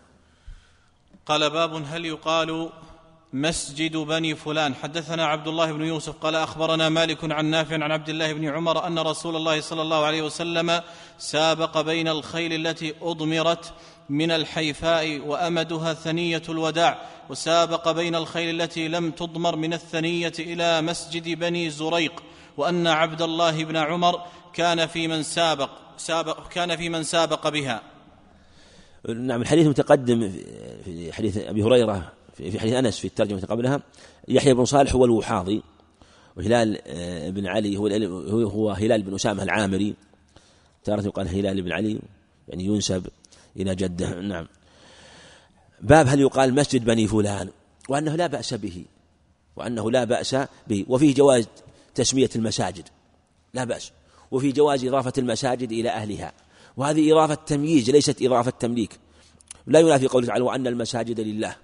قال 1.27 1.51
باب 1.51 1.75
هل 1.87 2.07
يقال 2.07 2.71
مسجد 3.33 3.97
بني 3.97 4.35
فلان. 4.35 4.75
حدثنا 4.75 5.27
عبد 5.27 5.49
الله 5.49 5.73
بن 5.73 5.85
يوسف 5.85 6.17
قال 6.17 6.35
أخبرنا 6.35 6.89
مالك 6.89 7.33
عن 7.33 7.47
نافع 7.47 7.75
عن 7.75 7.93
عبد 7.93 8.09
الله 8.09 8.33
بن 8.33 8.49
عمر 8.49 8.87
أن 8.87 8.99
رسول 8.99 9.37
الله 9.37 9.61
صلى 9.61 9.83
الله 9.83 10.05
عليه 10.05 10.23
وسلم 10.23 10.81
سابق 11.19 11.81
بين 11.81 12.09
الخيل 12.09 12.67
التي 12.67 12.95
أضمرت 13.03 13.73
من 14.09 14.31
الحيفاء 14.31 15.19
وأمدها 15.19 15.95
ثنية 15.95 16.43
الوداع 16.49 17.03
وسابق 17.31 17.91
بين 17.91 18.15
الخيل 18.15 18.61
التي 18.61 18.89
لم 18.89 19.11
تضمر 19.11 19.57
من 19.57 19.73
الثنية 19.73 20.33
إلى 20.39 20.83
مسجد 20.83 21.39
بني 21.39 21.71
زريق 21.71 22.23
وأن 22.57 22.87
عبد 22.87 23.23
الله 23.23 23.65
بن 23.65 23.77
عمر 23.77 24.23
كان 24.55 24.87
في 24.87 25.09
من 25.09 25.23
سابق, 25.23 25.71
سابق 25.97 26.49
كان 26.49 26.77
في 26.77 26.89
من 26.89 27.03
سابق 27.03 27.49
بها. 27.49 27.83
نعم 29.09 29.43
الحديث 29.43 29.67
متقدم 29.67 30.33
في 30.85 31.13
حديث 31.13 31.37
أبي 31.37 31.63
هريرة 31.63 32.13
في 32.35 32.61
حديث 32.61 32.73
أنس 32.73 32.99
في 32.99 33.05
الترجمة 33.05 33.41
قبلها 33.41 33.83
يحيى 34.29 34.55
بن 34.55 34.65
صالح 34.65 34.95
هو 34.95 35.05
الوحاضي 35.05 35.63
وهلال 36.37 36.79
آه، 36.87 37.31
بن 37.31 37.47
علي 37.47 37.77
هو 37.77 37.87
هو 38.49 38.71
هلال 38.71 39.03
بن 39.03 39.15
أسامة 39.15 39.43
العامري 39.43 39.95
تارة 40.85 41.07
يقال 41.07 41.29
هلال 41.29 41.63
بن 41.63 41.73
علي 41.73 42.01
يعني 42.49 42.65
ينسب 42.65 43.07
إلى 43.57 43.75
جده 43.75 44.21
نعم. 44.21 44.47
باب 45.81 46.09
هل 46.09 46.21
يقال 46.21 46.55
مسجد 46.55 46.85
بني 46.85 47.07
فلان 47.07 47.49
وأنه 47.89 48.17
لا 48.17 48.27
بأس 48.27 48.55
به 48.55 48.85
وأنه 49.57 49.91
لا 49.91 50.05
بأس 50.05 50.37
به 50.69 50.85
وفيه 50.89 51.15
جواز 51.15 51.47
تسمية 51.95 52.31
المساجد 52.37 52.89
لا 53.55 53.65
بأس 53.65 53.93
وفي 54.31 54.53
جواز 54.53 54.85
إضافة 54.85 55.13
المساجد 55.19 55.73
إلى 55.73 55.91
أهلها 55.91 56.33
وهذه 56.77 57.13
إضافة 57.13 57.35
تمييز 57.35 57.91
ليست 57.91 58.23
إضافة 58.23 58.51
تمليك. 58.51 58.99
لا 59.67 59.81
ينافي 59.81 60.07
قوله 60.07 60.27
تعالى 60.27 60.45
وأن 60.45 60.67
المساجد 60.67 61.21
لله. 61.21 61.57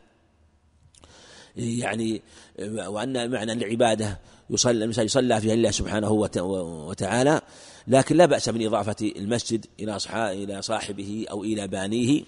يعني 1.57 2.23
وأن 2.66 3.31
معنى 3.31 3.53
العبادة 3.53 4.19
يصلى 4.51 4.85
المساجد 4.85 5.07
يصلى 5.07 5.41
فيها 5.41 5.57
لله 5.57 5.70
سبحانه 5.70 6.11
وتعالى 6.41 7.41
لكن 7.89 8.16
لا 8.16 8.27
بأس 8.27 8.49
من 8.49 8.66
إضافة 8.66 9.12
المسجد 9.16 9.66
إلى 9.81 9.99
إلى 10.15 10.62
صاحبه 10.62 11.27
أو 11.31 11.45
إلى 11.45 11.69
بانيه. 11.69 12.23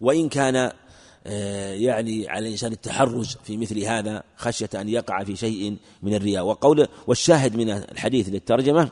وإن 0.00 0.28
كان 0.28 0.72
آه، 1.26 1.72
يعني 1.72 2.28
على 2.28 2.46
الإنسان 2.46 2.72
التحرز 2.72 3.36
في 3.44 3.56
مثل 3.56 3.78
هذا 3.78 4.22
خشية 4.36 4.70
أن 4.74 4.88
يقع 4.88 5.24
في 5.24 5.36
شيء 5.36 5.76
من 6.02 6.14
الرياء. 6.14 6.44
وقول 6.44 6.88
والشاهد 7.06 7.56
من 7.56 7.70
الحديث 7.70 8.28
للترجمة 8.28 8.90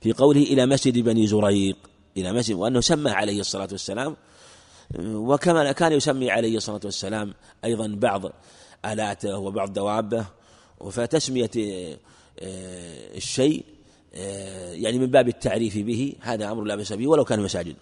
في 0.00 0.12
قوله 0.12 0.42
إلى 0.42 0.66
مسجد 0.66 0.98
بني 0.98 1.26
زريق 1.26 1.76
إلى 2.16 2.32
مسجد 2.32 2.54
وأنه 2.54 2.80
سمى 2.80 3.10
عليه 3.10 3.40
الصلاة 3.40 3.68
والسلام 3.72 4.16
وكما 5.00 5.72
كان 5.72 5.92
يسمي 5.92 6.30
عليه 6.30 6.56
الصلاة 6.56 6.80
والسلام 6.84 7.34
أيضا 7.64 7.86
بعض 7.86 8.22
آلاته 8.84 9.38
وبعض 9.38 9.72
دوابه 9.72 10.26
فتسمية 10.90 11.50
آه، 11.56 11.96
الشيء 13.16 13.64
آه، 14.14 14.72
يعني 14.72 14.98
من 14.98 15.06
باب 15.06 15.28
التعريف 15.28 15.78
به 15.78 16.14
هذا 16.20 16.52
أمر 16.52 16.64
لا 16.64 16.76
بأس 16.76 16.92
به 16.92 17.06
ولو 17.06 17.24
كان 17.24 17.40
مساجد. 17.40 17.76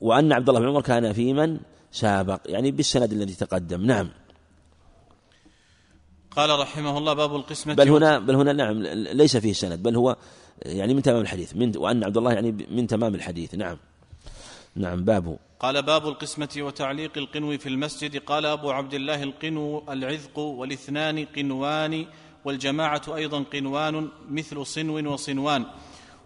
وأن 0.00 0.32
عبد 0.32 0.48
الله 0.48 0.60
بن 0.60 0.68
عمر 0.68 0.82
كان 0.82 1.12
في 1.12 1.32
من؟ 1.32 1.60
سابق 1.92 2.40
يعني 2.46 2.70
بالسند 2.70 3.12
الذي 3.12 3.34
تقدم. 3.34 3.86
نعم. 3.86 4.10
قال 6.30 6.60
رحمه 6.60 6.98
الله 6.98 7.12
باب 7.14 7.36
القسمة 7.36 7.74
بل 7.74 7.88
هنا 7.88 8.18
بل 8.18 8.34
هنا 8.34 8.52
نعم 8.52 8.82
ليس 8.92 9.36
فيه 9.36 9.52
سند 9.52 9.82
بل 9.82 9.96
هو 9.96 10.16
يعني 10.62 10.94
من 10.94 11.02
تمام 11.02 11.20
الحديث 11.20 11.56
من 11.56 11.76
وأن 11.76 12.04
عبد 12.04 12.16
الله 12.16 12.32
يعني 12.32 12.66
من 12.70 12.86
تمام 12.86 13.14
الحديث. 13.14 13.54
نعم. 13.54 13.76
نعم 14.76 15.04
بابه 15.04 15.38
قال 15.60 15.82
باب 15.82 16.08
القسمة 16.08 16.48
وتعليق 16.56 17.18
القنو 17.18 17.58
في 17.58 17.68
المسجد. 17.68 18.16
قال 18.16 18.46
أبو 18.46 18.70
عبد 18.70 18.94
الله 18.94 19.22
القنو 19.22 19.84
العذق 19.88 20.38
والاثنان 20.38 21.24
قنوان 21.24 22.06
والجماعة 22.44 23.02
أيضا 23.08 23.42
قنوان 23.42 24.08
مثل 24.28 24.66
صنو 24.66 25.12
وصنوان. 25.12 25.64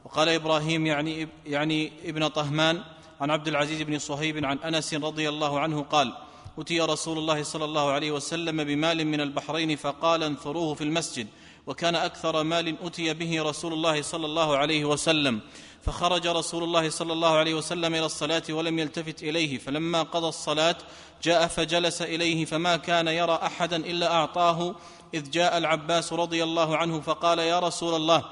وقال 0.04 0.28
إبراهيم 0.28 0.86
يعني, 0.86 1.28
يعني 1.46 1.92
ابن 2.04 2.28
طهمان 2.28 2.80
عن 3.20 3.30
عبد 3.30 3.48
العزيز 3.48 3.82
بن 3.82 3.98
صهيب 3.98 4.44
عن 4.44 4.58
أنس 4.58 4.94
رضي 4.94 5.28
الله 5.28 5.60
عنه 5.60 5.82
قال 5.82 6.12
أتي 6.58 6.80
رسول 6.80 7.18
الله 7.18 7.42
صلى 7.42 7.64
الله 7.64 7.90
عليه 7.90 8.10
وسلم 8.10 8.64
بمال 8.64 9.06
من 9.06 9.20
البحرين 9.20 9.76
فقال 9.76 10.22
انثروه 10.22 10.74
في 10.74 10.84
المسجد 10.84 11.26
وكان 11.66 11.94
أكثر 11.94 12.42
مال 12.42 12.76
أتي 12.82 13.14
به 13.14 13.42
رسول 13.42 13.72
الله 13.72 14.02
صلى 14.02 14.26
الله 14.26 14.56
عليه 14.56 14.84
وسلم. 14.84 15.40
فخرج 15.84 16.26
رسول 16.26 16.62
الله 16.62 16.90
صلى 16.90 17.12
الله 17.12 17.36
عليه 17.36 17.54
وسلم 17.54 17.94
إلى 17.94 18.06
الصلاة 18.06 18.42
ولم 18.50 18.78
يلتفت 18.78 19.22
إليه 19.22 19.58
فلما 19.58 20.02
قضى 20.02 20.28
الصلاة 20.28 20.76
جاء 21.22 21.46
فجلس 21.46 22.02
إليه 22.02 22.44
فما 22.44 22.76
كان 22.76 23.08
يرى 23.08 23.38
أحدا 23.42 23.76
إلا 23.76 24.12
أعطاه 24.12 24.74
إذ 25.14 25.30
جاء 25.30 25.58
العباس 25.58 26.12
رضي 26.12 26.44
الله 26.44 26.76
عنه 26.76 27.00
فقال 27.00 27.38
يا 27.38 27.58
رسول 27.58 27.94
الله 27.94 28.24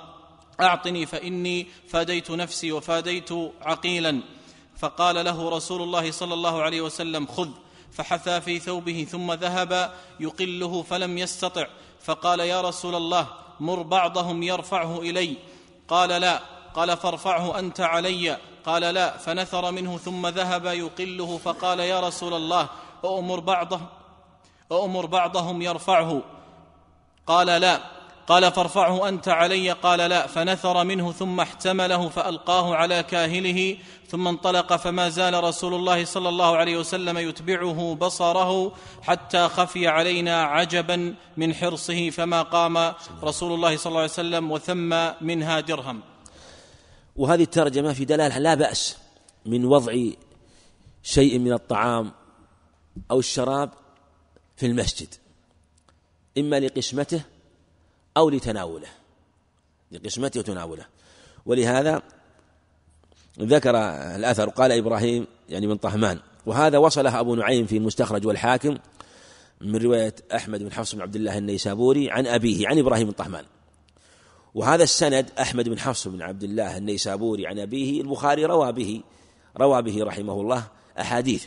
أعطني 0.61 1.07
فإني 1.07 1.67
فاديت 1.89 2.31
نفسي 2.31 2.73
وفاديت 2.73 3.33
عقيلا. 3.63 4.23
فقال 4.77 5.25
له 5.25 5.49
رسول 5.49 5.83
الله 5.83 6.11
صلى 6.11 6.35
الله 6.35 6.63
عليه 6.63 6.81
وسلم 6.81 7.27
خذ. 7.27 7.49
فحثى 7.93 8.41
في 8.41 8.59
ثوبه 8.59 9.07
ثم 9.11 9.33
ذهب 9.33 9.93
يقله 10.21 10.83
فلم 10.83 11.19
يستطع 11.19 11.67
فقال 12.01 12.41
يا 12.41 12.61
رسول 12.61 12.95
الله 12.95 13.29
مر 13.61 13.83
بعضهم 13.83 14.43
يرفعه 14.43 15.01
إلي. 15.01 15.37
قال 15.89 16.09
لا. 16.09 16.62
قال 16.75 16.97
فارفعه 16.97 17.59
أنت 17.59 17.81
علي. 17.81 18.39
قال 18.67 18.83
لا 18.83 19.17
فنثر 19.17 19.71
منه 19.71 19.99
ثم 19.99 20.27
ذهب 20.27 20.67
يقله 20.67 21.39
فقال 21.45 21.81
يا 21.81 22.01
رسول 22.01 22.35
الله 22.35 22.69
أؤمر 23.05 23.41
بعضه 23.41 23.81
أؤمر 24.73 25.07
بعضهم 25.07 25.63
يرفعه. 25.63 26.23
قال 27.27 27.47
لا. 27.47 27.81
قال 28.27 28.53
فارفعه 28.53 29.09
أنت 29.09 29.29
علي. 29.29 29.71
قال 29.71 29.99
لا 29.99 30.27
فنثر 30.27 30.85
منه 30.85 31.13
ثم 31.13 31.41
احتمله 31.41 32.09
فألقاه 32.09 32.75
على 32.75 33.03
كاهله 33.03 33.77
ثم 34.09 34.29
انطلق 34.29 34.77
فما 34.77 35.09
زال 35.09 35.45
رسول 35.45 35.75
الله 35.75 36.05
صلى 36.05 36.29
الله 36.29 36.57
عليه 36.57 36.77
وسلم 36.77 37.19
يتبعه 37.19 37.95
بصره 37.95 38.73
حتى 39.03 39.49
خفي 39.49 39.89
علينا 39.89 40.43
عجبا 40.43 41.15
من 41.37 41.55
حرصه 41.55 42.11
فما 42.11 42.43
قام 42.43 42.93
رسول 43.23 43.53
الله 43.53 43.77
صلى 43.77 43.91
الله 43.91 44.01
عليه 44.01 44.11
وسلم 44.11 44.51
وثم 44.51 45.11
منها 45.21 45.61
درهم. 45.61 46.12
وهذه 47.17 47.43
الترجمة 47.43 47.93
في 47.93 48.05
دلالة 48.05 48.39
لا 48.39 48.55
بأس 48.55 48.97
من 49.47 49.65
وضع 49.65 49.93
شيء 51.03 51.39
من 51.39 51.53
الطعام 51.53 52.13
أو 53.11 53.19
الشراب 53.19 53.71
في 54.57 54.67
المسجد 54.67 55.09
إما 56.39 56.61
لقسمته 56.61 57.23
أو 58.17 58.31
لتناوله 58.31 58.89
لقسمته 59.93 60.41
وتناوله. 60.41 60.87
ولهذا 61.47 62.03
ذكر 63.41 63.77
الأثر 64.17 64.49
قال 64.49 64.73
إبراهيم 64.73 65.27
يعني 65.49 65.67
من 65.67 65.77
طهمان 65.77 66.21
وهذا 66.47 66.79
وصله 66.79 67.21
أبو 67.21 67.35
نعيم 67.35 67.67
في 67.67 67.77
المستخرج 67.77 68.27
والحاكم 68.27 68.79
من 69.61 69.77
رواية 69.77 70.15
أحمد 70.35 70.63
بن 70.63 70.73
حفص 70.73 70.95
بن 70.95 71.01
عبد 71.01 71.17
الله 71.17 71.39
النيسابوري 71.39 72.11
عن 72.11 72.27
أبيه 72.27 72.69
عن 72.69 72.79
إبراهيم 72.79 73.07
بن 73.07 73.13
طهمان. 73.13 73.45
وهذا 74.55 74.83
السند 74.83 75.31
أحمد 75.41 75.69
بن 75.69 75.79
حفص 75.79 76.09
بن 76.09 76.23
عبد 76.23 76.43
الله 76.43 76.77
النيسابوري 76.77 77.47
عن 77.47 77.59
أبيه 77.59 78.01
البخاري 78.01 78.45
روى 78.45 78.73
به 78.73 79.03
روى 79.57 79.83
به 79.83 80.05
رحمه 80.05 80.41
الله 80.41 80.67
أحاديث. 81.01 81.47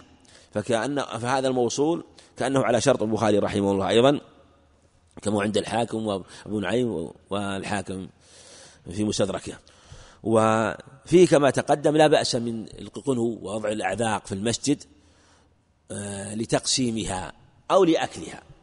فكأن 0.54 1.02
فهذا 1.02 1.48
الموصول 1.48 2.04
كأنه 2.38 2.64
على 2.64 2.82
شرط 2.82 3.04
البخاري 3.04 3.40
رحمه 3.40 3.72
الله 3.72 3.90
أيضا 3.90 4.20
كما 5.22 5.42
عند 5.42 5.58
الحاكم 5.58 6.08
وأبو 6.08 6.60
نعيم 6.60 7.10
والحاكم 7.30 8.08
في 8.92 9.04
مستدركه. 9.04 9.54
وفيه 10.24 11.28
كما 11.28 11.50
تقدم 11.50 11.98
لا 11.98 12.08
بأس 12.08 12.36
من 12.36 12.66
القنو 12.80 13.40
ووضع 13.42 13.70
الأعذاق 13.70 14.26
في 14.26 14.32
المسجد 14.32 14.84
آه، 15.92 16.36
لتقسيمها 16.36 17.34
أو 17.72 17.84
لأكلها. 17.84 18.55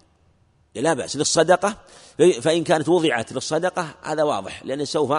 لا 0.75 0.95
بأس 0.95 1.17
للصدقة 1.17 1.77
فإن 2.41 2.65
كانت 2.65 2.89
وضعت 2.89 3.33
للصدقة 3.33 3.95
هذا 4.03 4.23
واضح 4.23 4.65
لأنه 4.65 4.85
سوف 4.85 5.13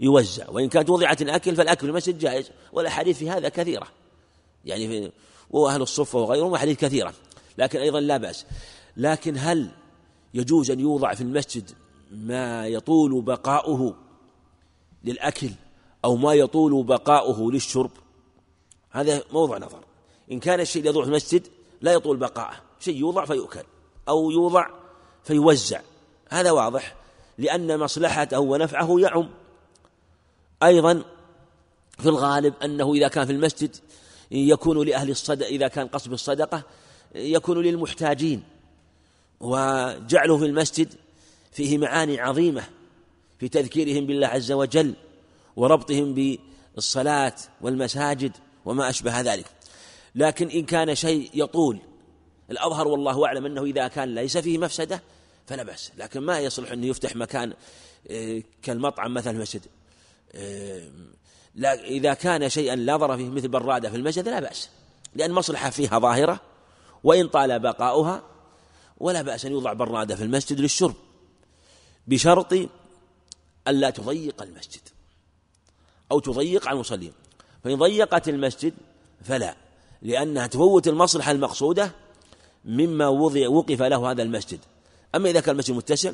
يوزع 0.00 0.50
وإن 0.50 0.68
كانت 0.68 0.90
وضعت 0.90 1.22
الأكل 1.22 1.56
فالأكل 1.56 1.80
في 1.80 1.90
المسجد 1.90 2.18
جائز 2.18 2.50
والأحاديث 2.72 3.18
في 3.18 3.30
هذا 3.30 3.48
كثيرة. 3.48 3.86
يعني 4.64 5.12
وأهل 5.50 5.82
الصفة 5.82 6.18
وغيرهم 6.18 6.54
أحاديث 6.54 6.78
كثيرة 6.78 7.14
لكن 7.58 7.80
أيضا 7.80 8.00
لا 8.00 8.16
بأس. 8.16 8.46
لكن 8.96 9.34
هل 9.38 9.70
يجوز 10.34 10.70
أن 10.70 10.80
يوضع 10.80 11.14
في 11.14 11.20
المسجد 11.20 11.70
ما 12.10 12.66
يطول 12.66 13.22
بقاؤه 13.22 13.94
للأكل 15.04 15.50
أو 16.04 16.16
ما 16.16 16.34
يطول 16.34 16.84
بقاؤه 16.84 17.52
للشرب؟ 17.52 17.90
هذا 18.90 19.22
موضع 19.32 19.58
نظر. 19.58 19.84
إن 20.32 20.40
كان 20.40 20.60
الشيء 20.60 20.86
يضع 20.86 21.02
في 21.02 21.08
المسجد 21.08 21.46
لا 21.80 21.92
يطول 21.92 22.16
بقاءه 22.16 22.56
شيء 22.80 22.96
يوضع 22.96 23.24
فيؤكل. 23.24 23.64
أو 24.08 24.30
يوضع 24.30 24.66
فيوزع. 25.24 25.80
هذا 26.28 26.50
واضح 26.50 26.94
لأن 27.38 27.78
مصلحته 27.78 28.38
ونفعه 28.38 28.96
يعم. 29.00 29.30
أيضا 30.62 31.02
في 31.98 32.08
الغالب 32.08 32.54
أنه 32.64 32.94
إذا 32.94 33.08
كان 33.08 33.26
في 33.26 33.32
المسجد 33.32 33.76
يكون 34.30 34.86
لأهل 34.86 35.10
الصدقة 35.10 35.48
إذا 35.48 35.68
كان 35.68 35.86
قصب 35.86 36.12
الصدقة 36.12 36.62
يكون 37.14 37.62
للمحتاجين. 37.62 38.42
وجعله 39.40 40.38
في 40.38 40.44
المسجد 40.44 40.94
فيه 41.52 41.78
معاني 41.78 42.20
عظيمة 42.20 42.64
في 43.38 43.48
تذكيرهم 43.48 44.06
بالله 44.06 44.26
عز 44.26 44.52
وجل 44.52 44.94
وربطهم 45.56 46.38
بالصلاة 46.74 47.34
والمساجد 47.60 48.32
وما 48.64 48.88
أشبه 48.88 49.20
ذلك. 49.20 49.46
لكن 50.14 50.48
إن 50.48 50.64
كان 50.64 50.94
شيء 50.94 51.30
يطول 51.34 51.78
الأظهر 52.50 52.88
والله 52.88 53.26
أعلم 53.26 53.46
أنه 53.46 53.64
إذا 53.64 53.88
كان 53.88 54.14
ليس 54.14 54.38
فيه 54.38 54.58
مفسدة 54.58 55.02
فلا 55.46 55.62
بأس. 55.62 55.92
لكن 55.96 56.20
ما 56.20 56.40
يصلح 56.40 56.72
أنه 56.72 56.86
يفتح 56.86 57.16
مكان 57.16 57.52
آه، 58.10 58.42
كالمطعم 58.62 59.14
مثلا 59.14 59.32
المسجد. 59.32 59.62
آه، 60.34 60.88
إذا 61.84 62.14
كان 62.14 62.48
شيئا 62.48 62.76
لا 62.76 62.96
ضر 62.96 63.16
فيه 63.16 63.28
مثل 63.28 63.48
برادة 63.48 63.90
في 63.90 63.96
المسجد 63.96 64.28
لا 64.28 64.40
بأس. 64.40 64.68
لأن 65.14 65.32
مصلحة 65.32 65.70
فيها 65.70 65.98
ظاهرة 65.98 66.40
وإن 67.04 67.28
طال 67.28 67.58
بقاؤها 67.58 68.22
ولا 68.98 69.22
بأس 69.22 69.46
أن 69.46 69.52
يوضع 69.52 69.72
برادة 69.72 70.16
في 70.16 70.22
المسجد 70.24 70.60
للشرب 70.60 70.94
بشرط 72.06 72.54
ألا 73.68 73.90
تضيق 73.90 74.42
المسجد 74.42 74.80
أو 76.12 76.20
تضيق 76.20 76.68
على 76.68 76.74
المصلين. 76.74 77.12
فإن 77.64 77.74
ضيقت 77.74 78.28
المسجد 78.28 78.74
فلا 79.24 79.56
لأنها 80.02 80.46
تفوت 80.46 80.88
المصلحة 80.88 81.32
المقصودة 81.32 81.92
مما 82.64 83.08
وضع 83.08 83.48
وقف 83.48 83.82
له 83.82 84.10
هذا 84.10 84.22
المسجد. 84.22 84.60
أما 85.14 85.30
إذا 85.30 85.40
كان 85.40 85.52
المسجد 85.52 85.76
متسع 85.76 86.12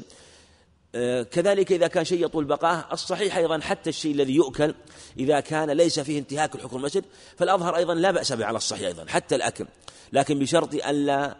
آه، 0.94 1.22
كذلك 1.22 1.72
إذا 1.72 1.86
كان 1.86 2.04
شيء 2.04 2.24
يطول 2.24 2.44
بقاه 2.44 2.84
الصحيح 2.92 3.36
أيضا 3.36 3.60
حتى 3.60 3.90
الشيء 3.90 4.14
الذي 4.14 4.34
يؤكل 4.34 4.74
إذا 5.18 5.40
كان 5.40 5.70
ليس 5.70 6.00
فيه 6.00 6.18
انتهاك 6.18 6.54
الحكم 6.54 6.76
المسجد 6.76 7.04
فالأظهر 7.36 7.76
أيضا 7.76 7.94
لا 7.94 8.10
بأس 8.10 8.32
به 8.32 8.44
على 8.44 8.56
الصحيح 8.56 8.86
أيضا 8.86 9.06
حتى 9.08 9.34
الأكل. 9.34 9.66
لكن 10.12 10.38
بشرط 10.38 10.74
ألا 10.74 11.36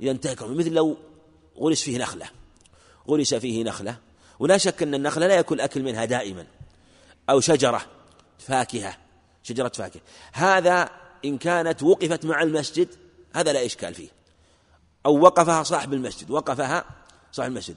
ينتهك 0.00 0.42
مثل 0.42 0.72
لو 0.72 0.96
غرس 1.58 1.82
فيه 1.82 1.98
نخلة. 1.98 2.26
غرس 3.08 3.34
فيه 3.34 3.64
نخلة. 3.64 3.96
ولا 4.38 4.58
شك 4.58 4.82
أن 4.82 4.94
النخلة 4.94 5.26
لا 5.26 5.34
يكون 5.34 5.56
الأكل 5.56 5.82
منها 5.82 6.04
دائما. 6.04 6.46
أو 7.30 7.40
شجرة 7.40 7.86
فاكهة. 8.38 8.96
شجرة 9.42 9.72
فاكهة. 9.74 10.00
هذا 10.32 10.90
إن 11.24 11.38
كانت 11.38 11.82
وقفت 11.82 12.24
مع 12.24 12.42
المسجد 12.42 12.88
هذا 13.34 13.52
لا 13.52 13.66
إشكال 13.66 13.94
فيه. 13.94 14.08
أو 15.06 15.20
وقفها 15.20 15.62
صاحب 15.62 15.92
المسجد 15.92 16.30
وقفها 16.30 16.84
صاحب 17.32 17.50
المسجد. 17.50 17.76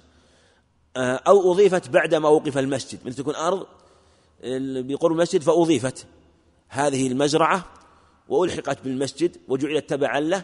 آه، 0.98 1.22
أو 1.28 1.52
أضيفت 1.52 1.90
بعدما 1.90 2.30
وقف 2.30 2.58
المسجد. 2.58 3.00
مثل 3.06 3.16
تكون 3.16 3.36
أرض 3.36 3.66
بقرب 4.88 5.12
المسجد 5.12 5.42
فأضيفت 5.42 6.06
هذه 6.70 7.08
المزرعة 7.08 7.66
وألحقت 8.30 8.78
بالمسجد 8.84 9.38
وجعلت 9.48 9.90
تبعا 9.90 10.20
له. 10.20 10.44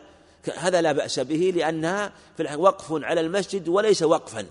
هذا 0.57 0.81
لا 0.81 0.91
بأس 0.91 1.19
به 1.19 1.53
لأنها 1.55 2.13
في 2.37 2.55
وقف 2.55 3.03
على 3.03 3.21
المسجد 3.21 3.67
وليس 3.67 4.03
وقفا 4.03 4.45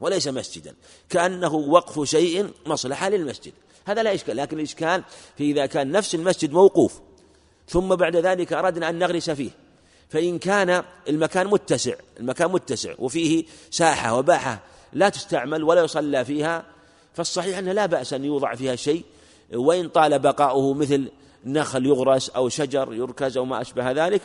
وليس 0.00 0.28
مسجدا. 0.28 0.74
كأنه 1.08 1.54
وقف 1.54 2.08
شيء 2.08 2.50
مصلحة 2.66 3.08
للمسجد. 3.08 3.52
هذا 3.84 4.02
لا 4.02 4.14
إشكال 4.14 4.36
لكن 4.36 4.58
الإشكال 4.58 5.04
في 5.38 5.50
إذا 5.50 5.66
كان 5.66 5.92
نفس 5.92 6.14
المسجد 6.14 6.52
موقوف. 6.52 7.00
ثم 7.68 7.94
بعد 7.94 8.16
ذلك 8.16 8.52
أردنا 8.52 8.88
أن 8.88 8.98
نغرس 8.98 9.30
فيه. 9.30 9.61
فإن 10.12 10.38
كان 10.38 10.84
المكان 11.08 11.46
متسع 11.46 11.94
المكان 12.20 12.50
متسع 12.50 12.94
وفيه 12.98 13.44
ساحة 13.70 14.18
وباحة 14.18 14.62
لا 14.92 15.08
تستعمل 15.08 15.62
ولا 15.62 15.82
يصلى 15.82 16.24
فيها 16.24 16.64
فالصحيح 17.14 17.58
أنه 17.58 17.72
لا 17.72 17.86
بأس 17.86 18.12
أن 18.12 18.24
يوضع 18.24 18.54
فيها 18.54 18.76
شيء 18.76 19.04
وإن 19.54 19.88
طال 19.88 20.18
بقاؤه 20.18 20.74
مثل 20.74 21.10
نخل 21.44 21.86
يغرس 21.86 22.30
أو 22.30 22.48
شجر 22.48 22.94
يركز 22.94 23.36
أو 23.36 23.44
ما 23.44 23.60
أشبه 23.60 23.90
ذلك 23.90 24.20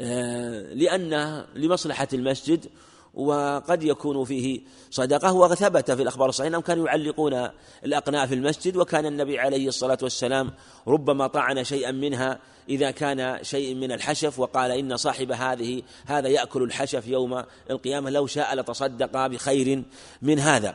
آه، 0.00 0.74
لأن 0.74 1.44
لمصلحة 1.54 2.08
المسجد 2.12 2.66
وقد 3.14 3.82
يكون 3.82 4.24
فيه 4.24 4.60
صدقة 4.90 5.32
وثبت 5.32 5.90
في 5.90 6.02
الأخبار 6.02 6.28
الصحيحة 6.28 6.48
أنهم 6.48 6.60
كانوا 6.62 6.86
يعلقون 6.86 7.48
الأقناء 7.84 8.26
في 8.26 8.34
المسجد 8.34 8.76
وكان 8.76 9.06
النبي 9.06 9.38
عليه 9.38 9.68
الصلاة 9.68 9.98
والسلام 10.02 10.50
ربما 10.88 11.26
طعن 11.26 11.64
شيئا 11.64 11.90
منها 11.90 12.38
إذا 12.68 12.90
كان 12.90 13.44
شيء 13.44 13.74
من 13.74 13.92
الحشف 13.92 14.38
وقال 14.38 14.70
إن 14.70 14.96
صاحب 14.96 15.32
هذه 15.32 15.82
هذا 16.06 16.28
يأكل 16.28 16.62
الحشف 16.62 17.08
يوم 17.08 17.42
القيامة 17.70 18.10
لو 18.10 18.26
شاء 18.26 18.54
لتصدق 18.54 19.26
بخير 19.26 19.82
من 20.22 20.38
هذا. 20.38 20.74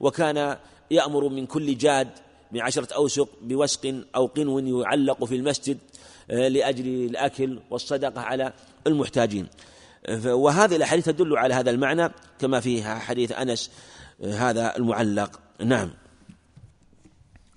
وكان 0.00 0.56
يأمر 0.90 1.28
من 1.28 1.46
كل 1.46 1.78
جاد 1.78 2.08
بعشرة 2.52 2.94
أوسق 2.94 3.28
بوسق 3.42 3.94
أو 4.16 4.26
قنو 4.26 4.80
يعلق 4.80 5.24
في 5.24 5.36
المسجد 5.36 5.78
آه، 6.30 6.48
لأجل 6.48 6.86
الأكل 6.86 7.60
والصدقة 7.70 8.20
على 8.20 8.52
المحتاجين. 8.86 9.48
وهذه 10.26 10.76
الأحاديث 10.76 11.04
تدل 11.04 11.36
على 11.36 11.54
هذا 11.54 11.70
المعنى 11.70 12.10
كما 12.38 12.60
في 12.60 12.84
حديث 12.84 13.32
أنس 13.32 13.70
هذا 14.24 14.76
المعلق. 14.76 15.40
نعم. 15.64 15.90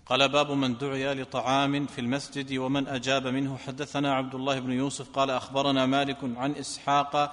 قال 0.05 0.29
باب 0.29 0.51
من 0.51 0.77
دعي 0.77 1.13
لطعام 1.13 1.85
في 1.85 2.01
المسجد 2.01 2.57
ومن 2.57 2.87
أجاب 2.87 3.27
منه. 3.27 3.57
حدثنا 3.57 4.13
عبد 4.13 4.35
الله 4.35 4.59
بن 4.59 4.71
يوسف 4.71 5.09
قال 5.09 5.29
أخبرنا 5.29 5.85
مالك 5.85 6.17
عن 6.37 6.51
إسحاق 6.51 7.31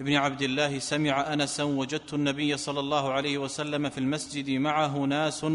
ابن 0.00 0.16
عبد 0.16 0.42
الله 0.42 0.78
سمع 0.78 1.32
أنسا 1.32 1.62
وجدت 1.62 2.14
النبي 2.14 2.56
صلى 2.56 2.80
الله 2.80 3.12
عليه 3.12 3.38
وسلم 3.38 3.88
في 3.88 3.98
المسجد 3.98 4.50
معه 4.50 4.98
ناس 4.98 5.46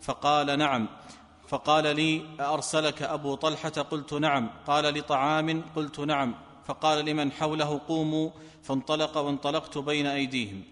فقال 0.00 0.58
نعم. 0.58 0.88
فقال 1.48 1.96
لي 1.96 2.22
أرسلك 2.40 3.02
أبو 3.02 3.34
طلحة؟ 3.34 3.68
قلت 3.68 4.14
نعم. 4.14 4.50
قال 4.66 4.84
لطعام؟ 4.84 5.62
قلت 5.76 6.00
نعم. 6.00 6.34
فقال 6.66 7.04
لمن 7.04 7.32
حوله 7.32 7.80
قوموا 7.88 8.30
فانطلق 8.62 9.18
وانطلقت 9.18 9.78
بين 9.78 10.06
أيديهم. 10.06 10.62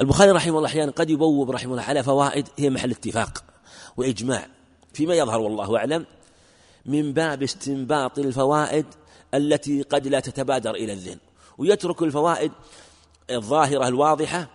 البخاري 0.00 0.30
رحمه 0.30 0.56
الله 0.56 0.68
أحيانا 0.68 0.92
قد 0.92 1.10
يبوب 1.10 1.50
رحمه 1.50 1.72
الله 1.72 1.82
على 1.82 2.02
فوائد 2.02 2.48
هي 2.56 2.70
محل 2.70 2.90
اتفاق 2.90 3.44
وإجماع 3.96 4.48
فيما 4.92 5.14
يظهر 5.14 5.40
والله 5.40 5.76
أعلم 5.76 6.06
من 6.86 7.12
باب 7.12 7.42
استنباط 7.42 8.18
الفوائد 8.18 8.86
التي 9.34 9.82
قد 9.82 10.06
لا 10.08 10.20
تتبادر 10.20 10.70
إلى 10.70 10.92
الذهن 10.92 11.18
ويترك 11.58 12.02
الفوائد 12.02 12.52
الظاهرة 13.30 13.88
الواضحة 13.88 14.48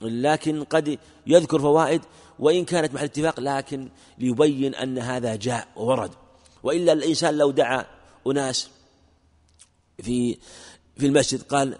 لكن 0.00 0.64
قد 0.64 0.98
يذكر 1.26 1.58
فوائد 1.58 2.02
وإن 2.38 2.64
كانت 2.64 2.94
محل 2.94 3.04
اتفاق 3.04 3.40
لكن 3.40 3.88
ليبين 4.18 4.74
أن 4.74 4.98
هذا 4.98 5.36
جاء 5.36 5.68
وورد 5.76 6.10
وإلا 6.62 6.92
الإنسان 6.92 7.38
لو 7.38 7.50
دعا 7.50 7.86
أناس 8.26 8.70
في 10.02 10.38
في 10.96 11.06
المسجد 11.06 11.42
قال 11.42 11.78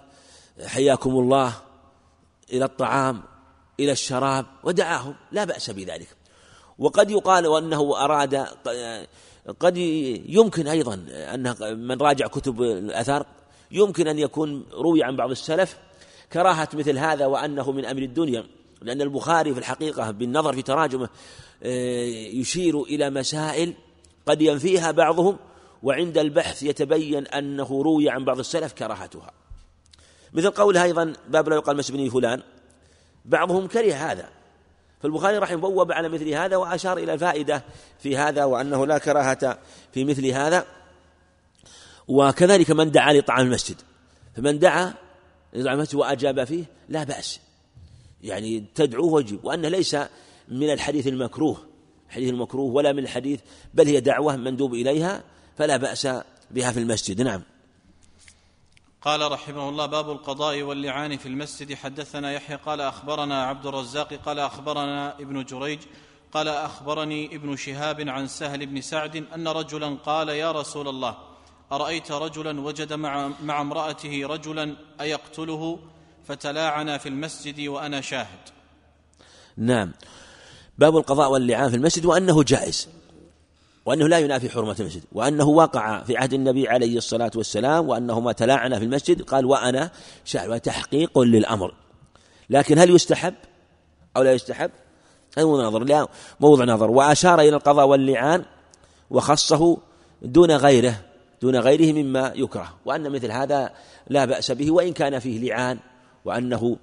حياكم 0.66 1.10
الله 1.10 1.54
إلى 2.52 2.64
الطعام 2.64 3.22
إلى 3.80 3.92
الشراب 3.92 4.46
ودعاهم 4.64 5.14
لا 5.32 5.44
بأس 5.44 5.70
بذلك. 5.70 6.08
وقد 6.78 7.10
يقال 7.10 7.56
أنه 7.56 8.04
أراد 8.04 8.46
قد 9.60 9.76
يمكن 10.26 10.68
أيضا 10.68 10.94
أن 11.10 11.54
من 11.88 12.00
راجع 12.00 12.26
كتب 12.26 12.62
الأثار 12.62 13.26
يمكن 13.70 14.08
أن 14.08 14.18
يكون 14.18 14.66
روي 14.72 15.02
عن 15.02 15.16
بعض 15.16 15.30
السلف 15.30 15.78
كراهة 16.32 16.68
مثل 16.74 16.98
هذا 16.98 17.26
وأنه 17.26 17.72
من 17.72 17.84
أمر 17.84 18.02
الدنيا 18.02 18.46
لأن 18.82 19.02
البخاري 19.02 19.52
في 19.52 19.58
الحقيقة 19.60 20.10
بالنظر 20.10 20.52
في 20.52 20.62
تراجمه 20.62 21.08
آه، 21.62 22.04
يشير 22.32 22.82
إلى 22.82 23.10
مسائل 23.10 23.74
قد 24.26 24.42
ينفيها 24.42 24.90
بعضهم 24.90 25.36
وعند 25.84 26.18
البحث 26.18 26.62
يتبين 26.62 27.26
أنه 27.26 27.82
روي 27.82 28.10
عن 28.10 28.24
بعض 28.24 28.38
السلف 28.38 28.72
كراهتها. 28.72 29.30
مثل 30.32 30.50
قولها 30.50 30.84
أيضا 30.84 31.12
باب 31.28 31.48
لا 31.48 31.56
يقال 31.56 31.76
مسجد 31.76 32.08
فلان. 32.08 32.42
بعضهم 33.24 33.66
كره 33.66 33.92
هذا. 33.94 34.28
فالبخاري 35.00 35.38
رحمه 35.38 35.56
بوب 35.56 35.92
على 35.92 36.08
مثل 36.08 36.28
هذا 36.28 36.56
وأشار 36.56 36.98
إلى 36.98 37.14
الفائدة 37.14 37.64
في 37.98 38.16
هذا 38.16 38.44
وأنه 38.44 38.86
لا 38.86 38.98
كراهة 38.98 39.58
في 39.92 40.04
مثل 40.04 40.26
هذا. 40.26 40.66
وكذلك 42.08 42.70
من 42.70 42.90
دعا 42.90 43.12
لطعام 43.12 43.46
المسجد. 43.46 43.76
فمن 44.36 44.58
دعا 44.58 44.94
لطعام 45.52 45.76
المسجد 45.76 45.94
وأجاب 45.94 46.44
فيه 46.44 46.64
لا 46.88 47.04
بأس. 47.04 47.40
يعني 48.22 48.64
تدعوه 48.74 49.12
وجب. 49.12 49.44
وأنه 49.44 49.68
ليس 49.68 49.96
من 50.48 50.72
الحديث 50.72 51.06
المكروه. 51.06 51.56
الحديث 52.08 52.30
المكروه 52.30 52.72
ولا 52.72 52.92
من 52.92 52.98
الحديث 52.98 53.40
بل 53.74 53.86
هي 53.86 54.00
دعوة 54.00 54.36
مندوب 54.36 54.74
إليها 54.74 55.33
فلا 55.58 55.76
بأس 55.76 56.08
بها 56.50 56.72
في 56.72 56.78
المسجد. 56.78 57.20
نعم. 57.20 57.42
قال 59.02 59.32
رحمه 59.32 59.68
الله 59.68 59.86
باب 59.86 60.10
القضاء 60.10 60.62
واللعان 60.62 61.16
في 61.16 61.26
المسجد. 61.28 61.74
حدثنا 61.74 62.32
يحيى 62.32 62.56
قال 62.56 62.80
أخبرنا 62.80 63.44
عبد 63.44 63.66
الرزاق 63.66 64.14
قال 64.14 64.38
أخبرنا 64.38 65.14
ابن 65.20 65.44
جريج 65.44 65.78
قال 66.32 66.48
أخبرني 66.48 67.36
ابن 67.36 67.56
شهاب 67.56 68.08
عن 68.08 68.26
سهل 68.26 68.66
بن 68.66 68.80
سعد 68.80 69.16
أن 69.34 69.48
رجلا 69.48 69.96
قال 70.06 70.28
يا 70.28 70.52
رسول 70.52 70.88
الله 70.88 71.16
أرأيت 71.72 72.12
رجلا 72.12 72.60
وجد 72.60 72.92
مع, 72.92 73.30
مع 73.42 73.60
امرأته 73.60 74.26
رجلا 74.26 74.76
أيقتله؟ 75.00 75.78
فتلاعنا 76.28 76.98
في 76.98 77.08
المسجد 77.08 77.60
وأنا 77.68 78.00
شاهد. 78.00 78.48
نعم. 79.56 79.92
باب 80.78 80.96
القضاء 80.96 81.30
واللعان 81.30 81.70
في 81.70 81.76
المسجد 81.76 82.04
وأنه 82.04 82.42
جائز. 82.42 82.88
وأنه 83.86 84.08
لا 84.08 84.18
ينافي 84.18 84.50
حرمة 84.50 84.76
المسجد 84.80 85.02
وأنه 85.12 85.44
وقع 85.44 86.02
في 86.02 86.16
عهد 86.16 86.32
النبي 86.32 86.68
عليه 86.68 86.96
الصلاة 86.96 87.30
والسلام 87.36 87.88
وأنهما 87.88 88.32
تلاعنا 88.32 88.78
في 88.78 88.84
المسجد 88.84 89.22
قال 89.22 89.46
وأنا 89.46 89.90
شاهد 90.24 90.50
وتحقيق 90.50 91.18
للأمر. 91.18 91.74
لكن 92.50 92.78
هل 92.78 92.90
يستحب 92.90 93.34
أو 94.16 94.22
لا 94.22 94.32
يستحب؟ 94.32 94.70
هذا 95.38 95.46
موضوع 95.46 95.66
نظر. 95.66 95.84
لا 95.84 96.08
موضوع 96.40 96.64
نظر. 96.64 96.90
وأشار 96.90 97.40
إلى 97.40 97.56
القضاء 97.56 97.86
واللعان 97.86 98.44
وخصه 99.10 99.78
دون 100.22 100.50
غيره 100.50 101.00
دون 101.42 101.56
غيره 101.56 101.92
مما 101.92 102.32
يكره. 102.34 102.74
وأن 102.84 103.10
مثل 103.10 103.30
هذا 103.30 103.72
لا 104.08 104.24
بأس 104.24 104.50
به 104.50 104.70
وإن 104.70 104.92
كان 104.92 105.18
فيه 105.18 105.40
لعان 105.40 105.78
وأنه 106.24 106.76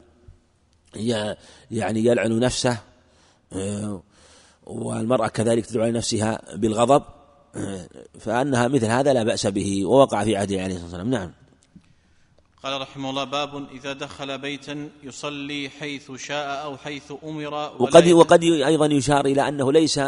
يعني 1.72 2.06
يلعن 2.06 2.40
نفسه 2.40 2.78
آه، 3.54 4.04
والمرأة 4.66 5.28
كذلك 5.28 5.66
تدعو 5.66 5.84
على 5.84 5.92
نفسها 5.92 6.56
بالغضب 6.56 7.04
فأنها 8.20 8.68
مثل 8.68 8.86
هذا 8.86 9.14
لا 9.14 9.24
بأس 9.24 9.48
به 9.48 9.86
ووقع 9.86 10.24
في 10.24 10.36
عهده 10.36 10.64
عليه 10.64 10.76
الصلاة 10.76 10.84
والسلام. 10.84 11.10
نعم. 11.10 11.32
قال 12.64 12.82
رحمه 12.82 13.10
الله 13.10 13.24
باب 13.24 13.68
إذا 13.72 13.94
دخل 13.94 14.38
بيتا 14.38 14.90
يصلي 15.04 15.70
حيث 15.80 16.12
شاء 16.12 16.64
أو 16.64 16.78
حيث 16.78 17.14
أمر 17.24 17.54
وقد 17.80 18.08
وقد 18.08 18.44
أيضا 18.44 18.86
يشار 18.86 19.26
إلى 19.26 19.48
أنه 19.48 19.72
ليس 19.72 20.00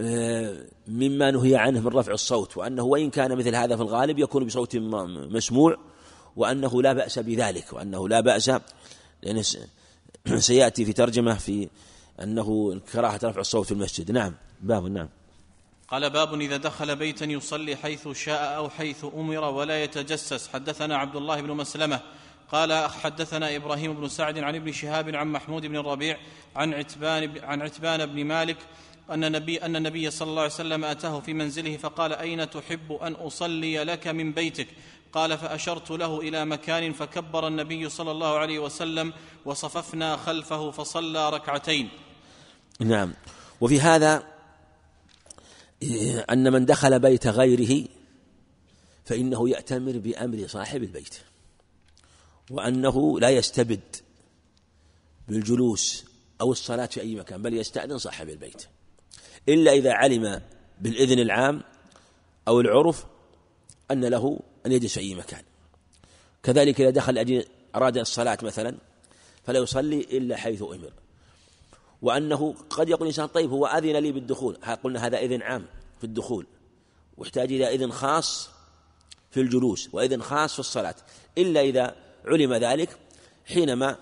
آه، 0.00 0.66
مما 0.88 1.30
نهي 1.30 1.56
عنه 1.56 1.80
من 1.80 1.86
رفع 1.86 2.12
الصوت 2.12 2.56
وأنه 2.56 2.82
وإن 2.82 3.10
كان 3.10 3.36
مثل 3.36 3.54
هذا 3.54 3.76
في 3.76 3.82
الغالب 3.82 4.18
يكون 4.18 4.46
بصوت 4.46 4.76
مسموع 5.30 5.76
وأنه 6.36 6.82
لا 6.82 6.92
بأس 6.92 7.18
بذلك 7.18 7.72
وأنه 7.72 8.08
لا 8.08 8.20
بأس 8.20 8.50
لأن 9.22 9.42
سيأتي 10.38 10.84
في 10.84 10.92
ترجمة 10.92 11.34
في 11.34 11.68
أنه 12.22 12.80
كراهة 12.92 13.20
رفع 13.24 13.40
الصوت 13.40 13.66
في 13.66 13.72
المسجد. 13.72 14.10
نعم 14.10 14.34
باب 14.60 14.86
نعم. 14.86 15.08
قال 15.88 16.10
باب 16.10 16.40
إذا 16.40 16.56
دخل 16.56 16.96
بيتا 16.96 17.24
يصلي 17.24 17.76
حيث 17.76 18.08
شاء 18.08 18.56
أو 18.56 18.70
حيث 18.70 19.04
أمر 19.04 19.44
ولا 19.44 19.84
يتجسس. 19.84 20.48
حدثنا 20.48 20.96
عبد 20.96 21.16
الله 21.16 21.40
بن 21.40 21.50
مسلمة 21.50 22.00
قال 22.52 22.90
حدثنا 22.90 23.56
إبراهيم 23.56 23.92
بن 23.92 24.08
سعد 24.08 24.38
عن 24.38 24.54
ابن 24.54 24.72
شهاب 24.72 25.14
عن 25.14 25.32
محمود 25.32 25.66
بن 25.66 25.76
الربيع 25.76 26.18
عن 26.56 26.74
عتبان 26.74 27.38
عن 27.42 27.62
عتبان 27.62 28.06
بن 28.06 28.24
مالك 28.24 28.56
أن 29.10 29.24
النبي 29.24 29.62
أن 29.62 29.76
النبي 29.76 30.10
صلى 30.10 30.28
الله 30.28 30.42
عليه 30.42 30.52
وسلم 30.52 30.84
أتاه 30.84 31.20
في 31.20 31.34
منزله 31.34 31.76
فقال 31.76 32.12
أين 32.12 32.50
تحب 32.50 32.92
أن 32.92 33.12
أصلي 33.12 33.84
لك 33.84 34.06
من 34.06 34.32
بيتك؟ 34.32 34.68
قال 35.12 35.38
فأشرت 35.38 35.90
له 35.90 36.20
إلى 36.20 36.44
مكان 36.44 36.92
فكبر 36.92 37.46
النبي 37.48 37.88
صلى 37.88 38.10
الله 38.10 38.38
عليه 38.38 38.58
وسلم 38.58 39.12
وصففنا 39.44 40.16
خلفه 40.16 40.70
فصلى 40.70 41.30
ركعتين. 41.30 41.88
نعم. 42.80 43.12
وفي 43.60 43.80
هذا 43.80 44.34
أن 46.30 46.52
من 46.52 46.66
دخل 46.66 46.98
بيت 46.98 47.26
غيره 47.26 47.88
فإنه 49.04 49.48
يأتمر 49.48 49.98
بأمر 49.98 50.46
صاحب 50.46 50.82
البيت 50.82 51.14
وأنه 52.50 53.20
لا 53.20 53.30
يستبد 53.30 53.96
بالجلوس 55.28 56.04
أو 56.40 56.52
الصلاة 56.52 56.86
في 56.86 57.00
أي 57.00 57.14
مكان 57.14 57.42
بل 57.42 57.54
يستأذن 57.54 57.98
صاحب 57.98 58.28
البيت. 58.28 58.62
إلا 59.48 59.72
إذا 59.72 59.92
علم 59.92 60.40
بالإذن 60.80 61.18
العام 61.18 61.62
أو 62.48 62.60
العرف 62.60 63.04
أن 63.90 64.04
له 64.04 64.40
أن 64.66 64.72
يجلس 64.72 64.94
في 64.94 65.00
أي 65.00 65.14
مكان. 65.14 65.42
كذلك 66.42 66.80
إذا 66.80 66.90
دخل 66.90 67.44
أراد 67.74 67.98
الصلاة 67.98 68.38
مثلا 68.42 68.76
فلا 69.44 69.58
يصلي 69.58 70.00
إلا 70.00 70.36
حيث 70.36 70.62
أمر. 70.62 70.92
وأنه 72.04 72.54
قد 72.70 72.88
يقول 72.88 73.02
الإنسان 73.02 73.26
طيب 73.26 73.50
هو 73.50 73.66
أذن 73.66 73.96
لي 73.96 74.12
بالدخول. 74.12 74.56
قلنا 74.84 75.06
هذا 75.06 75.18
إذن 75.18 75.42
عام 75.42 75.66
في 75.98 76.04
الدخول. 76.04 76.46
واحتاج 77.16 77.52
إلى 77.52 77.74
إذن 77.74 77.92
خاص 77.92 78.50
في 79.30 79.40
الجلوس 79.40 79.88
وإذن 79.92 80.22
خاص 80.22 80.52
في 80.52 80.58
الصلاة. 80.58 80.94
إلا 81.38 81.60
إذا 81.60 81.96
علم 82.24 82.54
ذلك 82.54 82.98
حينما 83.46 83.96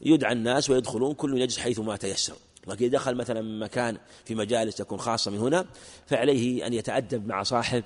يدعى 0.00 0.32
الناس 0.32 0.70
ويدخلون 0.70 1.14
كل 1.14 1.38
يجلس 1.38 1.58
حيث 1.58 1.78
ما 1.78 1.96
تيسر. 1.96 2.34
لكن 2.66 2.90
دخل 2.90 3.14
مثلا 3.14 3.42
مكان 3.64 3.98
في 4.24 4.34
مجالس 4.34 4.74
تكون 4.74 4.98
خاصة 4.98 5.30
من 5.30 5.38
هنا 5.38 5.66
فعليه 6.06 6.66
أن 6.66 6.74
يتأدب 6.74 7.26
مع 7.26 7.42
صاحب 7.42 7.84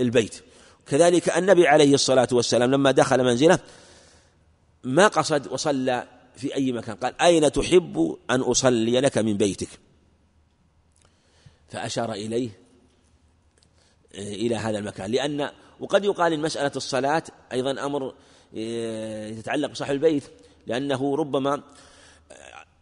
البيت. 0.00 0.42
كذلك 0.86 1.36
النبي 1.36 1.68
عليه 1.68 1.94
الصلاة 1.94 2.28
والسلام 2.32 2.70
لما 2.70 2.90
دخل 2.90 3.24
منزله 3.24 3.58
ما 4.84 5.08
قصد 5.08 5.52
وصلى 5.52 6.19
في 6.40 6.54
أي 6.54 6.72
مكان. 6.72 6.96
قال 6.96 7.20
أين 7.20 7.52
تحب 7.52 8.18
أن 8.30 8.40
أصلي 8.40 9.00
لك 9.00 9.18
من 9.18 9.36
بيتك؟ 9.36 9.68
فأشار 11.68 12.12
إليه 12.12 12.50
إلى 14.14 14.56
هذا 14.56 14.78
المكان. 14.78 15.10
لأن 15.10 15.50
وقد 15.80 16.04
يقال 16.04 16.32
إن 16.32 16.40
مسألة 16.40 16.72
الصلاة 16.76 17.22
أيضا 17.52 17.86
أمر 17.86 18.14
آه، 18.56 19.28
يتعلق 19.28 19.70
بصاحب 19.70 19.94
البيت. 19.94 20.24
لأنه 20.66 21.16
ربما 21.16 21.62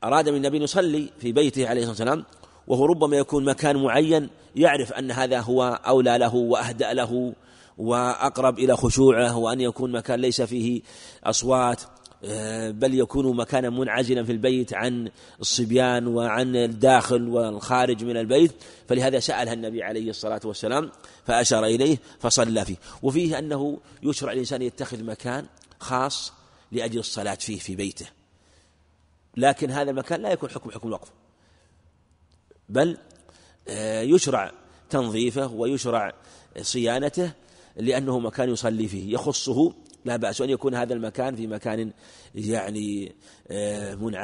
أراد 0.04 0.28
من 0.28 0.36
النبي 0.36 0.62
يصلي 0.62 1.10
في 1.18 1.32
بيته 1.32 1.68
عليه 1.68 1.80
الصلاة 1.80 1.90
والسلام 1.90 2.24
وهو 2.66 2.84
ربما 2.84 3.16
يكون 3.16 3.44
مكان 3.44 3.76
معين 3.76 4.28
يعرف 4.56 4.92
أن 4.92 5.10
هذا 5.10 5.40
هو 5.40 5.80
أولى 5.86 6.18
له 6.18 6.34
وأهدأ 6.34 6.92
له 6.92 7.34
وأقرب 7.78 8.58
إلى 8.58 8.76
خشوعه 8.76 9.36
وأن 9.36 9.60
يكون 9.60 9.92
مكان 9.92 10.20
ليس 10.20 10.42
فيه 10.42 10.82
أصوات. 11.24 11.82
بل 12.70 12.94
يكون 12.94 13.36
مكانا 13.36 13.70
منعزلا 13.70 14.24
في 14.24 14.32
البيت 14.32 14.74
عن 14.74 15.10
الصبيان 15.40 16.06
وعن 16.06 16.56
الداخل 16.56 17.28
والخارج 17.28 18.04
من 18.04 18.16
البيت. 18.16 18.52
فلهذا 18.88 19.18
سألها 19.18 19.52
النبي 19.52 19.82
عليه 19.82 20.10
الصلاة 20.10 20.40
والسلام 20.44 20.90
فأشار 21.24 21.64
إليه 21.64 21.98
فصلى 22.18 22.64
فيه. 22.64 22.76
وفيه 23.02 23.38
أنه 23.38 23.80
يشرع 24.02 24.32
الإنسان 24.32 24.62
يتخذ 24.62 25.04
مكان 25.04 25.46
خاص 25.80 26.32
لأجل 26.72 26.98
الصلاة 26.98 27.34
فيه 27.34 27.58
في 27.58 27.76
بيته. 27.76 28.06
لكن 29.36 29.70
هذا 29.70 29.90
المكان 29.90 30.22
لا 30.22 30.32
يكون 30.32 30.50
حكم 30.50 30.70
حكم 30.70 30.88
الوقف. 30.88 31.08
بل 32.68 32.98
آه، 33.68 34.02
يشرع 34.02 34.52
تنظيفه 34.90 35.52
ويشرع 35.52 36.14
صيانته 36.60 37.32
لأنه 37.76 38.18
مكان 38.18 38.50
يصلي 38.50 38.88
فيه. 38.88 39.14
يخصه 39.14 39.74
لا 40.04 40.16
بأس 40.16 40.40
أن 40.40 40.50
يكون 40.50 40.74
هذا 40.74 40.94
المكان 40.94 41.36
في 41.36 41.46
مكان 41.46 41.92
يعني 42.34 43.14
آه، 43.50 43.94
منعزل 43.94 44.16